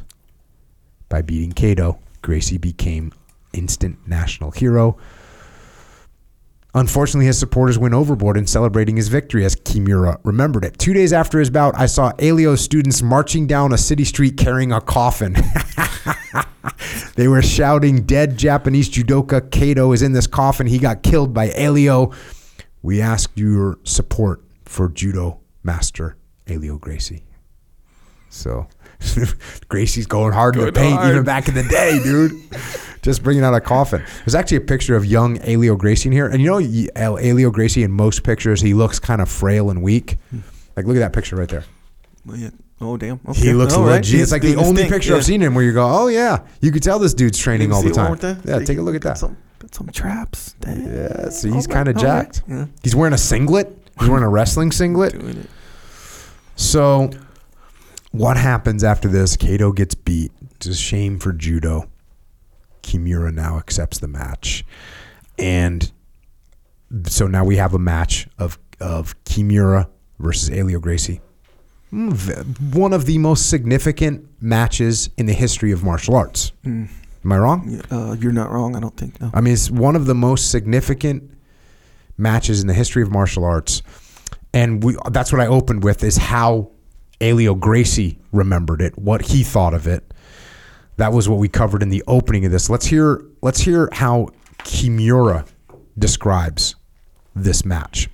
By 1.09 1.23
beating 1.23 1.51
Kato, 1.51 1.99
Gracie 2.21 2.57
became 2.57 3.11
instant 3.51 4.07
national 4.07 4.51
hero. 4.51 4.97
Unfortunately, 6.73 7.25
his 7.25 7.37
supporters 7.37 7.77
went 7.77 7.93
overboard 7.93 8.37
in 8.37 8.47
celebrating 8.47 8.95
his 8.95 9.09
victory 9.09 9.43
as 9.43 9.55
Kimura 9.55 10.19
remembered 10.23 10.63
it. 10.63 10.77
Two 10.77 10.93
days 10.93 11.11
after 11.11 11.39
his 11.39 11.49
bout, 11.49 11.77
I 11.77 11.85
saw 11.85 12.13
Helio's 12.17 12.61
students 12.61 13.01
marching 13.01 13.45
down 13.45 13.73
a 13.73 13.77
city 13.77 14.05
street 14.05 14.37
carrying 14.37 14.71
a 14.71 14.79
coffin. 14.79 15.35
they 17.15 17.27
were 17.27 17.41
shouting, 17.41 18.03
Dead 18.03 18.37
Japanese 18.37 18.89
judoka 18.89 19.51
Kato 19.51 19.91
is 19.91 20.01
in 20.01 20.13
this 20.13 20.27
coffin. 20.27 20.65
He 20.65 20.79
got 20.79 21.03
killed 21.03 21.33
by 21.33 21.47
Helio. 21.47 22.13
We 22.81 23.01
ask 23.01 23.29
your 23.35 23.77
support 23.83 24.41
for 24.63 24.87
judo 24.87 25.41
master 25.63 26.15
Helio 26.45 26.77
Gracie. 26.77 27.25
So 28.29 28.67
Gracie's 29.69 30.05
going 30.07 30.33
hard 30.33 30.55
in 30.55 30.65
the 30.65 30.71
paint 30.71 30.95
hard. 30.95 31.11
even 31.11 31.23
back 31.23 31.47
in 31.47 31.53
the 31.55 31.63
day, 31.63 31.99
dude. 32.03 32.31
Just 33.01 33.23
bringing 33.23 33.43
out 33.43 33.53
a 33.55 33.61
coffin. 33.61 34.03
There's 34.19 34.35
actually 34.35 34.57
a 34.57 34.61
picture 34.61 34.95
of 34.95 35.05
young 35.05 35.39
Helio 35.41 35.75
Gracie 35.75 36.07
in 36.09 36.13
here, 36.13 36.27
and 36.27 36.39
you 36.41 36.47
know 36.47 36.57
Helio 37.15 37.49
Gracie 37.49 37.83
in 37.83 37.91
most 37.91 38.23
pictures 38.23 38.61
he 38.61 38.73
looks 38.75 38.99
kind 38.99 39.21
of 39.21 39.29
frail 39.29 39.69
and 39.71 39.81
weak. 39.81 40.17
Hmm. 40.29 40.39
Like 40.75 40.85
look 40.85 40.95
at 40.95 40.99
that 40.99 41.13
picture 41.13 41.35
right 41.35 41.49
there. 41.49 41.63
Oh 42.79 42.97
damn. 42.97 43.19
He 43.35 43.53
looks 43.53 43.73
All 43.73 43.83
right. 43.83 43.95
legit. 43.97 44.11
He's 44.13 44.21
It's 44.23 44.31
like 44.31 44.41
the 44.43 44.55
only 44.55 44.83
thing. 44.83 44.91
picture 44.91 45.11
Yeah. 45.11 45.17
I've 45.17 45.25
seen 45.25 45.41
him 45.41 45.53
where 45.55 45.63
you 45.63 45.73
go, 45.73 45.85
oh 45.87 46.07
yeah, 46.07 46.39
you 46.61 46.71
could 46.71 46.83
tell 46.83 46.99
this 46.99 47.13
dude's 47.13 47.37
training 47.37 47.71
all 47.71 47.81
the 47.83 47.89
time. 47.91 48.09
one 48.11 48.19
more 48.21 48.33
time. 48.35 48.41
Yeah, 48.45 48.59
take 48.65 48.77
a 48.77 48.81
look 48.81 48.95
at 48.95 49.01
that. 49.01 49.17
Some, 49.17 49.35
some 49.71 49.87
traps. 49.87 50.53
Damn. 50.61 50.81
Yeah, 50.85 51.29
so 51.29 51.47
he's 51.51 51.67
right, 51.67 51.73
kind 51.73 51.87
of 51.89 51.97
all 51.97 52.03
right. 52.03 52.23
jacked. 52.25 52.43
Yeah. 52.47 52.65
He's 52.83 52.95
wearing 52.95 53.13
a 53.13 53.17
singlet. 53.17 53.77
He's 53.99 54.09
wearing 54.09 54.23
a 54.23 54.29
wrestling 54.29 54.71
singlet. 54.71 55.15
So, 56.55 57.09
what 58.11 58.37
happens 58.37 58.83
after 58.83 59.07
this? 59.07 59.35
Kato 59.37 59.71
gets 59.71 59.95
beat. 59.95 60.31
It's 60.55 60.67
a 60.67 60.75
shame 60.75 61.19
for 61.19 61.33
judo. 61.33 61.89
Kimura 62.83 63.33
now 63.33 63.57
accepts 63.57 63.99
the 63.99 64.07
match, 64.07 64.65
and 65.37 65.91
so 67.07 67.27
now 67.27 67.43
we 67.45 67.57
have 67.57 67.73
a 67.73 67.79
match 67.79 68.27
of 68.39 68.57
of 68.79 69.21
Kimura 69.23 69.87
versus 70.19 70.47
Helio 70.49 70.79
Gracie. 70.79 71.21
Mm, 71.93 72.73
One 72.73 72.93
of 72.93 73.05
the 73.05 73.17
most 73.19 73.49
significant 73.49 74.27
matches 74.41 75.09
in 75.17 75.25
the 75.27 75.33
history 75.33 75.71
of 75.71 75.83
martial 75.83 76.15
arts. 76.15 76.53
Mm. 76.65 76.89
Am 77.23 77.31
I 77.31 77.37
wrong? 77.37 77.81
Uh, 77.91 78.15
you're 78.19 78.31
not 78.31 78.49
wrong. 78.51 78.75
I 78.75 78.79
don't 78.79 78.97
think. 78.97 79.21
No. 79.21 79.29
I 79.33 79.41
mean, 79.41 79.53
it's 79.53 79.69
one 79.69 79.95
of 79.95 80.07
the 80.07 80.15
most 80.15 80.49
significant 80.49 81.31
matches 82.17 82.61
in 82.61 82.67
the 82.67 82.73
history 82.73 83.03
of 83.03 83.11
martial 83.11 83.45
arts, 83.45 83.83
and 84.55 84.83
we, 84.83 84.95
that's 85.11 85.31
what 85.31 85.39
I 85.39 85.45
opened 85.47 85.83
with 85.83 86.03
is 86.03 86.17
how 86.17 86.70
Helio 87.21 87.53
Gracie 87.53 88.17
remembered 88.31 88.81
it, 88.81 88.97
what 88.97 89.21
he 89.21 89.43
thought 89.43 89.75
of 89.75 89.85
it. 89.85 90.11
That 90.97 91.13
was 91.13 91.29
what 91.29 91.37
we 91.37 91.47
covered 91.47 91.83
in 91.83 91.89
the 91.89 92.03
opening 92.07 92.45
of 92.45 92.51
this. 92.51 92.69
Let's 92.69 92.87
hear 92.87 93.23
let's 93.41 93.59
hear 93.61 93.89
how 93.93 94.29
Kimura 94.59 95.47
describes 95.97 96.75
this 97.35 97.63
match. 97.63 98.09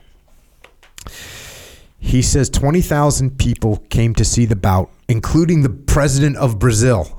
He 2.00 2.22
says 2.22 2.50
20,000 2.50 3.38
people 3.38 3.78
came 3.90 4.14
to 4.16 4.24
see 4.24 4.46
the 4.46 4.56
bout, 4.56 4.90
including 5.08 5.64
the 5.64 5.70
president 5.70 6.38
of 6.38 6.60
Brazil. 6.60 7.18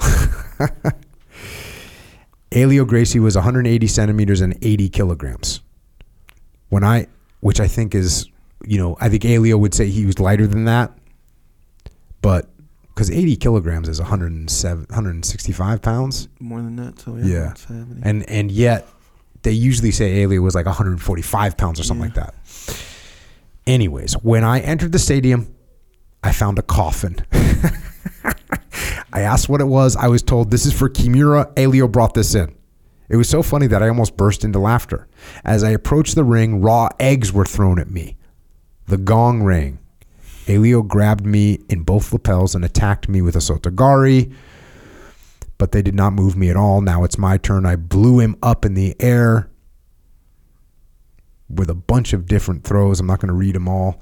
Helio 2.50 2.84
Gracie 2.84 3.18
was 3.18 3.34
180 3.34 3.86
centimeters 3.86 4.40
and 4.40 4.56
80 4.62 4.88
kilograms. 4.90 5.60
When 6.68 6.84
I, 6.84 7.08
which 7.40 7.60
I 7.60 7.66
think 7.66 7.94
is, 7.94 8.26
you 8.64 8.78
know, 8.78 8.96
I 9.00 9.08
think 9.08 9.24
Helio 9.24 9.58
would 9.58 9.74
say 9.74 9.88
he 9.88 10.06
was 10.06 10.20
lighter 10.20 10.46
than 10.46 10.64
that, 10.66 10.97
but 12.22 12.48
because 12.88 13.10
80 13.10 13.36
kilograms 13.36 13.88
is 13.88 14.00
107, 14.00 14.86
165 14.88 15.82
pounds, 15.82 16.28
More 16.40 16.60
than 16.60 16.76
that. 16.76 16.98
So 16.98 17.16
yeah. 17.16 17.54
Yeah. 17.70 17.84
and 18.02 18.28
and 18.28 18.50
yet 18.50 18.86
they 19.42 19.52
usually 19.52 19.92
say 19.92 20.12
Helio 20.14 20.40
was 20.40 20.54
like 20.54 20.66
145 20.66 21.56
pounds 21.56 21.78
or 21.78 21.84
something 21.84 22.06
like 22.06 22.14
that. 22.14 22.34
Anyways, 23.66 24.14
when 24.14 24.44
I 24.44 24.60
entered 24.60 24.92
the 24.92 24.98
stadium, 24.98 25.54
I 26.24 26.32
found 26.32 26.58
a 26.58 26.62
coffin. 26.62 27.16
I 29.12 29.20
asked 29.20 29.48
what 29.48 29.60
it 29.60 29.66
was. 29.66 29.96
I 29.96 30.08
was 30.08 30.22
told 30.22 30.50
this 30.50 30.66
is 30.66 30.72
for 30.72 30.88
Kimura. 30.88 31.56
Helio 31.56 31.86
brought 31.88 32.14
this 32.14 32.34
in. 32.34 32.54
It 33.08 33.16
was 33.16 33.28
so 33.28 33.42
funny 33.42 33.66
that 33.68 33.82
I 33.82 33.88
almost 33.88 34.16
burst 34.16 34.44
into 34.44 34.58
laughter. 34.58 35.06
As 35.44 35.64
I 35.64 35.70
approached 35.70 36.14
the 36.14 36.24
ring, 36.24 36.60
raw 36.60 36.88
eggs 37.00 37.32
were 37.32 37.44
thrown 37.46 37.78
at 37.78 37.88
me. 37.90 38.16
The 38.86 38.98
gong 38.98 39.42
rang. 39.42 39.78
Helio 40.48 40.80
grabbed 40.80 41.26
me 41.26 41.58
in 41.68 41.82
both 41.82 42.10
lapels 42.10 42.54
and 42.54 42.64
attacked 42.64 43.06
me 43.06 43.20
with 43.20 43.36
a 43.36 43.38
sotogari, 43.38 44.32
but 45.58 45.72
they 45.72 45.82
did 45.82 45.94
not 45.94 46.14
move 46.14 46.38
me 46.38 46.48
at 46.48 46.56
all. 46.56 46.80
Now 46.80 47.04
it's 47.04 47.18
my 47.18 47.36
turn. 47.36 47.66
I 47.66 47.76
blew 47.76 48.18
him 48.18 48.34
up 48.42 48.64
in 48.64 48.72
the 48.72 48.96
air 48.98 49.50
with 51.50 51.68
a 51.68 51.74
bunch 51.74 52.14
of 52.14 52.24
different 52.24 52.64
throws. 52.64 52.98
I'm 52.98 53.06
not 53.06 53.20
going 53.20 53.28
to 53.28 53.34
read 53.34 53.56
them 53.56 53.68
all. 53.68 54.00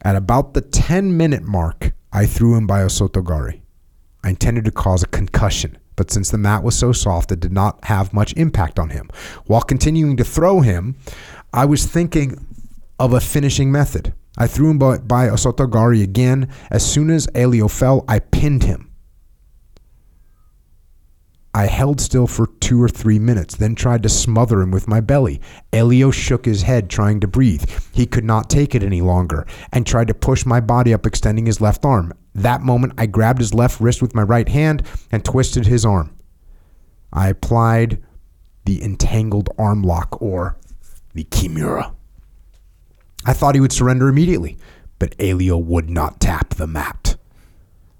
At 0.00 0.16
about 0.16 0.54
the 0.54 0.62
10 0.62 1.18
minute 1.18 1.42
mark, 1.42 1.92
I 2.14 2.24
threw 2.24 2.56
him 2.56 2.66
by 2.66 2.80
a 2.80 2.86
sotogari. 2.86 3.60
I 4.22 4.30
intended 4.30 4.64
to 4.64 4.70
cause 4.70 5.02
a 5.02 5.08
concussion, 5.08 5.76
but 5.96 6.10
since 6.10 6.30
the 6.30 6.38
mat 6.38 6.62
was 6.62 6.74
so 6.74 6.92
soft, 6.92 7.30
it 7.30 7.40
did 7.40 7.52
not 7.52 7.84
have 7.84 8.14
much 8.14 8.32
impact 8.38 8.78
on 8.78 8.88
him. 8.88 9.10
While 9.44 9.60
continuing 9.60 10.16
to 10.16 10.24
throw 10.24 10.60
him, 10.60 10.96
I 11.52 11.66
was 11.66 11.84
thinking 11.84 12.46
of 12.98 13.12
a 13.12 13.20
finishing 13.20 13.70
method. 13.70 14.14
I 14.36 14.46
threw 14.46 14.70
him 14.70 14.78
by, 14.78 14.98
by 14.98 15.26
a 15.26 15.34
sotogari 15.34 16.02
again. 16.02 16.48
As 16.70 16.84
soon 16.84 17.10
as 17.10 17.28
Helio 17.34 17.68
fell, 17.68 18.04
I 18.08 18.18
pinned 18.18 18.64
him. 18.64 18.90
I 21.56 21.66
held 21.66 22.00
still 22.00 22.26
for 22.26 22.48
two 22.58 22.82
or 22.82 22.88
three 22.88 23.20
minutes, 23.20 23.54
then 23.54 23.76
tried 23.76 24.02
to 24.02 24.08
smother 24.08 24.60
him 24.60 24.72
with 24.72 24.88
my 24.88 25.00
belly. 25.00 25.40
Helio 25.70 26.10
shook 26.10 26.46
his 26.46 26.62
head, 26.62 26.90
trying 26.90 27.20
to 27.20 27.28
breathe. 27.28 27.70
He 27.92 28.06
could 28.06 28.24
not 28.24 28.50
take 28.50 28.74
it 28.74 28.82
any 28.82 29.00
longer 29.00 29.46
and 29.72 29.86
tried 29.86 30.08
to 30.08 30.14
push 30.14 30.44
my 30.44 30.58
body 30.58 30.92
up, 30.92 31.06
extending 31.06 31.46
his 31.46 31.60
left 31.60 31.84
arm. 31.84 32.12
That 32.34 32.62
moment, 32.62 32.94
I 32.98 33.06
grabbed 33.06 33.38
his 33.38 33.54
left 33.54 33.80
wrist 33.80 34.02
with 34.02 34.16
my 34.16 34.22
right 34.22 34.48
hand 34.48 34.82
and 35.12 35.24
twisted 35.24 35.66
his 35.66 35.84
arm. 35.84 36.16
I 37.12 37.28
applied 37.28 38.02
the 38.64 38.82
entangled 38.82 39.48
arm 39.56 39.82
lock 39.82 40.20
or 40.20 40.56
the 41.12 41.22
Kimura. 41.22 41.94
I 43.24 43.32
thought 43.32 43.54
he 43.54 43.60
would 43.60 43.72
surrender 43.72 44.08
immediately, 44.08 44.58
but 44.98 45.14
Helio 45.18 45.56
would 45.56 45.88
not 45.88 46.20
tap 46.20 46.54
the 46.54 46.66
mat. 46.66 47.16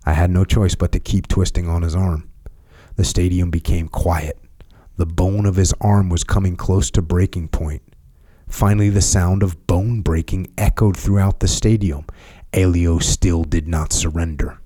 I 0.04 0.12
had 0.12 0.30
no 0.30 0.44
choice 0.44 0.74
but 0.74 0.92
to 0.92 1.00
keep 1.00 1.28
twisting 1.28 1.68
on 1.68 1.82
his 1.82 1.94
arm. 1.94 2.28
The 2.96 3.04
stadium 3.04 3.50
became 3.50 3.88
quiet. 3.88 4.38
The 4.96 5.06
bone 5.06 5.46
of 5.46 5.56
his 5.56 5.74
arm 5.80 6.08
was 6.08 6.24
coming 6.24 6.56
close 6.56 6.90
to 6.92 7.02
breaking 7.02 7.48
point. 7.48 7.82
Finally, 8.48 8.90
the 8.90 9.00
sound 9.00 9.42
of 9.42 9.66
bone 9.66 10.02
breaking 10.02 10.52
echoed 10.58 10.96
throughout 10.96 11.40
the 11.40 11.48
stadium. 11.48 12.06
Helio 12.52 12.98
still 12.98 13.42
did 13.42 13.66
not 13.66 13.92
surrender. 13.92 14.60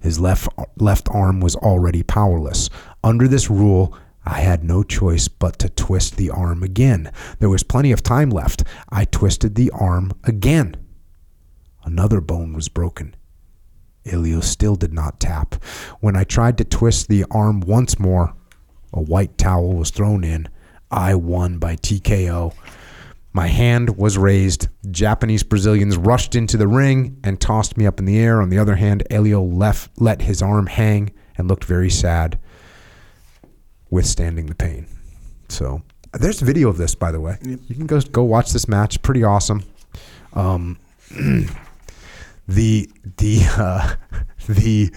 His 0.00 0.20
left, 0.20 0.48
left 0.76 1.08
arm 1.10 1.40
was 1.40 1.56
already 1.56 2.02
powerless. 2.02 2.68
Under 3.02 3.26
this 3.26 3.48
rule, 3.48 3.96
I 4.24 4.40
had 4.40 4.64
no 4.64 4.82
choice 4.82 5.28
but 5.28 5.58
to 5.60 5.68
twist 5.68 6.16
the 6.16 6.30
arm 6.30 6.62
again. 6.62 7.12
There 7.38 7.50
was 7.50 7.62
plenty 7.62 7.92
of 7.92 8.02
time 8.02 8.30
left. 8.30 8.64
I 8.88 9.04
twisted 9.04 9.54
the 9.54 9.70
arm 9.70 10.12
again. 10.24 10.76
Another 11.84 12.20
bone 12.20 12.54
was 12.54 12.68
broken. 12.68 13.14
Helio 14.04 14.40
still 14.40 14.76
did 14.76 14.92
not 14.92 15.20
tap. 15.20 15.54
When 16.00 16.16
I 16.16 16.24
tried 16.24 16.58
to 16.58 16.64
twist 16.64 17.08
the 17.08 17.24
arm 17.30 17.60
once 17.60 17.98
more, 17.98 18.34
a 18.92 19.00
white 19.00 19.36
towel 19.38 19.74
was 19.74 19.90
thrown 19.90 20.24
in. 20.24 20.48
I 20.90 21.14
won 21.14 21.58
by 21.58 21.76
TKO. 21.76 22.54
My 23.32 23.48
hand 23.48 23.96
was 23.96 24.16
raised. 24.16 24.68
Japanese 24.90 25.42
Brazilians 25.42 25.96
rushed 25.96 26.36
into 26.36 26.56
the 26.56 26.68
ring 26.68 27.18
and 27.24 27.40
tossed 27.40 27.76
me 27.76 27.86
up 27.86 27.98
in 27.98 28.04
the 28.04 28.18
air. 28.18 28.40
On 28.40 28.48
the 28.48 28.58
other 28.58 28.76
hand, 28.76 29.02
Helio 29.10 29.42
left, 29.42 29.90
let 29.96 30.22
his 30.22 30.40
arm 30.40 30.66
hang 30.66 31.10
and 31.36 31.48
looked 31.48 31.64
very 31.64 31.90
sad, 31.90 32.38
withstanding 33.94 34.46
the 34.46 34.54
pain. 34.56 34.88
So 35.48 35.82
there's 36.12 36.40
video 36.40 36.68
of 36.68 36.76
this, 36.76 36.96
by 36.96 37.12
the 37.12 37.20
way. 37.20 37.38
Yep. 37.42 37.60
You 37.68 37.74
can 37.76 37.86
go 37.86 38.00
go 38.00 38.24
watch 38.24 38.52
this 38.52 38.66
match. 38.66 39.00
Pretty 39.02 39.22
awesome. 39.22 39.62
Um, 40.32 40.78
the 42.48 42.90
the 43.18 43.40
uh, 43.56 43.94
the 44.48 44.92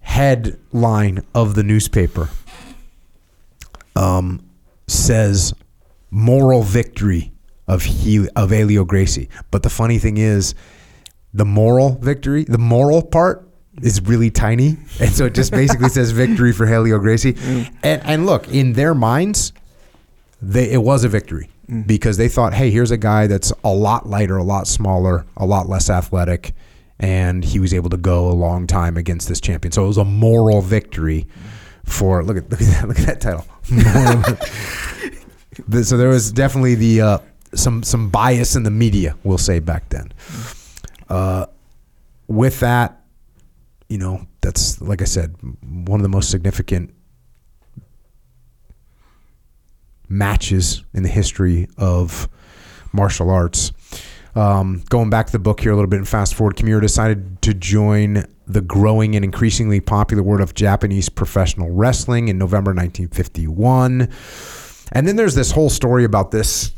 headline 0.00 1.22
of 1.34 1.54
the 1.54 1.62
newspaper 1.62 2.30
um, 3.94 4.48
says 4.86 5.52
moral 6.10 6.62
victory 6.62 7.32
of 7.68 7.82
he 7.82 8.26
of 8.30 8.50
Helio 8.50 8.84
Gracie. 8.84 9.28
But 9.50 9.62
the 9.62 9.70
funny 9.70 9.98
thing 9.98 10.16
is, 10.16 10.54
the 11.34 11.44
moral 11.44 11.98
victory, 11.98 12.44
the 12.44 12.58
moral 12.58 13.02
part 13.02 13.46
is 13.82 14.00
really 14.02 14.30
tiny, 14.30 14.76
and 15.00 15.10
so 15.10 15.26
it 15.26 15.34
just 15.34 15.52
basically 15.52 15.88
says 15.88 16.10
victory 16.10 16.52
for 16.52 16.66
Helio 16.66 16.98
Gracie. 16.98 17.36
And 17.82 18.02
and 18.04 18.26
look, 18.26 18.48
in 18.48 18.72
their 18.74 18.94
minds, 18.94 19.52
they 20.40 20.70
it 20.70 20.82
was 20.82 21.04
a 21.04 21.08
victory 21.08 21.50
because 21.86 22.16
they 22.16 22.28
thought, 22.28 22.54
hey, 22.54 22.70
here's 22.70 22.90
a 22.90 22.96
guy 22.96 23.26
that's 23.26 23.52
a 23.64 23.72
lot 23.72 24.08
lighter, 24.08 24.36
a 24.36 24.44
lot 24.44 24.66
smaller, 24.66 25.26
a 25.36 25.44
lot 25.44 25.68
less 25.68 25.90
athletic, 25.90 26.54
and 26.98 27.44
he 27.44 27.58
was 27.58 27.74
able 27.74 27.90
to 27.90 27.96
go 27.96 28.28
a 28.30 28.32
long 28.32 28.66
time 28.66 28.96
against 28.96 29.28
this 29.28 29.40
champion. 29.40 29.72
So 29.72 29.84
it 29.84 29.88
was 29.88 29.98
a 29.98 30.04
moral 30.04 30.62
victory 30.62 31.26
for 31.84 32.22
look 32.24 32.36
at 32.36 32.50
look 32.50 32.60
at 32.60 32.66
that, 32.66 32.88
look 32.88 32.98
at 32.98 33.06
that 33.06 33.20
title. 33.20 33.46
So 35.82 35.96
there 35.96 36.10
was 36.10 36.32
definitely 36.32 36.74
the 36.74 37.00
uh, 37.00 37.18
some 37.54 37.82
some 37.82 38.10
bias 38.10 38.56
in 38.56 38.62
the 38.62 38.70
media, 38.70 39.16
we'll 39.24 39.38
say 39.38 39.58
back 39.58 39.88
then. 39.88 40.12
Uh, 41.08 41.46
with 42.26 42.60
that, 42.60 43.00
you 43.88 43.98
know, 43.98 44.26
that's 44.40 44.80
like 44.80 45.02
I 45.02 45.04
said, 45.04 45.36
one 45.62 46.00
of 46.00 46.02
the 46.02 46.08
most 46.08 46.30
significant 46.30 46.92
matches 50.08 50.84
in 50.94 51.02
the 51.02 51.08
history 51.08 51.68
of 51.76 52.28
martial 52.92 53.30
arts. 53.30 53.72
Um, 54.34 54.82
going 54.90 55.08
back 55.08 55.26
to 55.26 55.32
the 55.32 55.38
book 55.38 55.60
here 55.60 55.72
a 55.72 55.74
little 55.74 55.88
bit 55.88 55.96
and 55.96 56.08
fast 56.08 56.34
forward, 56.34 56.56
Kimura 56.56 56.80
decided 56.80 57.40
to 57.42 57.54
join 57.54 58.24
the 58.46 58.60
growing 58.60 59.16
and 59.16 59.24
increasingly 59.24 59.80
popular 59.80 60.22
world 60.22 60.40
of 60.40 60.54
Japanese 60.54 61.08
professional 61.08 61.70
wrestling 61.70 62.28
in 62.28 62.38
November 62.38 62.70
1951. 62.70 64.08
And 64.92 65.08
then 65.08 65.16
there's 65.16 65.34
this 65.34 65.50
whole 65.52 65.70
story 65.70 66.04
about 66.04 66.30
this 66.30 66.72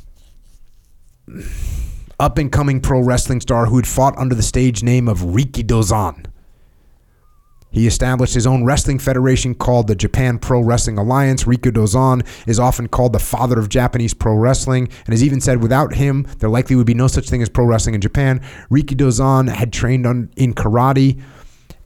up 2.20 2.38
and 2.38 2.50
coming 2.50 2.80
pro 2.80 3.00
wrestling 3.00 3.40
star 3.40 3.66
who 3.66 3.76
had 3.76 3.86
fought 3.86 4.16
under 4.16 4.34
the 4.34 4.42
stage 4.42 4.82
name 4.82 5.08
of 5.08 5.18
Rikidozan. 5.20 6.26
He 7.70 7.86
established 7.86 8.34
his 8.34 8.46
own 8.46 8.64
wrestling 8.64 8.98
federation 8.98 9.54
called 9.54 9.88
the 9.88 9.94
Japan 9.94 10.38
Pro 10.38 10.60
Wrestling 10.60 10.98
Alliance. 10.98 11.44
Rikidozan 11.44 12.26
is 12.46 12.58
often 12.58 12.88
called 12.88 13.12
the 13.12 13.18
father 13.18 13.58
of 13.58 13.68
Japanese 13.68 14.14
pro 14.14 14.34
wrestling 14.34 14.88
and 15.04 15.12
has 15.12 15.22
even 15.22 15.40
said 15.40 15.62
without 15.62 15.94
him, 15.94 16.26
there 16.38 16.48
likely 16.48 16.76
would 16.76 16.86
be 16.86 16.94
no 16.94 17.08
such 17.08 17.28
thing 17.28 17.42
as 17.42 17.48
pro 17.48 17.64
wrestling 17.64 17.94
in 17.94 18.00
Japan. 18.00 18.40
Rikidozan 18.70 19.50
had 19.50 19.72
trained 19.72 20.06
on, 20.06 20.30
in 20.36 20.54
karate 20.54 21.20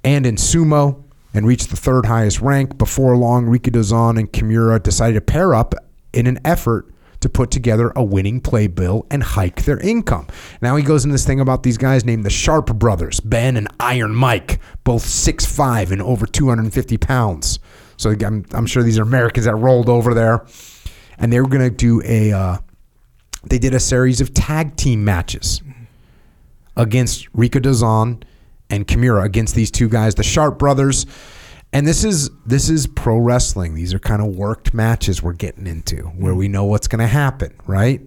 and 0.05 0.25
in 0.25 0.37
sumo 0.37 1.03
and 1.35 1.47
reached 1.47 1.71
the 1.71 1.77
third 1.77 2.07
highest 2.07 2.41
rank. 2.41 2.79
Before 2.79 3.17
long, 3.17 3.47
Rikidozan 3.47 4.19
and 4.19 4.33
Kimura 4.33 4.83
decided 4.83 5.15
to 5.15 5.21
pair 5.21 5.55
up 5.55 5.75
in 6.13 6.27
an 6.27 6.39
effort 6.45 6.92
to 7.23 7.29
put 7.29 7.51
together 7.51 7.93
a 7.97 8.05
winning 8.05 8.41
playbill 8.41 9.07
and 9.11 9.23
hike 9.23 9.65
their 9.65 9.79
income. 9.81 10.27
Now 10.61 10.77
he 10.77 10.83
goes 10.83 11.05
into 11.05 11.15
this 11.15 11.25
thing 11.25 11.41
about 11.41 11.63
these 11.63 11.79
guys 11.79 12.05
named 12.05 12.25
the 12.25 12.31
Sharp 12.31 12.67
Brothers, 12.75 13.21
Ben 13.21 13.57
and 13.57 13.69
Iron 13.81 14.15
Mike, 14.15 14.61
both 14.85 15.05
6'5 15.05 15.91
and 15.91 16.03
over 16.03 16.27
250 16.27 16.99
pounds. 16.99 17.59
So 17.97 18.11
I'm, 18.11 18.45
I'm 18.53 18.67
sure 18.67 18.83
these 18.83 18.99
are 18.99 19.03
Americans 19.03 19.47
that 19.47 19.55
rolled 19.55 19.89
over 19.89 20.13
there. 20.13 20.45
And 21.19 21.33
they 21.33 21.41
were 21.41 21.49
going 21.49 21.63
to 21.63 21.71
do 21.71 22.03
a, 22.05 22.33
uh, 22.33 22.59
they 23.45 23.59
did 23.59 23.75
a 23.75 23.81
series 23.81 24.21
of 24.21 24.35
tag 24.35 24.77
team 24.77 25.05
matches 25.05 25.63
against 26.77 27.33
Rikidozan 27.33 28.23
and 28.71 28.87
Kimura 28.87 29.25
against 29.25 29.55
these 29.55 29.71
two 29.71 29.89
guys, 29.89 30.17
the 30.17 30.23
Sharp 30.23 30.59
Brothers. 30.59 31.07
And 31.73 31.87
this 31.87 32.05
is 32.05 32.31
this 32.45 32.69
is 32.69 32.87
pro 32.87 33.17
wrestling. 33.17 33.75
These 33.75 33.95
are 33.95 33.99
kind 33.99 34.21
of 34.21 34.37
worked 34.37 34.75
matches 34.75 35.23
we're 35.23 35.33
getting 35.33 35.67
into 35.67 36.03
where 36.03 36.35
we 36.35 36.49
know 36.49 36.65
what's 36.65 36.87
going 36.87 37.01
to 37.01 37.07
happen, 37.07 37.55
right? 37.67 38.01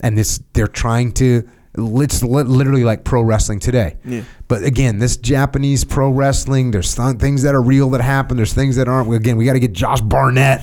And 0.00 0.16
this 0.16 0.40
they're 0.52 0.68
trying 0.68 1.12
to 1.14 1.48
it's 1.74 2.22
literally 2.22 2.84
like 2.84 3.04
pro 3.04 3.22
wrestling 3.22 3.60
today. 3.60 3.96
Yeah. 4.04 4.22
But 4.48 4.64
again, 4.64 4.98
this 4.98 5.16
Japanese 5.16 5.84
pro 5.84 6.10
wrestling, 6.10 6.72
there's 6.72 6.94
th- 6.94 7.18
things 7.18 7.42
that 7.42 7.54
are 7.54 7.62
real 7.62 7.90
that 7.90 8.00
happen. 8.00 8.36
There's 8.36 8.52
things 8.52 8.76
that 8.76 8.88
aren't. 8.88 9.12
Again, 9.12 9.36
we 9.36 9.44
got 9.44 9.52
to 9.52 9.60
get 9.60 9.72
Josh 9.72 10.00
Barnett 10.00 10.62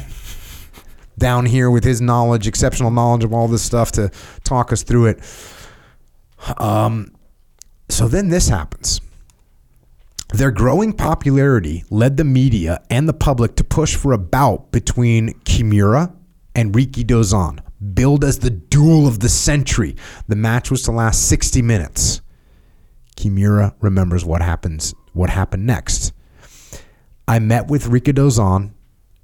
down 1.17 1.45
here 1.45 1.71
with 1.71 1.83
his 1.83 2.01
knowledge, 2.01 2.47
exceptional 2.47 2.91
knowledge 2.91 3.23
of 3.23 3.33
all 3.33 3.47
this 3.47 3.63
stuff 3.63 3.91
to 3.93 4.11
talk 4.43 4.71
us 4.71 4.83
through 4.83 5.07
it. 5.07 5.19
Um, 6.57 7.13
so 7.89 8.07
then 8.07 8.29
this 8.29 8.49
happens. 8.49 9.01
Their 10.33 10.51
growing 10.51 10.93
popularity 10.93 11.85
led 11.89 12.17
the 12.17 12.23
media 12.23 12.81
and 12.89 13.07
the 13.07 13.13
public 13.13 13.55
to 13.55 13.63
push 13.63 13.95
for 13.95 14.11
a 14.11 14.17
bout 14.17 14.71
between 14.71 15.33
Kimura 15.41 16.13
and 16.53 16.73
Rikidozan, 16.73 17.59
billed 17.93 18.23
as 18.23 18.39
the 18.39 18.49
duel 18.49 19.07
of 19.07 19.19
the 19.19 19.29
century. 19.29 19.95
The 20.27 20.35
match 20.35 20.69
was 20.69 20.83
to 20.83 20.91
last 20.91 21.27
60 21.27 21.61
minutes. 21.61 22.21
Kimura 23.15 23.73
remembers 23.79 24.25
what 24.25 24.41
happens 24.41 24.93
what 25.13 25.29
happened 25.31 25.65
next. 25.65 26.13
I 27.27 27.39
met 27.39 27.67
with 27.67 27.89
Rikidozan 27.89 28.71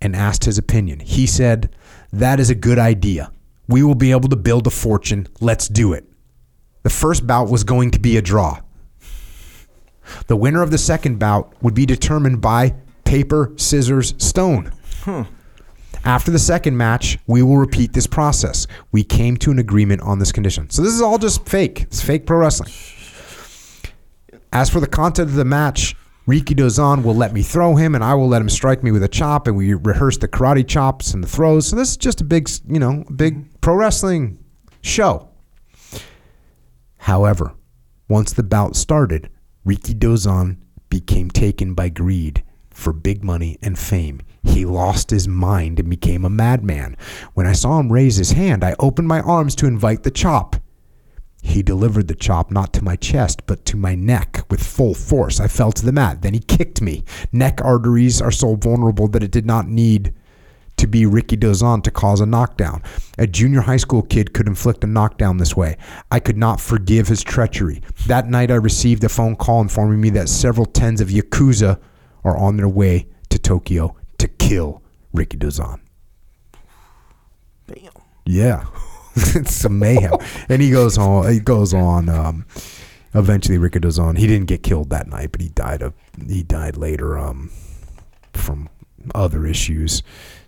and 0.02 0.16
asked 0.16 0.46
his 0.46 0.58
opinion. 0.58 1.00
He 1.00 1.28
said, 1.28 1.76
"That 2.12 2.40
is 2.40 2.50
a 2.50 2.56
good 2.56 2.80
idea. 2.80 3.32
We 3.68 3.84
will 3.84 3.96
be 3.96 4.12
able 4.12 4.30
to 4.30 4.36
build 4.36 4.68
a 4.68 4.72
fortune. 4.72 5.28
Let's 5.40 5.68
do 5.68 5.94
it." 5.94 6.10
The 6.82 6.90
first 6.90 7.28
bout 7.28 7.50
was 7.50 7.64
going 7.64 7.92
to 7.92 8.00
be 8.00 8.18
a 8.18 8.22
draw. 8.22 8.60
The 10.28 10.36
winner 10.36 10.62
of 10.62 10.72
the 10.72 10.78
second 10.78 11.20
bout 11.20 11.54
would 11.62 11.74
be 11.74 11.86
determined 11.86 12.42
by 12.42 12.76
paper, 13.06 13.54
scissors, 13.58 14.14
stone. 14.18 14.74
After 16.06 16.32
the 16.32 16.40
second 16.40 16.76
match, 16.76 17.18
we 17.28 17.42
will 17.42 17.58
repeat 17.58 17.94
this 17.94 18.08
process. 18.08 18.68
We 18.92 19.04
came 19.04 19.38
to 19.38 19.52
an 19.52 19.60
agreement 19.60 20.02
on 20.02 20.20
this 20.20 20.32
condition. 20.32 20.70
So 20.70 20.82
this 20.82 20.94
is 20.94 21.02
all 21.02 21.18
just 21.18 21.48
fake. 21.48 21.84
It's 21.84 22.02
fake 22.02 22.26
pro 22.26 22.38
wrestling. 22.38 22.72
As 24.52 24.70
for 24.70 24.80
the 24.80 24.88
content 24.88 25.30
of 25.30 25.36
the 25.36 25.46
match, 25.46 25.96
Rikidozan 26.28 27.04
will 27.04 27.16
let 27.16 27.34
me 27.34 27.42
throw 27.42 27.76
him, 27.76 27.96
and 27.96 28.04
I 28.04 28.14
will 28.14 28.28
let 28.28 28.42
him 28.42 28.50
strike 28.50 28.84
me 28.84 28.92
with 28.92 29.04
a 29.04 29.08
chop, 29.08 29.48
and 29.48 29.58
we 29.58 29.74
rehearse 29.74 30.18
the 30.18 30.28
karate 30.28 30.68
chops 30.68 31.14
and 31.14 31.24
the 31.24 31.28
throws. 31.28 31.68
So 31.68 31.76
this 31.76 31.92
is 31.92 31.98
just 31.98 32.22
a 32.22 32.24
big, 32.24 32.50
you 32.68 32.80
know, 32.80 33.04
big 33.16 33.36
mm-hmm. 33.36 33.56
pro 33.62 33.76
wrestling 33.76 34.44
show. 34.82 35.30
However, 36.98 37.54
once 38.08 38.32
the 38.32 38.44
bout 38.44 38.76
started, 38.76 39.30
Rikidozan 39.66 40.58
became 40.90 41.30
taken 41.30 41.74
by 41.74 41.90
greed 41.90 42.44
for 42.70 42.92
big 42.92 43.24
money 43.24 43.58
and 43.62 43.78
fame. 43.78 44.22
He 44.44 44.66
lost 44.66 45.10
his 45.10 45.28
mind 45.28 45.80
and 45.80 45.90
became 45.90 46.26
a 46.26 46.30
madman. 46.30 46.98
When 47.34 47.48
I 47.48 47.54
saw 47.54 47.80
him 47.80 47.92
raise 47.92 48.18
his 48.18 48.32
hand, 48.32 48.64
I 48.64 48.76
opened 48.80 49.08
my 49.08 49.22
arms 49.22 49.56
to 49.56 49.68
invite 49.68 50.04
the 50.04 50.12
chop. 50.12 50.58
He 51.42 51.62
delivered 51.62 52.08
the 52.08 52.16
chop 52.16 52.52
not 52.52 52.74
to 52.74 52.84
my 52.84 52.96
chest, 52.96 53.46
but 53.46 53.66
to 53.66 53.78
my 53.78 53.96
neck 53.96 54.46
with 54.50 54.64
full 54.64 54.94
force. 54.94 55.40
I 55.40 55.48
fell 55.48 55.72
to 55.74 55.86
the 55.86 55.92
mat. 55.92 56.22
Then 56.22 56.34
he 56.34 56.40
kicked 56.40 56.82
me. 56.82 57.04
Neck 57.32 57.60
arteries 57.62 58.22
are 58.22 58.32
so 58.32 58.56
vulnerable 58.56 59.08
that 59.10 59.24
it 59.24 59.32
did 59.32 59.46
not 59.46 59.68
need 59.68 60.14
to 60.84 60.88
be 60.88 61.06
Rikidozan 61.06 61.82
to 61.84 61.92
cause 61.92 62.20
a 62.20 62.26
knockdown. 62.26 62.84
A 63.18 63.26
junior 63.26 63.62
high 63.62 63.78
school 63.78 64.02
kid 64.02 64.34
could 64.34 64.48
inflict 64.48 64.84
a 64.84 64.88
knockdown 64.88 65.38
this 65.38 65.56
way. 65.56 65.78
I 66.12 66.20
could 66.20 66.36
not 66.36 66.60
forgive 66.60 67.08
his 67.08 67.24
treachery. 67.24 67.82
That 68.08 68.30
night, 68.30 68.52
I 68.52 68.56
received 68.56 69.02
a 69.06 69.10
phone 69.10 69.38
call 69.38 69.62
informing 69.62 70.02
me 70.02 70.10
that 70.12 70.28
several 70.28 70.66
tens 70.66 71.00
of 71.00 71.08
Yakuza 71.08 71.80
are 72.26 72.38
on 72.38 72.58
their 72.58 72.68
way 72.68 73.08
to 73.30 73.40
Tokyo 73.40 73.96
to 74.18 74.28
kill 74.28 74.84
Rikidozan. 75.16 75.80
Damn. 77.68 77.92
Yeah, 78.26 78.66
it's 79.16 79.64
a 79.64 79.70
mayhem. 79.70 80.18
and 80.50 80.62
he 80.62 80.70
goes 80.70 80.98
on. 80.98 81.32
He 81.32 81.40
goes 81.40 81.74
on. 81.74 82.10
Um, 82.10 82.46
eventually, 83.14 83.58
Rikidozan. 83.58 84.18
He 84.18 84.28
didn't 84.28 84.48
get 84.48 84.64
killed 84.64 84.90
that 84.90 85.08
night, 85.08 85.32
but 85.32 85.40
he 85.40 85.48
died 85.48 85.82
of. 85.82 85.94
He 86.28 86.44
died 86.44 86.76
later. 86.76 87.18
Um, 87.18 87.52
from 88.34 88.68
other 89.14 89.46
issues, 89.46 90.04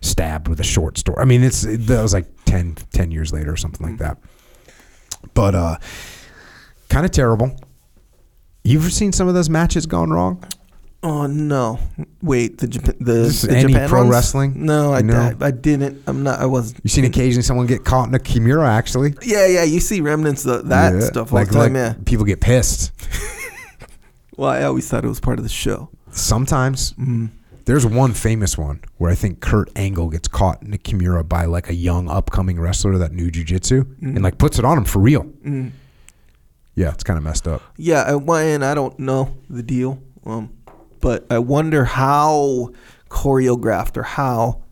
stabbed 0.06 0.48
with 0.48 0.60
a 0.60 0.64
short 0.64 0.98
story. 0.98 1.18
I 1.20 1.24
mean, 1.24 1.42
it's 1.42 1.62
that 1.62 2.02
was 2.02 2.12
like 2.14 2.26
10, 2.46 2.76
10 2.92 3.10
years 3.10 3.32
later 3.32 3.52
or 3.52 3.56
something 3.56 3.86
like 3.86 3.98
that. 3.98 4.18
But 5.34 5.54
uh, 5.54 5.76
kind 6.88 7.04
of 7.04 7.10
terrible. 7.12 7.56
You 8.64 8.78
ever 8.78 8.90
seen 8.90 9.12
some 9.12 9.28
of 9.28 9.34
those 9.34 9.48
matches 9.50 9.86
gone 9.86 10.10
wrong? 10.10 10.42
Oh 11.02 11.26
no! 11.26 11.78
Wait, 12.22 12.58
the 12.58 12.66
Japan, 12.66 12.94
the, 12.98 13.12
the 13.46 13.48
any 13.56 13.72
Japan 13.72 13.88
pro 13.88 14.00
ones? 14.00 14.10
wrestling? 14.10 14.64
No, 14.64 14.92
I, 14.92 15.02
No? 15.02 15.36
I 15.40 15.46
I 15.46 15.50
didn't. 15.52 16.02
I'm 16.06 16.22
not. 16.24 16.40
I 16.40 16.46
wasn't. 16.46 16.80
You 16.82 16.88
seen 16.88 17.04
occasionally 17.04 17.42
someone 17.42 17.66
get 17.66 17.84
caught 17.84 18.08
in 18.08 18.14
a 18.14 18.18
Kimura 18.18 18.66
actually? 18.66 19.14
Yeah, 19.22 19.46
yeah. 19.46 19.62
You 19.62 19.78
see 19.78 20.00
remnants 20.00 20.44
of 20.46 20.68
that 20.68 20.94
Yeah. 20.94 21.00
stuff 21.00 21.32
all 21.32 21.38
like, 21.38 21.48
the 21.48 21.54
time. 21.54 21.74
like 21.74 21.96
yeah. 21.96 22.02
people 22.06 22.24
get 22.24 22.40
pissed. 22.40 22.92
Well, 24.38 24.50
I 24.50 24.64
always 24.64 24.86
thought 24.86 25.02
it 25.02 25.08
was 25.08 25.18
part 25.20 25.38
of 25.38 25.44
the 25.44 25.48
show. 25.48 25.88
Sometimes 26.10 26.92
Mm. 26.94 27.30
There's 27.66 27.84
one 27.84 28.14
famous 28.14 28.56
one 28.56 28.80
where 28.96 29.10
I 29.10 29.14
think 29.14 29.40
Kurt 29.40 29.70
Angle 29.76 30.08
gets 30.08 30.28
caught 30.28 30.62
in 30.62 30.72
a 30.72 30.78
Kimura 30.78 31.28
by 31.28 31.44
like 31.44 31.68
a 31.68 31.74
young 31.74 32.08
upcoming 32.08 32.58
wrestler 32.58 32.96
that 32.98 33.12
knew 33.12 33.30
jujitsu 33.30 34.00
and 34.00 34.22
like 34.22 34.38
puts 34.38 34.58
it 34.58 34.64
on 34.64 34.78
him 34.78 34.84
for 34.84 35.00
real. 35.00 35.24
Mm. 35.44 35.72
Yeah, 36.76 36.92
it's 36.92 37.02
kind 37.02 37.16
of 37.16 37.24
messed 37.24 37.48
up. 37.48 37.62
Yeah, 37.76 38.16
and 38.16 38.64
I 38.64 38.74
don't 38.74 38.98
know 38.98 39.36
the 39.50 39.62
deal, 39.62 40.00
um, 40.24 40.52
but 41.00 41.26
I 41.30 41.38
wonder 41.38 41.84
how 41.84 42.70
choreographed 43.08 43.96
or 43.96 44.02
how, 44.02 44.62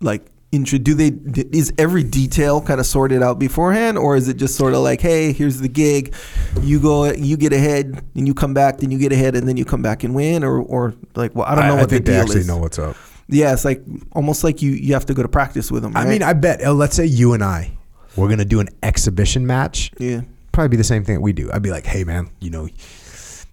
like, 0.00 0.24
intro. 0.52 0.78
Do 0.78 0.94
they? 0.94 1.12
Is 1.56 1.72
every 1.78 2.02
detail 2.02 2.60
kind 2.60 2.80
of 2.80 2.86
sorted 2.86 3.22
out 3.22 3.38
beforehand, 3.38 3.98
or 3.98 4.16
is 4.16 4.28
it 4.28 4.36
just 4.36 4.56
sort 4.56 4.74
of 4.74 4.80
like, 4.80 5.00
hey, 5.00 5.32
here's 5.32 5.60
the 5.60 5.68
gig, 5.68 6.14
you 6.62 6.80
go, 6.80 7.12
you 7.12 7.36
get 7.36 7.52
ahead, 7.52 8.02
and 8.14 8.26
you 8.26 8.34
come 8.34 8.54
back, 8.54 8.78
then 8.78 8.90
you 8.90 8.98
get 8.98 9.12
ahead, 9.12 9.34
and 9.36 9.46
then 9.48 9.56
you 9.56 9.64
come 9.64 9.82
back 9.82 10.04
and 10.04 10.14
win, 10.14 10.42
or, 10.44 10.58
or 10.60 10.94
like, 11.14 11.34
well, 11.34 11.46
I 11.46 11.54
don't 11.54 11.66
know 11.66 11.76
what 11.76 11.90
think 11.90 12.04
the 12.04 12.10
they 12.12 12.16
deal 12.16 12.22
actually 12.22 12.40
is. 12.40 12.48
know 12.48 12.58
what's 12.58 12.78
up. 12.78 12.96
Yeah, 13.28 13.52
it's 13.52 13.64
like 13.64 13.82
almost 14.12 14.42
like 14.42 14.62
you 14.62 14.72
you 14.72 14.94
have 14.94 15.04
to 15.06 15.14
go 15.14 15.22
to 15.22 15.28
practice 15.28 15.70
with 15.70 15.82
them. 15.82 15.94
I 15.96 16.06
mean, 16.06 16.22
I 16.22 16.32
bet. 16.32 16.64
uh, 16.64 16.72
Let's 16.72 16.96
say 16.96 17.04
you 17.04 17.34
and 17.34 17.44
I, 17.44 17.70
we're 18.16 18.28
gonna 18.30 18.44
do 18.46 18.60
an 18.60 18.68
exhibition 18.82 19.46
match. 19.46 19.90
yeah, 19.98 20.22
Probably 20.52 20.68
be 20.70 20.76
the 20.78 20.84
same 20.84 21.04
thing 21.04 21.16
that 21.16 21.20
we 21.20 21.34
do. 21.34 21.50
I'd 21.52 21.60
be 21.62 21.70
like, 21.70 21.84
hey 21.84 22.04
man, 22.04 22.30
you 22.40 22.48
know, 22.50 22.68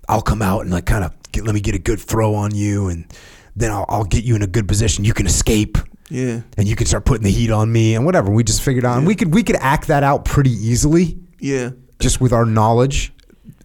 I'll 0.08 0.22
come 0.22 0.42
out 0.42 0.62
and 0.62 0.72
like 0.72 0.86
kind 0.86 1.04
of 1.04 1.12
get, 1.34 1.44
let 1.44 1.54
me 1.56 1.60
get 1.60 1.76
a 1.76 1.80
good 1.80 2.00
throw 2.00 2.36
on 2.36 2.56
you, 2.56 2.88
and 2.88 3.06
then 3.58 3.70
I'll, 3.72 3.86
I'll 3.90 4.04
get 4.06 4.24
you 4.24 4.36
in 4.38 4.42
a 4.44 4.48
good 4.48 4.66
position. 4.68 5.04
You 5.04 5.14
can 5.14 5.26
escape. 5.26 5.78
Yeah, 6.10 6.41
and 6.57 6.68
you 6.68 6.76
can 6.76 6.88
start 6.88 7.06
putting 7.06 7.23
the 7.23 7.32
heat 7.32 7.52
on 7.52 7.72
me 7.72 7.95
and 7.95 8.06
whatever. 8.06 8.32
We 8.32 8.44
just 8.44 8.61
figured 8.61 8.86
out, 8.86 8.98
and 8.98 9.07
we 9.07 9.15
could 9.15 9.34
we 9.34 9.44
could 9.44 9.57
act 9.57 9.88
that 9.88 10.03
out 10.03 10.26
pretty 10.26 10.52
easily 10.52 11.18
yeah. 11.40 11.72
just 11.99 12.22
with 12.22 12.32
our 12.34 12.45
knowledge. 12.45 13.11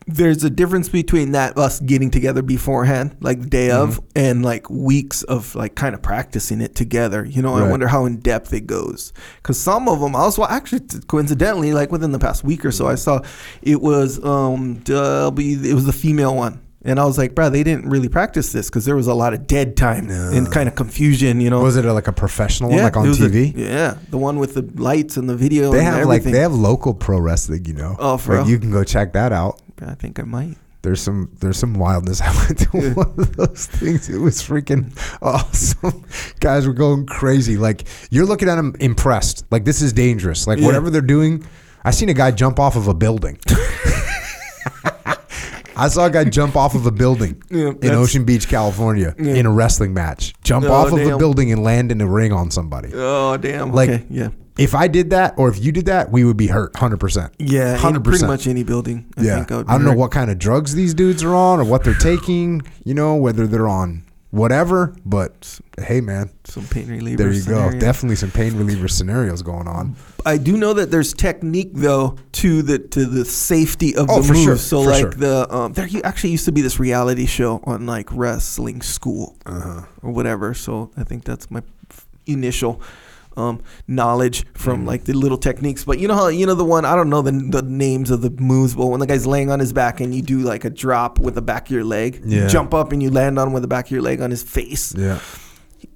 there's 0.06 0.42
a 0.42 0.50
difference 0.50 0.88
between 0.88 1.32
that 1.32 1.56
us 1.56 1.78
getting 1.80 2.10
together 2.10 2.42
beforehand, 2.42 3.16
like 3.20 3.40
the 3.42 3.46
day 3.46 3.68
Mm-hmm. 3.68 3.90
of, 3.90 4.00
and 4.16 4.44
like 4.44 4.68
weeks 4.68 5.22
of 5.24 5.54
like 5.54 5.74
kind 5.76 5.94
of 5.94 6.02
practicing 6.02 6.60
it 6.60 6.74
together. 6.74 7.24
You 7.24 7.42
know, 7.42 7.54
I 7.54 7.68
wonder 7.68 7.86
how 7.86 8.06
in 8.06 8.18
depth 8.20 8.52
it 8.52 8.66
goes. 8.66 9.12
Because 9.36 9.60
some 9.60 9.88
of 9.88 10.00
them, 10.00 10.16
I 10.16 10.28
well, 10.36 10.48
actually 10.48 10.80
coincidentally, 11.06 11.72
like 11.72 11.92
within 11.92 12.10
the 12.12 12.18
past 12.18 12.42
week 12.42 12.64
or 12.64 12.72
so, 12.72 12.88
I 12.88 12.96
saw 12.96 13.20
it 13.62 13.80
was 13.80 14.22
um 14.24 14.80
W, 14.84 15.60
it 15.62 15.74
was 15.74 15.86
the 15.86 15.92
female 15.92 16.34
one. 16.34 16.60
And 16.82 16.98
I 16.98 17.04
was 17.04 17.18
like, 17.18 17.34
bro, 17.34 17.50
they 17.50 17.62
didn't 17.62 17.90
really 17.90 18.08
practice 18.08 18.52
this 18.52 18.70
because 18.70 18.86
there 18.86 18.96
was 18.96 19.06
a 19.06 19.12
lot 19.12 19.34
of 19.34 19.46
dead 19.46 19.76
time 19.76 20.08
and 20.08 20.50
kind 20.50 20.66
of 20.66 20.74
confusion, 20.76 21.38
you 21.40 21.50
know. 21.50 21.60
Was 21.60 21.76
it 21.76 21.84
like 21.84 22.08
a 22.08 22.12
professional 22.12 22.70
one, 22.70 22.82
like 22.82 22.96
on 22.96 23.06
was 23.06 23.20
a- 23.20 23.28
TV? 23.28 23.52
yeah, 23.54 23.98
the 24.08 24.16
one 24.16 24.38
with 24.38 24.54
the 24.54 24.62
lights 24.80 25.18
and 25.18 25.28
the 25.28 25.36
video. 25.36 25.72
They 25.72 25.84
have 25.84 26.06
like 26.06 26.22
they 26.22 26.38
have 26.40 26.54
local 26.54 26.94
pro 26.94 27.18
wrestling, 27.20 27.66
you 27.66 27.74
know. 27.74 27.96
Oh, 27.98 28.16
for 28.16 28.36
like 28.36 28.44
real? 28.44 28.50
you 28.52 28.58
can 28.58 28.70
go 28.70 28.82
check 28.82 29.12
that 29.12 29.30
out. 29.32 29.60
I 29.82 29.94
think 29.94 30.18
I 30.18 30.22
might. 30.22 30.56
There's 30.82 31.02
some 31.02 31.30
there's 31.40 31.58
some 31.58 31.74
wildness. 31.74 32.20
I 32.24 32.34
went 32.46 32.58
to 32.60 32.68
one 32.94 33.14
of 33.18 33.36
those 33.36 33.66
things. 33.66 34.08
It 34.08 34.16
was 34.16 34.36
freaking 34.42 34.96
awesome. 35.20 36.06
Guys 36.40 36.66
were 36.66 36.72
going 36.72 37.04
crazy. 37.04 37.58
Like 37.58 37.84
you're 38.10 38.24
looking 38.24 38.48
at 38.48 38.54
them 38.54 38.74
impressed. 38.80 39.44
Like 39.50 39.66
this 39.66 39.82
is 39.82 39.92
dangerous. 39.92 40.46
Like 40.46 40.58
Yeah. 40.58 40.64
whatever 40.64 40.88
they're 40.88 41.02
doing. 41.02 41.44
I 41.84 41.90
seen 41.90 42.08
a 42.08 42.14
guy 42.14 42.30
jump 42.30 42.58
off 42.58 42.76
of 42.76 42.88
a 42.88 42.94
building. 42.94 43.38
I 45.80 45.88
saw 45.88 46.06
a 46.06 46.10
guy 46.10 46.24
jump 46.24 46.56
off 46.56 46.74
of 46.74 46.86
a 46.86 46.90
building 46.90 47.42
Yeah, 47.50 47.68
in 47.68 47.74
that's- 47.80 47.98
Ocean 47.98 48.24
Beach, 48.24 48.48
California, 48.48 49.14
in 49.18 49.46
a 49.46 49.50
wrestling 49.50 49.94
match. 49.94 50.34
Jump 50.44 50.66
Oh, 50.66 50.72
off 50.72 50.92
of 50.92 50.98
a 50.98 51.04
damn. 51.04 51.18
building 51.18 51.50
and 51.52 51.62
land 51.62 51.90
in 51.90 52.00
a 52.00 52.06
ring 52.06 52.32
on 52.32 52.50
somebody. 52.50 52.90
Oh 52.94 53.36
damn. 53.36 53.72
Like- 53.72 53.90
okay. 53.90 54.06
Yeah. 54.10 54.28
If 54.58 54.74
I 54.74 54.88
did 54.88 55.10
that, 55.10 55.34
or 55.38 55.48
if 55.48 55.58
you 55.64 55.72
did 55.72 55.86
that, 55.86 56.10
we 56.12 56.22
would 56.22 56.36
be 56.36 56.48
hurt, 56.48 56.76
hundred 56.76 57.00
percent. 57.00 57.32
Yeah. 57.38 57.76
hundred 57.76 58.04
Pretty 58.04 58.16
percent. 58.16 58.30
much 58.30 58.46
any 58.46 58.62
building. 58.62 59.06
I 59.16 59.22
yeah, 59.22 59.36
Think 59.36 59.52
I, 59.52 59.56
would 59.56 59.66
be 59.66 59.70
I 59.72 59.76
don't 59.76 59.84
know 59.84 59.90
hurt. 59.92 59.98
what 59.98 60.10
kind 60.10 60.30
of 60.30 60.38
drugs 60.38 60.74
these 60.74 60.92
dudes 60.92 61.24
are 61.24 61.34
on 61.34 61.60
or 61.60 61.64
what 61.64 61.82
they're 61.82 61.94
taking. 61.94 62.60
You 62.84 62.92
know, 62.92 63.16
whether 63.16 63.46
they're 63.46 63.68
on 63.68 64.04
whatever. 64.32 64.94
But 65.06 65.60
hey, 65.80 66.02
man, 66.02 66.28
Some 66.44 66.66
pain 66.66 66.88
reliever. 66.88 67.16
there 67.22 67.32
you 67.32 67.38
go. 67.42 67.54
scenario. 67.54 67.80
Definitely 67.80 68.16
some 68.16 68.30
pain 68.32 68.54
reliever 68.58 68.86
scenarios 68.88 69.40
going 69.40 69.66
on. 69.68 69.96
I 70.26 70.36
do 70.38 70.56
know 70.56 70.72
that 70.74 70.90
there's 70.90 71.12
technique 71.14 71.70
though 71.74 72.16
to 72.32 72.62
the 72.62 72.78
to 72.78 73.06
the 73.06 73.24
safety 73.24 73.94
of 73.96 74.08
Oh, 74.10 74.20
the 74.20 74.28
for 74.28 74.32
moves. 74.34 74.44
sure, 74.44 74.56
So 74.56 74.80
like 74.80 75.00
sure. 75.00 75.10
the 75.12 75.54
um, 75.54 75.72
there 75.72 75.88
actually 76.04 76.30
used 76.30 76.44
to 76.46 76.52
be 76.52 76.60
this 76.60 76.78
reality 76.80 77.26
show 77.26 77.60
on 77.64 77.86
like 77.86 78.08
wrestling 78.12 78.82
school 78.82 79.36
Uh-huh. 79.46 79.82
or 80.02 80.10
whatever. 80.12 80.54
So 80.54 80.90
I 80.96 81.04
think 81.04 81.24
that's 81.24 81.50
my 81.50 81.62
initial 82.26 82.80
um, 83.36 83.60
knowledge 83.86 84.44
Mm. 84.44 84.58
from 84.58 84.86
like 84.86 85.04
the 85.04 85.12
little 85.14 85.38
techniques. 85.38 85.84
But 85.84 85.98
you 86.00 86.08
know 86.08 86.14
how 86.14 86.28
you 86.28 86.46
know 86.46 86.54
the 86.54 86.64
one 86.64 86.84
I 86.84 86.94
don't 86.96 87.08
know 87.10 87.22
the 87.22 87.32
the 87.32 87.62
names 87.62 88.10
of 88.10 88.20
the 88.22 88.30
moves, 88.30 88.74
but 88.74 88.86
when 88.86 89.00
the 89.00 89.06
guy's 89.06 89.26
laying 89.26 89.50
on 89.50 89.60
his 89.60 89.72
back 89.72 90.00
and 90.00 90.14
you 90.14 90.20
do 90.20 90.40
like 90.40 90.64
a 90.64 90.70
drop 90.70 91.18
with 91.18 91.34
the 91.36 91.42
back 91.42 91.66
of 91.66 91.70
your 91.72 91.84
leg, 91.84 92.22
Yeah. 92.24 92.42
you 92.42 92.48
jump 92.48 92.74
up 92.74 92.92
and 92.92 93.02
you 93.02 93.10
land 93.10 93.38
on 93.38 93.52
with 93.52 93.62
the 93.62 93.68
back 93.68 93.86
of 93.86 93.90
your 93.92 94.02
leg 94.02 94.20
on 94.20 94.30
his 94.30 94.42
face. 94.42 94.92
Yeah, 94.98 95.20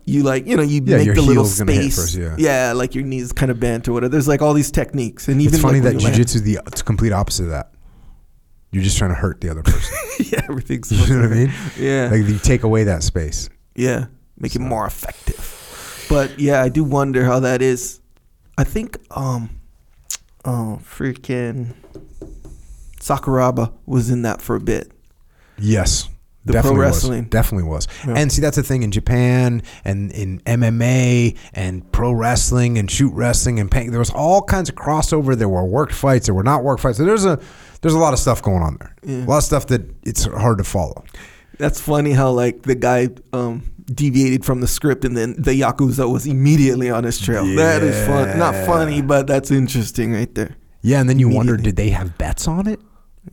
You 0.06 0.22
like 0.22 0.46
you 0.46 0.56
know 0.56 0.62
you 0.62 0.82
Yeah, 0.84 0.98
make 0.98 1.14
the 1.14 1.20
little 1.22 1.44
heel's 1.44 1.58
gonna 1.58 1.72
hit 1.72 1.92
space. 1.92 2.14
first, 2.14 2.38
yeah. 2.38 2.72
like 2.72 2.94
your 2.94 3.04
knees 3.04 3.32
kind 3.32 3.50
of 3.50 3.58
bent 3.58 3.88
or 3.88 3.92
whatever. 3.94 4.10
There's 4.10 4.28
like 4.28 4.42
all 4.42 4.52
these 4.52 4.70
techniques, 4.70 5.28
and 5.28 5.40
even 5.40 5.54
it's 5.54 5.62
funny 5.62 5.80
like, 5.80 5.94
that 5.94 6.02
land- 6.02 6.16
jujitsu 6.16 6.34
is 6.36 6.42
the 6.42 6.58
complete 6.84 7.12
opposite 7.12 7.44
of 7.44 7.50
that. 7.50 7.70
You're 8.70 8.82
just 8.82 8.98
trying 8.98 9.10
to 9.12 9.14
hurt 9.16 9.40
the 9.40 9.48
other 9.50 9.62
person. 9.62 9.96
yeah, 10.32 10.42
everything's. 10.48 10.90
you 11.08 11.14
know 11.16 11.22
what 11.22 11.32
I 11.32 11.34
mean? 11.34 11.52
Yeah, 11.78 12.08
Like 12.10 12.26
you 12.26 12.38
take 12.38 12.64
away 12.64 12.84
that 12.84 13.02
space. 13.02 13.48
yeah, 13.76 14.06
make 14.36 14.54
it 14.56 14.58
more 14.60 14.84
effective. 14.86 16.06
But 16.08 16.38
yeah, 16.38 16.60
I 16.62 16.68
do 16.68 16.84
wonder 16.84 17.24
how 17.24 17.40
that 17.40 17.62
is. 17.62 18.00
I 18.58 18.64
think, 18.64 18.98
um, 19.10 19.48
oh, 20.44 20.80
freaking 20.84 21.74
Sakuraba 23.00 23.72
was 23.86 24.10
in 24.10 24.22
that 24.22 24.42
for 24.42 24.56
a 24.56 24.60
bit. 24.60 24.92
Yes. 25.58 26.08
The 26.44 26.52
pro 26.52 26.62
definitely 26.62 26.80
wrestling. 26.80 27.22
Was. 27.22 27.30
Definitely 27.30 27.68
was. 27.68 27.88
Yeah. 28.06 28.14
And 28.16 28.30
see, 28.32 28.42
that's 28.42 28.56
the 28.56 28.62
thing 28.62 28.82
in 28.82 28.90
Japan 28.90 29.62
and 29.84 30.12
in 30.12 30.40
MMA 30.40 31.38
and 31.54 31.90
pro 31.90 32.12
wrestling 32.12 32.78
and 32.78 32.90
shoot 32.90 33.12
wrestling 33.14 33.60
and 33.60 33.70
paint. 33.70 33.90
There 33.90 33.98
was 33.98 34.10
all 34.10 34.42
kinds 34.42 34.68
of 34.68 34.74
crossover. 34.74 35.36
There 35.36 35.48
were 35.48 35.64
worked 35.64 35.94
fights. 35.94 36.26
There 36.26 36.34
were 36.34 36.42
not 36.42 36.62
worked 36.62 36.82
fights. 36.82 36.98
So 36.98 37.04
there's 37.04 37.24
a 37.24 37.40
there's 37.80 37.94
a 37.94 37.98
lot 37.98 38.12
of 38.12 38.18
stuff 38.18 38.42
going 38.42 38.62
on 38.62 38.76
there. 38.78 38.94
Yeah. 39.02 39.24
A 39.24 39.26
lot 39.26 39.38
of 39.38 39.44
stuff 39.44 39.66
that 39.68 39.82
it's 40.02 40.24
hard 40.24 40.58
to 40.58 40.64
follow. 40.64 41.04
That's 41.58 41.80
funny 41.80 42.12
how 42.12 42.30
like 42.30 42.62
the 42.62 42.74
guy 42.74 43.08
um, 43.32 43.62
deviated 43.86 44.44
from 44.44 44.60
the 44.60 44.66
script 44.66 45.04
and 45.04 45.16
then 45.16 45.34
the 45.38 45.60
yakuza 45.60 46.10
was 46.10 46.26
immediately 46.26 46.90
on 46.90 47.04
his 47.04 47.20
trail. 47.20 47.46
That 47.56 47.82
is 47.82 48.06
fun. 48.06 48.38
Not 48.38 48.54
funny, 48.66 49.02
but 49.02 49.26
that's 49.26 49.50
interesting 49.50 50.12
right 50.12 50.34
there. 50.34 50.56
Yeah, 50.82 51.00
and 51.00 51.08
then 51.08 51.18
you 51.18 51.30
wonder, 51.30 51.56
did 51.56 51.76
they 51.76 51.90
have 51.90 52.18
bets 52.18 52.46
on 52.46 52.66
it? 52.66 52.80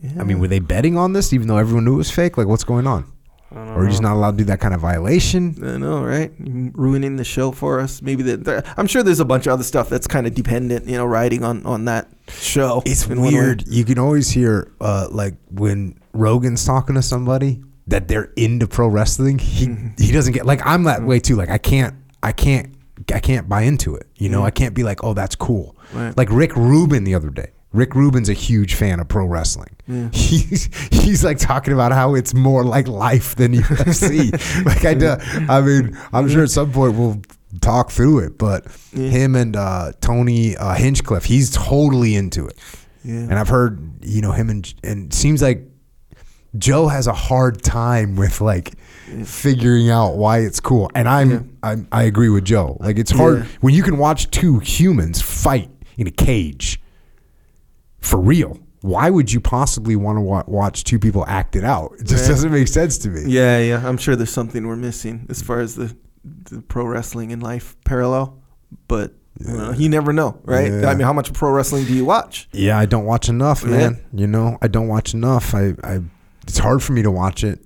Yeah. 0.00 0.20
I 0.20 0.24
mean, 0.24 0.38
were 0.40 0.48
they 0.48 0.58
betting 0.58 0.96
on 0.96 1.12
this 1.12 1.32
even 1.32 1.48
though 1.48 1.58
everyone 1.58 1.84
knew 1.84 1.94
it 1.94 1.98
was 1.98 2.10
fake? 2.10 2.36
Like, 2.38 2.46
what's 2.46 2.64
going 2.64 2.86
on? 2.86 3.10
Or 3.54 3.58
are 3.80 3.82
you 3.84 3.90
just 3.90 4.00
not 4.00 4.14
allowed 4.14 4.30
to 4.32 4.36
do 4.38 4.44
that 4.44 4.60
kind 4.60 4.72
of 4.72 4.80
violation? 4.80 5.54
I 5.62 5.76
know, 5.76 6.02
right? 6.02 6.32
Ruining 6.38 7.16
the 7.16 7.24
show 7.24 7.52
for 7.52 7.80
us. 7.80 8.00
Maybe 8.00 8.22
that. 8.22 8.64
I'm 8.78 8.86
sure 8.86 9.02
there's 9.02 9.20
a 9.20 9.26
bunch 9.26 9.46
of 9.46 9.52
other 9.52 9.62
stuff 9.62 9.90
that's 9.90 10.06
kind 10.06 10.26
of 10.26 10.34
dependent, 10.34 10.86
you 10.86 10.96
know, 10.96 11.04
riding 11.04 11.44
on 11.44 11.66
on 11.66 11.84
that 11.84 12.08
show. 12.28 12.82
It's 12.86 13.06
weird. 13.06 13.68
You 13.68 13.84
can 13.84 13.98
always 13.98 14.30
hear, 14.30 14.72
uh, 14.80 15.08
like 15.10 15.34
when 15.50 15.98
Rogan's 16.14 16.64
talking 16.64 16.94
to 16.94 17.02
somebody 17.02 17.62
that 17.88 18.08
they're 18.08 18.32
into 18.36 18.66
pro 18.66 18.88
wrestling. 18.88 19.38
He 19.38 19.66
Mm-hmm. 19.66 20.02
he 20.02 20.12
doesn't 20.12 20.32
get 20.32 20.46
like 20.46 20.64
I'm 20.64 20.84
that 20.84 21.02
way 21.02 21.20
too. 21.20 21.36
Like 21.36 21.50
I 21.50 21.58
can't 21.58 21.94
I 22.22 22.32
can't 22.32 22.74
I 23.12 23.20
can't 23.20 23.48
buy 23.50 23.62
into 23.62 23.94
it. 23.96 24.06
You 24.16 24.30
know, 24.30 24.44
I 24.44 24.50
can't 24.50 24.74
be 24.74 24.82
like, 24.82 25.04
oh, 25.04 25.12
that's 25.12 25.34
cool. 25.34 25.76
Right. 25.92 26.16
Like 26.16 26.30
Rick 26.30 26.56
Rubin 26.56 27.04
the 27.04 27.14
other 27.14 27.28
day. 27.30 27.50
Rick 27.72 27.94
Rubin's 27.94 28.28
a 28.28 28.32
huge 28.34 28.74
fan 28.74 29.00
of 29.00 29.08
pro 29.08 29.24
wrestling. 29.26 29.76
He's 30.12 30.68
he's 30.90 31.24
like 31.24 31.38
talking 31.38 31.72
about 31.74 31.92
how 31.92 32.14
it's 32.14 32.34
more 32.34 32.64
like 32.64 32.86
life 32.88 33.34
than 33.36 33.52
UFC. 33.54 34.64
like 34.64 34.84
I 34.84 34.94
do, 34.94 35.16
I 35.50 35.60
mean, 35.60 35.98
I'm 36.12 36.28
sure 36.28 36.42
at 36.44 36.50
some 36.50 36.70
point 36.72 36.94
we'll 36.94 37.20
talk 37.60 37.90
through 37.90 38.20
it, 38.20 38.38
but 38.38 38.66
Yeah. 38.92 39.08
him 39.08 39.34
and 39.36 39.56
uh, 39.56 39.92
Tony 40.00 40.56
uh, 40.56 40.74
Hinchcliffe, 40.74 41.24
he's 41.24 41.50
totally 41.50 42.14
into 42.14 42.46
it. 42.46 42.58
Yeah. 43.04 43.14
And 43.16 43.34
I've 43.34 43.48
heard, 43.48 43.80
you 44.02 44.20
know, 44.22 44.32
him 44.32 44.48
and 44.50 44.72
and 44.84 45.06
it 45.06 45.14
seems 45.14 45.42
like 45.42 45.66
Joe 46.58 46.86
has 46.88 47.06
a 47.06 47.12
hard 47.14 47.62
time 47.62 48.16
with 48.16 48.40
like 48.40 48.74
figuring 49.24 49.90
out 49.90 50.16
why 50.16 50.38
it's 50.38 50.60
cool. 50.60 50.90
And 50.94 51.08
I'm, 51.08 51.56
I'm 51.62 51.88
I 51.92 52.04
agree 52.04 52.28
with 52.28 52.44
Joe. 52.44 52.76
Like 52.80 52.98
it's 52.98 53.10
hard 53.10 53.38
Yeah. 53.40 53.46
when 53.60 53.74
you 53.74 53.82
can 53.82 53.98
watch 53.98 54.30
two 54.30 54.58
humans 54.60 55.20
fight 55.20 55.70
in 55.96 56.06
a 56.06 56.10
cage 56.10 56.80
for 58.02 58.20
real. 58.20 58.58
Why 58.82 59.10
would 59.10 59.32
you 59.32 59.40
possibly 59.40 59.94
want 59.94 60.16
to 60.16 60.20
wa- 60.20 60.42
watch 60.46 60.82
two 60.84 60.98
people 60.98 61.24
act 61.26 61.54
it 61.56 61.64
out? 61.64 61.92
It 62.00 62.06
just 62.06 62.24
Right. 62.24 62.30
doesn't 62.30 62.52
make 62.52 62.66
sense 62.68 62.98
to 62.98 63.08
me. 63.10 63.22
Yeah, 63.26 63.58
yeah. 63.58 63.88
I'm 63.88 63.96
sure 63.96 64.16
there's 64.16 64.32
something 64.32 64.66
we're 64.66 64.76
missing 64.76 65.26
as 65.30 65.40
far 65.40 65.60
as 65.60 65.76
the, 65.76 65.94
the 66.50 66.60
pro 66.62 66.84
wrestling 66.84 67.32
and 67.32 67.40
life 67.42 67.76
parallel, 67.84 68.42
but 68.88 69.14
uh, 69.48 69.50
you, 69.50 69.56
know, 69.56 69.72
you 69.72 69.88
never 69.88 70.12
know, 70.12 70.38
right? 70.44 70.70
Yeah. 70.70 70.88
I 70.88 70.94
mean, 70.94 71.06
how 71.06 71.12
much 71.12 71.32
pro 71.32 71.50
wrestling 71.52 71.84
do 71.84 71.94
you 71.94 72.04
watch? 72.04 72.48
Yeah, 72.52 72.76
I 72.76 72.86
don't 72.86 73.04
watch 73.04 73.28
enough, 73.28 73.62
Yeah. 73.62 73.70
man. 73.70 74.04
You 74.12 74.26
know, 74.26 74.58
I 74.60 74.66
don't 74.68 74.88
watch 74.88 75.14
enough. 75.14 75.54
I, 75.54 75.74
I 75.84 76.00
it's 76.42 76.58
hard 76.58 76.82
for 76.82 76.92
me 76.92 77.02
to 77.02 77.10
watch 77.10 77.44
it 77.44 77.64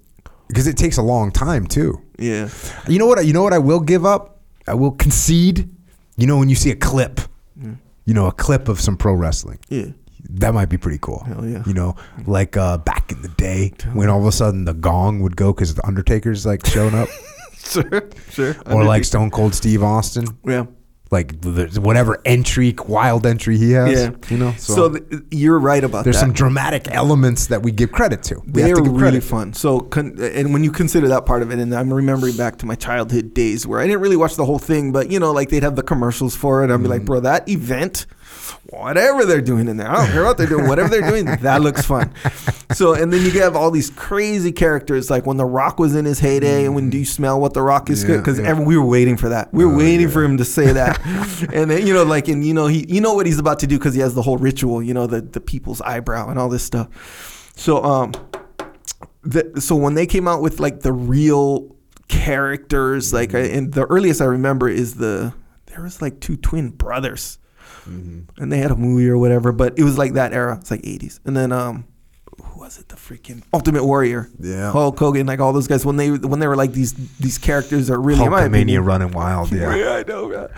because 0.49 0.67
it 0.67 0.77
takes 0.77 0.99
a 0.99 1.03
long 1.03 1.31
time 1.33 1.67
too. 1.67 2.03
Yeah. 2.19 2.49
You 2.89 2.99
know 2.99 3.07
what? 3.07 3.25
You 3.25 3.33
know 3.33 3.43
what? 3.43 3.55
I 3.55 3.59
will 3.59 3.81
give 3.81 4.05
up. 4.05 4.41
I 4.69 4.75
will 4.75 4.93
concede. 4.93 5.71
You 6.19 6.27
know 6.27 6.37
when 6.39 6.49
you 6.51 6.57
see 6.57 6.71
a 6.71 6.77
clip, 6.77 7.21
mm. 7.59 7.79
you 8.05 8.13
know 8.15 8.27
a 8.27 8.33
clip 8.33 8.69
of 8.69 8.81
some 8.81 8.97
pro 8.99 9.15
wrestling. 9.15 9.59
Yeah. 9.71 9.87
That 10.31 10.55
might 10.55 10.69
be 10.69 10.77
pretty 10.79 10.99
cool. 11.01 11.23
Hell 11.27 11.47
yeah. 11.47 11.63
You 11.67 11.75
know, 11.75 11.97
like 12.27 12.57
uh, 12.57 12.79
back 12.79 13.13
in 13.13 13.23
the 13.23 13.29
day 13.29 13.73
when 13.93 14.09
all 14.09 14.21
of 14.21 14.27
a 14.27 14.33
sudden 14.33 14.65
the 14.65 14.75
gong 14.75 15.21
would 15.21 15.37
go 15.37 15.53
because 15.53 15.75
the 15.75 15.87
Undertaker's 15.87 16.45
like 16.47 16.65
showing 16.67 16.95
up, 16.95 17.09
Sure. 17.59 18.09
Sure. 18.31 18.57
or 18.67 18.85
like 18.85 19.05
Stone 19.05 19.31
Cold 19.33 19.55
Steve 19.55 19.83
Austin, 19.83 20.27
yeah. 20.45 20.67
like 21.11 21.41
the, 21.41 21.67
whatever 21.81 22.21
entry, 22.25 22.75
wild 22.87 23.27
entry 23.27 23.59
he 23.59 23.73
has. 23.73 23.93
Yeah. 23.93 24.11
You 24.31 24.39
know, 24.39 24.53
So, 24.57 24.91
th- 24.95 25.23
you're 25.33 25.59
right 25.59 25.83
about 25.83 25.99
that. 25.99 26.05
there's 26.05 26.17
that. 26.17 26.21
some 26.21 26.33
dramatic 26.33 26.87
elements 26.93 27.49
that 27.49 27.63
we 27.63 27.73
give 27.73 27.91
credit 27.91 28.23
to. 28.25 28.37
We 28.47 28.53
They 28.53 28.69
have 28.69 28.73
are 28.73 28.75
to 28.77 28.83
give 28.85 28.93
really 28.93 29.03
credit. 29.19 29.25
fun. 29.25 29.53
So, 29.53 29.81
con- 29.81 30.17
and 30.21 30.53
when 30.53 30.63
you 30.63 30.71
consider 30.71 31.09
that 31.09 31.27
part 31.27 31.43
of 31.43 31.51
it, 31.51 31.59
and 31.59 31.75
I'm 31.75 31.93
remembering 31.93 32.37
back 32.37 32.57
to 32.59 32.67
my 32.67 32.77
childhood 32.77 33.35
days 33.35 33.67
where 33.67 33.81
I 33.81 33.87
didn't 33.87 34.01
really 34.01 34.17
watch 34.17 34.37
the 34.37 34.45
whole 34.45 34.59
thing, 34.61 34.93
but 34.93 35.11
you 35.11 35.19
know, 35.19 35.33
like 35.33 35.49
they'd 35.49 35.63
have 35.65 35.75
the 35.77 35.83
commercials 35.83 36.37
for 36.37 36.63
it. 36.65 36.71
I'd 36.71 36.83
be 36.83 36.89
like, 36.89 37.03
Mm. 37.03 37.07
bro, 37.07 37.21
that 37.21 37.49
event, 37.49 38.07
whatever 38.71 39.25
they're 39.25 39.41
doing 39.41 39.69
in 39.69 39.77
there, 39.77 39.89
I 39.89 39.97
don't 39.97 40.11
care 40.13 40.25
what 40.25 40.39
they're 40.39 40.47
doing, 40.47 40.67
whatever 40.67 40.89
they're 40.89 41.09
doing, 41.09 41.25
that 41.43 41.61
looks 41.63 41.85
fun. 41.85 42.13
So, 42.75 42.95
and 42.95 43.13
then 43.13 43.23
you 43.25 43.31
have 43.41 43.57
all 43.57 43.71
these 43.71 43.91
crazy 43.91 44.53
characters, 44.53 45.09
like 45.11 45.27
when 45.27 45.37
The 45.37 45.45
Rock 45.45 45.79
was 45.79 45.95
in 45.95 46.05
his 46.05 46.19
heyday, 46.19 46.65
and 46.65 46.75
when 46.75 46.91
Do 46.91 46.99
You 46.99 47.05
Smell 47.05 47.41
What 47.41 47.55
The 47.55 47.63
Rock 47.63 47.89
Is 47.91 48.03
Yeah, 48.03 48.09
Good? 48.09 48.19
Because 48.19 48.39
yeah. 48.39 48.59
we 48.59 48.77
were 48.77 48.85
waiting 48.85 49.17
for 49.17 49.29
that. 49.31 49.53
We 49.55 49.65
were 49.65 49.73
Oh, 49.73 49.77
waiting 49.79 50.09
yeah. 50.09 50.13
for 50.13 50.23
him 50.25 50.37
to 50.39 50.45
say 50.45 50.73
that, 50.73 51.01
and 51.53 51.71
then 51.71 51.87
you 51.87 51.95
know, 51.95 52.03
like, 52.05 52.29
and 52.29 52.45
you 52.45 52.55
know, 52.55 52.67
he, 52.67 52.85
you 52.89 53.01
know 53.01 53.15
what 53.15 53.27
he's 53.27 53.39
about 53.39 53.59
to 53.61 53.67
do 53.67 53.79
because 53.79 53.95
he 53.95 54.01
has 54.01 54.15
the 54.15 54.23
whole 54.23 54.37
ritual, 54.39 54.83
you 54.83 54.95
know, 54.95 55.07
the 55.07 55.21
the 55.21 55.41
people's 55.41 55.81
eyebrow 55.83 56.29
and 56.29 56.39
all 56.39 56.49
this 56.49 56.63
stuff. 56.65 57.53
So, 57.57 57.83
um, 57.85 58.13
the, 59.23 59.61
so 59.61 59.75
when 59.77 59.95
they 59.95 60.07
came 60.07 60.29
out 60.29 60.43
with 60.43 60.61
like 60.61 60.81
the 60.81 60.93
real 60.93 61.75
characters, 62.09 63.13
like 63.13 63.35
I, 63.35 63.41
and 63.41 63.73
the 63.73 63.85
earliest 63.87 64.21
I 64.21 64.27
remember 64.27 64.69
is 64.69 64.95
the 64.95 65.33
there 65.67 65.83
was 65.83 66.01
like 66.03 66.21
two 66.21 66.37
twin 66.37 66.71
brothers, 66.71 67.39
and 67.87 68.53
they 68.53 68.59
had 68.59 68.71
a 68.71 68.77
movie 68.77 69.09
or 69.09 69.17
whatever, 69.19 69.53
but 69.53 69.79
it 69.79 69.85
was 69.85 69.97
like 69.99 70.15
that 70.15 70.33
era. 70.33 70.57
It's 70.61 70.71
like 70.71 70.83
'80s, 70.83 71.21
and 71.25 71.37
then 71.37 71.53
um, 71.53 71.87
who 72.43 72.61
was 72.61 72.79
it? 72.79 72.89
The 72.89 72.97
freaking 72.97 73.43
Ultimate 73.53 73.85
Warrior. 73.85 74.29
Yeah. 74.41 74.71
Hulk 74.73 74.99
Hogan, 74.99 75.27
like 75.27 75.41
all 75.41 75.53
those 75.53 75.67
guys 75.69 75.85
when 75.87 75.97
they 75.97 76.11
when 76.11 76.41
they 76.41 76.47
were 76.47 76.57
like 76.57 76.73
these 76.73 76.93
these 77.19 77.39
characters 77.39 77.91
are 77.91 78.01
really 78.01 78.21
Hulkamania 78.25 78.85
running 78.85 79.13
wild. 79.13 79.53
Yeah. 79.53 79.75
yeah, 79.77 79.91
I 79.97 80.03
know. 80.03 80.29
man. 80.29 80.49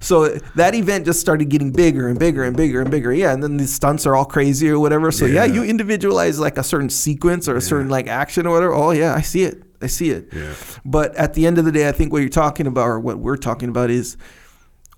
So 0.00 0.28
that 0.56 0.74
event 0.74 1.06
just 1.06 1.18
started 1.20 1.48
getting 1.48 1.72
bigger 1.72 2.08
and 2.08 2.18
bigger 2.18 2.44
and 2.44 2.54
bigger 2.54 2.82
and 2.82 2.90
bigger. 2.90 3.10
Yeah, 3.12 3.32
and 3.32 3.42
then 3.42 3.56
the 3.56 3.66
stunts 3.66 4.04
are 4.04 4.14
all 4.14 4.26
crazy 4.26 4.68
or 4.68 4.78
whatever. 4.78 5.10
So 5.10 5.24
yeah, 5.24 5.44
Yeah. 5.46 5.54
you 5.54 5.64
individualize 5.64 6.38
like 6.38 6.58
a 6.58 6.62
certain 6.62 6.90
sequence 6.90 7.48
or 7.48 7.56
a 7.56 7.60
certain 7.62 7.88
like 7.88 8.06
action 8.06 8.46
or 8.46 8.50
whatever. 8.52 8.74
Oh 8.74 8.90
yeah, 8.90 9.14
I 9.14 9.22
see 9.22 9.44
it. 9.44 9.62
I 9.80 9.86
see 9.86 10.10
it. 10.10 10.28
Yeah. 10.32 10.52
But 10.84 11.14
at 11.16 11.32
the 11.34 11.46
end 11.46 11.56
of 11.58 11.64
the 11.64 11.72
day, 11.72 11.88
I 11.88 11.92
think 11.92 12.12
what 12.12 12.18
you're 12.20 12.28
talking 12.28 12.66
about 12.66 12.86
or 12.86 13.00
what 13.00 13.18
we're 13.18 13.36
talking 13.38 13.68
about 13.70 13.90
is 13.90 14.16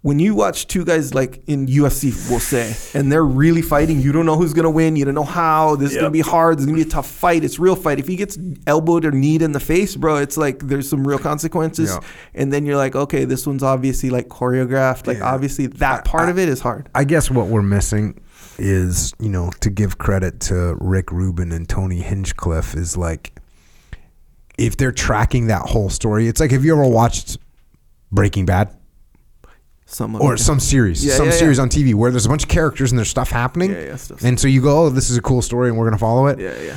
when 0.07 0.21
you 0.21 0.37
watch 0.37 0.69
two 0.69 0.85
guys 0.85 1.15
like 1.15 1.43
in 1.49 1.67
UFC, 1.67 2.31
we'll 2.31 2.39
say, 2.39 2.77
and 2.97 3.11
they're 3.11 3.25
really 3.25 3.61
fighting, 3.61 4.01
you 4.01 4.13
don't 4.13 4.25
know 4.25 4.37
who's 4.37 4.53
gonna 4.55 4.71
win, 4.71 4.95
you 4.95 5.05
don't 5.05 5.17
know 5.17 5.25
how. 5.25 5.75
This 5.75 5.91
is 5.91 5.97
gonna 5.97 6.11
be 6.13 6.21
hard. 6.21 6.59
This 6.59 6.61
is 6.61 6.67
gonna 6.67 6.77
be 6.77 6.89
a 6.89 6.93
tough 6.93 7.11
fight. 7.11 7.43
It's 7.43 7.59
real 7.59 7.75
fight. 7.75 7.99
If 7.99 8.07
he 8.07 8.15
gets 8.15 8.39
elbowed 8.69 9.05
or 9.05 9.11
kneed 9.11 9.43
in 9.43 9.51
the 9.51 9.59
face, 9.59 9.97
bro, 9.97 10.19
it's 10.19 10.37
like 10.37 10.61
there's 10.61 10.89
some 10.89 11.05
real 11.05 11.19
consequences. 11.19 11.91
Yeah. 11.91 12.09
And 12.37 12.53
then 12.53 12.65
you're 12.65 12.77
like, 12.77 12.95
okay, 12.95 13.25
this 13.25 13.49
one's 13.49 13.65
obviously 13.65 14.09
like 14.11 14.29
choreographed. 14.29 15.09
Like 15.09 15.19
Yeah. 15.19 15.35
obviously 15.35 15.67
that 15.67 16.05
part 16.05 16.29
of 16.29 16.39
it 16.39 16.49
is 16.49 16.61
hard. 16.61 16.89
I 16.95 17.03
guess 17.03 17.29
what 17.29 17.49
we're 17.49 17.63
missing 17.63 18.21
is, 18.59 19.13
you 19.19 19.29
know, 19.29 19.51
to 19.59 19.71
give 19.71 19.99
credit 19.99 20.39
to 20.43 20.77
Rick 20.79 21.11
Rubin 21.11 21.51
and 21.51 21.69
Tony 21.69 22.01
Hinchcliffe 22.01 22.77
is 22.77 22.97
like 22.97 23.33
if 24.57 24.77
they're 24.77 24.93
tracking 24.93 25.49
that 25.49 25.63
whole 25.63 25.91
story. 25.91 26.29
It's 26.29 26.39
like 26.39 26.53
have 26.53 26.65
you 26.65 26.75
ever 26.75 26.87
watched 26.89 27.39
Breaking 28.13 28.47
Bad 28.47 28.73
Some 29.89 30.17
or 30.17 30.37
some 30.37 30.59
series, 30.59 31.05
Yeah, 31.05 31.15
some 31.15 31.27
yeah, 31.27 31.33
yeah. 31.33 31.39
series 31.39 31.59
on 31.61 31.69
TV 31.69 31.95
where 31.95 32.11
there's 32.11 32.27
a 32.27 32.29
bunch 32.29 32.43
of 32.43 32.49
characters 32.49 32.91
and 32.91 32.99
there's 32.99 33.09
stuff 33.09 33.31
happening. 33.31 33.71
Yeah, 33.71 33.81
yeah, 33.85 33.97
stuff- 33.97 34.25
And 34.25 34.39
so 34.39 34.49
you 34.49 34.61
go, 34.61 34.87
"Oh, 34.87 34.91
this 34.91 35.11
is 35.11 35.17
a 35.17 35.23
cool 35.23 35.43
story 35.43 35.69
and 35.69 35.79
we're 35.79 35.85
going 35.85 35.95
to 35.95 35.99
follow 36.01 36.27
it." 36.27 36.41
Yeah, 36.41 36.53
yeah. 36.65 36.77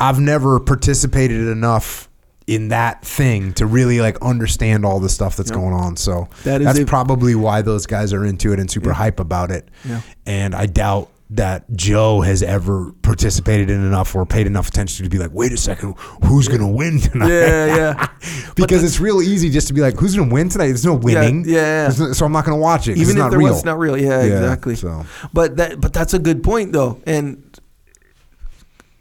I've 0.00 0.18
never 0.18 0.58
participated 0.58 1.46
enough 1.48 2.08
in 2.48 2.68
that 2.68 3.04
thing 3.04 3.52
to 3.52 3.66
really 3.66 4.00
like 4.00 4.16
understand 4.22 4.84
all 4.84 4.98
the 5.00 5.08
stuff 5.08 5.36
that's 5.36 5.50
Yeah. 5.50 5.56
going 5.56 5.72
on. 5.74 5.96
So 5.96 6.28
That 6.44 6.60
is 6.60 6.66
that's 6.66 6.78
a- 6.80 6.84
probably 6.86 7.34
why 7.36 7.62
those 7.62 7.86
guys 7.86 8.12
are 8.12 8.24
into 8.24 8.52
it 8.52 8.58
and 8.58 8.68
super 8.70 8.92
hype 8.92 9.20
about 9.20 9.50
it. 9.50 9.68
Yeah. 9.88 10.00
And 10.26 10.54
I 10.54 10.66
doubt 10.66 11.10
that 11.30 11.70
Joe 11.76 12.22
has 12.22 12.42
ever 12.42 12.92
participated 13.02 13.68
in 13.68 13.84
enough 13.84 14.14
or 14.14 14.24
paid 14.24 14.46
enough 14.46 14.68
attention 14.68 15.04
to 15.04 15.10
be 15.10 15.18
like, 15.18 15.30
wait 15.32 15.52
a 15.52 15.58
second, 15.58 15.94
who's 16.24 16.48
gonna 16.48 16.66
win 16.70 16.98
tonight? 17.00 17.28
Yeah, 17.28 17.76
yeah. 17.76 18.08
because 18.56 18.82
it's 18.82 18.98
real 18.98 19.20
easy 19.20 19.50
just 19.50 19.68
to 19.68 19.74
be 19.74 19.82
like, 19.82 19.94
who's 19.96 20.16
gonna 20.16 20.32
win 20.32 20.48
tonight? 20.48 20.68
There's 20.68 20.86
no 20.86 20.94
winning. 20.94 21.44
yeah, 21.46 21.52
yeah. 21.56 21.82
There's 21.82 22.00
no- 22.00 22.12
so 22.14 22.24
I'm 22.24 22.32
not 22.32 22.44
gonna 22.46 22.56
watch 22.56 22.88
it. 22.88 22.92
Even 22.92 23.02
it's 23.02 23.10
if 23.10 23.16
not 23.18 23.30
there 23.30 23.38
real. 23.40 23.52
was 23.52 23.64
not 23.64 23.78
real. 23.78 23.96
Yeah, 23.98 24.22
Yeah, 24.24 24.36
exactly. 24.38 24.74
so. 24.74 25.04
But 25.34 25.56
that 25.58 25.80
but 25.80 25.92
that's 25.92 26.14
a 26.14 26.18
good 26.18 26.42
point 26.42 26.72
though. 26.72 27.00
And 27.06 27.44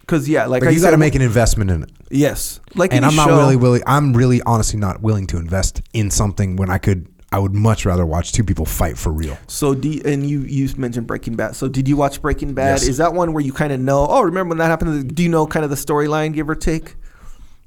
because 0.01 0.27
yeah, 0.27 0.45
like, 0.45 0.61
Like 0.63 0.69
I 0.69 0.73
you 0.73 0.81
got 0.81 0.91
to 0.91 0.97
make 0.97 1.15
an 1.15 1.21
investment 1.21 1.69
in 1.69 1.83
it. 1.83 1.89
yes, 2.09 2.59
like 2.75 2.93
and 2.93 3.05
I'm 3.05 3.15
not 3.15 3.27
show- 3.27 3.37
really 3.37 3.55
willing. 3.57 3.83
I'm 3.85 4.13
really 4.13 4.41
honestly 4.41 4.79
not 4.79 5.01
willing 5.01 5.27
to 5.27 5.37
invest 5.37 5.81
in 5.93 6.11
something 6.11 6.55
when 6.55 6.69
I 6.69 6.77
could. 6.77 7.07
I 7.31 7.39
would 7.39 7.53
much 7.53 7.85
rather 7.85 8.05
watch 8.05 8.31
two 8.31 8.43
people 8.43 8.65
fight 8.65 8.97
for 8.97 9.11
real. 9.11 9.37
So, 9.47 9.75
do 9.75 9.89
you- 9.89 10.01
and 10.05 10.25
you 10.29 10.41
you 10.41 10.69
mentioned 10.77 11.07
Breaking 11.07 11.35
Bad. 11.35 11.55
So, 11.57 11.67
did 11.67 11.87
you 11.87 11.97
watch 11.97 12.21
Breaking 12.21 12.53
Bad? 12.53 12.79
Yes. 12.79 12.87
Is 12.87 12.97
that 12.97 13.13
one 13.13 13.33
where 13.33 13.43
you 13.43 13.51
kind 13.51 13.73
of 13.73 13.79
know? 13.81 14.07
Oh, 14.09 14.21
remember 14.21 14.49
when 14.51 14.57
that 14.59 14.67
happened? 14.67 15.13
Do 15.13 15.23
you 15.23 15.29
know 15.29 15.45
kind 15.45 15.63
of 15.65 15.69
the 15.69 15.75
storyline, 15.75 16.33
give 16.33 16.49
or 16.49 16.55
take? 16.55 16.95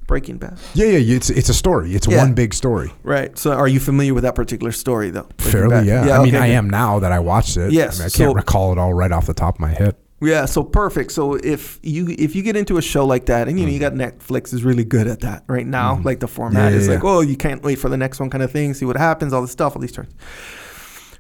Breaking 0.06 0.38
Bad, 0.38 0.58
Yeah, 0.74 0.86
yeah. 0.86 1.14
It's 1.16 1.30
it's 1.30 1.48
a 1.50 1.54
story. 1.54 1.94
It's 1.94 2.08
Yeah. 2.08 2.16
one 2.18 2.32
big 2.34 2.52
story. 2.52 2.92
right? 3.04 3.38
So, 3.38 3.52
are 3.52 3.68
you 3.68 3.78
familiar 3.78 4.12
with 4.12 4.24
that 4.24 4.34
particular 4.34 4.72
story 4.72 5.10
though? 5.10 5.28
Breaking 5.36 5.52
Fairly, 5.52 5.70
Bad. 5.70 5.86
yeah. 5.86 6.18
I 6.18 6.24
mean, 6.24 6.34
okay, 6.34 6.44
I 6.44 6.46
am 6.48 6.68
now 6.68 6.98
that 6.98 7.12
I 7.12 7.20
watched 7.20 7.56
it. 7.56 7.70
Yes, 7.70 8.00
I, 8.00 8.02
mean, 8.02 8.06
I 8.06 8.10
can't 8.10 8.12
so- 8.30 8.34
recall 8.34 8.72
it 8.72 8.78
all 8.78 8.92
right 8.92 9.12
off 9.12 9.26
the 9.26 9.34
top 9.34 9.54
of 9.56 9.60
my 9.60 9.68
head. 9.72 9.94
Yeah, 10.22 10.44
so 10.44 10.62
perfect. 10.62 11.12
So 11.12 11.34
if 11.34 11.78
you 11.82 12.08
if 12.10 12.34
you 12.34 12.42
get 12.42 12.54
into 12.54 12.76
a 12.76 12.82
show 12.82 13.06
like 13.06 13.26
that, 13.26 13.48
and 13.48 13.58
you 13.58 13.64
know 13.64 13.72
you 13.72 13.78
got 13.78 13.94
Netflix 13.94 14.52
is 14.52 14.62
really 14.62 14.84
good 14.84 15.06
at 15.06 15.20
that 15.20 15.44
right 15.46 15.66
now. 15.66 16.00
Like 16.02 16.20
the 16.20 16.28
format 16.28 16.64
Mm-hmm. 16.64 16.72
Yeah, 16.74 16.78
is 16.80 16.86
yeah, 16.88 16.94
like, 16.94 17.02
yeah. 17.02 17.08
oh, 17.08 17.20
you 17.22 17.36
can't 17.36 17.62
wait 17.62 17.76
for 17.76 17.88
the 17.88 17.96
next 17.96 18.20
one 18.20 18.28
kind 18.28 18.42
of 18.42 18.50
thing. 18.52 18.74
See 18.74 18.84
what 18.84 18.96
happens, 18.98 19.32
all 19.32 19.40
this 19.40 19.50
stuff, 19.50 19.74
all 19.76 19.80
these 19.80 19.92
turns. 19.92 20.12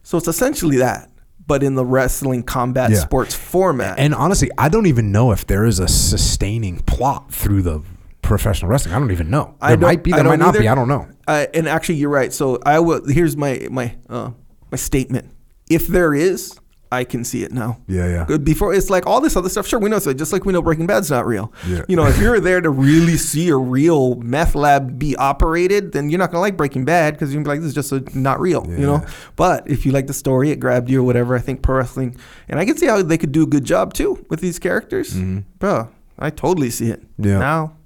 So 0.02 0.18
it's 0.18 0.28
essentially 0.28 0.78
that, 0.78 1.10
but 1.46 1.62
in 1.62 1.76
the 1.76 1.84
wrestling 1.84 2.42
combat 2.42 2.94
sports 2.96 3.34
format. 3.34 3.98
And 3.98 4.14
honestly, 4.14 4.50
I 4.58 4.68
don't 4.68 4.86
even 4.86 5.12
know 5.12 5.32
if 5.32 5.46
there 5.46 5.64
is 5.64 5.78
a 5.78 5.88
sustaining 5.88 6.80
plot 6.80 7.32
through 7.32 7.62
the 7.62 7.82
professional 8.22 8.70
wrestling. 8.70 8.94
I 8.94 8.98
don't 8.98 9.12
even 9.12 9.30
know. 9.30 9.54
There 9.66 9.78
might 9.78 10.02
be. 10.04 10.12
There 10.12 10.24
might 10.24 10.38
not 10.38 10.58
be. 10.58 10.68
I 10.68 10.74
don't 10.74 10.88
know. 10.88 11.08
Uh, 11.26 11.46
and 11.54 11.66
actually, 11.68 11.94
you're 11.96 12.10
right. 12.10 12.32
So 12.32 12.58
I 12.66 12.80
will. 12.80 13.06
Here's 13.08 13.34
my 13.36 13.66
my 13.70 13.96
uh, 14.10 14.32
my 14.70 14.76
statement. 14.76 15.30
If 15.70 15.86
there 15.86 16.12
is, 16.12 16.59
I 16.92 17.04
can 17.04 17.22
see 17.22 17.44
it 17.44 17.52
now. 17.52 17.78
Yeah, 17.86 18.08
yeah. 18.08 18.24
Good. 18.24 18.44
Before 18.44 18.74
it's 18.74 18.90
like 18.90 19.06
all 19.06 19.20
this 19.20 19.36
other 19.36 19.48
stuff. 19.48 19.66
Sure, 19.66 19.78
we 19.78 19.88
know. 19.88 20.00
So 20.00 20.12
just 20.12 20.32
like 20.32 20.44
we 20.44 20.52
know 20.52 20.60
Breaking 20.60 20.86
Bad's 20.88 21.10
not 21.10 21.24
real. 21.24 21.52
Yeah. 21.66 21.82
You 21.86 21.94
know, 21.94 22.04
if 22.06 22.18
you're 22.18 22.40
there 22.40 22.60
to 22.60 22.68
really 22.68 23.16
see 23.16 23.48
a 23.48 23.56
real 23.56 24.16
meth 24.16 24.56
lab 24.56 24.98
be 24.98 25.14
operated, 25.14 25.92
then 25.92 26.10
you're 26.10 26.18
not 26.18 26.32
gonna 26.32 26.40
like 26.40 26.56
Breaking 26.56 26.84
Bad 26.84 27.14
because 27.14 27.32
you're 27.32 27.42
gonna 27.42 27.54
be 27.54 27.60
like, 27.60 27.60
this 27.60 27.68
is 27.68 27.74
just 27.74 27.92
a, 27.92 28.18
not 28.18 28.40
real. 28.40 28.66
Yeah. 28.68 28.76
You 28.78 28.86
know. 28.86 29.06
But 29.36 29.70
if 29.70 29.86
you 29.86 29.92
like 29.92 30.08
the 30.08 30.12
story, 30.12 30.50
it 30.50 30.56
grabbed 30.56 30.90
you 30.90 31.00
or 31.00 31.04
whatever. 31.04 31.36
I 31.36 31.40
think 31.40 31.62
pro 31.62 31.76
wrestling, 31.76 32.16
and 32.48 32.58
I 32.58 32.64
can 32.64 32.76
see 32.76 32.86
how 32.86 33.00
they 33.02 33.18
could 33.18 33.32
do 33.32 33.44
a 33.44 33.46
good 33.46 33.64
job 33.64 33.94
too 33.94 34.26
with 34.28 34.40
these 34.40 34.58
characters. 34.58 35.16
Bro, 35.58 35.90
I 36.18 36.30
totally 36.30 36.70
see 36.70 36.90
it. 36.90 37.02
Mm-hmm. 37.02 37.24
Yeah. 37.24 37.38
Now, 37.38 37.76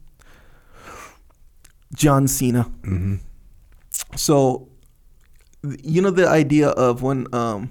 John 1.95 2.27
Cena. 2.27 2.65
Mm-hmm. 2.83 3.17
So, 4.17 4.69
you 5.63 6.01
know 6.01 6.11
the 6.11 6.29
idea 6.29 6.69
of 6.69 7.03
when, 7.03 7.27
um, 7.35 7.71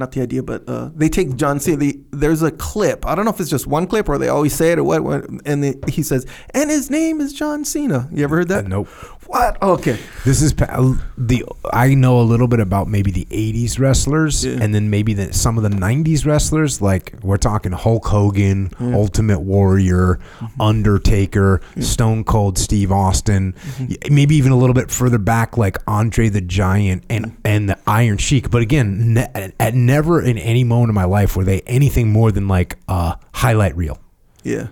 not 0.00 0.12
the 0.12 0.20
idea, 0.22 0.42
but 0.42 0.68
uh, 0.68 0.90
they 0.94 1.08
take 1.08 1.36
John 1.36 1.60
Cena. 1.60 1.76
They, 1.76 2.00
there's 2.10 2.42
a 2.42 2.50
clip. 2.50 3.06
I 3.06 3.14
don't 3.14 3.24
know 3.24 3.30
if 3.30 3.38
it's 3.38 3.50
just 3.50 3.68
one 3.68 3.86
clip 3.86 4.08
or 4.08 4.18
they 4.18 4.28
always 4.28 4.52
say 4.52 4.72
it 4.72 4.78
or 4.78 4.84
what. 4.84 5.02
and 5.46 5.62
they, 5.62 5.74
he 5.88 6.02
says, 6.02 6.26
"And 6.52 6.70
his 6.70 6.90
name 6.90 7.20
is 7.20 7.32
John 7.32 7.64
Cena." 7.64 8.08
You 8.12 8.24
ever 8.24 8.36
heard 8.36 8.48
that? 8.48 8.64
Uh, 8.64 8.68
nope. 8.68 8.88
What? 9.26 9.62
Okay. 9.62 9.96
This 10.24 10.42
is 10.42 10.52
pa- 10.52 10.96
the 11.16 11.44
I 11.72 11.94
know 11.94 12.20
a 12.20 12.22
little 12.22 12.48
bit 12.48 12.58
about 12.58 12.88
maybe 12.88 13.12
the 13.12 13.26
'80s 13.30 13.78
wrestlers, 13.78 14.44
Yeah. 14.44 14.58
and 14.60 14.74
then 14.74 14.90
maybe 14.90 15.14
the, 15.14 15.32
some 15.32 15.56
of 15.56 15.62
the 15.62 15.68
'90s 15.68 16.26
wrestlers. 16.26 16.82
Like 16.82 17.14
we're 17.22 17.36
talking 17.36 17.70
Hulk 17.70 18.06
Hogan, 18.06 18.70
Ultimate 18.80 19.40
Warrior, 19.40 20.18
Mm-hmm. 20.40 20.60
Undertaker, 20.60 21.60
Stone 21.78 22.24
Cold 22.24 22.58
Steve 22.58 22.90
Austin, 22.90 23.52
Mm-hmm. 23.52 24.14
maybe 24.14 24.34
even 24.34 24.50
a 24.52 24.56
little 24.56 24.74
bit 24.74 24.90
further 24.90 25.18
back, 25.18 25.56
like 25.56 25.76
Andre 25.86 26.28
the 26.28 26.40
Giant 26.40 27.04
and 27.08 27.26
Mm-hmm. 27.26 27.36
and 27.44 27.68
the 27.68 27.78
Iron 27.86 28.18
Sheik. 28.18 28.50
But 28.50 28.62
again, 28.62 29.14
ne- 29.14 29.52
at 29.60 29.74
never 29.74 30.20
in 30.20 30.38
any 30.38 30.64
moment 30.64 30.88
of 30.90 30.94
my 30.96 31.04
life 31.04 31.36
were 31.36 31.44
they 31.44 31.60
anything 31.68 32.10
more 32.10 32.32
than 32.32 32.48
like 32.48 32.78
a 32.88 33.16
highlight 33.32 33.76
reel. 33.76 33.98
Yeah, 34.42 34.68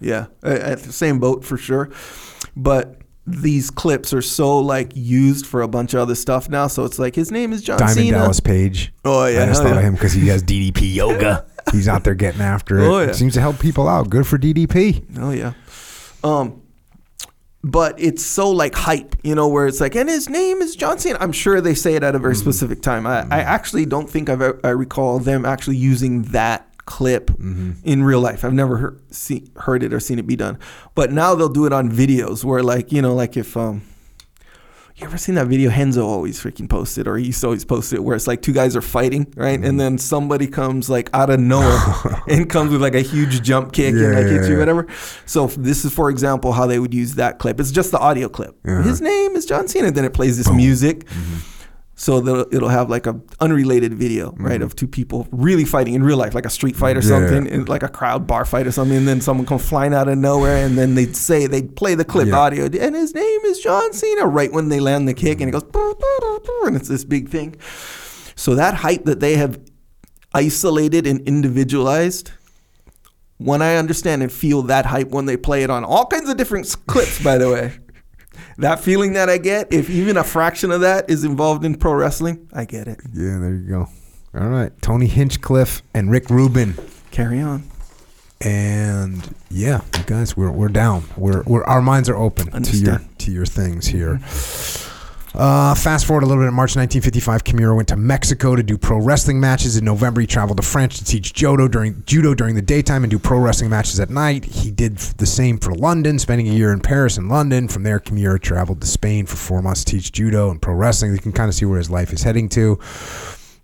yeah, 0.00 0.26
Uh, 0.42 0.48
at 0.50 0.80
the 0.84 0.92
same 0.92 1.18
boat 1.18 1.44
for 1.44 1.58
sure. 1.58 1.90
But 2.56 2.97
these 3.30 3.70
clips 3.70 4.12
are 4.12 4.22
so 4.22 4.58
like 4.58 4.92
used 4.94 5.46
for 5.46 5.62
a 5.62 5.68
bunch 5.68 5.94
of 5.94 6.00
other 6.00 6.14
stuff 6.14 6.48
now. 6.48 6.66
So 6.66 6.84
it's 6.84 6.98
like 6.98 7.14
his 7.14 7.30
name 7.30 7.52
is 7.52 7.62
John 7.62 7.78
Cena. 7.78 7.88
Diamond 7.88 8.06
Cena. 8.06 8.18
Dallas 8.18 8.40
Page. 8.40 8.92
Oh, 9.04 9.26
yeah, 9.26 9.42
I 9.42 9.46
just 9.46 9.62
thought 9.62 9.76
of 9.76 9.82
him 9.82 9.94
because 9.94 10.12
he 10.12 10.28
has 10.28 10.42
DDP 10.42 10.78
yoga. 10.94 11.46
He's 11.72 11.88
out 11.88 12.04
there 12.04 12.14
getting 12.14 12.40
after 12.40 12.78
it. 12.78 12.88
Oh, 12.88 13.00
yeah. 13.00 13.12
Seems 13.12 13.34
to 13.34 13.40
help 13.40 13.58
people 13.58 13.88
out. 13.88 14.08
Good 14.08 14.26
for 14.26 14.38
DDP. 14.38 15.18
Oh 15.18 15.30
yeah. 15.30 15.52
Um 16.24 16.62
but 17.64 18.00
it's 18.00 18.24
so 18.24 18.50
like 18.50 18.74
hype, 18.74 19.16
you 19.24 19.34
know, 19.34 19.48
where 19.48 19.66
it's 19.66 19.80
like, 19.80 19.96
and 19.96 20.08
his 20.08 20.28
name 20.28 20.62
is 20.62 20.76
John 20.76 20.98
Cena. 20.98 21.18
I'm 21.20 21.32
sure 21.32 21.60
they 21.60 21.74
say 21.74 21.94
it 21.94 22.04
at 22.04 22.14
a 22.14 22.18
very 22.18 22.36
specific 22.36 22.82
time. 22.82 23.06
I, 23.06 23.26
I 23.30 23.40
actually 23.40 23.84
don't 23.84 24.08
think 24.08 24.30
I've 24.30 24.40
I 24.64 24.70
recall 24.70 25.18
them 25.18 25.44
actually 25.44 25.76
using 25.76 26.22
that 26.22 26.67
clip 26.88 27.30
in 27.84 28.02
real 28.02 28.20
life. 28.20 28.44
I've 28.44 28.54
never 28.54 28.78
heard 28.78 29.14
see, 29.14 29.50
heard 29.56 29.82
it 29.82 29.92
or 29.92 30.00
seen 30.00 30.18
it 30.18 30.26
be 30.26 30.36
done. 30.36 30.58
But 30.94 31.12
now 31.12 31.34
they'll 31.34 31.48
do 31.50 31.66
it 31.66 31.72
on 31.72 31.90
videos 31.92 32.44
where 32.44 32.62
like, 32.62 32.90
you 32.90 33.02
know, 33.02 33.14
like 33.14 33.36
if 33.36 33.56
um 33.56 33.82
you 34.96 35.06
ever 35.06 35.18
seen 35.18 35.36
that 35.36 35.46
video 35.46 35.70
Renzo 35.70 36.04
always 36.04 36.42
freaking 36.42 36.68
posted 36.68 37.06
or 37.06 37.16
he 37.18 37.26
used 37.26 37.40
to 37.42 37.46
always 37.46 37.64
post 37.64 37.92
it 37.92 38.02
where 38.02 38.16
it's 38.16 38.26
like 38.26 38.42
two 38.42 38.52
guys 38.52 38.74
are 38.74 38.82
fighting, 38.82 39.32
right? 39.36 39.62
And 39.62 39.78
then 39.78 39.96
somebody 39.96 40.48
comes 40.48 40.90
like 40.90 41.08
out 41.12 41.30
of 41.30 41.38
nowhere 41.38 42.22
and 42.28 42.50
comes 42.50 42.72
with 42.72 42.82
like 42.82 42.94
a 42.94 43.02
huge 43.02 43.42
jump 43.42 43.72
kick 43.72 43.94
and 43.94 44.14
like 44.14 44.24
Yeah, 44.24 44.32
hits 44.32 44.48
you, 44.48 44.58
whatever. 44.58 44.88
So 45.24 45.46
this 45.46 45.84
is 45.84 45.92
for 45.92 46.10
example 46.10 46.52
how 46.52 46.66
they 46.66 46.80
would 46.80 46.94
use 46.94 47.14
that 47.14 47.38
clip. 47.38 47.60
It's 47.60 47.70
just 47.70 47.92
the 47.92 47.98
audio 47.98 48.28
clip. 48.28 48.56
Uh-huh. 48.66 48.82
His 48.82 49.00
name 49.00 49.36
is 49.36 49.46
John 49.46 49.68
Cena. 49.68 49.92
Then 49.92 50.04
it 50.04 50.14
plays 50.14 50.36
this 50.36 50.50
music. 50.50 51.04
Mm-hmm. 51.04 51.47
So 52.00 52.20
that 52.20 52.48
it'll 52.52 52.68
have 52.68 52.88
like 52.88 53.08
a 53.08 53.20
unrelated 53.40 53.92
video, 53.92 54.32
right, 54.38 54.62
of 54.62 54.76
two 54.76 54.86
people 54.86 55.26
really 55.32 55.64
fighting 55.64 55.94
in 55.94 56.04
real 56.04 56.16
life, 56.16 56.32
like 56.32 56.46
a 56.46 56.50
street 56.50 56.76
fight 56.76 56.96
or 56.96 57.00
Mm-hmm. 57.00 57.10
Yeah. 57.10 57.28
something, 57.28 57.52
and 57.52 57.68
like 57.68 57.82
a 57.82 57.88
crowd 57.88 58.24
bar 58.24 58.44
fight 58.44 58.68
or 58.68 58.70
something. 58.72 58.96
And 58.98 59.08
then 59.08 59.20
someone 59.20 59.44
come 59.46 59.58
flying 59.58 59.92
out 59.92 60.06
of 60.06 60.16
nowhere, 60.16 60.64
and 60.64 60.78
then 60.78 60.94
they'd 60.94 61.16
say 61.16 61.48
they'd 61.48 61.74
play 61.74 61.96
the 61.96 62.04
clip 62.04 62.28
Yeah. 62.28 62.38
audio, 62.38 62.66
and 62.66 62.94
his 62.94 63.16
name 63.16 63.40
is 63.46 63.58
John 63.58 63.92
Cena, 63.92 64.26
right 64.26 64.52
when 64.52 64.68
they 64.68 64.78
land 64.78 65.08
the 65.08 65.12
kick, 65.14 65.40
and 65.40 65.48
it 65.48 65.52
goes, 65.52 65.64
and 66.66 66.76
it's 66.76 66.86
this 66.88 67.02
big 67.04 67.30
thing. 67.30 67.56
So 68.36 68.54
that 68.54 68.74
hype 68.74 69.04
that 69.06 69.18
they 69.18 69.34
have 69.36 69.58
isolated 70.32 71.04
and 71.04 71.20
individualized. 71.26 72.30
When 73.38 73.60
I 73.62 73.76
understand 73.76 74.22
and 74.22 74.32
feel 74.32 74.62
that 74.62 74.86
hype 74.86 75.10
when 75.10 75.26
they 75.26 75.36
play 75.36 75.62
it 75.64 75.70
on 75.70 75.84
all 75.84 76.06
kinds 76.06 76.28
of 76.28 76.36
different 76.36 76.74
clips, 76.86 77.22
by 77.22 77.38
the 77.38 77.48
way, 77.50 77.72
that 78.58 78.80
feeling 78.80 79.12
that 79.14 79.28
I 79.28 79.38
get, 79.38 79.72
if 79.72 79.90
even 79.90 80.16
a 80.16 80.24
fraction 80.24 80.70
of 80.70 80.80
that 80.82 81.08
is 81.10 81.24
involved 81.24 81.64
in 81.64 81.74
pro 81.74 81.92
wrestling, 81.94 82.48
I 82.52 82.64
get 82.64 82.88
it. 82.88 83.00
Yeah, 83.12 83.38
there 83.38 83.54
you 83.54 83.68
go. 83.68 83.88
All 84.34 84.48
right. 84.48 84.72
Tony 84.82 85.06
Hinchcliffe 85.06 85.82
and 85.94 86.10
Rick 86.10 86.30
Rubin. 86.30 86.74
Carry 87.10 87.40
on. 87.40 87.64
And 88.40 89.34
yeah, 89.50 89.80
you 89.96 90.04
guys, 90.04 90.36
we're 90.36 90.52
we're 90.52 90.68
down. 90.68 91.04
We're, 91.16 91.42
we're 91.42 91.64
our 91.64 91.82
minds 91.82 92.08
are 92.08 92.16
open 92.16 92.62
to 92.62 92.76
your 92.76 93.00
to 93.18 93.32
your 93.32 93.46
things 93.46 93.86
here. 93.88 94.20
Mm-hmm. 94.22 94.87
Uh, 95.38 95.72
fast 95.72 96.04
forward 96.04 96.24
a 96.24 96.26
little 96.26 96.42
bit. 96.42 96.48
In 96.48 96.54
March 96.54 96.74
1955, 96.74 97.44
Kimura 97.44 97.76
went 97.76 97.86
to 97.88 97.96
Mexico 97.96 98.56
to 98.56 98.62
do 98.64 98.76
pro 98.76 98.98
wrestling 98.98 99.38
matches. 99.38 99.76
In 99.76 99.84
November, 99.84 100.20
he 100.20 100.26
traveled 100.26 100.56
to 100.56 100.64
France 100.64 100.98
to 100.98 101.04
teach 101.04 101.32
judo 101.32 101.68
during 101.68 102.02
judo 102.06 102.34
during 102.34 102.56
the 102.56 102.62
daytime 102.62 103.04
and 103.04 103.10
do 103.12 103.20
pro 103.20 103.38
wrestling 103.38 103.70
matches 103.70 104.00
at 104.00 104.10
night. 104.10 104.44
He 104.44 104.72
did 104.72 104.96
the 104.96 105.26
same 105.26 105.56
for 105.56 105.72
London, 105.72 106.18
spending 106.18 106.48
a 106.48 106.52
year 106.52 106.72
in 106.72 106.80
Paris 106.80 107.18
and 107.18 107.28
London. 107.28 107.68
From 107.68 107.84
there, 107.84 108.00
Kimura 108.00 108.42
traveled 108.42 108.80
to 108.80 108.88
Spain 108.88 109.26
for 109.26 109.36
four 109.36 109.62
months 109.62 109.84
to 109.84 109.92
teach 109.92 110.10
judo 110.10 110.50
and 110.50 110.60
pro 110.60 110.74
wrestling. 110.74 111.12
You 111.12 111.18
can 111.18 111.30
kind 111.30 111.48
of 111.48 111.54
see 111.54 111.66
where 111.66 111.78
his 111.78 111.88
life 111.88 112.12
is 112.12 112.24
heading 112.24 112.48
to. 112.48 112.80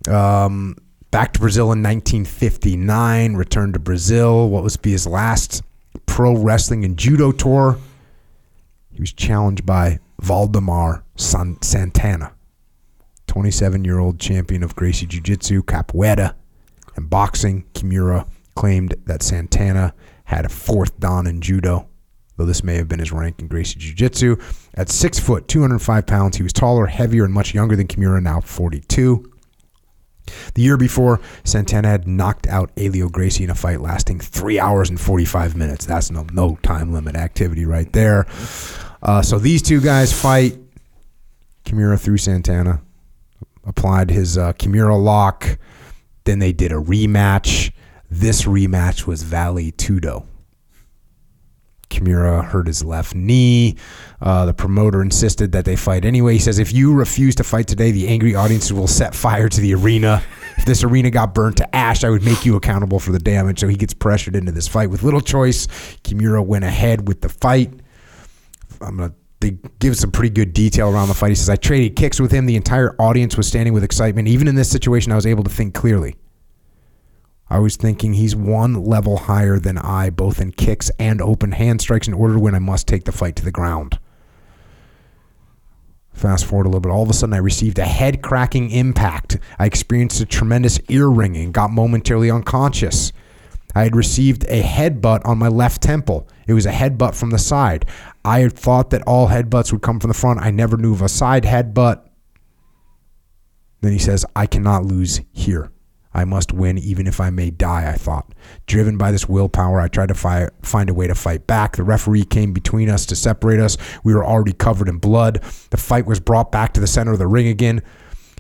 Um, 0.08 0.76
back 1.10 1.32
to 1.32 1.40
Brazil 1.40 1.72
in 1.72 1.82
1959. 1.82 3.34
Returned 3.34 3.74
to 3.74 3.80
Brazil. 3.80 4.48
What 4.48 4.62
was 4.62 4.76
be 4.76 4.92
his 4.92 5.08
last 5.08 5.64
pro 6.06 6.36
wrestling 6.36 6.84
and 6.84 6.96
judo 6.96 7.32
tour? 7.32 7.80
He 8.92 9.00
was 9.00 9.12
challenged 9.12 9.66
by 9.66 9.98
Valdemar 10.20 11.04
San- 11.16 11.60
Santana, 11.62 12.32
27 13.26 13.84
year 13.84 13.98
old 13.98 14.18
champion 14.18 14.62
of 14.62 14.76
Gracie 14.76 15.06
Jiu 15.06 15.20
Jitsu, 15.20 15.62
Capoeira, 15.62 16.34
and 16.96 17.10
boxing. 17.10 17.64
Kimura 17.74 18.26
claimed 18.54 18.94
that 19.06 19.22
Santana 19.22 19.94
had 20.24 20.44
a 20.44 20.48
fourth 20.48 20.98
dan 21.00 21.26
in 21.26 21.40
judo, 21.40 21.88
though 22.36 22.46
this 22.46 22.64
may 22.64 22.76
have 22.76 22.88
been 22.88 23.00
his 23.00 23.12
rank 23.12 23.38
in 23.40 23.48
Gracie 23.48 23.78
Jiu 23.78 23.94
Jitsu. 23.94 24.36
At 24.74 24.88
6 24.88 25.18
foot, 25.18 25.48
205 25.48 26.06
pounds, 26.06 26.36
he 26.36 26.42
was 26.42 26.52
taller, 26.52 26.86
heavier, 26.86 27.24
and 27.24 27.34
much 27.34 27.54
younger 27.54 27.76
than 27.76 27.88
Kimura, 27.88 28.22
now 28.22 28.40
42. 28.40 29.30
The 30.54 30.62
year 30.62 30.76
before, 30.78 31.20
Santana 31.44 31.88
had 31.88 32.08
knocked 32.08 32.46
out 32.46 32.70
Helio 32.76 33.08
Gracie 33.10 33.44
in 33.44 33.50
a 33.50 33.54
fight 33.54 33.80
lasting 33.82 34.20
three 34.20 34.58
hours 34.58 34.88
and 34.88 34.98
45 34.98 35.54
minutes. 35.54 35.84
That's 35.84 36.10
no, 36.10 36.26
no 36.32 36.56
time 36.62 36.92
limit 36.92 37.14
activity 37.14 37.66
right 37.66 37.92
there. 37.92 38.26
Uh, 39.04 39.20
so 39.20 39.38
these 39.38 39.62
two 39.62 39.80
guys 39.80 40.12
fight. 40.12 40.58
Kimura 41.64 42.00
threw 42.00 42.16
Santana, 42.16 42.82
applied 43.64 44.10
his 44.10 44.38
uh, 44.38 44.52
Kimura 44.54 45.02
lock. 45.02 45.58
Then 46.24 46.38
they 46.38 46.52
did 46.52 46.72
a 46.72 46.76
rematch. 46.76 47.72
This 48.10 48.42
rematch 48.42 49.06
was 49.06 49.22
Vale 49.22 49.72
Tudo. 49.72 50.26
Kimura 51.90 52.44
hurt 52.44 52.66
his 52.66 52.84
left 52.84 53.14
knee. 53.14 53.76
Uh, 54.20 54.46
the 54.46 54.54
promoter 54.54 55.00
insisted 55.00 55.52
that 55.52 55.64
they 55.64 55.76
fight 55.76 56.04
anyway. 56.04 56.34
He 56.34 56.38
says, 56.38 56.58
if 56.58 56.72
you 56.72 56.92
refuse 56.94 57.34
to 57.36 57.44
fight 57.44 57.68
today, 57.68 57.92
the 57.92 58.08
angry 58.08 58.34
audiences 58.34 58.72
will 58.72 58.86
set 58.86 59.14
fire 59.14 59.48
to 59.48 59.60
the 59.60 59.74
arena. 59.74 60.22
If 60.56 60.64
this 60.64 60.82
arena 60.82 61.10
got 61.10 61.34
burnt 61.34 61.58
to 61.58 61.76
ash, 61.76 62.04
I 62.04 62.10
would 62.10 62.24
make 62.24 62.44
you 62.44 62.56
accountable 62.56 62.98
for 62.98 63.12
the 63.12 63.18
damage. 63.18 63.60
So 63.60 63.68
he 63.68 63.76
gets 63.76 63.94
pressured 63.94 64.34
into 64.34 64.50
this 64.50 64.66
fight 64.66 64.90
with 64.90 65.02
little 65.02 65.20
choice. 65.20 65.66
Kimura 66.02 66.44
went 66.44 66.64
ahead 66.64 67.06
with 67.06 67.20
the 67.20 67.28
fight. 67.28 67.72
I'm 68.84 68.96
gonna 68.96 69.14
they 69.40 69.58
give 69.78 69.96
some 69.96 70.10
pretty 70.10 70.30
good 70.30 70.54
detail 70.54 70.88
around 70.88 71.08
the 71.08 71.14
fight. 71.14 71.28
He 71.28 71.34
says, 71.34 71.50
I 71.50 71.56
traded 71.56 71.96
kicks 71.96 72.18
with 72.18 72.32
him. 72.32 72.46
The 72.46 72.56
entire 72.56 72.94
audience 72.98 73.36
was 73.36 73.46
standing 73.46 73.74
with 73.74 73.84
excitement. 73.84 74.26
Even 74.26 74.48
in 74.48 74.54
this 74.54 74.70
situation, 74.70 75.12
I 75.12 75.16
was 75.16 75.26
able 75.26 75.44
to 75.44 75.50
think 75.50 75.74
clearly. 75.74 76.16
I 77.50 77.58
was 77.58 77.76
thinking 77.76 78.14
he's 78.14 78.34
one 78.34 78.84
level 78.84 79.18
higher 79.18 79.58
than 79.58 79.76
I, 79.76 80.08
both 80.08 80.40
in 80.40 80.52
kicks 80.52 80.90
and 80.98 81.20
open 81.20 81.52
hand 81.52 81.82
strikes. 81.82 82.08
In 82.08 82.14
order 82.14 82.34
to 82.34 82.40
win, 82.40 82.54
I 82.54 82.58
must 82.58 82.88
take 82.88 83.04
the 83.04 83.12
fight 83.12 83.36
to 83.36 83.44
the 83.44 83.50
ground. 83.50 83.98
Fast 86.14 86.46
forward 86.46 86.64
a 86.64 86.68
little 86.68 86.80
bit. 86.80 86.90
All 86.90 87.02
of 87.02 87.10
a 87.10 87.12
sudden, 87.12 87.34
I 87.34 87.38
received 87.38 87.78
a 87.78 87.84
head 87.84 88.22
cracking 88.22 88.70
impact. 88.70 89.36
I 89.58 89.66
experienced 89.66 90.20
a 90.22 90.26
tremendous 90.26 90.80
ear 90.88 91.08
ringing, 91.08 91.52
got 91.52 91.70
momentarily 91.70 92.30
unconscious. 92.30 93.12
I 93.74 93.82
had 93.82 93.96
received 93.96 94.44
a 94.44 94.62
headbutt 94.62 95.26
on 95.26 95.38
my 95.38 95.48
left 95.48 95.82
temple. 95.82 96.28
It 96.46 96.54
was 96.54 96.64
a 96.64 96.72
headbutt 96.72 97.14
from 97.14 97.30
the 97.30 97.38
side. 97.38 97.84
I 98.24 98.40
had 98.40 98.54
thought 98.54 98.90
that 98.90 99.02
all 99.02 99.28
headbutts 99.28 99.72
would 99.72 99.82
come 99.82 100.00
from 100.00 100.08
the 100.08 100.14
front. 100.14 100.40
I 100.40 100.50
never 100.50 100.76
knew 100.76 100.92
of 100.92 101.02
a 101.02 101.08
side 101.08 101.44
headbutt. 101.44 102.08
Then 103.82 103.92
he 103.92 103.98
says, 103.98 104.24
I 104.34 104.46
cannot 104.46 104.86
lose 104.86 105.20
here. 105.32 105.70
I 106.14 106.24
must 106.24 106.52
win 106.52 106.78
even 106.78 107.06
if 107.06 107.20
I 107.20 107.30
may 107.30 107.50
die, 107.50 107.90
I 107.90 107.96
thought. 107.96 108.32
Driven 108.66 108.96
by 108.96 109.10
this 109.10 109.28
willpower, 109.28 109.80
I 109.80 109.88
tried 109.88 110.08
to 110.08 110.14
fi- 110.14 110.48
find 110.62 110.88
a 110.88 110.94
way 110.94 111.08
to 111.08 111.14
fight 111.14 111.46
back. 111.46 111.76
The 111.76 111.82
referee 111.82 112.24
came 112.24 112.52
between 112.52 112.88
us 112.88 113.04
to 113.06 113.16
separate 113.16 113.58
us. 113.58 113.76
We 114.04 114.14
were 114.14 114.24
already 114.24 114.52
covered 114.52 114.88
in 114.88 114.98
blood. 114.98 115.42
The 115.70 115.76
fight 115.76 116.06
was 116.06 116.20
brought 116.20 116.52
back 116.52 116.72
to 116.74 116.80
the 116.80 116.86
center 116.86 117.12
of 117.12 117.18
the 117.18 117.26
ring 117.26 117.48
again. 117.48 117.82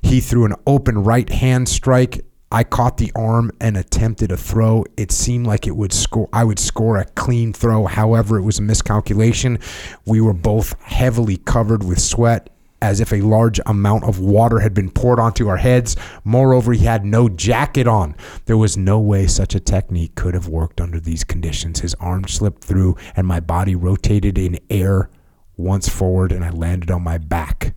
He 0.02 0.20
threw 0.20 0.44
an 0.44 0.54
open 0.66 1.02
right 1.02 1.28
hand 1.28 1.68
strike. 1.68 2.24
I 2.54 2.62
caught 2.62 2.98
the 2.98 3.10
arm 3.16 3.50
and 3.60 3.76
attempted 3.76 4.30
a 4.30 4.36
throw. 4.36 4.84
It 4.96 5.10
seemed 5.10 5.44
like 5.44 5.66
it 5.66 5.76
would 5.76 5.92
score 5.92 6.28
I 6.32 6.44
would 6.44 6.60
score 6.60 6.98
a 6.98 7.04
clean 7.04 7.52
throw. 7.52 7.86
However, 7.86 8.38
it 8.38 8.42
was 8.42 8.60
a 8.60 8.62
miscalculation. 8.62 9.58
We 10.06 10.20
were 10.20 10.32
both 10.32 10.80
heavily 10.80 11.38
covered 11.38 11.82
with 11.82 11.98
sweat 11.98 12.50
as 12.80 13.00
if 13.00 13.12
a 13.12 13.22
large 13.22 13.58
amount 13.66 14.04
of 14.04 14.20
water 14.20 14.60
had 14.60 14.72
been 14.72 14.88
poured 14.88 15.18
onto 15.18 15.48
our 15.48 15.56
heads. 15.56 15.96
Moreover, 16.22 16.74
he 16.74 16.84
had 16.84 17.04
no 17.04 17.28
jacket 17.28 17.88
on. 17.88 18.14
There 18.44 18.56
was 18.56 18.76
no 18.76 19.00
way 19.00 19.26
such 19.26 19.56
a 19.56 19.60
technique 19.60 20.14
could 20.14 20.34
have 20.34 20.46
worked 20.46 20.80
under 20.80 21.00
these 21.00 21.24
conditions. 21.24 21.80
His 21.80 21.94
arm 21.94 22.28
slipped 22.28 22.62
through, 22.62 22.96
and 23.16 23.26
my 23.26 23.40
body 23.40 23.74
rotated 23.74 24.38
in 24.38 24.60
air 24.70 25.10
once 25.56 25.88
forward, 25.88 26.30
and 26.30 26.44
I 26.44 26.50
landed 26.50 26.92
on 26.92 27.02
my 27.02 27.18
back. 27.18 27.74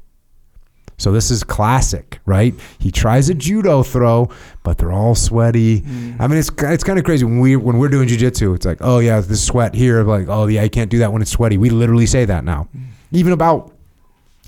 So 0.99 1.11
this 1.11 1.30
is 1.30 1.44
classic, 1.44 2.19
right? 2.26 2.56
He 2.80 2.91
tries 2.91 3.30
a 3.30 3.36
judo 3.36 3.84
throw, 3.84 4.30
but 4.64 4.80
they're 4.80 4.91
all 4.91 5.14
sweaty. 5.14 5.82
Mm. 5.82 6.19
I 6.19 6.28
mean, 6.28 6.40
it's 6.40 6.49
it's 6.57 6.84
kind 6.84 6.98
of 6.98 7.06
crazy 7.06 7.24
when 7.24 7.40
we 7.40 7.56
when 7.56 7.78
we're 7.78 7.90
doing 7.90 8.07
jujitsu. 8.07 8.56
It's 8.56 8.65
like, 8.65 8.80
oh 8.82 8.99
yeah, 8.99 9.19
this 9.19 9.44
sweat 9.45 9.76
here. 9.76 10.03
Like, 10.03 10.28
oh 10.28 10.48
yeah, 10.48 10.64
I 10.64 10.69
can't 10.69 10.90
do 10.90 10.98
that 10.99 11.14
when 11.14 11.22
it's 11.22 11.32
sweaty. 11.32 11.57
We 11.57 11.69
literally 11.69 12.07
say 12.07 12.26
that 12.26 12.44
now, 12.44 12.68
mm. 12.76 12.86
even 13.11 13.32
about 13.32 13.74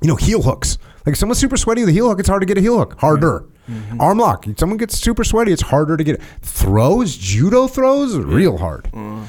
you 0.02 0.08
know 0.08 0.16
heel 0.16 0.42
hooks. 0.42 0.80
Like 1.06 1.14
if 1.14 1.18
someone's 1.18 1.40
super 1.40 1.58
sweaty 1.58 1.82
with 1.82 1.90
a 1.90 1.94
heel 1.94 2.10
hook, 2.10 2.20
it's 2.20 2.30
hard 2.30 2.42
to 2.42 2.48
get 2.48 2.58
a 2.58 2.62
heel 2.62 2.78
hook. 2.78 3.00
Harder. 3.00 3.42
Mm-hmm. 3.42 3.74
Mm-hmm. 3.74 4.02
Arm 4.02 4.18
lock. 4.18 4.48
If 4.48 4.58
someone 4.60 4.78
gets 4.78 4.98
super 4.98 5.24
sweaty, 5.24 5.52
it's 5.52 5.62
harder 5.62 5.98
to 5.98 6.04
get 6.04 6.16
it. 6.16 6.22
Throws, 6.42 7.16
judo 7.16 7.68
throws, 7.68 8.18
real 8.18 8.58
hard. 8.58 8.86
Mm. 8.86 9.28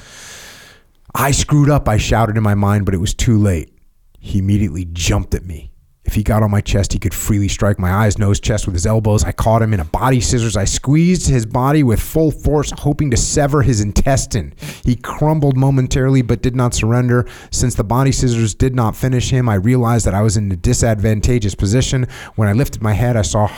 I 1.15 1.33
screwed 1.33 1.69
up, 1.69 1.89
I 1.89 1.99
shouted 1.99 2.37
in 2.37 2.43
my 2.43 2.55
mind, 2.55 2.87
but 2.87 2.95
it 2.95 2.99
was 2.99 3.13
too 3.13 3.37
late. 3.37 3.75
He 4.19 4.39
immediately 4.39 4.87
jumped 4.93 5.35
at 5.35 5.45
me. 5.45 5.70
If 6.11 6.16
he 6.16 6.24
got 6.24 6.43
on 6.43 6.51
my 6.51 6.61
chest, 6.61 6.93
he 6.93 6.99
could 6.99 7.15
freely 7.15 7.47
strike 7.47 7.78
my 7.78 7.93
eyes, 7.93 8.19
nose, 8.19 8.41
chest 8.41 8.66
with 8.66 8.74
his 8.74 8.85
elbows. 8.85 9.23
I 9.23 9.31
caught 9.31 9.62
him 9.62 9.73
in 9.73 9.78
a 9.78 9.85
body 9.85 10.20
scissors. 10.20 10.57
I 10.57 10.65
squeezed 10.65 11.28
his 11.28 11.47
body 11.47 11.85
with 11.85 12.01
full 12.01 12.32
force, 12.32 12.73
hoping 12.73 13.12
to 13.12 13.16
sever 13.16 13.62
his 13.62 13.81
intestine. 13.81 14.53
He 14.82 14.97
crumbled 14.97 15.57
momentarily, 15.57 16.23
but 16.23 16.43
did 16.43 16.57
not 16.57 16.74
surrender. 16.74 17.28
Since 17.53 17.77
the 17.77 17.85
body 17.85 18.11
scissors 18.11 18.57
did 18.57 18.74
not 18.74 18.97
finish 18.97 19.31
him, 19.31 19.49
I 19.49 19.55
realized 19.55 20.05
that 20.05 20.15
I 20.15 20.23
was 20.23 20.37
in 20.37 20.51
a 20.51 20.57
disadvantageous 20.57 21.55
position. 21.55 22.09
When 22.35 22.49
I 22.49 22.55
lifted 22.55 22.82
my 22.82 22.95
head, 22.95 23.16
I 23.16 23.23
saw 23.23 23.49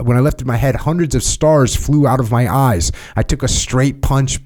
when 0.00 0.16
I 0.16 0.20
lifted 0.20 0.46
my 0.46 0.56
head, 0.56 0.76
hundreds 0.76 1.16
of 1.16 1.24
stars 1.24 1.74
flew 1.74 2.06
out 2.06 2.20
of 2.20 2.30
my 2.30 2.48
eyes. 2.48 2.92
I 3.16 3.24
took 3.24 3.42
a 3.42 3.48
straight 3.48 4.02
punch 4.02 4.38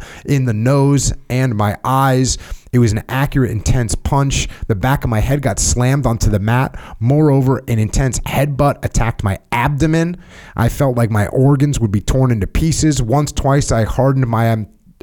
in 0.24 0.44
the 0.44 0.52
nose 0.52 1.12
and 1.28 1.54
my 1.54 1.78
eyes. 1.84 2.38
It 2.72 2.78
was 2.78 2.92
an 2.92 3.04
accurate, 3.08 3.50
intense 3.50 3.94
punch. 3.94 4.48
The 4.66 4.74
back 4.74 5.04
of 5.04 5.10
my 5.10 5.20
head 5.20 5.42
got 5.42 5.58
slammed 5.58 6.06
onto 6.06 6.30
the 6.30 6.38
mat. 6.38 6.78
Moreover, 7.00 7.62
an 7.68 7.78
intense 7.78 8.18
headbutt 8.20 8.82
attacked 8.84 9.22
my 9.22 9.38
abdomen. 9.52 10.16
I 10.56 10.70
felt 10.70 10.96
like 10.96 11.10
my 11.10 11.26
organs 11.26 11.78
would 11.80 11.92
be 11.92 12.00
torn 12.00 12.30
into 12.30 12.46
pieces. 12.46 13.02
Once, 13.02 13.30
twice, 13.30 13.70
I 13.70 13.84
hardened 13.84 14.26
my 14.26 14.46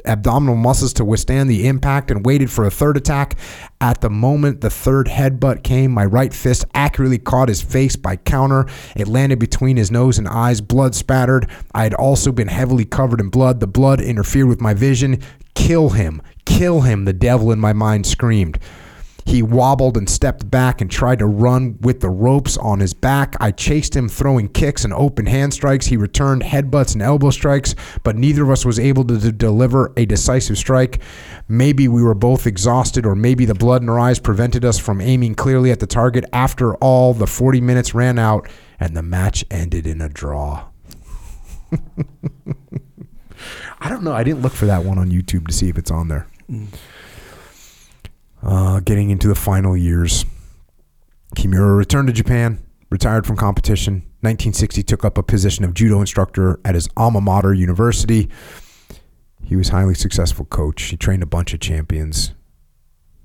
abdominal 0.04 0.56
muscles 0.56 0.92
to 0.94 1.04
withstand 1.04 1.48
the 1.48 1.66
impact 1.66 2.10
and 2.10 2.24
waited 2.24 2.50
for 2.50 2.64
a 2.64 2.70
third 2.70 2.96
attack. 2.96 3.36
At 3.80 4.00
the 4.00 4.10
moment 4.10 4.60
the 4.60 4.70
third 4.70 5.06
headbutt 5.06 5.62
came, 5.62 5.90
my 5.90 6.04
right 6.04 6.32
fist 6.32 6.64
accurately 6.74 7.18
caught 7.18 7.48
his 7.48 7.62
face 7.62 7.96
by 7.96 8.16
counter. 8.16 8.66
It 8.96 9.08
landed 9.08 9.38
between 9.38 9.76
his 9.76 9.90
nose 9.90 10.18
and 10.18 10.28
eyes, 10.28 10.60
blood 10.60 10.94
spattered. 10.94 11.48
I 11.74 11.84
had 11.84 11.94
also 11.94 12.32
been 12.32 12.48
heavily 12.48 12.84
covered 12.84 13.20
in 13.20 13.28
blood. 13.28 13.60
The 13.60 13.66
blood 13.66 14.00
interfered 14.00 14.48
with 14.48 14.60
my 14.60 14.74
vision. 14.74 15.20
Kill 15.54 15.90
him, 15.90 16.22
kill 16.44 16.82
him, 16.82 17.04
the 17.04 17.12
devil 17.12 17.50
in 17.52 17.58
my 17.58 17.72
mind 17.72 18.06
screamed. 18.06 18.58
He 19.30 19.42
wobbled 19.44 19.96
and 19.96 20.10
stepped 20.10 20.50
back 20.50 20.80
and 20.80 20.90
tried 20.90 21.20
to 21.20 21.26
run 21.26 21.78
with 21.82 22.00
the 22.00 22.10
ropes 22.10 22.58
on 22.58 22.80
his 22.80 22.92
back. 22.92 23.36
I 23.38 23.52
chased 23.52 23.94
him, 23.94 24.08
throwing 24.08 24.48
kicks 24.48 24.84
and 24.84 24.92
open 24.92 25.24
hand 25.26 25.54
strikes. 25.54 25.86
He 25.86 25.96
returned 25.96 26.42
headbutts 26.42 26.94
and 26.94 27.02
elbow 27.02 27.30
strikes, 27.30 27.76
but 28.02 28.16
neither 28.16 28.42
of 28.42 28.50
us 28.50 28.64
was 28.64 28.80
able 28.80 29.04
to 29.04 29.16
d- 29.16 29.30
deliver 29.30 29.92
a 29.96 30.04
decisive 30.04 30.58
strike. 30.58 31.00
Maybe 31.46 31.86
we 31.86 32.02
were 32.02 32.16
both 32.16 32.44
exhausted, 32.44 33.06
or 33.06 33.14
maybe 33.14 33.44
the 33.44 33.54
blood 33.54 33.82
in 33.82 33.88
our 33.88 34.00
eyes 34.00 34.18
prevented 34.18 34.64
us 34.64 34.80
from 34.80 35.00
aiming 35.00 35.36
clearly 35.36 35.70
at 35.70 35.78
the 35.78 35.86
target. 35.86 36.24
After 36.32 36.74
all, 36.78 37.14
the 37.14 37.28
40 37.28 37.60
minutes 37.60 37.94
ran 37.94 38.18
out, 38.18 38.48
and 38.80 38.96
the 38.96 39.02
match 39.02 39.44
ended 39.48 39.86
in 39.86 40.00
a 40.00 40.08
draw. 40.08 40.64
I 43.78 43.88
don't 43.88 44.02
know. 44.02 44.12
I 44.12 44.24
didn't 44.24 44.42
look 44.42 44.54
for 44.54 44.66
that 44.66 44.84
one 44.84 44.98
on 44.98 45.08
YouTube 45.08 45.46
to 45.46 45.52
see 45.52 45.68
if 45.68 45.78
it's 45.78 45.92
on 45.92 46.08
there. 46.08 46.26
Mm. 46.50 46.66
Uh, 48.42 48.80
getting 48.80 49.10
into 49.10 49.28
the 49.28 49.34
final 49.34 49.76
years, 49.76 50.24
Kimura 51.36 51.76
returned 51.76 52.08
to 52.08 52.12
Japan, 52.12 52.58
retired 52.90 53.26
from 53.26 53.36
competition. 53.36 53.94
1960, 54.22 54.82
took 54.82 55.04
up 55.04 55.16
a 55.16 55.22
position 55.22 55.64
of 55.64 55.74
judo 55.74 56.00
instructor 56.00 56.60
at 56.64 56.74
his 56.74 56.88
alma 56.96 57.20
mater 57.20 57.54
university. 57.54 58.28
He 59.42 59.56
was 59.56 59.68
highly 59.68 59.94
successful 59.94 60.44
coach. 60.44 60.82
He 60.84 60.96
trained 60.96 61.22
a 61.22 61.26
bunch 61.26 61.54
of 61.54 61.60
champions. 61.60 62.32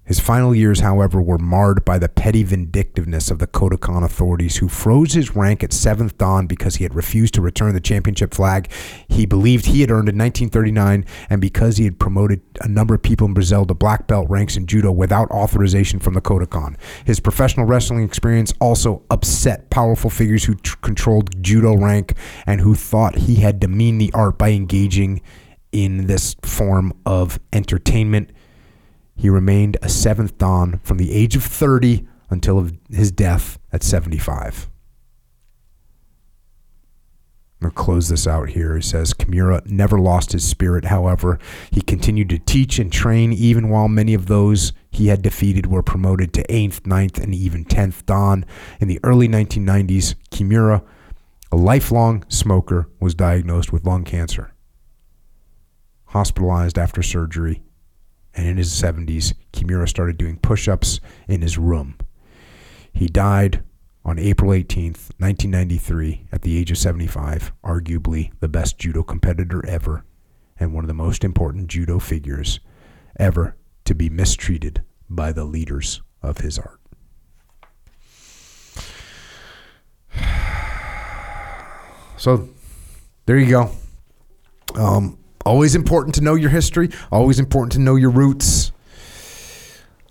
His 0.05 0.19
final 0.19 0.53
years, 0.53 0.81
however, 0.81 1.21
were 1.21 1.37
marred 1.37 1.83
by 1.83 1.97
the 1.97 2.09
petty 2.09 2.43
vindictiveness 2.43 3.31
of 3.31 3.39
the 3.39 3.47
Kodokan 3.47 4.03
authorities, 4.03 4.57
who 4.57 4.67
froze 4.67 5.13
his 5.13 5.35
rank 5.35 5.63
at 5.63 5.73
seventh 5.73 6.17
dan 6.17 6.45
because 6.45 6.75
he 6.75 6.83
had 6.83 6.95
refused 6.95 7.33
to 7.35 7.41
return 7.41 7.73
the 7.73 7.79
championship 7.79 8.33
flag 8.33 8.69
he 9.07 9.25
believed 9.25 9.65
he 9.65 9.81
had 9.81 9.91
earned 9.91 10.09
in 10.09 10.17
1939, 10.17 11.05
and 11.29 11.41
because 11.41 11.77
he 11.77 11.85
had 11.85 11.99
promoted 11.99 12.41
a 12.61 12.67
number 12.67 12.93
of 12.93 13.01
people 13.01 13.27
in 13.27 13.33
Brazil 13.33 13.65
to 13.65 13.73
black 13.73 14.07
belt 14.07 14.29
ranks 14.29 14.57
in 14.57 14.67
judo 14.67 14.91
without 14.91 15.29
authorization 15.31 15.99
from 15.99 16.13
the 16.13 16.21
Kodokan. 16.21 16.75
His 17.05 17.19
professional 17.19 17.65
wrestling 17.65 18.03
experience 18.03 18.53
also 18.59 19.03
upset 19.09 19.69
powerful 19.69 20.09
figures 20.09 20.45
who 20.45 20.55
tr- 20.55 20.77
controlled 20.81 21.41
judo 21.41 21.75
rank 21.75 22.13
and 22.45 22.61
who 22.61 22.75
thought 22.75 23.15
he 23.15 23.35
had 23.35 23.59
demeaned 23.59 24.01
the 24.01 24.11
art 24.13 24.37
by 24.37 24.51
engaging 24.51 25.21
in 25.71 26.07
this 26.07 26.35
form 26.41 26.93
of 27.05 27.39
entertainment. 27.53 28.31
He 29.15 29.29
remained 29.29 29.77
a 29.81 29.89
seventh 29.89 30.37
Dan 30.37 30.79
from 30.83 30.97
the 30.97 31.13
age 31.13 31.35
of 31.35 31.43
30 31.43 32.07
until 32.29 32.69
his 32.89 33.11
death 33.11 33.59
at 33.71 33.83
75. 33.83 34.69
I'm 37.61 37.69
going 37.69 37.71
to 37.71 37.81
close 37.81 38.09
this 38.09 38.27
out 38.27 38.49
here. 38.49 38.75
He 38.75 38.81
says 38.81 39.13
Kimura 39.13 39.65
never 39.65 39.97
lost 39.97 40.33
his 40.33 40.45
spirit, 40.45 40.85
however. 40.85 41.39
He 41.71 41.81
continued 41.81 42.29
to 42.29 42.37
teach 42.37 42.79
and 42.79 42.91
train 42.91 43.31
even 43.31 43.69
while 43.69 43.87
many 43.87 44.13
of 44.13 44.25
those 44.25 44.73
he 44.91 45.07
had 45.07 45.21
defeated 45.21 45.67
were 45.67 45.81
promoted 45.81 46.33
to 46.33 46.43
8th, 46.47 46.81
9th, 46.81 47.17
and 47.17 47.33
even 47.33 47.63
10th 47.63 48.05
Dan. 48.05 48.45
In 48.81 48.89
the 48.89 48.99
early 49.03 49.29
1990s, 49.29 50.15
Kimura, 50.31 50.83
a 51.51 51.55
lifelong 51.55 52.25
smoker, 52.27 52.89
was 52.99 53.15
diagnosed 53.15 53.71
with 53.71 53.85
lung 53.85 54.03
cancer. 54.03 54.51
Hospitalized 56.07 56.77
after 56.77 57.01
surgery, 57.01 57.63
and 58.35 58.47
in 58.47 58.57
his 58.57 58.71
70s, 58.71 59.33
Kimura 59.53 59.87
started 59.87 60.17
doing 60.17 60.37
push 60.37 60.67
ups 60.67 60.99
in 61.27 61.41
his 61.41 61.57
room. 61.57 61.97
He 62.91 63.07
died 63.07 63.63
on 64.03 64.19
April 64.19 64.51
18th, 64.51 65.11
1993, 65.17 66.27
at 66.31 66.43
the 66.43 66.57
age 66.57 66.69
of 66.71 66.77
75, 66.77 67.51
arguably 67.63 68.31
the 68.39 68.47
best 68.47 68.77
judo 68.77 69.03
competitor 69.03 69.65
ever, 69.65 70.05
and 70.59 70.73
one 70.73 70.83
of 70.83 70.87
the 70.87 70.93
most 70.93 71.23
important 71.23 71.67
judo 71.67 71.97
figures 71.97 72.59
ever 73.17 73.55
to 73.85 73.95
be 73.95 74.09
mistreated 74.09 74.83
by 75.09 75.31
the 75.31 75.45
leaders 75.45 76.01
of 76.21 76.39
his 76.39 76.59
art. 76.59 76.79
So, 82.17 82.47
there 83.25 83.37
you 83.37 83.49
go. 83.49 83.71
Um, 84.73 85.17
always 85.45 85.75
important 85.75 86.15
to 86.15 86.21
know 86.21 86.35
your 86.35 86.49
history. 86.49 86.89
Always 87.11 87.39
important 87.39 87.73
to 87.73 87.79
know 87.79 87.95
your 87.95 88.09
roots. 88.09 88.71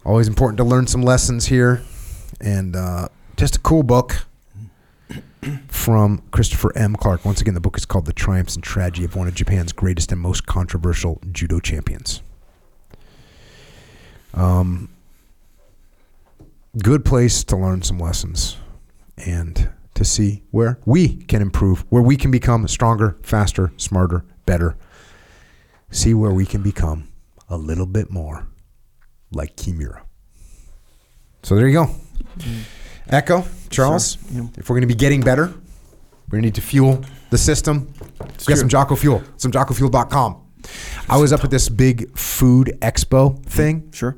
Always 0.04 0.28
important 0.28 0.58
to 0.58 0.64
learn 0.64 0.86
some 0.86 1.02
lessons 1.02 1.46
here. 1.46 1.82
And 2.40 2.76
uh, 2.76 3.08
just 3.36 3.56
a 3.56 3.60
cool 3.60 3.82
book 3.82 4.26
from 5.68 6.22
Christopher 6.30 6.76
M. 6.76 6.96
Clark. 6.96 7.24
Once 7.24 7.40
again, 7.40 7.54
the 7.54 7.60
book 7.60 7.76
is 7.76 7.84
called 7.84 8.06
The 8.06 8.12
Triumphs 8.12 8.54
and 8.54 8.64
Tragedy 8.64 9.04
of 9.04 9.16
One 9.16 9.28
of 9.28 9.34
Japan's 9.34 9.72
Greatest 9.72 10.12
and 10.12 10.20
Most 10.20 10.46
Controversial 10.46 11.20
Judo 11.32 11.60
Champions. 11.60 12.22
Um, 14.32 14.88
good 16.82 17.04
place 17.04 17.44
to 17.44 17.56
learn 17.56 17.82
some 17.82 17.98
lessons 17.98 18.56
and 19.16 19.70
to 19.94 20.04
see 20.04 20.42
where 20.50 20.78
we 20.84 21.16
can 21.24 21.40
improve, 21.40 21.84
where 21.88 22.02
we 22.02 22.16
can 22.16 22.30
become 22.30 22.66
stronger, 22.66 23.16
faster, 23.22 23.72
smarter, 23.76 24.24
better. 24.44 24.76
See 25.94 26.12
where 26.12 26.32
we 26.32 26.44
can 26.44 26.62
become 26.62 27.08
a 27.48 27.56
little 27.56 27.86
bit 27.86 28.10
more 28.10 28.46
like 29.30 29.54
Kimura. 29.56 30.02
So 31.42 31.54
there 31.54 31.68
you 31.68 31.74
go. 31.74 31.84
Mm-hmm. 31.86 32.60
Echo, 33.10 33.44
Charles, 33.70 34.16
Sure, 34.32 34.42
yeah. 34.42 34.48
if 34.56 34.68
we're 34.68 34.74
going 34.74 34.80
to 34.82 34.86
be 34.88 34.94
getting 34.94 35.20
better, 35.20 35.52
we 36.30 36.40
need 36.40 36.54
to 36.56 36.60
fuel 36.62 37.04
the 37.30 37.38
system. 37.38 37.92
We 38.18 38.26
got 38.26 38.38
true. 38.44 38.56
some 38.56 38.68
Jocko 38.68 38.96
Fuel, 38.96 39.22
some 39.36 39.52
JockoFuel.com. 39.52 40.40
I 41.08 41.16
was 41.18 41.32
up 41.32 41.44
at 41.44 41.50
this 41.50 41.68
big 41.68 42.16
food 42.18 42.76
expo 42.80 43.40
thing. 43.44 43.82
Mm-hmm. 43.82 43.90
Sure. 43.92 44.16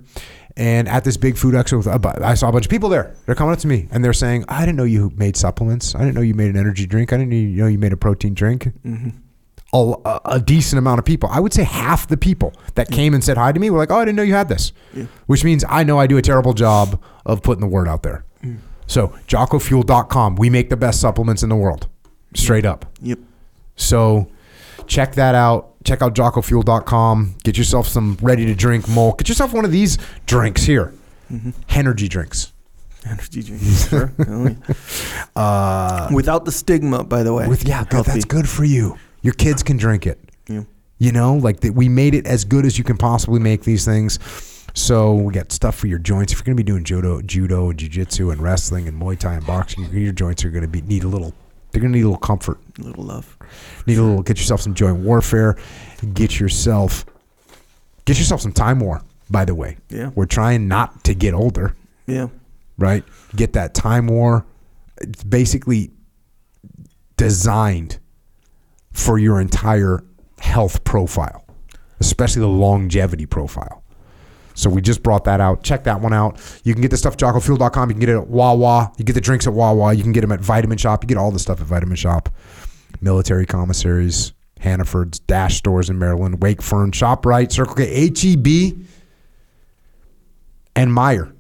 And 0.57 0.89
at 0.89 1.05
this 1.05 1.19
big 1.19 1.37
food 1.37 1.53
expo, 1.55 1.77
with 1.79 1.87
a 1.89 1.99
bu- 1.99 2.25
I 2.25 2.33
saw 2.35 2.49
a 2.49 2.53
bunch 2.53 2.65
of 2.65 2.71
people 2.71 2.89
there. 2.89 3.15
They're 3.27 3.35
coming 3.35 3.53
up 3.53 3.59
to 3.59 3.67
me 3.67 3.89
and 3.91 4.03
they're 4.03 4.15
saying, 4.15 4.47
"I 4.49 4.61
didn't 4.61 4.77
know 4.77 4.85
you 4.85 5.13
made 5.15 5.37
supplements. 5.37 5.95
I 5.95 5.99
didn't 5.99 6.15
know 6.15 6.23
you 6.23 6.33
made 6.33 6.49
an 6.49 6.57
energy 6.57 6.87
drink. 6.87 7.13
I 7.13 7.19
didn't 7.19 7.31
know 7.31 7.37
you, 7.37 7.49
know 7.49 7.67
you 7.67 7.79
made 7.79 7.93
a 7.93 7.97
protein 7.99 8.33
drink." 8.33 8.67
A, 8.67 8.73
a- 10.05 10.21
a 10.37 10.41
decent 10.41 10.79
amount 10.79 10.99
of 10.99 11.05
people. 11.05 11.29
I 11.33 11.41
would 11.41 11.53
say 11.53 11.65
half 11.65 12.07
the 12.09 12.17
people 12.17 12.53
that 12.75 12.91
came 12.91 13.15
and 13.15 13.23
said 13.25 13.37
hi 13.37 13.53
to 13.53 13.59
me 13.61 13.71
were 13.71 13.79
like, 13.79 13.91
"Oh, 13.91 13.97
I 14.01 14.05
didn't 14.05 14.17
know 14.17 14.23
you 14.23 14.35
had 14.35 14.49
this," 14.49 14.73
which 15.27 15.45
means 15.45 15.65
I 15.69 15.85
know 15.85 15.99
I 15.99 16.07
do 16.07 16.17
a 16.17 16.23
terrible 16.23 16.53
job 16.53 17.01
of 17.25 17.43
putting 17.43 17.61
the 17.61 17.67
word 17.67 17.89
out 17.89 18.03
there. 18.03 18.25
So, 18.89 19.13
JockoFuel.com. 19.27 20.37
We 20.37 20.49
make 20.49 20.71
the 20.71 20.77
best 20.77 21.01
supplements 21.01 21.43
in 21.43 21.49
the 21.49 21.57
world, 21.57 21.89
straight 22.35 22.65
up. 22.65 22.87
Yep. 23.03 23.19
So 23.75 24.29
check 24.87 25.15
that 25.17 25.35
out. 25.35 25.71
Check 25.85 26.03
out 26.03 26.15
jockofuel.com. 26.15 27.35
Get 27.45 27.59
yourself 27.59 27.89
some 27.89 28.17
ready 28.23 28.47
to 28.47 28.55
drink 28.55 28.89
malt. 28.89 29.19
Get 29.19 29.29
yourself 29.29 29.53
one 29.53 29.65
of 29.65 29.73
these 29.73 29.99
drinks 30.27 30.63
here. 30.65 30.93
Energy 31.71 32.07
drinks. 32.09 32.53
Energy 33.05 33.43
drinks. 33.43 33.89
Sure. 33.89 34.13
Uh, 35.37 36.09
Without 36.13 36.45
the 36.45 36.53
stigma, 36.53 37.05
by 37.05 37.23
the 37.23 37.33
way. 37.35 37.47
with 37.47 37.67
yeah, 37.69 37.85
good, 37.85 38.05
that's 38.07 38.25
good 38.25 38.49
for 38.49 38.65
you. 38.65 38.97
Your 39.27 39.35
kids 39.35 39.65
can 39.65 39.77
drink 39.77 40.07
it. 40.07 40.21
Yeah. 40.49 40.63
You 40.99 41.11
know, 41.11 41.35
like 41.35 41.59
that 41.63 41.75
we 41.75 41.89
made 41.89 42.15
it 42.15 42.29
as 42.29 42.45
good 42.45 42.65
as 42.65 42.79
you 42.79 42.85
can 42.85 42.97
possibly 42.97 43.41
make 43.41 43.65
these 43.65 43.85
things. 43.85 44.21
So 44.73 45.15
we 45.15 45.33
got 45.35 45.51
stuff 45.51 45.75
for 45.75 45.89
your 45.89 45.99
joints. 45.99 46.33
If 46.33 46.39
you're 46.39 46.45
going 46.45 46.57
to 46.57 46.63
be 46.63 46.67
doing 46.71 46.85
judo, 46.85 47.21
judo, 47.23 47.71
and 47.71 47.77
jiu-jitsu 47.77 48.31
and 48.31 48.41
wrestling 48.41 48.87
and 48.87 49.03
Muay 49.03 49.19
Thai 49.19 49.35
and 49.35 49.45
boxing, 49.45 49.85
your 49.93 50.13
joints 50.13 50.45
are 50.45 50.51
going 50.51 50.63
to 50.63 50.69
be 50.69 50.81
need 50.83 51.03
a 51.03 51.09
little. 51.09 51.35
They're 51.73 51.81
going 51.81 51.93
to 51.93 51.99
need 51.99 52.05
a 52.05 52.09
little 52.09 52.21
comfort. 52.21 52.61
A 52.79 52.83
little 52.83 53.03
love. 53.03 53.37
Need 53.85 53.99
a 53.99 54.03
little. 54.03 54.23
Get 54.23 54.39
yourself 54.39 54.61
some 54.61 54.75
joint 54.75 54.99
warfare. 54.99 55.57
Get 56.15 56.39
yourself. 56.39 57.05
Get 58.05 58.19
yourself 58.21 58.41
some 58.41 58.53
time 58.53 58.79
war. 58.79 59.03
By 59.29 59.45
the 59.45 59.57
way, 59.57 59.77
Yeah. 59.91 60.11
we're 60.15 60.27
trying 60.27 60.69
not 60.69 61.03
to 61.03 61.15
get 61.15 61.35
older, 61.35 61.75
Yeah. 62.07 62.29
right? 62.79 63.03
Get 63.35 63.55
that 63.55 63.75
time 63.75 64.07
war. 64.07 64.47
It's 65.01 65.25
basically 65.25 65.91
designed 67.17 67.99
for 68.97 69.19
your 69.19 69.41
entire 69.41 70.03
health 70.39 70.83
profile, 70.85 71.45
especially 72.01 72.41
the 72.41 72.49
longevity 72.49 73.27
profile. 73.27 73.85
So 74.55 74.71
we 74.71 74.81
just 74.81 75.03
brought 75.03 75.25
that 75.25 75.39
out. 75.39 75.63
Check 75.63 75.85
that 75.85 76.01
one 76.01 76.15
out. 76.15 76.41
You 76.65 76.73
can 76.73 76.81
get 76.81 76.91
the 76.91 76.97
stuff 76.97 77.13
at 77.13 77.19
jockofuel.com. 77.19 77.91
You 77.91 77.95
can 77.95 78.01
get 78.01 78.09
it 78.09 78.17
at 78.17 78.29
Wawa. 78.29 78.91
You 78.97 79.05
get 79.05 79.13
the 79.13 79.21
drinks 79.21 79.47
at 79.47 79.53
Wawa. 79.53 79.93
You 79.93 80.03
can 80.03 80.13
get 80.13 80.23
them 80.23 80.33
at 80.33 80.41
Vitamin 80.41 80.79
Shop. 80.79 81.05
You 81.05 81.09
get 81.09 81.19
all 81.19 81.31
the 81.31 81.39
stuff 81.39 81.61
at 81.61 81.67
Vitamin 81.67 81.97
Shop. 81.97 82.31
Military 83.03 83.45
commissaries, 83.45 84.33
Hannaford's, 84.61 85.19
Dash 85.19 85.59
stores 85.59 85.91
in 85.91 85.99
Maryland, 85.99 86.41
Wakefern, 86.41 86.93
ShopRite, 86.93 87.53
Circle 87.53 87.75
K, 87.75 88.07
HEB, 88.07 88.87
and 90.75 90.91
Meijer. 90.91 91.35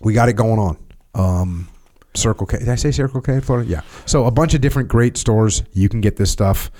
We 0.00 0.14
got 0.14 0.30
it 0.30 0.36
going 0.36 0.58
on. 0.58 0.78
Um, 1.14 1.68
Circle 2.14 2.46
K. 2.46 2.58
Did 2.58 2.68
I 2.68 2.74
say 2.74 2.90
Circle 2.90 3.20
K, 3.20 3.40
Florida? 3.40 3.68
Yeah. 3.68 3.82
So 4.06 4.26
a 4.26 4.30
bunch 4.30 4.54
of 4.54 4.60
different 4.60 4.88
great 4.88 5.16
stores. 5.16 5.62
You 5.72 5.88
can 5.88 6.00
get 6.00 6.16
this 6.16 6.30
stuff. 6.30 6.70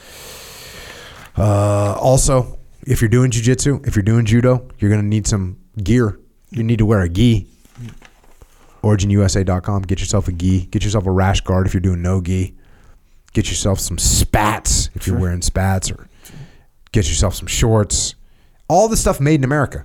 Uh, 1.36 1.94
also, 2.00 2.58
if 2.82 3.00
you're 3.00 3.08
doing 3.10 3.30
jujitsu, 3.30 3.86
if 3.86 3.94
you're 3.96 4.02
doing 4.02 4.24
judo, 4.26 4.68
you're 4.78 4.90
going 4.90 5.02
to 5.02 5.06
need 5.06 5.26
some 5.26 5.58
gear. 5.82 6.18
You 6.50 6.62
need 6.64 6.78
to 6.78 6.86
wear 6.86 7.00
a 7.02 7.08
gi. 7.08 7.46
OriginUSA.com. 8.82 9.82
Get 9.82 10.00
yourself 10.00 10.28
a 10.28 10.32
gi. 10.32 10.66
Get 10.66 10.84
yourself 10.84 11.06
a 11.06 11.10
rash 11.10 11.40
guard 11.42 11.66
if 11.66 11.74
you're 11.74 11.80
doing 11.80 12.02
no 12.02 12.20
gi. 12.20 12.56
Get 13.32 13.48
yourself 13.48 13.78
some 13.78 13.98
spats 13.98 14.90
if 14.94 15.06
you're 15.06 15.14
Sure. 15.14 15.20
wearing 15.20 15.42
spats, 15.42 15.90
or 15.90 16.08
get 16.90 17.08
yourself 17.08 17.34
some 17.34 17.46
shorts. 17.46 18.14
All 18.68 18.88
the 18.88 18.96
stuff 18.96 19.20
made 19.20 19.36
in 19.40 19.44
America. 19.44 19.84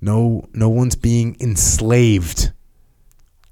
No, 0.00 0.46
no 0.52 0.68
one's 0.68 0.94
being 0.96 1.36
enslaved 1.40 2.52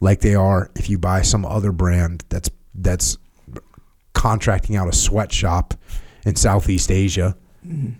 like 0.03 0.21
they 0.21 0.35
are 0.35 0.69
if 0.75 0.91
you 0.91 0.99
buy 0.99 1.23
some 1.23 1.47
other 1.47 1.71
brand 1.71 2.25
that's 2.29 2.51
that's 2.75 3.17
contracting 4.13 4.77
out 4.77 4.89
a 4.89 4.93
sweatshop 4.93 5.75
in 6.27 6.35
Southeast 6.35 6.91
Asia 6.91 7.37
mm-hmm. 7.67 7.93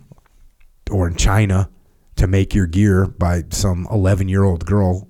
or 0.93 1.07
in 1.07 1.15
China 1.15 1.69
to 2.17 2.27
make 2.27 2.53
your 2.53 2.67
gear 2.67 3.07
by 3.07 3.43
some 3.49 3.87
11 3.89 4.27
year 4.27 4.43
old 4.43 4.65
girl 4.65 5.07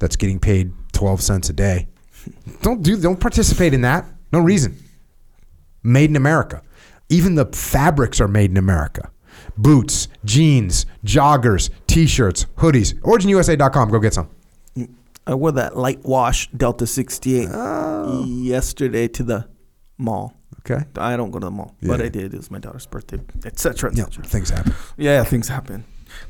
that's 0.00 0.16
getting 0.16 0.40
paid 0.40 0.72
12 0.92 1.22
cents 1.22 1.48
a 1.50 1.52
day. 1.52 1.86
Don't 2.62 2.82
do 2.82 3.00
don't 3.00 3.20
participate 3.20 3.72
in 3.72 3.82
that. 3.82 4.04
No 4.32 4.40
reason. 4.40 4.76
Made 5.84 6.10
in 6.10 6.16
America. 6.16 6.62
Even 7.08 7.36
the 7.36 7.46
fabrics 7.46 8.20
are 8.20 8.28
made 8.28 8.50
in 8.50 8.56
America. 8.56 9.10
Boots, 9.56 10.08
jeans, 10.24 10.84
joggers, 11.04 11.70
t-shirts, 11.86 12.46
hoodies. 12.56 12.94
OriginUSA.com. 13.02 13.90
Go 13.90 14.00
get 14.00 14.14
some. 14.14 14.30
I 15.26 15.34
wore 15.34 15.52
that 15.52 15.76
light 15.76 16.04
wash 16.04 16.50
Delta 16.50 16.86
68 16.86 17.48
Oh. 17.52 18.24
yesterday 18.26 19.08
to 19.08 19.22
the 19.22 19.48
mall. 19.98 20.34
Okay. 20.60 20.84
I 20.96 21.16
don't 21.16 21.30
go 21.30 21.38
to 21.38 21.46
the 21.46 21.50
mall, 21.50 21.74
but 21.82 22.00
I 22.00 22.08
did. 22.08 22.32
It 22.32 22.36
was 22.38 22.50
my 22.50 22.58
daughter's 22.58 22.86
birthday, 22.86 23.20
etc. 23.44 23.90
Yeah, 23.94 24.04
etc. 24.04 24.24
things 24.24 24.50
happen. 24.50 24.74
Yeah, 24.96 25.22
things 25.24 25.48
happen. 25.48 25.84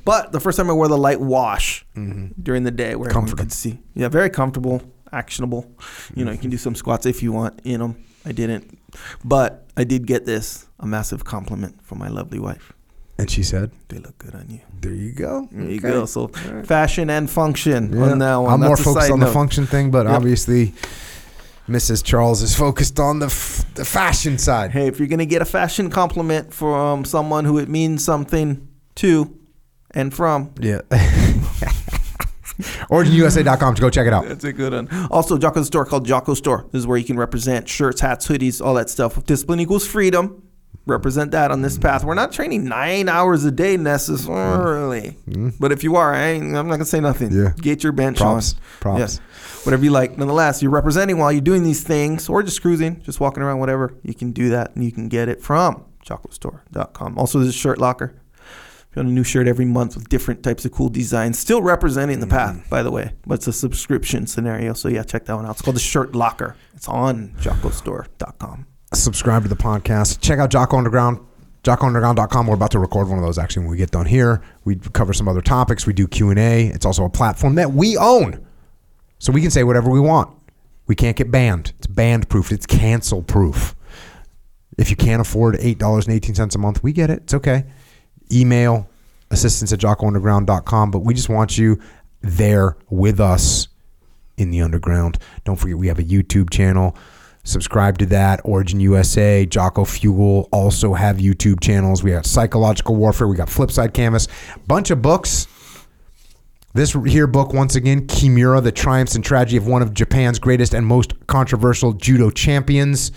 But 0.05 0.33
the 0.33 0.41
first 0.41 0.57
time 0.57 0.71
I 0.71 0.73
wore 0.73 0.89
the 0.89 0.99
light 0.99 1.21
wash 1.21 1.85
Mm-hmm. 1.97 2.41
during 2.43 2.65
the 2.65 2.71
day, 2.73 2.95
where 2.97 3.09
everyone 3.11 3.31
could 3.37 3.53
see. 3.53 3.81
Yeah, 3.95 4.09
very 4.09 4.31
comfortable, 4.31 4.83
actionable. 5.13 5.71
You 6.15 6.25
know, 6.25 6.33
you 6.33 6.39
can 6.39 6.51
do 6.51 6.57
some 6.59 6.75
squats 6.75 7.07
if 7.07 7.23
you 7.23 7.33
want 7.33 7.61
in 7.65 7.81
them. 7.81 7.97
I 8.27 8.33
didn't, 8.33 8.79
but 9.25 9.67
I 9.77 9.85
did 9.85 10.07
get 10.07 10.25
this 10.25 10.67
a 10.81 10.87
massive 10.87 11.25
compliment 11.25 11.85
from 11.85 11.99
my 11.99 12.09
lovely 12.09 12.39
wife. 12.39 12.73
And 13.19 13.31
she 13.31 13.43
said, 13.45 13.71
They 13.89 13.99
look 13.99 14.19
good 14.19 14.35
on 14.35 14.47
you. 14.51 14.61
"There 14.81 14.93
you 14.93 15.13
go. 15.13 15.49
There 15.53 15.63
you 15.71 15.79
Okay. 15.79 15.91
go. 15.91 16.05
So 16.05 16.29
fashion 16.65 17.09
and 17.11 17.31
function 17.31 17.93
Yeah. 17.93 18.03
on 18.11 18.19
that 18.19 18.37
one. 18.37 18.53
I'm 18.55 18.61
more 18.61 18.71
That's 18.71 18.81
a 18.81 18.85
focused 18.85 19.07
side 19.07 19.13
on 19.13 19.21
the 19.21 19.27
function 19.29 19.67
thing, 19.67 19.91
but 19.93 20.07
Yep. 20.07 20.15
obviously, 20.17 20.75
Mrs. 21.69 22.03
Charles 22.03 22.43
is 22.43 22.55
focused 22.57 22.99
on 22.99 23.21
the 23.21 23.27
f- 23.27 23.65
the 23.75 23.85
fashion 23.85 24.37
side. 24.37 24.73
Hey, 24.73 24.87
if 24.89 24.99
you're 24.99 25.09
gonna 25.09 25.25
get 25.27 25.41
a 25.43 25.45
fashion 25.47 25.91
compliment 25.91 26.53
from 26.53 27.05
someone 27.05 27.45
who 27.45 27.57
it 27.59 27.69
means 27.69 28.05
something 28.05 28.67
to 28.97 29.31
and 29.93 30.13
from, 30.13 30.51
Yeah. 30.61 30.81
OriginUSA.com 32.91 33.75
to 33.75 33.81
go 33.81 33.91
check 33.91 34.07
it 34.07 34.13
out. 34.13 34.29
That's 34.29 34.45
a 34.45 34.53
good 34.53 34.73
one. 34.73 34.89
Also, 35.11 35.39
Jocko's 35.39 35.67
store 35.67 35.85
called 35.85 36.05
Jocko 36.07 36.35
Store. 36.35 36.67
This 36.73 36.81
is 36.81 36.87
where 36.87 36.99
you 36.99 37.05
can 37.05 37.17
represent 37.17 37.69
shirts, 37.69 38.01
hats, 38.01 38.27
hoodies, 38.29 38.65
all 38.65 38.75
that 38.75 38.91
stuff. 38.91 39.25
Discipline 39.25 39.61
equals 39.61 39.87
freedom. 39.87 40.43
Represent 40.87 41.31
that 41.31 41.51
on 41.51 41.63
this 41.63 41.79
path. 41.79 42.05
We're 42.05 42.15
not 42.15 42.31
training 42.31 42.65
nine 42.65 43.09
hours 43.09 43.45
a 43.47 43.51
day 43.51 43.79
necessarily, 43.79 45.17
mm. 45.27 45.35
mm. 45.35 45.55
but 45.59 45.73
if 45.73 45.83
you 45.83 45.97
are, 45.97 46.13
I 46.13 46.33
ain't, 46.33 46.45
I'm 46.55 46.69
not 46.69 46.75
gonna 46.75 46.85
say 46.85 47.01
nothing. 47.01 47.33
Yeah. 47.33 47.53
Get 47.57 47.83
your 47.83 47.93
bench 47.93 48.19
Props. 48.19 48.53
on. 48.53 48.61
Props. 48.81 48.99
Yes. 48.99 49.19
Whatever 49.65 49.83
you 49.83 49.91
like. 49.91 50.19
Nonetheless, 50.19 50.61
you're 50.61 50.71
representing 50.71 51.17
while 51.17 51.33
you're 51.33 51.41
doing 51.41 51.63
these 51.63 51.83
things, 51.83 52.29
or 52.29 52.43
just 52.43 52.61
cruising, 52.61 53.01
just 53.03 53.19
walking 53.19 53.43
around, 53.43 53.61
whatever. 53.61 53.95
You 54.03 54.13
can 54.13 54.33
do 54.33 54.51
that, 54.51 54.75
and 54.75 54.85
you 54.85 54.93
can 54.93 55.09
get 55.09 55.31
it 55.31 55.43
from 55.43 55.85
JockoStore.com. 56.05 57.17
Also, 57.17 57.39
there's 57.39 57.55
a 57.55 57.59
shirt 57.59 57.79
locker. 57.79 58.15
If 58.91 58.97
you 58.97 59.01
want 59.01 59.09
a 59.09 59.13
new 59.13 59.25
shirt 59.25 59.49
every 59.49 59.65
month 59.65 59.97
with 59.97 60.11
different 60.11 60.43
types 60.43 60.67
of 60.67 60.73
cool 60.73 60.91
designs, 60.91 61.39
still 61.39 61.63
representing 61.63 62.21
the 62.21 62.27
path, 62.27 62.57
mm-hmm. 62.57 62.69
by 62.69 62.83
the 62.83 62.91
way. 62.91 63.15
But 63.27 63.37
it's 63.37 63.47
a 63.47 63.53
subscription 63.55 64.27
scenario. 64.27 64.75
So 64.75 64.89
yeah, 64.89 65.03
check 65.03 65.25
that 65.25 65.35
one 65.35 65.47
out. 65.47 65.53
It's 65.53 65.63
called 65.63 65.77
the 65.77 65.81
Shirt 65.81 66.15
Locker. 66.15 66.57
It's 66.75 66.89
on 66.89 67.31
JockoStore.com. 67.41 68.67
Subscribe 69.03 69.43
to 69.43 69.49
the 69.49 69.57
podcast. 69.57 70.21
Check 70.21 70.39
out 70.39 70.51
Jocko 70.51 70.79
Underground. 70.79 71.19
JockoUnderground.com. 71.65 72.47
We're 72.47 72.55
about 72.55 72.71
to 72.73 72.79
record 72.79 73.09
one 73.09 73.19
of 73.19 73.25
those 73.25 73.39
actually 73.39 73.63
when 73.63 73.71
we 73.71 73.79
get 73.79 73.91
done 73.91 74.07
here. 74.07 74.43
We 74.65 74.77
cover 74.77 75.13
some 75.15 75.29
other 75.29 75.41
topics. 75.41 75.87
We 75.87 75.95
do 75.95 76.07
Q&A. 76.07 76.67
It's 76.69 76.85
also 76.85 77.05
a 77.05 77.11
platform 77.11 77.55
that 77.55 77.73
we 77.73 77.97
own. 77.97 78.47
So 79.19 79.33
we 79.33 79.41
can 79.41 79.51
say 79.51 79.65
whatever 79.65 79.91
we 79.91 80.01
want. 80.01 80.31
We 80.87 80.95
can't 80.95 81.17
get 81.17 81.31
banned. 81.31 81.73
It's 81.79 81.87
banned 81.87 82.29
proof. 82.29 82.53
It's 82.53 82.67
cancel 82.67 83.23
proof. 83.23 83.75
If 84.77 84.91
you 84.91 84.97
can't 84.97 85.23
afford 85.23 85.55
$8.18 85.57 86.55
a 86.55 86.59
month, 86.59 86.83
we 86.83 86.93
get 86.93 87.09
it. 87.09 87.23
It's 87.23 87.35
okay. 87.35 87.65
Email 88.31 88.89
assistance 89.31 89.73
at 89.73 89.79
jockounderground.com. 89.79 90.91
But 90.91 90.99
we 90.99 91.15
just 91.15 91.31
want 91.31 91.57
you 91.57 91.81
there 92.21 92.77
with 92.91 93.21
us 93.21 93.69
in 94.37 94.51
the 94.51 94.61
underground. 94.61 95.19
Don't 95.45 95.57
forget, 95.57 95.79
we 95.79 95.87
have 95.89 95.99
a 95.99 96.05
YouTube 96.05 96.51
channel. 96.51 96.95
Subscribe 97.45 97.99
to 97.99 98.07
that. 98.07 98.41
Origin 98.45 98.81
USA, 98.81 99.47
Jocko 99.47 99.85
Fuel 99.85 100.49
also 100.51 100.95
have 100.95 101.19
YouTube 101.19 101.61
channels. 101.61 102.03
We 102.03 102.11
got 102.11 102.27
Psychological 102.27 102.97
Warfare. 102.97 103.29
We 103.29 103.37
got 103.37 103.49
Flipside 103.49 103.93
Canvas. 103.93 104.29
Bunch 104.67 104.91
of 104.91 105.03
books. 105.03 105.47
This 106.73 106.93
here 107.07 107.29
book, 107.29 107.53
once 107.53 107.77
again, 107.77 108.09
Kimura, 108.09 108.61
The 108.61 108.73
Triumphs 108.73 109.15
and 109.15 109.25
Tragedy 109.25 109.59
of 109.59 109.69
One 109.69 109.81
of 109.81 109.95
Japan's 109.95 110.41
Greatest 110.41 110.75
and 110.75 110.85
Most 110.85 111.27
Controversial 111.29 111.93
Judo 111.93 112.31
Champions. 112.31 113.13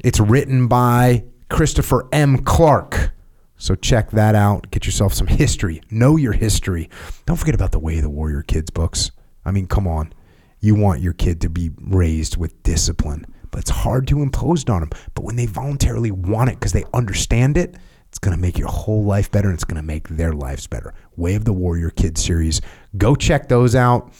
It's 0.00 0.18
written 0.18 0.66
by 0.66 1.24
Christopher 1.48 2.08
M. 2.10 2.38
Clark. 2.38 3.12
So 3.58 3.74
check 3.74 4.10
that 4.12 4.34
out. 4.34 4.70
Get 4.70 4.86
yourself 4.86 5.12
some 5.12 5.26
history. 5.26 5.82
Know 5.90 6.16
your 6.16 6.32
history. 6.32 6.88
Don't 7.26 7.36
forget 7.36 7.54
about 7.54 7.72
the 7.72 7.78
Way 7.78 7.98
of 7.98 8.02
the 8.02 8.10
Warrior 8.10 8.42
Kids 8.42 8.70
books. 8.70 9.10
I 9.44 9.50
mean, 9.50 9.66
come 9.66 9.86
on. 9.86 10.12
You 10.60 10.74
want 10.74 11.00
your 11.00 11.12
kid 11.12 11.42
to 11.42 11.50
be 11.50 11.70
raised 11.80 12.38
with 12.38 12.62
discipline, 12.62 13.26
but 13.50 13.60
it's 13.60 13.70
hard 13.70 14.06
to 14.08 14.22
impose 14.22 14.68
on 14.68 14.80
them. 14.80 14.90
But 15.14 15.24
when 15.24 15.36
they 15.36 15.46
voluntarily 15.46 16.10
want 16.10 16.50
it 16.50 16.56
because 16.56 16.72
they 16.72 16.84
understand 16.94 17.56
it, 17.56 17.76
it's 18.08 18.18
going 18.18 18.36
to 18.36 18.40
make 18.40 18.58
your 18.58 18.68
whole 18.68 19.04
life 19.04 19.30
better 19.30 19.48
and 19.48 19.54
it's 19.54 19.64
going 19.64 19.80
to 19.80 19.86
make 19.86 20.08
their 20.08 20.32
lives 20.32 20.66
better. 20.66 20.94
Way 21.16 21.36
of 21.36 21.44
the 21.44 21.52
Warrior 21.52 21.90
Kids 21.90 22.24
series. 22.24 22.60
Go 22.96 23.14
check 23.14 23.48
those 23.48 23.76
out. 23.76 24.12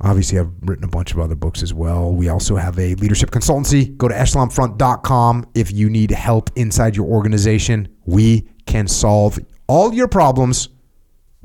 Obviously, 0.00 0.38
I've 0.38 0.52
written 0.62 0.84
a 0.84 0.88
bunch 0.88 1.12
of 1.12 1.20
other 1.20 1.34
books 1.34 1.62
as 1.62 1.72
well. 1.72 2.12
We 2.12 2.28
also 2.28 2.56
have 2.56 2.78
a 2.78 2.94
leadership 2.96 3.30
consultancy. 3.30 3.96
Go 3.96 4.08
to 4.08 4.14
echelonfront.com 4.14 5.46
if 5.54 5.72
you 5.72 5.88
need 5.88 6.10
help 6.10 6.50
inside 6.56 6.96
your 6.96 7.06
organization. 7.06 7.88
We 8.06 8.48
can 8.66 8.88
solve 8.88 9.38
all 9.66 9.94
your 9.94 10.08
problems 10.08 10.68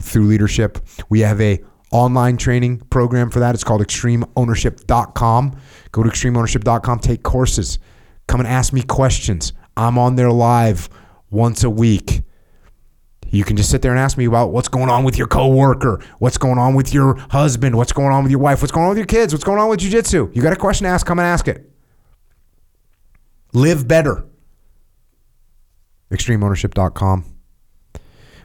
through 0.02 0.26
leadership. 0.26 0.80
We 1.10 1.20
have 1.22 1.40
a 1.42 1.62
online 1.92 2.38
training 2.38 2.80
program 2.90 3.30
for 3.30 3.40
that. 3.40 3.56
It's 3.56 3.64
called 3.64 3.82
extremeownership.com. 3.82 5.60
Go 5.92 6.04
to 6.04 6.10
extremeownership.com, 6.10 7.00
take 7.00 7.24
courses. 7.24 7.80
Come 8.28 8.40
and 8.40 8.48
ask 8.48 8.74
me 8.74 8.82
questions. 8.84 9.54
I'm 9.76 9.98
on 9.98 10.16
there 10.16 10.32
live 10.32 10.90
once 11.32 11.64
a 11.64 11.70
week. 11.70 12.22
You 13.32 13.44
can 13.44 13.58
just 13.58 13.70
sit 13.70 13.82
there 13.82 13.92
and 13.92 14.00
ask 14.00 14.18
me 14.18 14.26
about 14.26 14.52
what's 14.52 14.68
going 14.68 14.90
on 14.90 15.04
with 15.04 15.18
your 15.18 15.28
coworker, 15.28 16.02
what's 16.18 16.38
going 16.38 16.58
on 16.58 16.74
with 16.74 16.94
your 16.94 17.16
husband, 17.30 17.76
what's 17.76 17.92
going 17.92 18.12
on 18.12 18.24
with 18.24 18.32
your 18.32 18.40
wife, 18.40 18.62
what's 18.62 18.72
going 18.72 18.86
on 18.86 18.90
with 18.90 18.98
your 18.98 19.06
kids, 19.06 19.34
what's 19.34 19.44
going 19.44 19.60
on 19.60 19.70
with 19.70 19.80
jujitsu. 19.80 20.36
You 20.36 20.42
got 20.42 20.54
a 20.54 20.56
question 20.56 20.86
to 20.86 20.90
ask, 20.90 21.06
come 21.06 21.20
and 21.20 21.28
ask 21.28 21.48
it. 21.48 21.70
Live 23.54 23.88
better. 23.88 24.26
Extremeownership.com. 26.12 27.26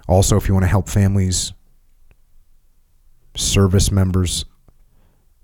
Also, 0.06 0.36
if 0.36 0.48
you 0.48 0.54
want 0.54 0.64
to 0.64 0.68
help 0.68 0.88
families, 0.88 1.54
service 3.36 3.90
members, 3.90 4.44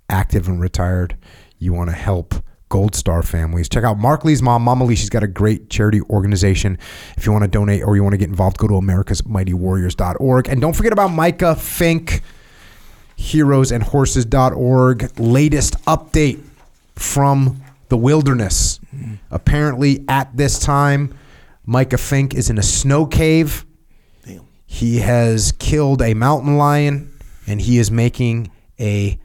active 0.08 0.48
and 0.48 0.60
retired, 0.60 1.16
you 1.58 1.72
want 1.72 1.90
to 1.90 1.96
help 1.96 2.34
Gold 2.70 2.94
Star 2.94 3.22
families, 3.22 3.68
check 3.68 3.82
out 3.82 3.98
Marc 3.98 4.24
Lee's 4.24 4.40
mom, 4.40 4.62
Mama 4.62 4.84
Lee. 4.84 4.94
She's 4.94 5.10
got 5.10 5.24
a 5.24 5.28
great 5.28 5.70
charity 5.70 6.00
organization. 6.02 6.78
If 7.16 7.26
you 7.26 7.32
want 7.32 7.42
to 7.42 7.48
donate 7.48 7.82
or 7.82 7.96
you 7.96 8.04
want 8.04 8.12
to 8.12 8.16
get 8.16 8.28
involved, 8.28 8.58
go 8.58 8.68
to 8.68 8.74
americasmightywarriors.org. 8.74 10.48
And 10.48 10.60
don't 10.60 10.74
forget 10.74 10.92
about 10.92 11.08
Micah 11.08 11.56
Fink, 11.56 12.22
heroesandhorses.org. 13.18 15.18
Latest 15.18 15.84
update 15.84 16.44
from 16.94 17.60
the 17.88 17.96
wilderness. 17.96 18.78
Apparently, 19.32 20.04
at 20.08 20.36
this 20.36 20.60
time, 20.60 21.12
Micah 21.66 21.98
Fink 21.98 22.34
is 22.34 22.50
in 22.50 22.58
a 22.58 22.62
snow 22.62 23.04
cave. 23.04 23.66
Damn. 24.24 24.46
He 24.64 25.00
has 25.00 25.50
killed 25.52 26.02
a 26.02 26.14
mountain 26.14 26.56
lion 26.56 27.12
and 27.46 27.60
he 27.60 27.78
is 27.78 27.90
making 27.90 28.50
a 28.78 29.18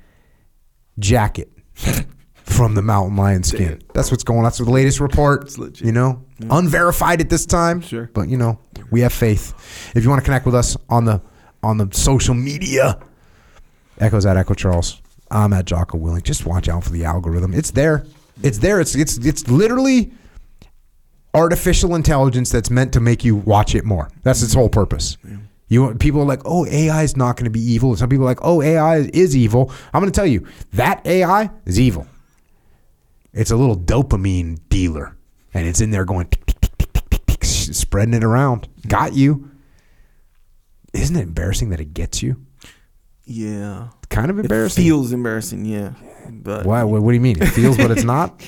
jacket 0.99 1.49
from 2.33 2.75
the 2.75 2.81
mountain 2.81 3.17
lion 3.17 3.43
skin. 3.43 3.81
That's 3.93 4.11
what's 4.11 4.23
going 4.23 4.39
on. 4.39 4.43
That's 4.45 4.57
the 4.59 4.65
latest 4.65 4.99
report. 4.99 5.55
You 5.81 5.91
know, 5.91 6.23
unverified 6.49 7.21
at 7.21 7.29
this 7.29 7.45
time. 7.45 7.81
Sure. 7.81 8.09
But 8.13 8.29
you 8.29 8.37
know, 8.37 8.59
we 8.91 9.01
have 9.01 9.13
faith. 9.13 9.53
If 9.95 10.03
you 10.03 10.09
want 10.09 10.21
to 10.21 10.25
connect 10.25 10.45
with 10.45 10.55
us 10.55 10.77
on 10.89 11.05
the 11.05 11.21
on 11.63 11.77
the 11.77 11.89
social 11.91 12.35
media, 12.35 12.99
Echoes 13.99 14.25
at 14.25 14.37
Echo 14.37 14.53
Charles. 14.53 15.01
I'm 15.31 15.53
at 15.53 15.65
Jocko 15.65 15.97
Willink. 15.97 16.23
Just 16.23 16.45
watch 16.45 16.69
out 16.69 16.83
for 16.83 16.91
the 16.91 17.05
algorithm. 17.05 17.53
It's 17.53 17.71
there. 17.71 18.05
It's 18.43 18.59
there. 18.59 18.79
It's 18.79 18.95
it's 18.95 19.17
it's 19.17 19.47
literally 19.47 20.11
artificial 21.33 21.95
intelligence 21.95 22.51
that's 22.51 22.69
meant 22.69 22.93
to 22.93 22.99
make 22.99 23.23
you 23.23 23.35
watch 23.35 23.75
it 23.75 23.85
more. 23.85 24.09
That's 24.23 24.41
its 24.43 24.53
whole 24.53 24.69
purpose. 24.69 25.17
You 25.67 25.81
want 25.81 25.99
people 25.99 26.21
are 26.21 26.25
like, 26.25 26.41
oh, 26.45 26.65
AI 26.67 27.01
is 27.03 27.17
not 27.17 27.37
going 27.37 27.45
to 27.45 27.49
be 27.49 27.59
evil. 27.59 27.95
Some 27.95 28.07
people 28.09 28.25
are 28.25 28.29
like, 28.29 28.39
oh, 28.43 28.61
AI 28.61 28.97
is 28.97 29.35
evil. 29.35 29.71
I'm 29.93 30.01
going 30.01 30.11
to 30.11 30.15
tell 30.15 30.27
you 30.27 30.45
that 30.73 31.05
AI 31.07 31.49
is 31.65 31.79
evil. 31.79 32.07
It's 33.33 33.51
a 33.51 33.55
little 33.55 33.75
dopamine 33.75 34.59
dealer, 34.69 35.17
and 35.53 35.67
it's 35.67 35.81
in 35.81 35.91
there 35.91 36.05
going 36.05 36.27
tick, 36.27 36.45
tick, 36.45 37.25
tick, 37.27 37.43
spreading 37.43 38.13
it 38.13 38.23
around. 38.23 38.67
Got 38.87 39.13
you. 39.13 39.49
Isn't 40.93 41.15
it 41.15 41.23
embarrassing 41.23 41.69
that 41.71 41.79
it 41.81 41.93
gets 41.93 42.21
you? 42.23 42.45
Yeah. 43.25 43.87
Kind 44.09 44.29
of 44.29 44.37
It 44.39 44.45
embarrassing. 44.45 44.83
feels 44.83 45.11
embarrassing, 45.11 45.65
yeah. 45.65 45.93
But 46.29 46.65
Why? 46.65 46.83
What, 46.83 47.01
what 47.01 47.09
do 47.11 47.15
you 47.15 47.21
mean? 47.21 47.41
It 47.41 47.47
feels, 47.47 47.75
but 47.75 47.91
it's 47.91 48.03
not. 48.15 48.39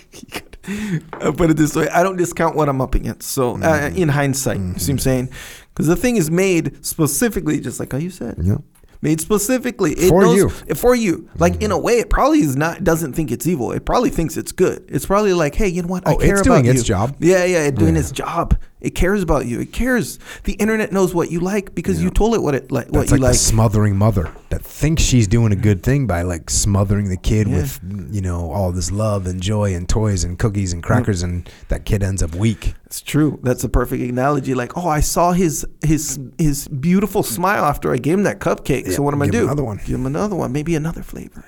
I'll 1.14 1.34
put 1.34 1.50
it 1.50 1.58
this 1.58 1.76
way: 1.76 1.90
I 1.90 2.04
don't 2.04 2.16
discount 2.18 2.56
what 2.56 2.70
I'm 2.70 2.80
up 2.82 2.94
against. 2.96 3.30
So, 3.32 3.56
uh, 3.56 3.58
Mm-hmm. 3.58 3.98
in 3.98 4.10
hindsight, 4.10 4.58
you 4.60 4.74
see 4.78 4.92
what 4.92 4.96
I'm 4.96 5.00
saying? 5.00 5.30
Because 5.78 5.86
the 5.88 5.96
thing 5.96 6.18
is 6.18 6.32
made 6.32 6.84
specifically, 6.84 7.60
just 7.60 7.80
like 7.80 7.92
how 7.92 8.00
you 8.00 8.10
said, 8.10 8.38
Yeah. 8.42 8.56
made 9.04 9.22
specifically 9.22 9.92
it 9.92 10.10
For 10.10 10.24
knows- 10.24 10.36
you. 10.36 10.48
Mm-hmm. 10.48 10.74
For 10.74 10.96
you, 10.96 11.30
like 11.38 11.62
in 11.62 11.70
a 11.70 11.78
way, 11.78 12.00
it 12.00 12.10
probably 12.10 12.40
is 12.40 12.56
not. 12.56 12.84
Doesn't 12.84 13.14
think 13.14 13.32
it's 13.32 13.46
evil. 13.46 13.72
It 13.74 13.86
probably 13.86 14.10
thinks 14.10 14.38
it's 14.38 14.52
good. 14.52 14.86
It's 14.88 15.06
probably 15.06 15.34
like, 15.34 15.54
hey, 15.54 15.68
you 15.68 15.84
know 15.84 15.88
what? 15.88 16.08
I 16.08 16.14
Oh, 16.14 16.18
care 16.18 16.40
it's 16.40 16.48
about 16.48 16.64
doing 16.64 16.76
its 16.76 16.82
job. 16.84 17.16
Yeah, 17.20 17.46
yeah, 17.46 17.66
it's 17.66 17.78
doing 17.78 17.94
Yeah. 17.94 18.00
its 18.02 18.12
job. 18.12 18.58
It 18.80 18.92
cares 18.92 19.24
about 19.24 19.48
you. 19.48 19.60
It 19.60 19.74
cares. 19.74 20.20
The 20.44 20.54
internet 20.54 20.92
knows 20.92 21.14
what 21.14 21.32
you 21.32 21.40
like 21.40 21.74
because 21.74 22.02
you 22.02 22.12
told 22.12 22.36
it 22.36 22.44
what 22.44 22.54
it 22.54 22.72
like. 22.72 22.86
What 22.88 22.94
That's 23.00 23.12
you 23.12 23.18
like, 23.18 23.22
like. 23.22 23.32
the 23.32 23.38
smothering 23.40 23.98
mother 23.98 24.32
that 24.50 24.64
thinks 24.64 25.02
she's 25.02 25.28
doing 25.28 25.52
a 25.52 25.56
good 25.56 25.82
thing 25.82 26.06
by 26.06 26.22
like 26.22 26.52
smothering 26.52 27.10
the 27.10 27.18
kid 27.18 27.48
Yeah. 27.48 27.58
with 27.58 27.80
you 28.12 28.22
know 28.22 28.52
all 28.52 28.72
this 28.72 28.92
love 28.92 29.26
and 29.26 29.42
joy 29.42 29.74
and 29.74 29.90
toys 29.90 30.24
and 30.24 30.38
cookies 30.38 30.74
and 30.74 30.84
crackers, 30.84 31.22
mm. 31.22 31.26
and 31.26 31.50
that 31.70 31.86
kid 31.86 32.04
ends 32.04 32.22
up 32.22 32.36
weak. 32.36 32.76
It's 32.86 33.02
true. 33.02 33.40
That's 33.42 33.64
a 33.64 33.70
perfect 33.70 34.04
analogy. 34.04 34.54
Like, 34.54 34.78
oh, 34.78 34.88
I 34.88 35.00
saw 35.00 35.32
his 35.32 35.66
his 35.84 36.20
his 36.38 36.68
beautiful 36.68 37.24
smile 37.24 37.66
after 37.66 37.92
I 37.92 37.98
gave 37.98 38.14
him 38.14 38.24
that 38.24 38.40
cupcake. 38.40 38.86
Yeah, 38.86 38.94
so 38.94 39.02
what 39.02 39.14
am 39.16 39.24
I 39.24 39.26
give 39.26 39.36
him 39.36 39.42
do? 39.42 39.46
another 39.48 39.64
one. 39.64 39.78
Give 39.78 39.96
him 39.96 40.06
another 40.06 40.36
one. 40.36 40.52
Maybe 40.52 40.76
another 40.76 41.02
flavor. 41.02 41.44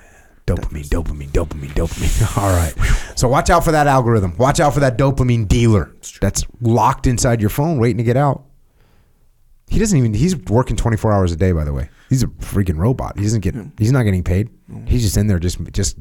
Dopamine, 0.56 0.86
dopamine, 0.86 1.28
dopamine, 1.28 1.70
dopamine. 1.70 2.36
All 2.42 2.50
right. 2.50 2.74
So 3.18 3.28
watch 3.28 3.50
out 3.50 3.64
for 3.64 3.72
that 3.72 3.86
algorithm. 3.86 4.36
Watch 4.36 4.60
out 4.60 4.74
for 4.74 4.80
that 4.80 4.98
dopamine 4.98 5.46
dealer 5.46 5.94
that's 6.20 6.44
locked 6.60 7.06
inside 7.06 7.40
your 7.40 7.50
phone 7.50 7.78
waiting 7.78 7.98
to 7.98 8.04
get 8.04 8.16
out. 8.16 8.44
He 9.68 9.78
doesn't 9.78 9.96
even 9.96 10.14
he's 10.14 10.36
working 10.36 10.76
24 10.76 11.12
hours 11.12 11.30
a 11.30 11.36
day 11.36 11.52
by 11.52 11.64
the 11.64 11.72
way. 11.72 11.88
He's 12.08 12.24
a 12.24 12.26
freaking 12.26 12.76
robot. 12.76 13.16
He 13.16 13.22
doesn't 13.22 13.42
get 13.42 13.54
he's 13.78 13.92
not 13.92 14.02
getting 14.02 14.24
paid. 14.24 14.50
He's 14.86 15.02
just 15.02 15.16
in 15.16 15.28
there 15.28 15.38
just 15.38 15.58
just 15.72 15.96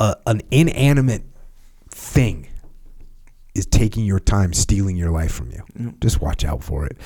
uh, 0.00 0.16
an 0.26 0.42
inanimate 0.50 1.22
thing 1.90 2.48
is 3.54 3.66
taking 3.66 4.04
your 4.04 4.20
time, 4.20 4.52
stealing 4.52 4.96
your 4.96 5.10
life 5.10 5.32
from 5.32 5.50
you. 5.50 5.94
Just 6.00 6.20
watch 6.20 6.44
out 6.44 6.62
for 6.62 6.86
it. 6.86 6.96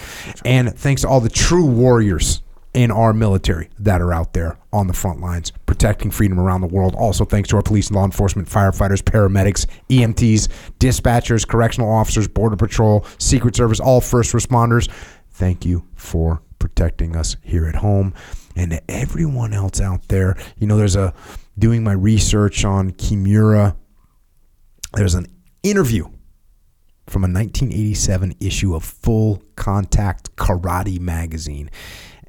And 0.44 0.74
thanks 0.78 1.02
to 1.02 1.08
all 1.08 1.20
the 1.20 1.30
true 1.30 1.66
warriors 1.66 2.42
in 2.74 2.90
our 2.90 3.12
military 3.12 3.68
that 3.78 4.00
are 4.00 4.12
out 4.12 4.32
there 4.32 4.58
on 4.72 4.86
the 4.86 4.92
front 4.92 5.20
lines 5.20 5.52
protecting 5.66 6.10
freedom 6.10 6.40
around 6.40 6.62
the 6.62 6.66
world. 6.66 6.94
Also, 6.96 7.24
thanks 7.24 7.48
to 7.50 7.56
our 7.56 7.62
police 7.62 7.88
and 7.88 7.96
law 7.96 8.04
enforcement, 8.04 8.48
firefighters, 8.48 9.02
paramedics, 9.02 9.66
EMTs, 9.90 10.48
dispatchers, 10.78 11.46
correctional 11.46 11.90
officers, 11.90 12.28
border 12.28 12.56
patrol, 12.56 13.04
Secret 13.18 13.54
Service, 13.54 13.80
all 13.80 14.00
first 14.00 14.32
responders. 14.32 14.88
Thank 15.30 15.64
you 15.64 15.86
for 15.94 16.42
protecting 16.58 17.16
us 17.16 17.36
here 17.42 17.66
at 17.66 17.74
home. 17.74 18.14
And 18.56 18.70
to 18.70 18.90
everyone 18.90 19.52
else 19.52 19.80
out 19.80 20.08
there, 20.08 20.36
you 20.58 20.66
know, 20.66 20.76
there's 20.76 20.96
a 20.96 21.12
doing 21.58 21.84
my 21.84 21.92
research 21.92 22.64
on 22.64 22.92
Kimura. 22.92 23.76
There's 24.94 25.14
an 25.14 25.26
interview 25.62 26.04
from 27.06 27.24
a 27.24 27.28
1987 27.28 28.36
issue 28.40 28.74
of 28.74 28.84
Full 28.84 29.42
Contact 29.56 30.34
Karate 30.36 31.00
magazine. 31.00 31.70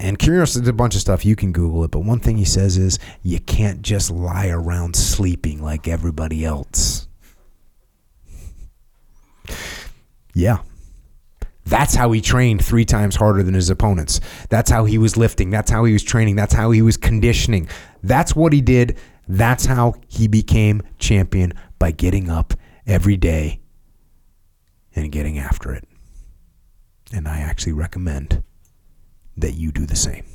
And 0.03 0.19
Curious 0.19 0.55
did 0.55 0.67
a 0.67 0.73
bunch 0.73 0.95
of 0.95 1.01
stuff. 1.01 1.23
You 1.23 1.37
can 1.37 1.53
Google 1.53 1.85
it. 1.85 1.91
But 1.91 2.01
one 2.01 2.19
thing 2.19 2.35
he 2.35 2.43
says 2.43 2.77
is 2.77 2.99
you 3.21 3.39
can't 3.39 3.81
just 3.81 4.11
lie 4.11 4.49
around 4.49 4.97
sleeping 4.97 5.63
like 5.63 5.87
everybody 5.87 6.43
else. 6.43 7.07
Yeah. 10.33 10.57
That's 11.65 11.95
how 11.95 12.11
he 12.11 12.19
trained 12.19 12.65
three 12.65 12.83
times 12.83 13.15
harder 13.15 13.43
than 13.43 13.53
his 13.53 13.69
opponents. 13.69 14.19
That's 14.49 14.69
how 14.69 14.83
he 14.83 14.97
was 14.97 15.15
lifting. 15.15 15.49
That's 15.51 15.71
how 15.71 15.85
he 15.85 15.93
was 15.93 16.03
training. 16.03 16.35
That's 16.35 16.53
how 16.53 16.71
he 16.71 16.81
was 16.81 16.97
conditioning. 16.97 17.69
That's 18.03 18.35
what 18.35 18.51
he 18.51 18.59
did. 18.59 18.97
That's 19.29 19.65
how 19.65 19.93
he 20.09 20.27
became 20.27 20.81
champion 20.99 21.53
by 21.79 21.91
getting 21.91 22.29
up 22.29 22.53
every 22.85 23.15
day 23.15 23.61
and 24.97 25.13
getting 25.13 25.39
after 25.39 25.73
it. 25.73 25.87
And 27.13 27.25
I 27.25 27.39
actually 27.39 27.71
recommend 27.71 28.43
that 29.37 29.53
you 29.53 29.71
do 29.71 29.85
the 29.85 29.95
same. 29.95 30.25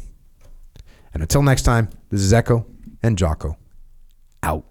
And 1.12 1.22
until 1.22 1.42
next 1.42 1.62
time, 1.62 1.90
this 2.10 2.20
is 2.20 2.32
Echo 2.32 2.66
and 3.02 3.16
Jocko 3.16 3.56
out. 4.42 4.67